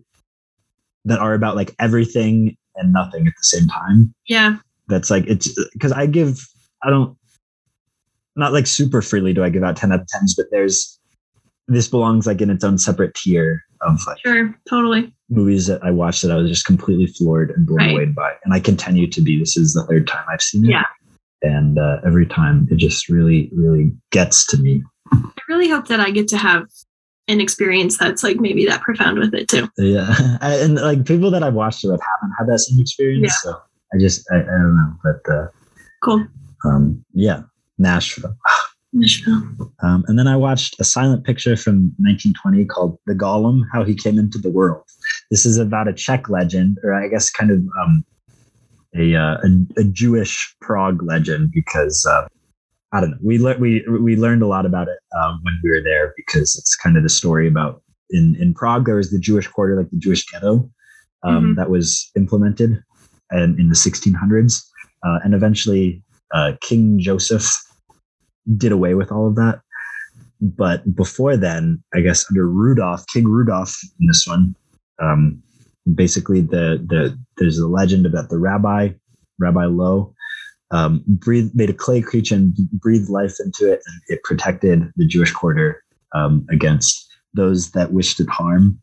that 1.05 1.19
are 1.19 1.33
about 1.33 1.55
like 1.55 1.73
everything 1.79 2.57
and 2.79 2.91
nothing 2.93 3.27
at 3.27 3.33
the 3.37 3.43
same 3.43 3.67
time. 3.67 4.13
Yeah. 4.27 4.57
That's 4.87 5.09
like 5.11 5.25
it's 5.27 5.53
because 5.73 5.91
I 5.91 6.05
give 6.07 6.39
I 6.83 6.89
don't 6.89 7.15
not 8.35 8.53
like 8.53 8.67
super 8.67 9.01
freely 9.01 9.33
do 9.33 9.43
I 9.43 9.49
give 9.49 9.63
out 9.63 9.75
ten 9.75 9.91
out 9.91 10.01
of 10.01 10.07
tens, 10.07 10.33
but 10.35 10.47
there's 10.51 10.99
this 11.67 11.87
belongs 11.87 12.25
like 12.25 12.41
in 12.41 12.49
its 12.49 12.63
own 12.63 12.77
separate 12.77 13.13
tier 13.13 13.63
of 13.81 13.99
like 14.07 14.17
Sure. 14.25 14.53
Totally. 14.69 15.13
movies 15.29 15.67
that 15.67 15.83
I 15.83 15.91
watched 15.91 16.23
that 16.23 16.31
I 16.31 16.35
was 16.37 16.49
just 16.49 16.65
completely 16.65 17.05
floored 17.07 17.51
and 17.51 17.65
blown 17.67 17.77
Right. 17.77 17.91
away 17.91 18.05
by. 18.05 18.33
And 18.43 18.53
I 18.53 18.59
continue 18.59 19.07
to 19.07 19.21
be. 19.21 19.37
This 19.39 19.55
is 19.55 19.73
the 19.73 19.83
third 19.83 20.07
time 20.07 20.25
I've 20.31 20.41
seen 20.41 20.65
it. 20.65 20.69
Yeah. 20.71 20.83
And 21.43 21.77
uh, 21.77 21.97
every 22.05 22.25
time 22.25 22.67
it 22.71 22.77
just 22.77 23.07
really, 23.07 23.49
really 23.55 23.91
gets 24.11 24.45
to 24.47 24.57
me. 24.57 24.83
I 25.13 25.21
really 25.47 25.69
hope 25.69 25.87
that 25.87 25.99
I 26.01 26.09
get 26.11 26.27
to 26.29 26.37
have 26.37 26.65
an 27.29 27.39
experience 27.39 27.97
that's 27.97 28.23
like 28.23 28.37
maybe 28.37 28.65
that 28.65 28.81
profound 28.81 29.19
with 29.19 29.33
it 29.33 29.47
too. 29.47 29.69
Yeah. 29.77 30.13
and 30.41 30.75
like 30.75 31.05
people 31.05 31.31
that 31.31 31.43
I've 31.43 31.53
watched 31.53 31.83
it 31.85 31.89
with 31.89 32.01
haven't 32.01 32.35
had 32.37 32.47
that 32.47 32.59
same 32.59 32.79
experience. 32.79 33.33
Yeah. 33.45 33.51
So 33.51 33.61
I 33.93 33.97
just, 33.99 34.25
I, 34.31 34.37
I 34.37 34.39
don't 34.41 34.75
know. 34.75 34.93
But 35.03 35.33
uh, 35.33 35.47
Cool. 36.03 36.27
um, 36.65 37.05
yeah, 37.13 37.43
Nashville. 37.77 38.35
Nashville. 38.93 39.43
Um, 39.83 40.03
and 40.07 40.17
then 40.17 40.27
I 40.27 40.35
watched 40.35 40.79
a 40.79 40.83
silent 40.83 41.23
picture 41.23 41.55
from 41.55 41.93
1920 41.99 42.65
called 42.65 42.97
The 43.05 43.13
Golem 43.13 43.61
How 43.71 43.83
He 43.83 43.93
Came 43.93 44.17
into 44.17 44.39
the 44.39 44.49
World. 44.49 44.83
This 45.29 45.45
is 45.45 45.57
about 45.57 45.87
a 45.87 45.93
Czech 45.93 46.27
legend, 46.29 46.77
or 46.83 46.95
I 46.95 47.07
guess 47.07 47.29
kind 47.29 47.51
of 47.51 47.59
um, 47.79 48.03
a, 48.95 49.15
uh, 49.15 49.37
a, 49.43 49.81
a 49.81 49.83
Jewish 49.83 50.55
Prague 50.61 51.03
legend, 51.03 51.51
because 51.53 52.03
uh, 52.09 52.27
I 52.91 53.01
don't 53.01 53.11
know. 53.11 53.17
We, 53.23 53.37
le- 53.37 53.57
we, 53.57 53.85
we 53.87 54.15
learned 54.15 54.41
a 54.41 54.47
lot 54.47 54.65
about 54.65 54.87
it 54.87 54.97
um, 55.15 55.39
when 55.43 55.59
we 55.63 55.69
were 55.69 55.81
there 55.83 56.13
because 56.17 56.55
it's 56.57 56.75
kind 56.75 56.97
of 56.97 57.03
the 57.03 57.09
story 57.09 57.47
about 57.47 57.81
in, 58.09 58.35
in 58.39 58.53
Prague, 58.55 58.85
there 58.87 58.95
was 58.95 59.11
the 59.11 59.19
Jewish 59.19 59.47
quarter, 59.47 59.75
like 59.77 59.91
the 59.91 59.97
Jewish 59.99 60.25
ghetto, 60.31 60.69
um, 61.23 61.53
Mhm. 61.53 61.55
that 61.57 61.69
was 61.69 62.09
implemented 62.15 62.81
in, 63.31 63.55
in 63.59 63.69
the 63.69 63.75
1600s. 63.75 64.63
Uh, 65.05 65.19
and 65.23 65.33
eventually, 65.35 66.03
uh, 66.33 66.53
King 66.61 66.97
Joseph 66.99 67.47
did 68.57 68.71
away 68.71 68.95
with 68.95 69.11
all 69.11 69.27
of 69.27 69.35
that. 69.35 69.61
But 70.41 70.95
before 70.95 71.37
then, 71.37 71.83
I 71.93 71.99
guess 72.01 72.25
under 72.31 72.47
Rudolph, 72.47 73.05
King 73.13 73.25
Rudolph 73.27 73.77
in 73.99 74.07
this 74.07 74.25
one, 74.27 74.55
um, 75.01 75.43
basically 75.95 76.41
the 76.41 76.83
the 76.87 77.17
there's 77.37 77.57
a 77.59 77.67
legend 77.67 78.05
about 78.05 78.29
the 78.29 78.37
rabbi, 78.39 78.89
Rabbi 79.39 79.65
Loew, 79.65 80.13
um, 80.71 81.03
breathed 81.07 81.55
made 81.55 81.69
a 81.69 81.73
clay 81.73 82.01
creature 82.01 82.35
and 82.35 82.55
breathed 82.73 83.09
life 83.09 83.35
into 83.43 83.71
it, 83.71 83.81
and 83.85 84.01
it 84.07 84.23
protected 84.23 84.91
the 84.95 85.05
Jewish 85.05 85.31
quarter 85.31 85.83
um, 86.13 86.45
against 86.49 87.07
those 87.33 87.71
that 87.71 87.93
wished 87.93 88.19
it 88.19 88.29
harm. 88.29 88.79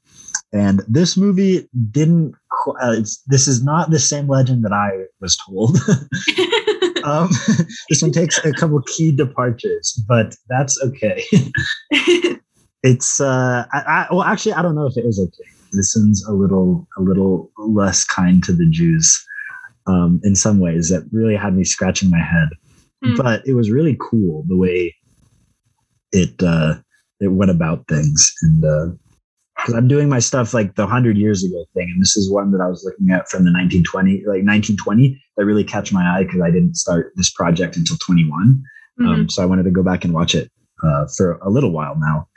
And 0.53 0.83
this 0.89 1.17
movie 1.17 1.69
didn't. 1.91 2.35
Uh, 2.81 2.97
it's, 2.99 3.23
this 3.27 3.47
is 3.47 3.63
not 3.63 3.91
the 3.91 3.99
same 3.99 4.29
legend 4.29 4.65
that 4.65 4.73
I 4.73 5.05
was 5.21 5.37
told. 5.47 5.77
um, 7.05 7.29
this 7.89 8.03
one 8.03 8.13
takes 8.13 8.45
a 8.45 8.53
couple 8.53 8.81
key 8.83 9.15
departures, 9.15 9.93
but 10.09 10.35
that's 10.49 10.81
okay. 10.83 11.23
it's 12.83 13.21
uh, 13.21 13.65
I, 13.73 13.79
I, 13.79 14.07
well, 14.11 14.23
actually, 14.23 14.55
I 14.55 14.63
don't 14.63 14.75
know 14.75 14.87
if 14.87 14.97
it 14.97 15.05
is 15.05 15.21
okay. 15.21 15.51
This 15.73 15.95
one's 15.97 16.25
a 16.27 16.33
little 16.33 16.87
a 16.97 17.03
little 17.03 17.51
less 17.59 18.05
kind 18.05 18.43
to 18.45 18.53
the 18.53 18.67
Jews 18.71 19.27
um, 19.87 20.21
in 20.25 20.35
some 20.35 20.59
ways. 20.61 20.89
That 20.91 21.07
really 21.13 21.37
had 21.37 21.55
me 21.57 21.65
scratching 21.65 22.11
my 22.11 22.21
head, 22.23 22.49
Hmm. 23.05 23.15
but 23.17 23.43
it 23.47 23.55
was 23.55 23.71
really 23.71 23.97
cool 24.01 24.45
the 24.49 24.57
way 24.57 24.95
it 26.13 26.43
uh, 26.43 26.75
it 27.21 27.29
went 27.29 27.51
about 27.51 27.87
things 27.89 28.33
and. 28.43 28.65
Uh, 28.65 28.87
because 29.59 29.73
I'm 29.73 29.89
doing 29.89 30.11
my 30.11 30.19
stuff 30.19 30.53
like 30.53 30.75
the 30.75 30.87
hundred 30.87 31.17
years 31.17 31.43
ago 31.43 31.65
thing, 31.73 31.89
and 31.91 32.03
this 32.03 32.15
is 32.15 32.31
one 32.31 32.51
that 32.53 32.61
I 32.61 32.69
was 32.69 32.85
looking 32.85 33.11
at 33.11 33.27
from 33.31 33.45
the 33.45 33.51
1920, 33.51 34.19
like 34.27 34.45
1920, 34.45 35.19
that 35.39 35.47
really 35.47 35.65
catch 35.65 35.95
my 35.95 36.05
eye 36.07 36.25
because 36.25 36.43
I 36.43 36.51
didn't 36.51 36.75
start 36.75 37.13
this 37.17 37.31
project 37.31 37.75
until 37.75 37.97
21. 37.97 38.63
Mhm. 39.01 39.07
Um, 39.09 39.29
so 39.31 39.43
I 39.43 39.47
wanted 39.47 39.63
to 39.63 39.71
go 39.71 39.83
back 39.83 40.05
and 40.05 40.13
watch 40.13 40.35
it 40.35 40.53
uh, 40.85 41.07
for 41.17 41.39
a 41.41 41.49
little 41.49 41.71
while 41.73 41.97
now, 41.99 42.29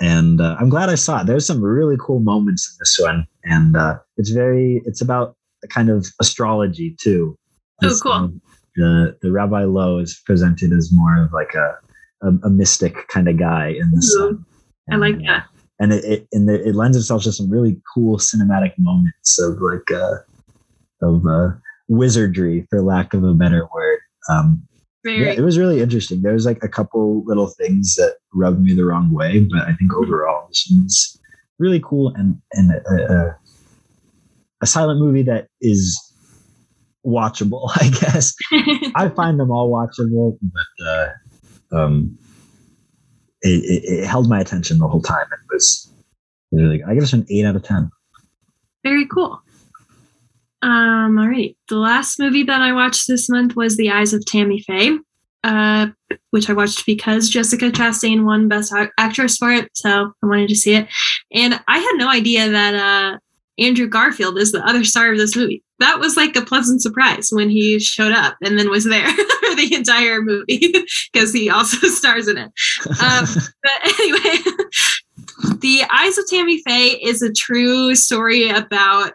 and 0.00 0.40
uh, 0.40 0.56
I'm 0.60 0.68
glad 0.68 0.88
I 0.90 0.94
saw 0.94 1.22
it. 1.22 1.26
There's 1.26 1.44
some 1.44 1.60
really 1.60 1.96
cool 2.00 2.20
moments 2.20 2.70
in 2.72 2.76
this 2.78 2.98
one, 3.02 3.26
and 3.42 3.76
uh, 3.76 3.98
it's 4.16 4.30
very, 4.30 4.80
it's 4.86 5.00
about 5.00 5.36
kind 5.70 5.90
of 5.90 6.06
astrology 6.20 6.96
too. 7.00 7.36
Oh, 7.82 7.98
cool. 8.02 8.12
um, 8.12 8.40
the 8.76 9.16
the 9.22 9.30
Rabbi 9.30 9.64
Loew 9.64 9.98
is 9.98 10.20
presented 10.24 10.72
as 10.72 10.90
more 10.92 11.22
of 11.22 11.32
like 11.32 11.54
a 11.54 11.78
a, 12.22 12.28
a 12.44 12.50
mystic 12.50 13.08
kind 13.08 13.28
of 13.28 13.38
guy 13.38 13.68
in 13.68 13.90
this. 13.92 14.16
One. 14.18 14.44
I 14.90 14.96
like 14.96 15.16
uh, 15.16 15.26
that. 15.26 15.46
and 15.80 15.92
it 15.92 16.04
it, 16.04 16.28
and 16.32 16.48
the, 16.48 16.68
it 16.68 16.74
lends 16.74 16.96
itself 16.96 17.22
to 17.24 17.32
some 17.32 17.50
really 17.50 17.80
cool 17.94 18.18
cinematic 18.18 18.72
moments 18.78 19.38
of 19.38 19.60
like 19.60 19.90
uh 19.90 20.16
of 21.02 21.26
uh 21.26 21.50
wizardry 21.88 22.66
for 22.70 22.82
lack 22.82 23.14
of 23.14 23.24
a 23.24 23.34
better 23.34 23.68
word 23.74 23.98
um 24.30 24.62
yeah 25.04 25.32
it 25.32 25.40
was 25.40 25.58
really 25.58 25.82
interesting 25.82 26.22
there 26.22 26.32
was 26.32 26.46
like 26.46 26.62
a 26.62 26.68
couple 26.68 27.22
little 27.26 27.48
things 27.48 27.94
that 27.94 28.16
rubbed 28.32 28.62
me 28.62 28.74
the 28.74 28.84
wrong 28.84 29.12
way 29.12 29.40
but 29.40 29.60
i 29.68 29.74
think 29.74 29.92
overall 29.94 30.46
this 30.48 30.66
was 30.70 31.20
really 31.58 31.80
cool 31.84 32.12
and 32.16 32.40
and 32.52 32.72
a, 32.72 33.12
a, 33.12 33.36
a 34.62 34.66
silent 34.66 35.00
movie 35.00 35.22
that 35.22 35.48
is 35.60 36.00
watchable 37.06 37.70
i 37.80 37.88
guess 37.88 38.34
I 38.94 39.08
find 39.08 39.38
them 39.38 39.50
all 39.50 39.70
watchable, 39.70 40.38
but 40.40 40.86
uh, 40.86 41.08
um, 41.72 42.16
it, 43.42 43.64
it, 43.64 43.84
it 43.84 44.06
held 44.06 44.28
my 44.28 44.40
attention 44.40 44.78
the 44.78 44.88
whole 44.88 45.02
time. 45.02 45.26
It 45.32 45.52
was 45.52 45.92
really 46.52 46.78
good. 46.78 46.86
I 46.88 46.94
give 46.94 47.02
this 47.02 47.12
an 47.12 47.26
eight 47.28 47.44
out 47.44 47.56
of 47.56 47.62
ten. 47.62 47.90
Very 48.84 49.06
cool. 49.06 49.40
Um, 50.62 51.18
all 51.18 51.28
right. 51.28 51.56
The 51.68 51.76
last 51.76 52.18
movie 52.18 52.44
that 52.44 52.62
I 52.62 52.72
watched 52.72 53.06
this 53.06 53.28
month 53.28 53.56
was 53.56 53.76
The 53.76 53.90
Eyes 53.90 54.14
of 54.14 54.24
Tammy 54.24 54.62
Faye, 54.62 54.98
uh, 55.42 55.88
which 56.30 56.48
I 56.48 56.52
watched 56.52 56.86
because 56.86 57.28
Jessica 57.28 57.70
Chastain 57.70 58.24
won 58.24 58.48
Best 58.48 58.72
Actress 58.98 59.36
for 59.36 59.50
it. 59.50 59.68
So 59.74 60.12
I 60.22 60.26
wanted 60.26 60.48
to 60.48 60.54
see 60.54 60.74
it. 60.74 60.88
And 61.32 61.60
I 61.68 61.78
had 61.78 61.92
no 61.96 62.08
idea 62.08 62.48
that 62.48 62.74
uh, 62.74 63.18
Andrew 63.58 63.86
Garfield 63.86 64.38
is 64.38 64.52
the 64.52 64.66
other 64.66 64.84
star 64.84 65.12
of 65.12 65.18
this 65.18 65.36
movie. 65.36 65.62
That 65.78 65.98
was 65.98 66.16
like 66.16 66.36
a 66.36 66.44
pleasant 66.44 66.82
surprise 66.82 67.28
when 67.30 67.50
he 67.50 67.78
showed 67.78 68.12
up 68.12 68.36
and 68.42 68.58
then 68.58 68.70
was 68.70 68.84
there 68.84 69.06
for 69.10 69.54
the 69.54 69.74
entire 69.74 70.22
movie 70.22 70.72
because 71.12 71.32
he 71.32 71.50
also 71.50 71.86
stars 71.88 72.28
in 72.28 72.38
it. 72.38 72.50
Um, 72.86 73.26
but 73.62 73.98
anyway, 74.00 74.38
The 75.60 75.82
Eyes 75.90 76.18
of 76.18 76.24
Tammy 76.28 76.62
Faye 76.66 76.98
is 77.02 77.22
a 77.22 77.32
true 77.32 77.94
story 77.94 78.48
about 78.48 79.12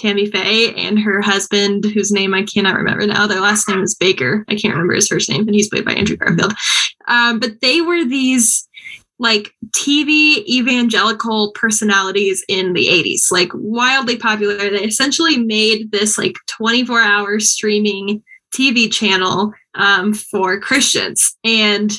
Tammy 0.00 0.26
Faye 0.26 0.74
and 0.74 0.98
her 0.98 1.20
husband, 1.20 1.84
whose 1.84 2.10
name 2.10 2.34
I 2.34 2.42
cannot 2.42 2.76
remember 2.76 3.06
now. 3.06 3.26
Their 3.26 3.40
last 3.40 3.68
name 3.68 3.82
is 3.82 3.94
Bakker. 3.94 4.44
I 4.48 4.54
can't 4.54 4.74
remember 4.74 4.94
his 4.94 5.08
first 5.08 5.28
name, 5.28 5.42
and 5.42 5.54
he's 5.54 5.68
played 5.68 5.84
by 5.84 5.92
Andrew 5.92 6.16
Garfield. 6.16 6.54
Um, 7.06 7.38
but 7.38 7.60
they 7.60 7.82
were 7.82 8.04
these 8.04 8.66
like 9.20 9.52
TV 9.72 10.38
evangelical 10.48 11.52
personalities 11.52 12.42
in 12.48 12.72
the 12.72 12.88
80s, 12.88 13.30
like 13.30 13.50
wildly 13.54 14.16
popular. 14.16 14.56
They 14.56 14.82
essentially 14.82 15.36
made 15.38 15.92
this 15.92 16.16
like 16.16 16.34
24 16.46 17.00
hour 17.00 17.38
streaming 17.38 18.22
TV 18.52 18.90
channel 18.90 19.52
um, 19.74 20.14
for 20.14 20.58
Christians. 20.58 21.36
And 21.44 21.92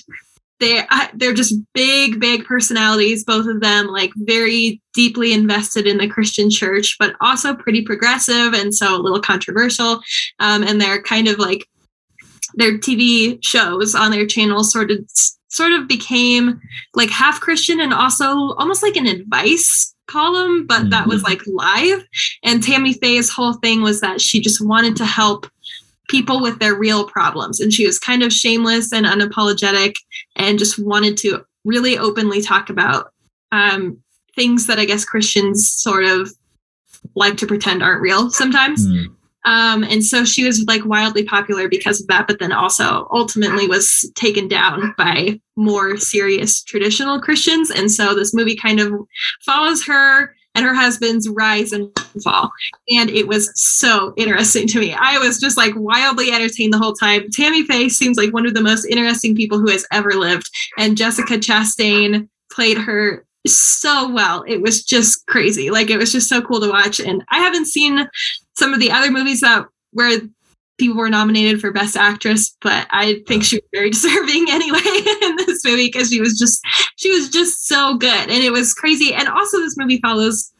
they 0.60 0.86
they're 1.16 1.34
just 1.34 1.56
big 1.74 2.20
big 2.20 2.46
personalities 2.46 3.26
both 3.26 3.48
of 3.48 3.62
them 3.62 3.88
like 3.88 4.12
very 4.16 4.80
deeply 4.94 5.34
invested 5.34 5.88
in 5.88 5.98
the 5.98 6.08
christian 6.08 6.52
church 6.52 6.98
but 7.00 7.16
also 7.20 7.56
pretty 7.56 7.82
progressive 7.82 8.54
and 8.54 8.72
so 8.72 8.96
a 8.96 9.02
little 9.02 9.20
controversial 9.20 10.00
um, 10.40 10.62
and 10.62 10.80
they're 10.80 11.02
kind 11.02 11.28
of 11.28 11.40
like 11.40 11.68
their 12.54 12.78
tv 12.78 13.40
shows 13.44 13.96
on 13.96 14.12
their 14.12 14.28
channel 14.28 14.64
sort 14.64 14.92
of 14.92 15.00
sort 15.52 15.72
of 15.72 15.88
became 15.88 16.60
like 16.96 17.10
half 17.10 17.40
christian 17.40 17.80
and 17.80 17.94
also 17.94 18.54
almost 18.54 18.84
like 18.84 18.96
an 18.96 19.08
advice 19.08 19.94
column 20.08 20.66
but 20.68 20.90
that 20.90 21.08
was 21.08 21.24
mm-hmm. 21.24 21.32
like 21.32 21.42
live 21.48 22.06
and 22.44 22.64
tammy 22.64 22.94
faye's 22.94 23.30
whole 23.30 23.54
thing 23.54 23.82
was 23.82 24.02
that 24.02 24.20
she 24.20 24.42
just 24.42 24.66
wanted 24.66 24.96
to 24.96 25.06
help 25.06 25.48
people 26.12 26.42
with 26.42 26.60
their 26.60 26.76
real 26.76 27.06
problems. 27.06 27.60
And 27.60 27.74
she 27.74 27.88
was 27.88 27.98
kind 27.98 28.22
of 28.22 28.34
shameless 28.34 28.92
and 28.92 29.06
unapologetic 29.06 29.96
and 30.36 30.60
just 30.60 30.78
wanted 30.78 31.18
to 31.20 31.44
really 31.64 31.98
openly 31.98 32.42
talk 32.42 32.70
about 32.70 33.14
um, 33.52 33.98
things 34.36 34.68
that 34.68 34.78
I 34.78 34.86
guess 34.86 35.06
Christians 35.06 35.72
sort 35.72 36.04
of 36.04 36.32
like 37.16 37.38
to 37.38 37.48
pretend 37.48 37.82
aren't 37.82 38.02
real 38.02 38.30
sometimes. 38.30 38.86
Mm. 38.86 39.16
Um, 39.46 39.84
and 39.84 40.04
so 40.04 40.24
she 40.24 40.46
was 40.46 40.64
like 40.66 40.86
wildly 40.86 41.24
popular 41.24 41.68
because 41.68 42.02
of 42.02 42.08
that, 42.08 42.28
but 42.28 42.40
then 42.40 42.52
also 42.52 43.08
ultimately 43.12 43.68
was 43.68 44.10
taken 44.16 44.48
down 44.48 44.94
by 44.98 45.40
more 45.56 45.98
serious 45.98 46.64
traditional 46.64 47.20
Christians. 47.20 47.72
And 47.72 47.92
so 47.92 48.14
this 48.14 48.34
movie 48.34 48.56
kind 48.56 48.80
of 48.80 48.94
follows 49.46 49.84
her 49.86 50.36
and 50.54 50.66
her 50.66 50.74
husband's 50.74 51.30
rise 51.30 51.72
and 51.72 51.90
fall. 52.24 52.52
And 52.90 53.10
it 53.10 53.28
was 53.28 53.52
so 53.56 54.14
interesting 54.18 54.68
to 54.68 54.80
me. 54.80 54.94
I 54.94 55.18
was 55.18 55.40
just 55.40 55.58
like 55.58 55.74
wildly 55.76 56.32
entertained 56.32 56.74
the 56.74 56.78
whole 56.78 56.94
time. 56.94 57.30
Tammy 57.32 57.64
Faye 57.64 57.90
seems 57.90 58.18
like 58.18 58.34
one 58.34 58.46
of 58.46 58.54
the 58.54 58.62
most 58.62 58.86
interesting 58.86 59.36
people 59.36 59.60
who 59.60 59.70
has 59.70 59.86
ever 59.92 60.12
lived. 60.12 60.50
And 60.78 60.98
Jessica 60.98 61.36
Chastain 61.36 62.28
played 62.52 62.78
her 62.78 63.26
so 63.48 64.12
well. 64.12 64.44
It 64.48 64.62
was 64.62 64.84
just 64.84 65.26
crazy. 65.28 65.72
Like 65.72 65.90
it 65.90 65.98
was 65.98 66.12
just 66.12 66.30
so 66.30 66.42
cool 66.42 66.60
to 66.60 66.70
watch. 66.70 67.00
And 67.00 67.24
I 67.30 67.40
haven't 67.40 67.68
seen 67.68 68.08
some 68.62 68.74
of 68.74 68.80
the 68.80 68.92
other 68.92 69.12
movies 69.12 69.42
that 69.42 69.66
where 69.92 70.22
people 70.78 70.98
were 70.98 71.10
nominated 71.10 71.60
for 71.60 71.72
best 71.72 71.98
actress 71.98 72.56
but 72.62 72.88
i 72.92 73.22
think 73.28 73.44
she 73.44 73.58
was 73.58 73.70
very 73.74 73.90
deserving 73.98 74.46
anyway 74.50 74.80
in 75.22 75.36
this 75.38 75.66
movie 75.66 75.88
because 75.88 76.10
she 76.10 76.22
was 76.22 76.38
just 76.38 76.62
she 77.02 77.12
was 77.12 77.30
just 77.30 77.68
so 77.68 77.98
good 77.98 78.30
and 78.30 78.44
it 78.44 78.52
was 78.52 78.74
crazy. 78.74 79.14
And 79.14 79.28
also 79.28 79.58
this 79.58 79.76
movie 79.76 80.00
follows 80.02 80.54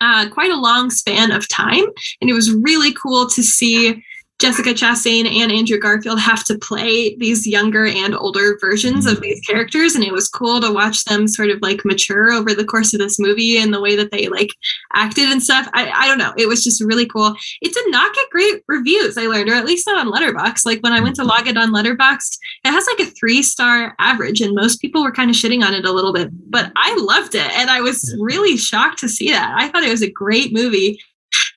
uh, 0.00 0.28
quite 0.30 0.50
a 0.50 0.56
long 0.56 0.90
span 0.90 1.30
of 1.30 1.48
time 1.48 1.84
and 2.20 2.28
it 2.28 2.32
was 2.32 2.52
really 2.52 2.92
cool 2.92 3.28
to 3.28 3.42
see 3.42 4.02
Jessica 4.40 4.70
Chastain 4.70 5.26
and 5.26 5.52
Andrew 5.52 5.78
Garfield 5.78 6.18
have 6.18 6.44
to 6.44 6.58
play 6.58 7.14
these 7.16 7.46
younger 7.46 7.86
and 7.86 8.14
older 8.14 8.56
versions 8.58 9.04
of 9.04 9.20
these 9.20 9.38
characters. 9.40 9.94
And 9.94 10.02
it 10.02 10.12
was 10.12 10.28
cool 10.28 10.62
to 10.62 10.72
watch 10.72 11.04
them 11.04 11.28
sort 11.28 11.50
of 11.50 11.60
like 11.60 11.84
mature 11.84 12.32
over 12.32 12.54
the 12.54 12.64
course 12.64 12.94
of 12.94 13.00
this 13.00 13.18
movie 13.18 13.58
and 13.58 13.72
the 13.72 13.82
way 13.82 13.96
that 13.96 14.10
they 14.10 14.28
like 14.28 14.54
acted 14.94 15.28
and 15.28 15.42
stuff. 15.42 15.68
I, 15.74 15.90
I 15.90 16.08
don't 16.08 16.16
know. 16.16 16.32
It 16.38 16.48
was 16.48 16.64
just 16.64 16.82
really 16.82 17.04
cool. 17.04 17.34
It 17.60 17.74
did 17.74 17.90
not 17.90 18.14
get 18.14 18.30
great 18.30 18.64
reviews, 18.66 19.18
I 19.18 19.26
learned, 19.26 19.50
or 19.50 19.54
at 19.54 19.66
least 19.66 19.86
not 19.86 19.98
on 19.98 20.10
Letterboxd. 20.10 20.64
Like 20.64 20.80
when 20.80 20.94
I 20.94 21.00
went 21.00 21.16
to 21.16 21.24
log 21.24 21.46
it 21.46 21.58
on 21.58 21.70
Letterboxd, 21.70 22.38
it 22.64 22.70
has 22.70 22.86
like 22.86 23.06
a 23.06 23.10
three 23.10 23.42
star 23.42 23.94
average, 23.98 24.40
and 24.40 24.54
most 24.54 24.80
people 24.80 25.02
were 25.02 25.12
kind 25.12 25.28
of 25.28 25.36
shitting 25.36 25.62
on 25.62 25.74
it 25.74 25.84
a 25.84 25.92
little 25.92 26.14
bit. 26.14 26.30
But 26.50 26.72
I 26.76 26.96
loved 26.98 27.34
it. 27.34 27.50
And 27.52 27.68
I 27.68 27.82
was 27.82 28.16
really 28.18 28.56
shocked 28.56 29.00
to 29.00 29.08
see 29.08 29.30
that. 29.32 29.54
I 29.54 29.68
thought 29.68 29.84
it 29.84 29.90
was 29.90 30.02
a 30.02 30.10
great 30.10 30.54
movie 30.54 30.98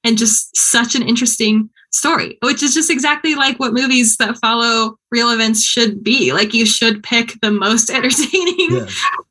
and 0.03 0.17
just 0.17 0.55
such 0.55 0.95
an 0.95 1.01
interesting 1.01 1.69
story, 1.93 2.37
which 2.41 2.63
is 2.63 2.73
just 2.73 2.89
exactly 2.89 3.35
like 3.35 3.59
what 3.59 3.73
movies 3.73 4.17
that 4.17 4.37
follow 4.37 4.97
real 5.11 5.29
events 5.29 5.63
should 5.63 6.03
be. 6.03 6.33
Like 6.33 6.53
you 6.53 6.65
should 6.65 7.03
pick 7.03 7.39
the 7.41 7.51
most 7.51 7.89
entertaining 7.89 8.71
yeah. 8.71 8.87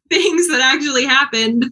things 0.08 0.48
that 0.48 0.60
actually 0.62 1.04
happened, 1.04 1.64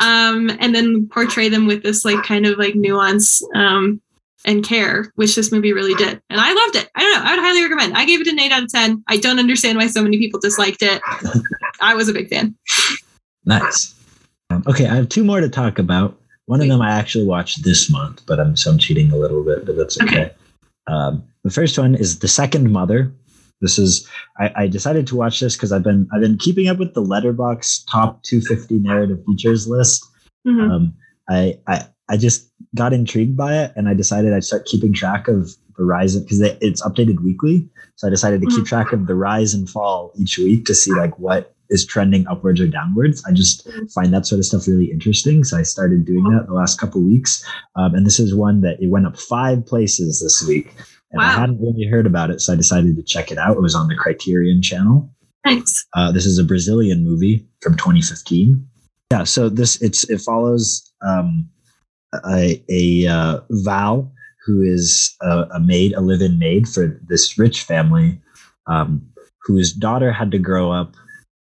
um, 0.00 0.50
and 0.60 0.74
then 0.74 1.08
portray 1.08 1.48
them 1.48 1.66
with 1.66 1.82
this 1.82 2.04
like 2.04 2.22
kind 2.22 2.46
of 2.46 2.58
like 2.58 2.74
nuance 2.74 3.42
um, 3.54 4.00
and 4.44 4.64
care, 4.64 5.12
which 5.16 5.34
this 5.34 5.50
movie 5.50 5.72
really 5.72 5.94
did. 5.94 6.20
And 6.30 6.40
I 6.40 6.52
loved 6.52 6.76
it. 6.76 6.90
I 6.94 7.00
don't 7.00 7.12
know. 7.12 7.30
I 7.30 7.34
would 7.34 7.42
highly 7.42 7.62
recommend. 7.62 7.96
I 7.96 8.06
gave 8.06 8.20
it 8.20 8.28
an 8.28 8.40
eight 8.40 8.52
out 8.52 8.62
of 8.62 8.72
ten. 8.72 9.02
I 9.08 9.16
don't 9.16 9.38
understand 9.38 9.78
why 9.78 9.88
so 9.88 10.02
many 10.02 10.18
people 10.18 10.40
disliked 10.40 10.82
it. 10.82 11.02
I 11.80 11.94
was 11.94 12.08
a 12.08 12.12
big 12.12 12.28
fan. 12.28 12.54
Nice. 13.44 13.94
Um, 14.50 14.62
okay, 14.66 14.86
I 14.86 14.94
have 14.94 15.08
two 15.08 15.24
more 15.24 15.40
to 15.40 15.48
talk 15.48 15.78
about. 15.78 16.16
One 16.46 16.60
of 16.60 16.68
them 16.68 16.80
I 16.80 16.92
actually 16.92 17.24
watched 17.24 17.64
this 17.64 17.90
month, 17.90 18.22
but 18.26 18.40
I'm 18.40 18.56
so 18.56 18.70
I'm 18.70 18.78
cheating 18.78 19.10
a 19.10 19.16
little 19.16 19.44
bit, 19.44 19.66
but 19.66 19.76
that's 19.76 20.00
okay. 20.00 20.16
okay. 20.16 20.34
Um, 20.86 21.24
the 21.42 21.50
first 21.50 21.78
one 21.78 21.94
is 21.94 22.20
The 22.20 22.28
Second 22.28 22.72
Mother. 22.72 23.12
This 23.60 23.78
is 23.78 24.08
I, 24.38 24.52
I 24.56 24.66
decided 24.68 25.06
to 25.08 25.16
watch 25.16 25.40
this 25.40 25.56
because 25.56 25.72
I've 25.72 25.82
been 25.82 26.08
I've 26.12 26.20
been 26.20 26.38
keeping 26.38 26.68
up 26.68 26.78
with 26.78 26.94
the 26.94 27.02
Letterboxd 27.02 27.90
top 27.90 28.22
250 28.22 28.78
narrative 28.78 29.24
features 29.26 29.66
list. 29.66 30.04
Mm-hmm. 30.46 30.70
Um, 30.70 30.94
I, 31.28 31.58
I 31.66 31.86
I 32.08 32.16
just 32.16 32.48
got 32.74 32.92
intrigued 32.92 33.36
by 33.36 33.58
it, 33.58 33.72
and 33.74 33.88
I 33.88 33.94
decided 33.94 34.32
I'd 34.32 34.44
start 34.44 34.66
keeping 34.66 34.92
track 34.92 35.26
of 35.26 35.50
the 35.76 35.84
rise 35.84 36.16
because 36.16 36.40
it's 36.40 36.82
updated 36.82 37.20
weekly. 37.24 37.68
So 37.96 38.06
I 38.06 38.10
decided 38.10 38.40
to 38.42 38.46
mm-hmm. 38.46 38.56
keep 38.56 38.66
track 38.66 38.92
of 38.92 39.06
the 39.06 39.14
rise 39.14 39.52
and 39.52 39.68
fall 39.68 40.12
each 40.16 40.38
week 40.38 40.64
to 40.66 40.74
see 40.74 40.92
like 40.92 41.18
what 41.18 41.55
is 41.70 41.86
trending 41.86 42.26
upwards 42.28 42.60
or 42.60 42.66
downwards. 42.66 43.24
I 43.26 43.32
just 43.32 43.68
find 43.94 44.12
that 44.14 44.26
sort 44.26 44.38
of 44.38 44.44
stuff 44.44 44.66
really 44.66 44.90
interesting. 44.90 45.44
So 45.44 45.56
I 45.56 45.62
started 45.62 46.04
doing 46.04 46.24
that 46.24 46.46
the 46.46 46.54
last 46.54 46.80
couple 46.80 47.00
weeks. 47.00 47.44
Um, 47.76 47.94
and 47.94 48.06
this 48.06 48.18
is 48.18 48.34
one 48.34 48.60
that 48.62 48.80
it 48.80 48.90
went 48.90 49.06
up 49.06 49.18
five 49.18 49.66
places 49.66 50.20
this 50.20 50.46
week. 50.46 50.74
And 51.12 51.20
wow. 51.20 51.28
I 51.28 51.32
hadn't 51.32 51.60
really 51.60 51.86
heard 51.86 52.06
about 52.06 52.30
it. 52.30 52.40
So 52.40 52.52
I 52.52 52.56
decided 52.56 52.96
to 52.96 53.02
check 53.02 53.30
it 53.30 53.38
out. 53.38 53.56
It 53.56 53.62
was 53.62 53.74
on 53.74 53.88
the 53.88 53.94
Criterion 53.94 54.62
channel. 54.62 55.10
Thanks. 55.44 55.86
Uh, 55.94 56.10
this 56.10 56.26
is 56.26 56.38
a 56.38 56.44
Brazilian 56.44 57.04
movie 57.04 57.46
from 57.62 57.76
2015. 57.76 58.66
Yeah. 59.12 59.24
So 59.24 59.48
this, 59.48 59.80
it's, 59.80 60.08
it 60.10 60.20
follows 60.20 60.92
um, 61.06 61.48
a, 62.28 62.62
a 62.68 63.06
uh, 63.06 63.40
Val 63.50 64.12
who 64.44 64.62
is 64.62 65.14
a, 65.22 65.46
a 65.54 65.60
maid, 65.60 65.92
a 65.94 66.00
live-in 66.00 66.38
maid 66.38 66.68
for 66.68 67.00
this 67.08 67.38
rich 67.38 67.62
family 67.62 68.20
um, 68.66 69.02
whose 69.42 69.72
daughter 69.72 70.12
had 70.12 70.30
to 70.32 70.38
grow 70.38 70.70
up 70.70 70.94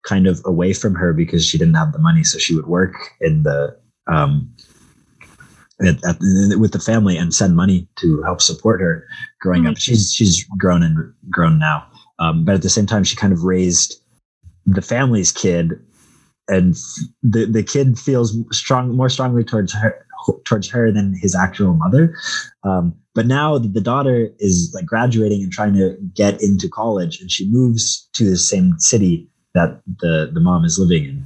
kind 0.06 0.28
of 0.28 0.42
away 0.46 0.74
from 0.74 0.96
her 0.96 1.14
because 1.14 1.46
she 1.46 1.58
didn't 1.58 1.76
have 1.76 1.92
the 1.92 2.00
money. 2.00 2.24
So 2.24 2.38
she 2.38 2.56
would 2.56 2.68
work 2.68 2.94
in 3.22 3.44
the 3.44 3.78
um, 4.08 4.54
at, 5.82 5.96
at, 6.06 6.18
with 6.60 6.72
the 6.72 6.80
family 6.80 7.18
and 7.18 7.34
send 7.34 7.56
money 7.56 7.88
to 7.98 8.22
help 8.24 8.42
support 8.42 8.80
her 8.80 9.06
growing 9.42 9.64
mm-hmm. 9.64 9.72
up. 9.72 9.78
She's 9.78 10.14
she's 10.14 10.44
grown 10.58 10.84
and 10.84 11.14
grown 11.30 11.60
now, 11.60 11.88
um, 12.20 12.46
but 12.46 12.56
at 12.56 12.62
the 12.62 12.70
same 12.70 12.86
time, 12.86 13.04
she 13.04 13.16
kind 13.16 13.34
of 13.34 13.44
raised 13.44 14.02
the 14.66 14.82
family's 14.82 15.32
kid, 15.32 15.74
and 16.48 16.76
the 17.24 17.46
the 17.46 17.64
kid 17.64 18.00
feels 18.00 18.38
strong 18.52 18.96
more 18.96 19.10
strongly 19.10 19.44
towards 19.44 19.74
her 19.74 20.06
towards 20.46 20.70
her 20.70 20.92
than 20.92 21.16
his 21.20 21.36
actual 21.36 21.74
mother. 21.74 22.16
Um, 22.64 22.96
but 23.14 23.28
now 23.28 23.58
the 23.58 23.82
daughter 23.82 24.30
is 24.40 24.72
like 24.74 24.86
graduating 24.86 25.44
and 25.44 25.52
trying 25.52 25.74
to 25.76 25.98
get 26.14 26.42
into 26.42 26.70
college, 26.70 27.20
and 27.20 27.32
she 27.32 27.50
moves 27.50 28.10
to 28.14 28.30
the 28.30 28.38
same 28.38 28.80
city 28.80 29.30
that 29.56 29.82
the 30.00 30.30
the 30.32 30.40
mom 30.40 30.64
is 30.64 30.78
living 30.78 31.06
in, 31.06 31.26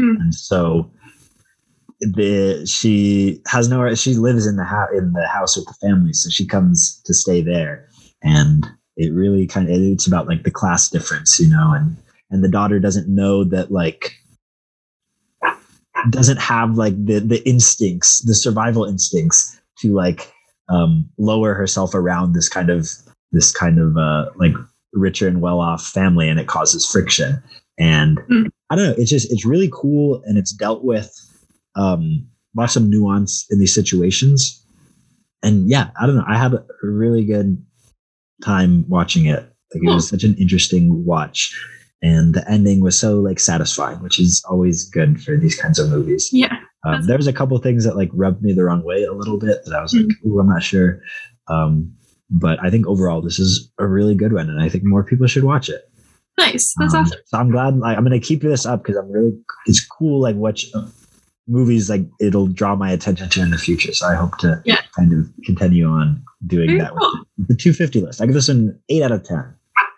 mm. 0.00 0.20
and 0.20 0.34
so 0.34 0.90
the 2.00 2.66
she 2.66 3.40
has 3.46 3.68
nowhere. 3.68 3.94
She 3.94 4.14
lives 4.14 4.46
in 4.46 4.56
the 4.56 4.64
house 4.64 4.90
in 4.92 5.12
the 5.12 5.26
house 5.28 5.56
with 5.56 5.66
the 5.66 5.74
family, 5.74 6.12
so 6.12 6.28
she 6.30 6.44
comes 6.44 7.00
to 7.04 7.14
stay 7.14 7.40
there, 7.40 7.88
and 8.22 8.66
it 8.96 9.12
really 9.12 9.46
kind 9.46 9.68
of 9.68 9.74
it's 9.76 10.06
about 10.06 10.26
like 10.26 10.42
the 10.42 10.50
class 10.50 10.88
difference, 10.88 11.38
you 11.38 11.48
know, 11.48 11.72
and 11.72 11.96
and 12.30 12.42
the 12.42 12.48
daughter 12.48 12.80
doesn't 12.80 13.08
know 13.08 13.44
that 13.44 13.70
like 13.70 14.12
doesn't 16.10 16.38
have 16.38 16.76
like 16.76 16.94
the 17.04 17.20
the 17.20 17.46
instincts, 17.48 18.20
the 18.20 18.34
survival 18.34 18.84
instincts 18.84 19.60
to 19.78 19.94
like 19.94 20.32
um, 20.68 21.08
lower 21.18 21.54
herself 21.54 21.94
around 21.94 22.32
this 22.32 22.48
kind 22.48 22.70
of 22.70 22.90
this 23.32 23.52
kind 23.52 23.78
of 23.78 23.96
uh, 23.96 24.26
like 24.36 24.54
richer 24.92 25.28
and 25.28 25.40
well 25.40 25.60
off 25.60 25.86
family, 25.86 26.28
and 26.28 26.40
it 26.40 26.46
causes 26.46 26.86
friction. 26.86 27.42
And 27.78 28.18
mm. 28.30 28.46
I 28.70 28.76
don't 28.76 28.86
know, 28.86 28.94
it's 28.96 29.10
just, 29.10 29.30
it's 29.32 29.44
really 29.44 29.70
cool. 29.72 30.22
And 30.24 30.38
it's 30.38 30.52
dealt 30.52 30.84
with 30.84 31.12
um, 31.74 32.26
lots 32.56 32.76
of 32.76 32.84
nuance 32.84 33.46
in 33.50 33.58
these 33.58 33.74
situations. 33.74 34.62
And 35.42 35.68
yeah, 35.68 35.90
I 36.00 36.06
don't 36.06 36.16
know. 36.16 36.24
I 36.26 36.38
had 36.38 36.54
a 36.54 36.64
really 36.82 37.24
good 37.24 37.62
time 38.42 38.84
watching 38.88 39.26
it. 39.26 39.40
Like 39.74 39.82
it 39.82 39.94
was 39.94 40.08
such 40.08 40.24
an 40.24 40.34
interesting 40.36 41.04
watch. 41.04 41.54
And 42.02 42.34
the 42.34 42.48
ending 42.50 42.80
was 42.80 42.98
so 42.98 43.20
like 43.20 43.40
satisfying, 43.40 44.02
which 44.02 44.18
is 44.20 44.42
always 44.48 44.88
good 44.88 45.20
for 45.22 45.36
these 45.36 45.60
kinds 45.60 45.78
of 45.78 45.90
movies. 45.90 46.30
Yeah. 46.32 46.56
Um, 46.86 47.06
there 47.06 47.16
was 47.16 47.26
a 47.26 47.32
couple 47.32 47.58
things 47.58 47.84
that 47.84 47.96
like 47.96 48.10
rubbed 48.12 48.42
me 48.42 48.52
the 48.52 48.64
wrong 48.64 48.84
way 48.84 49.02
a 49.02 49.12
little 49.12 49.38
bit 49.38 49.64
that 49.64 49.74
I 49.74 49.82
was 49.82 49.92
mm-hmm. 49.92 50.08
like, 50.08 50.16
"Ooh, 50.24 50.38
I'm 50.38 50.48
not 50.48 50.62
sure." 50.62 51.00
Um, 51.48 51.92
but 52.30 52.62
I 52.62 52.70
think 52.70 52.86
overall 52.86 53.22
this 53.22 53.38
is 53.38 53.72
a 53.78 53.86
really 53.86 54.14
good 54.14 54.32
one, 54.32 54.48
and 54.48 54.62
I 54.62 54.68
think 54.68 54.84
more 54.84 55.02
people 55.02 55.26
should 55.26 55.44
watch 55.44 55.68
it. 55.68 55.90
Nice. 56.38 56.74
That's 56.78 56.94
Um, 56.94 57.04
awesome. 57.04 57.18
So 57.26 57.38
I'm 57.38 57.50
glad. 57.50 57.78
Like, 57.78 57.96
I'm 57.96 58.04
gonna 58.04 58.20
keep 58.20 58.42
this 58.42 58.66
up 58.66 58.82
because 58.82 58.96
I'm 58.96 59.10
really. 59.10 59.32
It's 59.66 59.84
cool. 59.84 60.20
Like 60.20 60.36
what 60.36 60.62
movies 61.48 61.88
like 61.88 62.02
it'll 62.20 62.48
draw 62.48 62.74
my 62.74 62.90
attention 62.90 63.28
to 63.30 63.40
in 63.40 63.50
the 63.50 63.58
future. 63.58 63.92
So 63.94 64.06
I 64.06 64.14
hope 64.16 64.36
to 64.38 64.60
Yeah. 64.64 64.80
kind 64.96 65.12
of 65.12 65.28
continue 65.44 65.86
on 65.86 66.22
doing 66.46 66.66
Very 66.68 66.80
that 66.80 66.90
cool. 66.90 67.24
with 67.38 67.48
the 67.48 67.54
250 67.54 68.00
list. 68.00 68.20
I 68.20 68.26
give 68.26 68.34
this 68.34 68.48
an 68.48 68.78
eight 68.88 69.02
out 69.02 69.12
of 69.12 69.22
ten. 69.22 69.44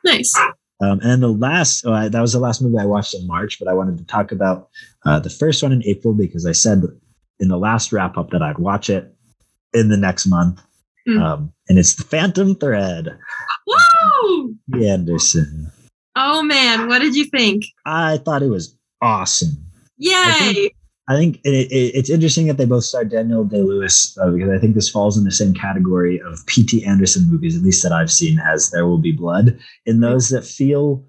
Nice. 0.04 0.32
Um, 0.80 1.00
and 1.00 1.10
then 1.10 1.20
the 1.20 1.32
last, 1.32 1.84
oh, 1.86 1.92
I, 1.92 2.08
that 2.08 2.20
was 2.20 2.34
the 2.34 2.38
last 2.38 2.62
movie 2.62 2.78
I 2.78 2.84
watched 2.84 3.14
in 3.14 3.26
March, 3.26 3.58
but 3.58 3.66
I 3.66 3.72
wanted 3.72 3.98
to 3.98 4.04
talk 4.04 4.30
about 4.30 4.68
uh, 5.06 5.18
the 5.18 5.30
first 5.30 5.62
one 5.62 5.72
in 5.72 5.82
April 5.84 6.14
because 6.14 6.46
I 6.46 6.52
said 6.52 6.82
in 7.40 7.48
the 7.48 7.56
last 7.58 7.92
wrap 7.92 8.16
up 8.16 8.30
that 8.30 8.42
I'd 8.42 8.58
watch 8.58 8.88
it 8.90 9.12
in 9.74 9.88
the 9.88 9.96
next 9.96 10.26
month. 10.26 10.62
Mm. 11.08 11.20
Um, 11.22 11.52
and 11.68 11.78
it's 11.78 11.94
the 11.94 12.04
Phantom 12.04 12.54
Thread, 12.54 13.08
Woo! 13.66 14.54
Anderson. 14.74 15.72
Oh 16.20 16.42
man, 16.42 16.88
what 16.88 16.98
did 16.98 17.14
you 17.14 17.24
think? 17.26 17.64
I 17.86 18.16
thought 18.18 18.42
it 18.42 18.48
was 18.48 18.76
awesome. 19.00 19.50
I 20.04 20.52
Yay! 20.52 20.70
I 21.08 21.16
think 21.16 21.36
it, 21.44 21.70
it, 21.72 21.94
it's 21.94 22.10
interesting 22.10 22.48
that 22.48 22.56
they 22.58 22.66
both 22.66 22.84
star 22.84 23.04
Daniel 23.04 23.44
Day 23.44 23.62
Lewis 23.62 24.18
uh, 24.18 24.30
because 24.30 24.50
I 24.50 24.58
think 24.58 24.74
this 24.74 24.90
falls 24.90 25.16
in 25.16 25.24
the 25.24 25.30
same 25.30 25.54
category 25.54 26.20
of 26.20 26.44
P.T. 26.46 26.84
Anderson 26.84 27.30
movies, 27.30 27.56
at 27.56 27.62
least 27.62 27.82
that 27.84 27.92
I've 27.92 28.10
seen, 28.12 28.38
as 28.40 28.70
There 28.70 28.86
Will 28.86 28.98
Be 28.98 29.12
Blood, 29.12 29.58
in 29.86 30.00
those 30.00 30.28
that 30.28 30.44
feel 30.44 31.04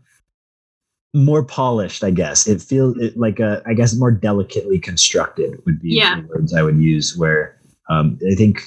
more 1.16 1.44
polished. 1.44 2.04
I 2.04 2.12
guess 2.12 2.48
it 2.48 2.62
feels 2.62 2.96
it, 2.98 3.18
like 3.18 3.40
a, 3.40 3.62
I 3.66 3.74
guess 3.74 3.96
more 3.96 4.12
delicately 4.12 4.80
constructed 4.80 5.60
would 5.66 5.82
be 5.82 5.96
Yeah. 5.96 6.22
the 6.22 6.28
words 6.28 6.54
I 6.54 6.62
would 6.62 6.78
use. 6.78 7.18
Where 7.18 7.60
um, 7.90 8.20
I 8.32 8.36
think 8.36 8.62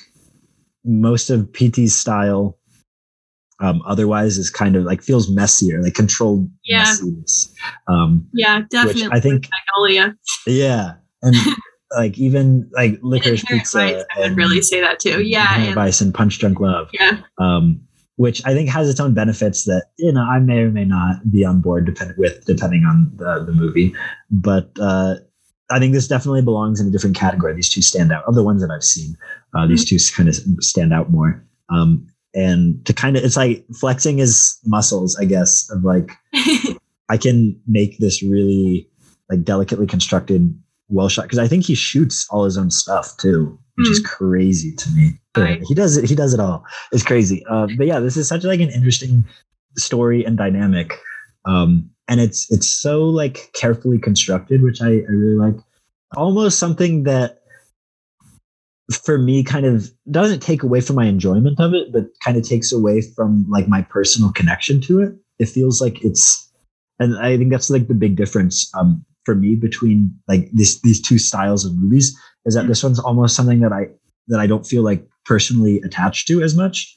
most 0.85 1.31
of 1.31 1.51
P.T.'s 1.53 1.95
style. 1.95 2.59
Um, 3.63 3.81
otherwise 3.87 4.39
is 4.39 4.51
kind 4.51 4.75
of 4.77 4.83
like 4.85 5.03
feels 5.03 5.31
messier, 5.31 5.81
like 5.83 5.95
controlled 5.95 6.51
Yeah. 6.65 6.85
messiness. 6.85 7.53
Um, 7.89 8.27
Yeah, 8.35 8.63
definitely. 8.71 9.09
I 9.13 9.21
think- 9.21 9.49
Magnolia. 9.79 10.17
yeah, 10.47 10.95
and 11.23 11.37
like 11.97 12.19
even 12.19 12.69
like 12.75 12.99
licorice 13.03 13.45
pizza 13.45 13.79
Vice, 13.79 14.05
I 14.17 14.21
would 14.21 14.37
really 14.37 14.63
say 14.63 14.81
that 14.81 14.99
too. 14.99 15.23
Yeah, 15.23 15.59
and, 15.61 15.75
Vice 15.75 16.01
and 16.01 16.13
Punch 16.13 16.39
Drunk 16.41 16.59
Love, 16.59 16.89
yeah. 16.93 17.21
um, 17.39 17.81
which 18.17 18.43
I 18.45 18.53
think 18.53 18.69
has 18.69 18.89
its 18.91 18.99
own 18.99 19.15
benefits 19.15 19.65
that 19.65 19.87
you 19.99 20.11
know 20.13 20.23
I 20.23 20.39
may 20.41 20.59
or 20.61 20.71
may 20.71 20.85
not 20.85 21.31
be 21.31 21.45
on 21.45 21.61
board 21.61 21.85
depend 21.87 22.15
with 22.19 22.45
depending 22.45 22.85
on 22.85 23.13
the 23.17 23.45
the 23.45 23.53
movie, 23.53 23.95
but 24.31 24.71
uh, 24.81 25.17
I 25.71 25.79
think 25.79 25.93
this 25.95 26.09
definitely 26.09 26.43
belongs 26.43 26.81
in 26.81 26.87
a 26.89 26.91
different 26.91 27.17
category. 27.17 27.55
These 27.55 27.69
two 27.69 27.83
stand 27.83 28.11
out 28.13 28.25
of 28.25 28.35
the 28.35 28.43
ones 28.43 28.61
that 28.63 28.71
I've 28.71 28.85
seen. 28.85 29.17
Uh, 29.55 29.67
these 29.67 29.85
two 29.85 29.99
kind 30.17 30.29
of 30.29 30.35
stand 30.61 30.93
out 30.93 31.11
more. 31.11 31.45
Um, 31.71 32.07
and 32.35 32.85
to 32.87 32.93
kind 32.93 33.17
of, 33.17 33.25
it's 33.25 33.37
like 33.37 33.65
flexing 33.79 34.19
his 34.19 34.59
muscles, 34.65 35.17
I 35.21 35.25
guess, 35.25 35.71
of 35.71 35.85
like 35.85 36.11
I 37.09 37.17
can 37.17 37.61
make 37.67 37.99
this 37.99 38.23
really 38.23 38.89
like 39.31 39.45
delicately 39.45 39.87
constructed, 39.87 40.59
well 40.89 41.09
shot 41.09 41.23
because 41.23 41.39
I 41.39 41.49
think 41.49 41.65
he 41.65 41.75
shoots 41.75 42.27
all 42.31 42.45
his 42.45 42.57
own 42.59 42.71
stuff 42.71 43.17
too, 43.17 43.59
which 43.77 43.91
is 43.91 44.01
crazy 44.01 44.75
to 44.75 44.91
me. 44.91 45.19
Right. 45.37 45.63
He 45.67 45.75
does 45.75 45.97
it. 45.97 46.09
He 46.09 46.15
does 46.15 46.35
it 46.35 46.41
all. 46.41 46.65
It's 46.93 47.03
crazy. 47.03 47.45
Uh, 47.49 47.67
but 47.77 47.87
yeah, 47.87 48.01
this 48.01 48.17
is 48.17 48.29
such 48.29 48.45
like 48.45 48.61
an 48.61 48.71
interesting 48.71 49.25
story 49.77 50.25
and 50.25 50.37
dynamic, 50.37 50.99
um, 51.47 51.91
and 52.09 52.21
it's 52.21 52.51
it's 52.53 52.69
so 52.69 53.05
like 53.05 53.51
carefully 53.55 53.99
constructed, 53.99 54.63
which 54.63 54.81
I, 54.83 54.89
I 54.89 55.11
really 55.11 55.37
like. 55.37 55.57
Almost 56.15 56.59
something 56.59 57.05
that 57.05 57.42
for 59.05 59.19
me 59.19 59.43
kind 59.45 59.65
of 59.67 59.91
doesn't 60.11 60.41
take 60.41 60.63
away 60.63 60.81
from 60.81 60.97
my 60.97 61.07
enjoyment 61.07 61.59
of 61.61 61.75
it, 61.75 61.93
but 61.93 62.07
kind 62.25 62.37
of 62.37 62.43
takes 62.47 62.73
away 62.73 63.01
from 63.01 63.47
like 63.49 63.69
my 63.69 63.83
personal 63.83 64.33
connection 64.33 64.81
to 64.83 65.01
it. 65.01 65.15
It 65.39 65.47
feels 65.49 65.81
like 65.81 66.03
it's 66.05 66.51
and 66.99 67.17
I 67.19 67.37
think 67.37 67.51
that's 67.51 67.71
like 67.71 67.89
the 67.89 67.95
big 67.95 68.17
difference 68.17 68.71
um, 68.75 69.05
for 69.25 69.35
me 69.35 69.55
between 69.55 70.15
like 70.29 70.51
this 70.53 70.81
these 70.83 71.01
two 71.01 71.19
styles 71.19 71.65
of 71.65 71.75
movies 71.77 72.17
is 72.45 72.55
that 72.55 72.67
this 72.67 72.83
one's 72.83 72.99
almost 72.99 73.37
something 73.37 73.61
that 73.61 73.73
I 73.73 73.87
that 74.29 74.41
I 74.41 74.47
don't 74.47 74.67
feel 74.67 74.83
like 74.83 75.07
personally 75.25 75.81
attached 75.85 76.27
to 76.29 76.43
as 76.43 76.55
much 76.57 76.97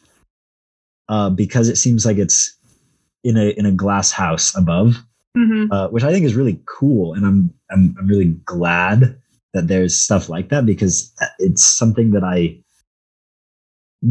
uh, 1.10 1.30
because 1.30 1.70
it 1.70 1.78
seems 1.78 2.06
like 2.06 2.18
it's 2.18 2.56
in 3.24 3.38
a 3.38 3.50
in 3.52 3.66
a 3.66 3.72
glass 3.72 4.12
house 4.12 4.56
above, 4.56 4.98
Mhm. 5.38 5.68
uh, 5.72 5.88
which 5.90 6.04
I 6.04 6.12
think 6.12 6.26
is 6.26 6.36
really 6.36 6.62
cool, 6.66 7.14
and 7.14 7.26
I'm 7.26 7.54
I'm 7.72 7.96
I'm 8.00 8.08
really 8.08 8.34
glad 8.46 9.20
that 9.56 9.68
there's 9.68 9.98
stuff 9.98 10.30
like 10.30 10.50
that 10.50 10.66
because 10.66 11.12
it's 11.40 11.66
something 11.66 12.12
that 12.12 12.24
I 12.24 12.60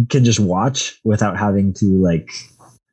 can 0.08 0.24
just 0.24 0.40
watch 0.40 0.98
without 1.04 1.38
having 1.38 1.72
to 1.74 1.84
like 2.02 2.30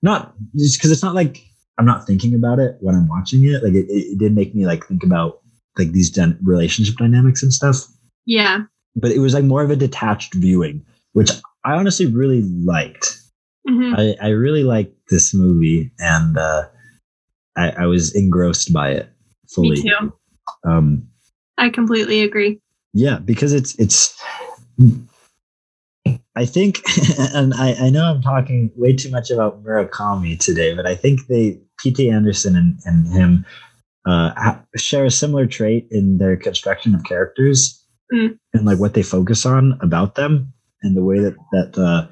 not 0.04 0.34
just 0.56 0.78
because 0.78 0.92
it's 0.92 1.02
not 1.02 1.16
like 1.16 1.44
I'm 1.80 1.86
not 1.86 2.06
thinking 2.06 2.36
about 2.36 2.60
it 2.60 2.76
when 2.82 2.94
I'm 2.94 3.08
watching 3.08 3.44
it. 3.46 3.64
Like 3.64 3.74
it, 3.74 3.86
it, 3.90 4.18
did 4.20 4.36
make 4.36 4.54
me 4.54 4.66
like 4.66 4.86
think 4.86 5.04
about 5.04 5.40
like 5.78 5.94
these 5.94 6.12
gen- 6.12 6.38
relationship 6.44 6.96
dynamics 6.98 7.42
and 7.42 7.54
stuff. 7.54 7.88
Yeah. 8.26 8.64
But 8.96 9.12
it 9.12 9.20
was 9.20 9.34
like 9.34 9.46
more 9.46 9.64
of 9.64 9.72
a 9.72 9.76
detached 9.76 10.34
viewing, 10.34 10.86
which 11.14 11.32
I 11.64 11.74
honestly 11.74 12.06
really 12.06 12.42
liked. 12.42 13.18
Mhm. 13.68 13.96
I, 13.98 14.28
I 14.28 14.30
really 14.30 14.64
liked 14.64 14.94
this 15.10 15.34
movie 15.34 15.92
and 15.98 16.38
uh, 16.38 16.68
I, 17.56 17.70
I 17.72 17.86
was 17.86 18.14
engrossed 18.14 18.74
by 18.74 18.92
it 18.92 19.10
fully. 19.50 19.82
Me 19.82 19.82
too. 19.84 20.14
Um, 20.66 21.08
I 21.58 21.70
completely 21.70 22.22
agree. 22.22 22.60
yeah, 22.94 23.20
because 23.20 23.54
it's 23.54 23.76
it's 23.76 24.20
I 26.36 26.46
think 26.46 26.82
and 27.34 27.54
I, 27.54 27.74
I 27.74 27.90
know 27.90 28.06
I'm 28.06 28.22
talking 28.22 28.72
way 28.76 28.96
too 28.96 29.12
much 29.12 29.30
about 29.30 29.64
Murakami 29.64 30.40
today, 30.40 30.74
but 30.76 30.86
I 30.86 30.96
think 30.96 31.28
they 31.28 31.60
P.T. 31.80 32.10
Anderson 32.10 32.56
and, 32.56 32.80
and 32.86 33.08
him 33.08 33.46
uh, 34.06 34.56
share 34.76 35.06
a 35.06 35.12
similar 35.12 35.46
trait 35.46 35.88
in 35.92 36.18
their 36.18 36.36
construction 36.38 36.96
of 36.96 37.04
characters 37.04 37.78
Mm. 38.12 38.38
and 38.54 38.66
like 38.66 38.78
what 38.78 38.94
they 38.94 39.04
focus 39.04 39.46
on 39.46 39.80
about 39.82 40.16
them 40.16 40.52
and 40.82 40.98
the 40.98 41.04
way 41.04 41.20
that 41.20 41.36
that 41.54 41.78
uh, 41.78 42.08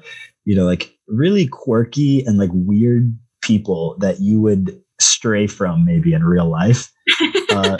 you 0.46 0.56
know 0.56 0.64
like 0.64 0.96
really 1.08 1.46
quirky 1.46 2.24
and 2.24 2.38
like 2.38 2.48
weird 2.54 3.14
people 3.42 3.96
that 3.98 4.18
you 4.18 4.40
would 4.40 4.80
stray 4.98 5.46
from 5.46 5.84
maybe 5.84 6.14
in 6.14 6.24
real 6.24 6.48
life 6.48 6.90
uh, 7.50 7.76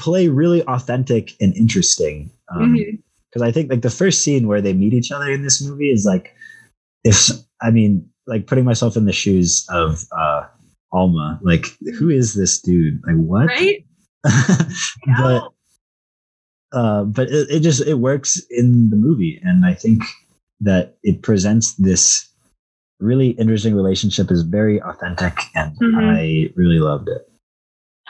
play 0.00 0.28
really 0.28 0.62
authentic 0.64 1.32
and 1.40 1.54
interesting 1.54 2.30
um, 2.48 2.74
Mhm. 2.74 2.98
because 3.28 3.42
I 3.42 3.52
think 3.52 3.70
like 3.70 3.82
the 3.82 3.90
first 3.90 4.24
scene 4.24 4.48
where 4.48 4.62
they 4.62 4.72
meet 4.72 4.94
each 4.94 5.12
other 5.12 5.30
in 5.30 5.42
this 5.42 5.60
movie 5.62 5.90
is 5.90 6.04
like 6.04 6.34
if 7.04 7.30
I 7.60 7.70
mean 7.70 8.08
like 8.26 8.46
putting 8.46 8.64
myself 8.64 8.96
in 8.96 9.04
the 9.04 9.12
shoes 9.12 9.66
of 9.68 10.04
uh 10.16 10.42
Alma 10.92 11.38
like 11.42 11.66
who 11.98 12.08
is 12.10 12.34
this 12.34 12.60
dude 12.60 13.00
like 13.06 13.16
what 13.16 13.46
Right? 13.46 13.84
but 15.22 15.42
uh 16.72 17.04
but 17.04 17.28
it, 17.30 17.48
it 17.50 17.60
just 17.60 17.80
it 17.86 17.94
works 17.94 18.40
in 18.50 18.90
the 18.90 18.96
movie 18.96 19.40
and 19.44 19.64
I 19.66 19.74
think 19.74 20.02
that 20.60 20.96
it 21.02 21.22
presents 21.22 21.74
this 21.74 22.28
really 23.00 23.30
interesting 23.30 23.74
relationship 23.74 24.30
is 24.30 24.42
very 24.42 24.80
authentic 24.82 25.34
and 25.54 25.76
Mhm. 25.78 25.94
I 26.16 26.52
really 26.56 26.78
loved 26.80 27.08
it 27.08 27.29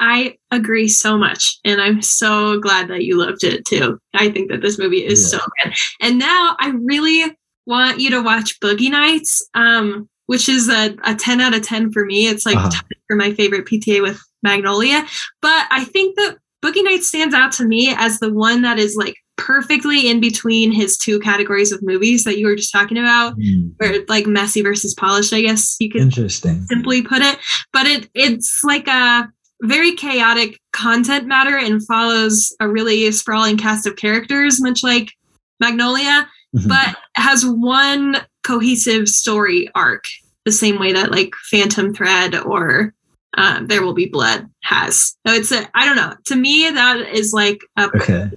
I 0.01 0.37
agree 0.51 0.89
so 0.89 1.17
much. 1.19 1.59
And 1.65 1.81
I'm 1.81 2.01
so 2.03 2.59
glad 2.59 2.89
that 2.89 3.05
you 3.05 3.17
loved 3.19 3.45
it 3.45 3.65
too. 3.67 3.99
I 4.15 4.31
think 4.31 4.51
that 4.51 4.63
this 4.63 4.79
movie 4.79 5.05
is 5.05 5.23
Yeah. 5.33 5.39
so 5.39 5.45
good. 5.63 5.75
And 6.01 6.19
now 6.19 6.57
I 6.59 6.71
really 6.71 7.37
want 7.67 8.01
you 8.01 8.11
to 8.11 8.23
watch 8.23 8.59
Boogie 8.61 8.91
Nights, 8.91 9.47
um, 9.55 10.09
which 10.27 10.49
is 10.49 10.69
a, 10.69 10.97
a 11.05 11.15
10 11.15 11.41
out 11.41 11.55
of 11.55 11.63
10 11.63 11.93
for 11.93 12.05
me. 12.07 12.27
It's 12.27 12.47
like 12.47 12.57
Uh-huh. 12.57 12.71
for 13.09 13.17
my 13.17 13.33
favorite 13.35 13.67
PTA 13.67 14.01
with 14.03 14.21
Magnolia. 14.43 15.05
But 15.43 15.67
I 15.71 15.85
think 15.85 16.17
that 16.17 16.39
Boogie 16.65 16.83
Nights 16.85 17.09
stands 17.09 17.35
out 17.35 17.53
to 17.53 17.65
me 17.67 17.95
as 17.97 18.19
the 18.21 18.33
one 18.33 18.63
that 18.63 18.79
is 18.79 18.97
like 18.97 19.15
perfectly 19.37 20.09
in 20.09 20.21
between 20.21 20.71
his 20.73 20.97
two 20.99 21.19
categories 21.21 21.73
of 21.73 21.81
movies 21.83 22.25
that 22.25 22.39
you 22.39 22.47
were 22.47 22.55
just 22.57 22.73
talking 22.73 22.99
about, 22.99 23.35
Hmm, 23.35 23.69
where 23.79 24.05
like 24.09 24.27
messy 24.27 24.61
versus 24.63 24.95
polished, 24.95 25.33
I 25.33 25.41
guess 25.43 25.77
you 25.81 25.91
could 25.91 26.03
interesting 26.03 26.65
simply 26.67 27.01
put 27.03 27.23
it 27.23 27.39
but 27.73 27.87
it 27.87 28.09
it's 28.15 28.61
like 28.65 28.87
a 28.87 29.29
very 29.63 29.95
chaotic 29.95 30.59
content 30.73 31.27
matter 31.27 31.57
and 31.57 31.87
follows 31.87 32.55
a 32.61 32.69
really 32.69 33.11
sprawling 33.13 33.57
cast 33.57 33.87
of 33.87 33.97
characters 33.97 34.61
much 34.61 34.83
like 34.83 35.13
magnolia 35.61 36.27
Mhm. 36.57 36.69
but 36.69 36.97
has 37.15 37.47
one 37.47 38.17
cohesive 38.43 39.07
story 39.09 39.69
arc 39.75 40.05
the 40.45 40.51
same 40.53 40.81
way 40.81 40.93
that 40.93 41.13
like 41.13 41.33
phantom 41.51 41.95
thread 41.95 42.35
or 42.35 42.93
uh, 43.39 43.61
there 43.65 43.85
will 43.85 43.95
be 43.95 44.07
blood 44.07 44.49
has. 44.65 45.15
So 45.25 45.33
it's 45.33 45.53
a 45.53 45.69
i 45.75 45.85
don't 45.85 45.95
know. 45.97 46.15
To 46.27 46.35
me 46.37 46.69
that 46.69 46.97
is 47.13 47.33
like 47.33 47.61
a 47.77 47.85
okay. 47.95 48.31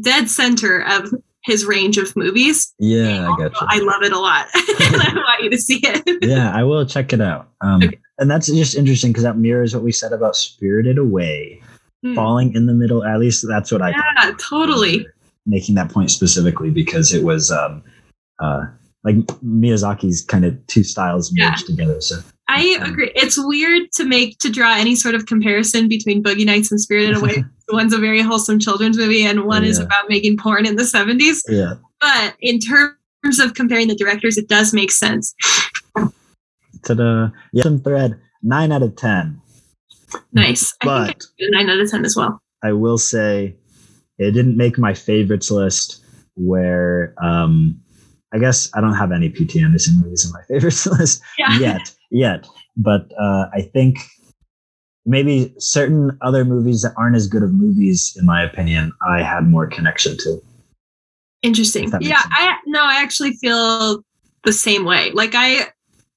dead 0.00 0.30
center 0.30 0.80
of 0.88 1.12
his 1.48 1.64
range 1.66 1.96
of 1.98 2.14
movies 2.14 2.72
yeah 2.78 3.28
I 3.28 3.36
got 3.36 3.52
you 3.60 3.66
i 3.68 3.78
love 3.80 4.02
it 4.02 4.12
a 4.12 4.18
lot 4.18 4.46
and 4.54 5.02
i 5.02 5.12
want 5.16 5.42
you 5.42 5.50
to 5.50 5.58
see 5.58 5.80
it 5.82 6.02
yeah, 6.22 6.52
I 6.54 6.62
will 6.62 6.84
check 6.86 7.12
it 7.12 7.20
out. 7.20 7.48
Um, 7.60 7.82
Okay. 7.82 7.98
And 8.20 8.30
that's 8.30 8.46
just 8.48 8.74
interesting 8.76 9.10
because 9.12 9.22
that 9.24 9.36
mirrors 9.38 9.74
what 9.74 9.82
we 9.84 9.92
said 9.92 10.12
about 10.12 10.34
Spirited 10.36 10.98
Away, 10.98 11.62
Hmm. 12.04 12.14
falling 12.14 12.54
in 12.54 12.66
the 12.66 12.74
middle. 12.74 13.02
At 13.04 13.18
least 13.20 13.44
that's 13.48 13.70
what 13.72 13.80
I 13.82 13.90
yeah 13.90 14.32
totally 14.38 15.06
Making 15.46 15.74
that 15.76 15.90
point 15.90 16.10
specifically 16.10 16.70
because 16.70 17.12
it 17.14 17.24
was 17.24 17.50
um, 17.50 17.82
uh, 18.40 18.66
like 19.04 19.16
Miyazaki's 19.42 20.22
kind 20.22 20.44
of 20.44 20.54
two 20.66 20.82
styles 20.84 21.32
Yeah. 21.34 21.50
merged 21.50 21.66
together. 21.66 22.00
So 22.00 22.16
I 22.58 22.78
agree. 22.88 23.12
It's 23.14 23.38
weird 23.38 23.90
to 23.92 24.04
make 24.04 24.38
to 24.40 24.50
draw 24.50 24.74
any 24.76 24.94
sort 24.94 25.14
of 25.14 25.26
comparison 25.26 25.88
between 25.88 26.22
Boogie 26.22 26.44
Nights 26.46 26.70
and 26.70 26.80
Spirited 26.80 27.16
Away. 27.16 27.44
One's 27.70 27.92
a 27.92 27.98
very 27.98 28.22
wholesome 28.22 28.58
children's 28.58 28.96
movie, 28.96 29.24
and 29.24 29.44
one 29.44 29.62
is 29.64 29.78
about 29.78 30.08
making 30.08 30.38
porn 30.38 30.64
in 30.66 30.76
the 30.76 30.84
70s. 30.84 31.40
Yeah. 31.48 31.74
But 32.00 32.34
in 32.40 32.58
terms 32.60 33.38
of 33.40 33.54
comparing 33.54 33.88
the 33.88 33.94
directors, 33.94 34.38
it 34.38 34.48
does 34.48 34.72
make 34.72 34.90
sense. 34.90 35.34
Ta-da. 36.84 37.28
Yeah. 37.52 37.64
Some 37.64 37.80
thread. 37.80 38.18
Nine 38.42 38.72
out 38.72 38.82
of 38.82 38.96
ten. 38.96 39.40
Nice. 40.32 40.74
I 40.80 40.84
think 40.84 40.92
I 40.92 41.06
But 41.08 41.24
a 41.40 41.50
nine 41.50 41.68
out 41.68 41.80
of 41.80 41.90
ten 41.90 42.04
as 42.04 42.16
well. 42.16 42.40
I 42.62 42.72
will 42.72 42.98
say 42.98 43.56
it 44.18 44.30
didn't 44.32 44.56
make 44.56 44.78
my 44.78 44.94
favorites 44.94 45.50
list 45.50 46.02
where 46.36 47.14
um 47.22 47.78
I 48.32 48.38
guess 48.38 48.70
I 48.74 48.80
don't 48.80 48.94
have 48.94 49.10
any 49.10 49.28
P.T. 49.28 49.60
Anderson 49.60 50.00
movies 50.02 50.24
in 50.24 50.32
my 50.32 50.42
favorites 50.48 50.86
list 50.86 51.20
Yeah. 51.38 51.58
yet, 51.58 51.94
yet. 52.10 52.46
But 52.76 53.10
uh, 53.18 53.48
I 53.52 53.62
think 53.62 53.98
maybe 55.06 55.54
certain 55.58 56.16
other 56.20 56.44
movies 56.44 56.82
that 56.82 56.92
aren't 56.96 57.16
as 57.16 57.26
good 57.26 57.42
of 57.42 57.52
movies, 57.52 58.16
in 58.18 58.26
my 58.26 58.42
opinion, 58.42 58.92
I 59.06 59.22
had 59.22 59.48
more 59.48 59.66
connection 59.66 60.16
to. 60.18 60.42
Interesting. 61.42 61.84
If 61.84 61.90
that 61.92 62.00
makes 62.00 62.10
Yeah, 62.10 62.20
sense. 62.20 62.34
I 62.36 62.56
no, 62.66 62.84
I 62.84 63.02
actually 63.02 63.32
feel 63.34 64.04
the 64.44 64.52
same 64.52 64.84
way. 64.84 65.10
Like 65.12 65.32
I 65.34 65.68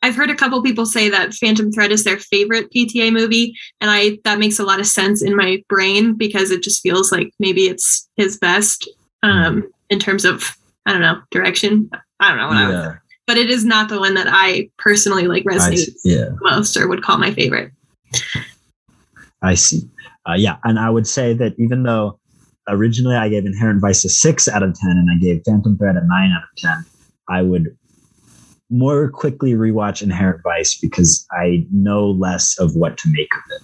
I've 0.03 0.15
heard 0.15 0.31
a 0.31 0.35
couple 0.35 0.61
people 0.63 0.85
say 0.85 1.09
that 1.09 1.33
Phantom 1.33 1.71
Thread 1.71 1.91
is 1.91 2.03
their 2.03 2.17
favorite 2.17 2.71
PTA 2.71 3.13
movie, 3.13 3.55
and 3.79 3.91
I 3.91 4.17
that 4.23 4.39
makes 4.39 4.59
a 4.59 4.63
lot 4.63 4.79
of 4.79 4.87
sense 4.87 5.21
in 5.21 5.35
my 5.35 5.63
brain 5.69 6.15
because 6.15 6.51
it 6.51 6.63
just 6.63 6.81
feels 6.81 7.11
like 7.11 7.31
maybe 7.39 7.61
it's 7.61 8.09
his 8.17 8.37
best 8.37 8.89
um 9.23 9.69
in 9.89 9.99
terms 9.99 10.25
of 10.25 10.57
I 10.85 10.93
don't 10.93 11.01
know, 11.01 11.21
direction. 11.29 11.89
I 12.19 12.29
don't 12.29 12.37
know 12.37 12.47
what 12.47 12.57
I 12.57 12.67
would 12.67 12.73
Yeah, 12.73 12.95
but 13.27 13.37
it 13.37 13.49
is 13.49 13.63
not 13.65 13.89
the 13.89 13.99
one 13.99 14.13
that 14.15 14.27
I 14.29 14.69
personally 14.77 15.27
like 15.27 15.43
resonate 15.43 15.89
yeah, 16.03 16.29
most 16.41 16.75
or 16.77 16.87
would 16.87 17.03
call 17.03 17.17
my 17.17 17.31
favorite. 17.33 17.71
I 19.41 19.55
see. 19.55 19.81
Uh, 20.29 20.33
yeah, 20.33 20.57
and 20.63 20.77
I 20.79 20.89
would 20.89 21.07
say 21.07 21.33
that 21.33 21.53
even 21.57 21.83
though 21.83 22.19
originally 22.69 23.15
I 23.15 23.27
gave 23.29 23.45
Inherent 23.45 23.81
Vice 23.81 24.05
a 24.05 24.09
six 24.09 24.47
out 24.47 24.63
of 24.63 24.73
ten, 24.79 24.91
and 24.91 25.09
I 25.11 25.17
gave 25.19 25.41
Phantom 25.45 25.77
Thread 25.77 25.95
a 25.95 26.05
nine 26.05 26.31
out 26.31 26.43
of 26.43 26.55
ten, 26.57 26.85
I 27.27 27.41
would 27.41 27.75
more 28.69 29.09
quickly 29.09 29.53
rewatch 29.53 30.01
Inherent 30.01 30.41
Vice 30.43 30.77
because 30.79 31.25
I 31.31 31.65
know 31.71 32.11
less 32.11 32.57
of 32.59 32.75
what 32.75 32.97
to 32.99 33.09
make 33.11 33.29
of 33.33 33.41
it. 33.55 33.61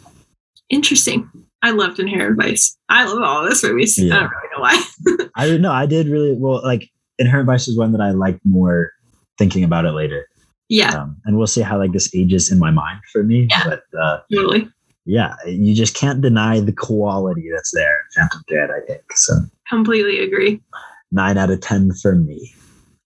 Interesting. 0.69 1.29
I 1.61 1.71
loved 1.71 1.99
Inherent 1.99 2.41
Vice. 2.41 2.77
I 2.89 3.05
love 3.05 3.21
all 3.23 3.43
of 3.43 3.49
this 3.49 3.63
movies. 3.63 3.97
I 3.99 4.03
Yeah. 4.03 4.19
don't 4.19 4.29
really 4.31 4.49
know 4.55 4.61
why. 4.61 5.29
I 5.35 5.47
don't 5.47 5.61
know. 5.61 5.71
I 5.71 5.85
did 5.85 6.07
really 6.07 6.35
well. 6.37 6.61
Like 6.63 6.89
Inherent 7.19 7.45
Vice 7.47 7.67
is 7.67 7.77
one 7.77 7.91
that 7.93 8.01
I 8.01 8.11
liked 8.11 8.41
more 8.45 8.91
thinking 9.37 9.63
about 9.63 9.85
it 9.85 9.91
later, 9.91 10.27
yeah, 10.69 10.91
um, 11.01 11.17
and 11.25 11.37
we'll 11.37 11.47
see 11.47 11.61
how 11.61 11.77
like 11.77 11.91
this 11.93 12.13
ages 12.15 12.51
in 12.51 12.59
my 12.59 12.71
mind 12.71 12.99
for 13.11 13.23
me. 13.23 13.47
Yeah. 13.49 13.63
But 13.65 13.83
uh, 13.99 14.19
totally. 14.33 14.69
yeah, 15.05 15.35
you 15.45 15.73
just 15.73 15.95
can't 15.95 16.21
deny 16.21 16.59
the 16.59 16.73
quality 16.73 17.49
that's 17.53 17.71
there. 17.73 17.99
Phantom 18.15 18.41
Thread, 18.49 18.69
I 18.71 18.85
think. 18.85 19.01
So 19.13 19.33
Completely 19.69 20.19
agree. 20.19 20.61
nine 21.11 21.37
out 21.37 21.49
of 21.51 21.61
ten 21.61 21.93
for 22.01 22.15
me. 22.15 22.53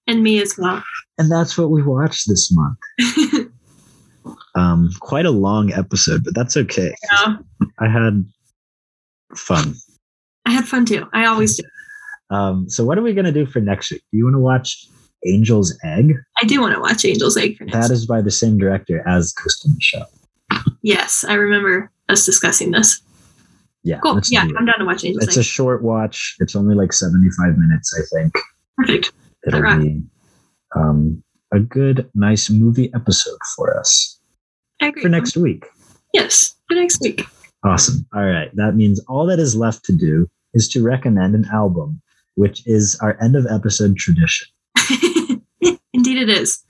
And 0.07 0.23
me 0.23 0.41
as 0.41 0.55
well. 0.57 0.83
And 1.17 1.31
that's 1.31 1.57
what 1.57 1.69
we 1.69 1.83
watched 1.83 2.27
this 2.27 2.51
month. 2.51 2.77
Um, 4.53 4.89
quite 4.99 5.25
a 5.25 5.31
long 5.31 5.71
episode, 5.71 6.23
but 6.25 6.35
that's 6.35 6.57
okay. 6.57 6.93
Yeah. 7.13 7.37
I 7.79 7.87
had 7.87 8.25
fun. 9.35 9.75
I 10.45 10.51
had 10.51 10.67
fun 10.67 10.85
too. 10.85 11.07
I 11.13 11.25
always 11.25 11.55
do. 11.57 11.63
Um, 12.29 12.69
so 12.69 12.83
what 12.83 12.97
are 12.97 13.01
we 13.01 13.13
gonna 13.13 13.31
do 13.31 13.45
for 13.45 13.61
next 13.61 13.91
week? 13.91 14.03
Do 14.11 14.17
you 14.17 14.25
want 14.25 14.35
to 14.35 14.39
watch 14.39 14.85
Angel's 15.26 15.77
Egg? 15.84 16.14
I 16.41 16.45
do 16.45 16.61
want 16.61 16.73
to 16.76 16.80
watch 16.81 17.06
Angel's 17.06 17.38
Egg 17.38 17.57
for 17.57 17.65
next. 17.65 17.88
That 17.88 17.93
is 17.93 18.06
by 18.06 18.22
the 18.22 18.31
same 18.31 18.57
director 18.57 19.03
as 19.07 19.34
Ghost 19.34 19.65
in 19.65 19.73
the 19.73 19.81
Shell. 19.81 20.10
yes, 20.81 21.23
I 21.27 21.34
remember 21.35 21.91
us 22.10 22.26
discussing 22.26 22.72
this. 22.72 23.02
Yeah, 23.84 23.99
Cool. 24.03 24.19
Yeah. 24.30 24.41
I'm 24.57 24.65
down 24.65 24.80
to 24.80 24.85
watch 24.85 25.03
Angel's 25.03 25.23
It's 25.27 25.38
a 25.38 25.43
short 25.43 25.81
watch. 25.84 26.35
It's 26.39 26.56
only 26.56 26.76
like 26.76 26.93
75 26.93 27.57
minutes, 27.57 27.93
I 27.98 28.15
think. 28.15 28.34
Perfect. 28.77 29.11
It'll 29.48 29.60
Alright. 29.60 29.81
be 29.81 30.02
um, 30.76 31.23
a 31.52 31.60
good, 31.60 32.10
nice 32.14 32.49
movie 32.49 32.91
episode 32.93 33.39
for 33.56 33.76
us 33.80 34.19
I 34.81 34.88
agree. 34.88 35.02
for 35.02 35.10
next 35.10 35.35
week. 35.35 35.65
Yes, 36.14 36.56
for 36.68 36.76
next 36.76 37.02
week. 37.02 37.23
Awesome. 37.64 38.06
All 38.14 38.26
right. 38.26 38.49
That 38.56 38.76
means 38.76 38.99
all 39.07 39.26
that 39.27 39.39
is 39.39 39.56
left 39.56 39.84
to 39.85 39.93
do 39.95 40.27
is 40.53 40.68
to 40.69 40.84
recommend 40.84 41.34
an 41.35 41.45
album, 41.53 42.02
which 42.35 42.61
is 42.68 42.98
our 43.02 43.18
end 43.22 43.35
of 43.35 43.45
episode 43.48 43.95
tradition. 43.98 44.48
Indeed, 45.93 46.21
it 46.23 46.29
is. 46.29 46.63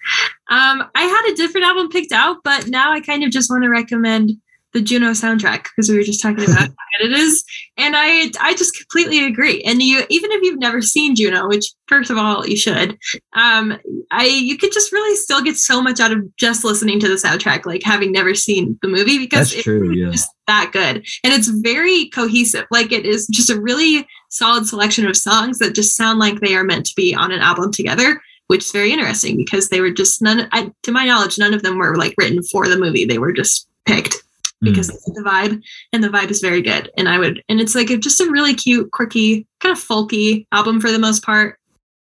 Um, 0.49 0.89
I 0.95 1.03
had 1.03 1.31
a 1.31 1.35
different 1.35 1.67
album 1.67 1.89
picked 1.89 2.11
out, 2.11 2.37
but 2.43 2.67
now 2.67 2.91
I 2.91 2.99
kind 3.01 3.23
of 3.23 3.31
just 3.31 3.49
want 3.49 3.63
to 3.63 3.69
recommend 3.69 4.31
the 4.73 4.81
Juno 4.81 5.11
soundtrack 5.11 5.63
because 5.63 5.89
we 5.89 5.97
were 5.97 6.03
just 6.03 6.21
talking 6.21 6.43
about 6.43 6.59
how 6.59 6.67
good 6.99 7.11
it 7.11 7.11
is, 7.11 7.43
and 7.77 7.95
I 7.95 8.31
I 8.39 8.53
just 8.53 8.77
completely 8.77 9.25
agree. 9.25 9.61
And 9.63 9.81
you, 9.81 10.03
even 10.09 10.31
if 10.31 10.41
you've 10.43 10.59
never 10.59 10.81
seen 10.81 11.15
Juno, 11.15 11.47
which 11.47 11.65
first 11.87 12.09
of 12.09 12.17
all 12.17 12.47
you 12.47 12.55
should, 12.55 12.97
um, 13.33 13.77
I 14.11 14.25
you 14.25 14.57
could 14.57 14.71
just 14.71 14.91
really 14.91 15.15
still 15.15 15.41
get 15.41 15.57
so 15.57 15.81
much 15.81 15.99
out 15.99 16.11
of 16.11 16.35
just 16.37 16.63
listening 16.63 16.99
to 17.01 17.07
the 17.07 17.15
soundtrack, 17.15 17.65
like 17.65 17.83
having 17.83 18.11
never 18.11 18.33
seen 18.33 18.77
the 18.81 18.87
movie 18.87 19.17
because 19.17 19.49
That's 19.49 19.55
it's 19.55 19.63
true, 19.63 19.93
yeah. 19.93 20.11
just 20.11 20.29
that 20.47 20.71
good, 20.71 21.05
and 21.23 21.33
it's 21.33 21.47
very 21.47 22.09
cohesive. 22.09 22.65
Like 22.71 22.91
it 22.91 23.05
is 23.05 23.27
just 23.27 23.49
a 23.49 23.59
really 23.59 24.07
solid 24.31 24.65
selection 24.65 25.05
of 25.07 25.15
songs 25.15 25.59
that 25.59 25.75
just 25.75 25.95
sound 25.95 26.17
like 26.17 26.39
they 26.39 26.55
are 26.55 26.63
meant 26.63 26.85
to 26.85 26.95
be 26.95 27.13
on 27.13 27.31
an 27.31 27.39
album 27.39 27.71
together 27.71 28.19
which 28.47 28.65
is 28.65 28.71
very 28.73 28.91
interesting 28.91 29.37
because 29.37 29.69
they 29.69 29.79
were 29.79 29.91
just 29.91 30.21
none 30.21 30.45
I, 30.51 30.69
to 30.83 30.91
my 30.91 31.05
knowledge 31.05 31.39
none 31.39 31.53
of 31.53 31.63
them 31.63 31.77
were 31.77 31.95
like 31.95 32.13
written 32.17 32.43
for 32.43 32.67
the 32.67 32.77
movie. 32.77 33.05
They 33.05 33.17
were 33.17 33.31
just 33.31 33.69
picked 33.85 34.15
because 34.61 34.91
Mm. 34.91 35.13
the 35.15 35.21
vibe 35.21 35.61
and 35.93 36.03
the 36.03 36.09
vibe 36.09 36.29
is 36.31 36.41
very 36.41 36.61
good. 36.61 36.91
And 36.97 37.07
i 37.07 37.17
would 37.17 37.41
and 37.47 37.61
it's 37.61 37.75
like 37.75 37.89
a, 37.89 37.95
just 37.97 38.19
a 38.19 38.29
really 38.29 38.53
cute 38.53 38.91
quirky 38.91 39.47
kind 39.61 39.71
of 39.71 39.81
folky 39.81 40.45
album 40.51 40.81
for 40.81 40.91
the 40.91 40.99
most 40.99 41.23
part 41.23 41.57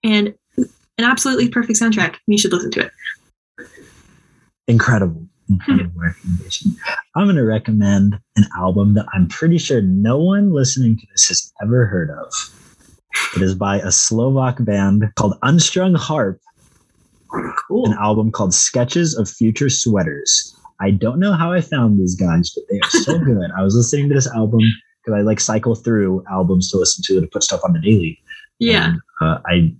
and 0.02 0.34
an 0.58 1.04
absolutely 1.04 1.48
perfect 1.48 1.78
soundtrack. 1.78 2.16
You 2.26 2.38
should 2.38 2.52
listen 2.52 2.72
to 2.72 2.80
it. 2.86 2.92
Incredible 4.66 5.28
recommendation. 5.94 6.76
I'm 7.14 7.24
going 7.24 7.36
to 7.36 7.44
recommend 7.44 8.18
an 8.36 8.44
album 8.56 8.94
that 8.94 9.06
I'm 9.14 9.28
pretty 9.28 9.58
sure 9.58 9.82
no 9.82 10.18
one 10.18 10.52
listening 10.52 10.96
to 10.96 11.06
this 11.12 11.28
has 11.28 11.52
ever 11.62 11.86
heard 11.86 12.10
of. 12.10 12.32
It 13.36 13.42
is 13.42 13.54
by 13.54 13.78
a 13.78 13.92
Slovak 13.92 14.64
band 14.64 15.04
called 15.16 15.34
Unstrung 15.42 15.94
Harp, 15.94 16.40
cool 17.68 17.86
an 17.86 17.96
album 17.98 18.30
called 18.30 18.54
Sketches 18.54 19.16
of 19.16 19.28
Future 19.28 19.68
Sweaters. 19.68 20.56
I 20.80 20.90
don't 20.90 21.18
know 21.20 21.32
how 21.32 21.52
I 21.52 21.60
found 21.60 22.00
these 22.00 22.14
guys, 22.14 22.50
but 22.54 22.64
they 22.70 22.78
are 22.78 22.90
so 22.90 23.18
good. 23.24 23.50
I 23.56 23.62
was 23.62 23.74
listening 23.74 24.08
to 24.08 24.14
this 24.14 24.26
album 24.26 24.60
because 25.04 25.18
I 25.18 25.22
like 25.22 25.40
cycle 25.40 25.74
through 25.74 26.24
albums 26.30 26.70
to 26.70 26.78
listen 26.78 27.02
to 27.06 27.20
to 27.20 27.26
put 27.26 27.42
stuff 27.42 27.60
on 27.64 27.72
the 27.72 27.80
daily. 27.80 28.18
yeah 28.58 28.90
And, 28.90 29.00
uh, 29.20 29.38
I 29.46 29.74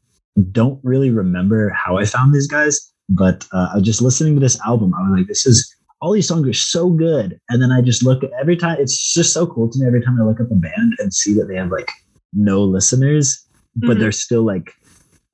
don't 0.51 0.81
really 0.83 1.11
remember 1.11 1.71
how 1.71 1.99
I 1.99 2.05
found 2.05 2.35
these 2.35 2.47
guys, 2.47 2.92
but 3.09 3.47
uh, 3.53 3.69
I 3.73 3.77
was 3.77 3.85
just 3.85 4.03
listening 4.03 4.35
to 4.35 4.41
this 4.41 4.59
album. 4.67 4.93
I 4.95 5.03
was 5.09 5.19
like, 5.21 5.29
this 5.29 5.47
is 5.47 5.75
all 6.01 6.13
these 6.13 6.27
songs 6.27 6.49
are 6.49 6.53
so 6.53 6.91
good. 6.91 7.39
And 7.49 7.63
then 7.63 7.71
I 7.71 7.81
just 7.81 8.03
look 8.03 8.23
every 8.41 8.57
time, 8.57 8.77
it's 8.81 9.13
just 9.15 9.33
so 9.33 9.47
cool 9.47 9.71
to 9.71 9.79
me 9.79 9.87
every 9.87 10.03
time 10.03 10.21
I 10.21 10.25
look 10.25 10.41
at 10.41 10.49
the 10.49 10.57
band 10.57 10.95
and 10.99 11.15
see 11.15 11.33
that 11.35 11.47
they 11.47 11.55
have 11.57 11.71
like 11.71 11.89
no 12.33 12.63
listeners, 12.65 13.47
but 13.77 13.97
Mhm. 13.97 14.01
they're 14.01 14.13
still 14.13 14.43
like 14.43 14.73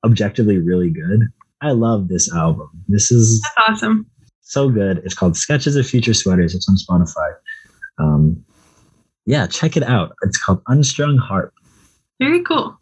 objectively 0.05 0.57
really 0.59 0.89
good. 0.91 1.27
I 1.61 1.71
love 1.71 2.07
this 2.07 2.31
album. 2.33 2.69
This 2.87 3.11
is 3.11 3.41
that's 3.41 3.55
awesome 3.81 4.05
so 4.41 4.67
good. 4.69 4.99
It's 5.05 5.13
called 5.13 5.37
Sketches 5.37 5.75
of 5.75 5.85
Future 5.85 6.13
Sweaters. 6.13 6.55
It's 6.55 6.67
on 6.67 6.75
Spotify. 6.75 7.33
Um, 7.99 8.43
yeah, 9.27 9.45
check 9.45 9.77
it 9.77 9.83
out. 9.83 10.15
It's 10.23 10.37
called 10.37 10.61
Unstrung 10.67 11.17
Harp. 11.17 11.53
very 12.19 12.41
cool 12.43 12.75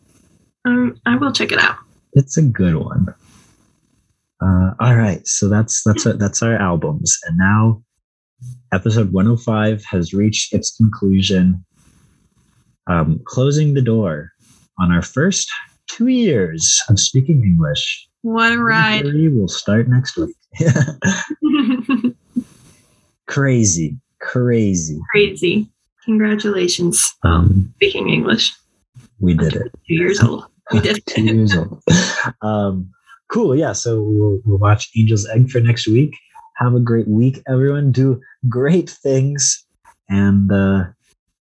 um, 0.65 0.95
i 1.05 1.15
will 1.15 1.31
check 1.31 1.51
it 1.51 1.59
out 1.59 1.75
It's 2.13 2.37
a 2.37 2.41
good 2.41 2.75
one. 2.75 3.13
Uh, 4.41 4.71
all 4.79 4.95
right, 4.95 5.25
so 5.27 5.49
that's 5.49 5.81
that's 5.83 6.05
our, 6.05 6.13
that's 6.13 6.43
our 6.43 6.55
albums, 6.57 7.17
and 7.27 7.37
now 7.37 7.81
episode 8.71 9.11
105 9.11 9.83
has 9.85 10.13
reached 10.13 10.53
its 10.53 10.75
conclusion, 10.77 11.65
um, 12.87 13.19
closing 13.25 13.73
the 13.73 13.81
door 13.81 14.31
on 14.79 14.91
our 14.91 15.01
first 15.01 15.49
two 15.87 16.07
years 16.07 16.79
of 16.89 16.99
speaking 16.99 17.43
English. 17.43 18.07
what 18.21 18.51
a 18.51 18.59
ride 18.61 19.05
We 19.05 19.29
will 19.29 19.47
start 19.47 19.87
next 19.87 20.17
week. 20.17 20.35
crazy, 23.27 23.97
crazy. 24.21 24.99
crazy 25.11 25.67
congratulations 26.05 27.13
Um, 27.23 27.73
speaking 27.75 28.09
english 28.09 28.53
we 29.19 29.33
did 29.33 29.53
it. 29.55 29.71
two 29.87 29.93
years 29.95 30.21
old 30.23 30.45
we 30.71 30.79
did 30.79 31.01
two 31.07 31.23
years 31.23 31.55
old. 31.55 31.81
Um, 32.41 32.91
cool. 33.29 33.55
Yeah. 33.55 33.73
So 33.73 34.01
we'll, 34.01 34.39
we'll 34.45 34.57
watch 34.57 34.89
Angel's 34.97 35.27
Egg 35.27 35.49
for 35.49 35.59
next 35.59 35.87
week. 35.87 36.13
Have 36.57 36.73
a 36.73 36.79
great 36.79 37.07
week, 37.07 37.41
everyone. 37.47 37.91
Do 37.91 38.19
great 38.49 38.89
things, 38.89 39.63
and 40.09 40.51
uh, 40.51 40.85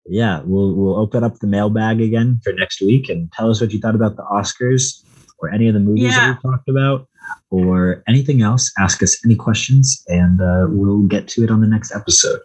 yeah, 0.06 0.42
we'll 0.44 0.74
we'll 0.74 0.96
open 0.98 1.24
up 1.24 1.38
the 1.38 1.46
mailbag 1.46 2.00
again 2.02 2.38
for 2.44 2.52
next 2.52 2.80
week 2.82 3.08
and 3.08 3.32
tell 3.32 3.50
us 3.50 3.60
what 3.60 3.72
you 3.72 3.78
thought 3.80 3.94
about 3.94 4.16
the 4.16 4.22
Oscars 4.24 5.02
or 5.38 5.50
any 5.50 5.68
of 5.68 5.74
the 5.74 5.80
movies 5.80 6.04
Yeah. 6.04 6.34
that 6.34 6.38
we 6.44 6.50
talked 6.50 6.68
about. 6.68 7.08
or 7.50 8.04
anything 8.06 8.40
else, 8.42 8.70
ask 8.78 9.02
us 9.02 9.18
any 9.24 9.34
questions 9.34 10.04
and 10.08 10.40
uh, 10.40 10.66
we'll 10.68 11.02
get 11.08 11.26
to 11.28 11.42
it 11.42 11.50
on 11.50 11.60
the 11.60 11.66
next 11.66 11.92
episode. 11.94 12.38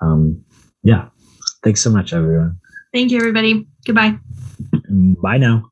Um, 0.00 0.42
yeah. 0.82 1.08
Thanks 1.62 1.80
so 1.80 1.90
much, 1.90 2.12
everyone. 2.12 2.58
Thank 2.92 3.12
you, 3.12 3.18
everybody. 3.18 3.64
Goodbye. 3.86 4.18
Bye 5.22 5.38
now. 5.38 5.71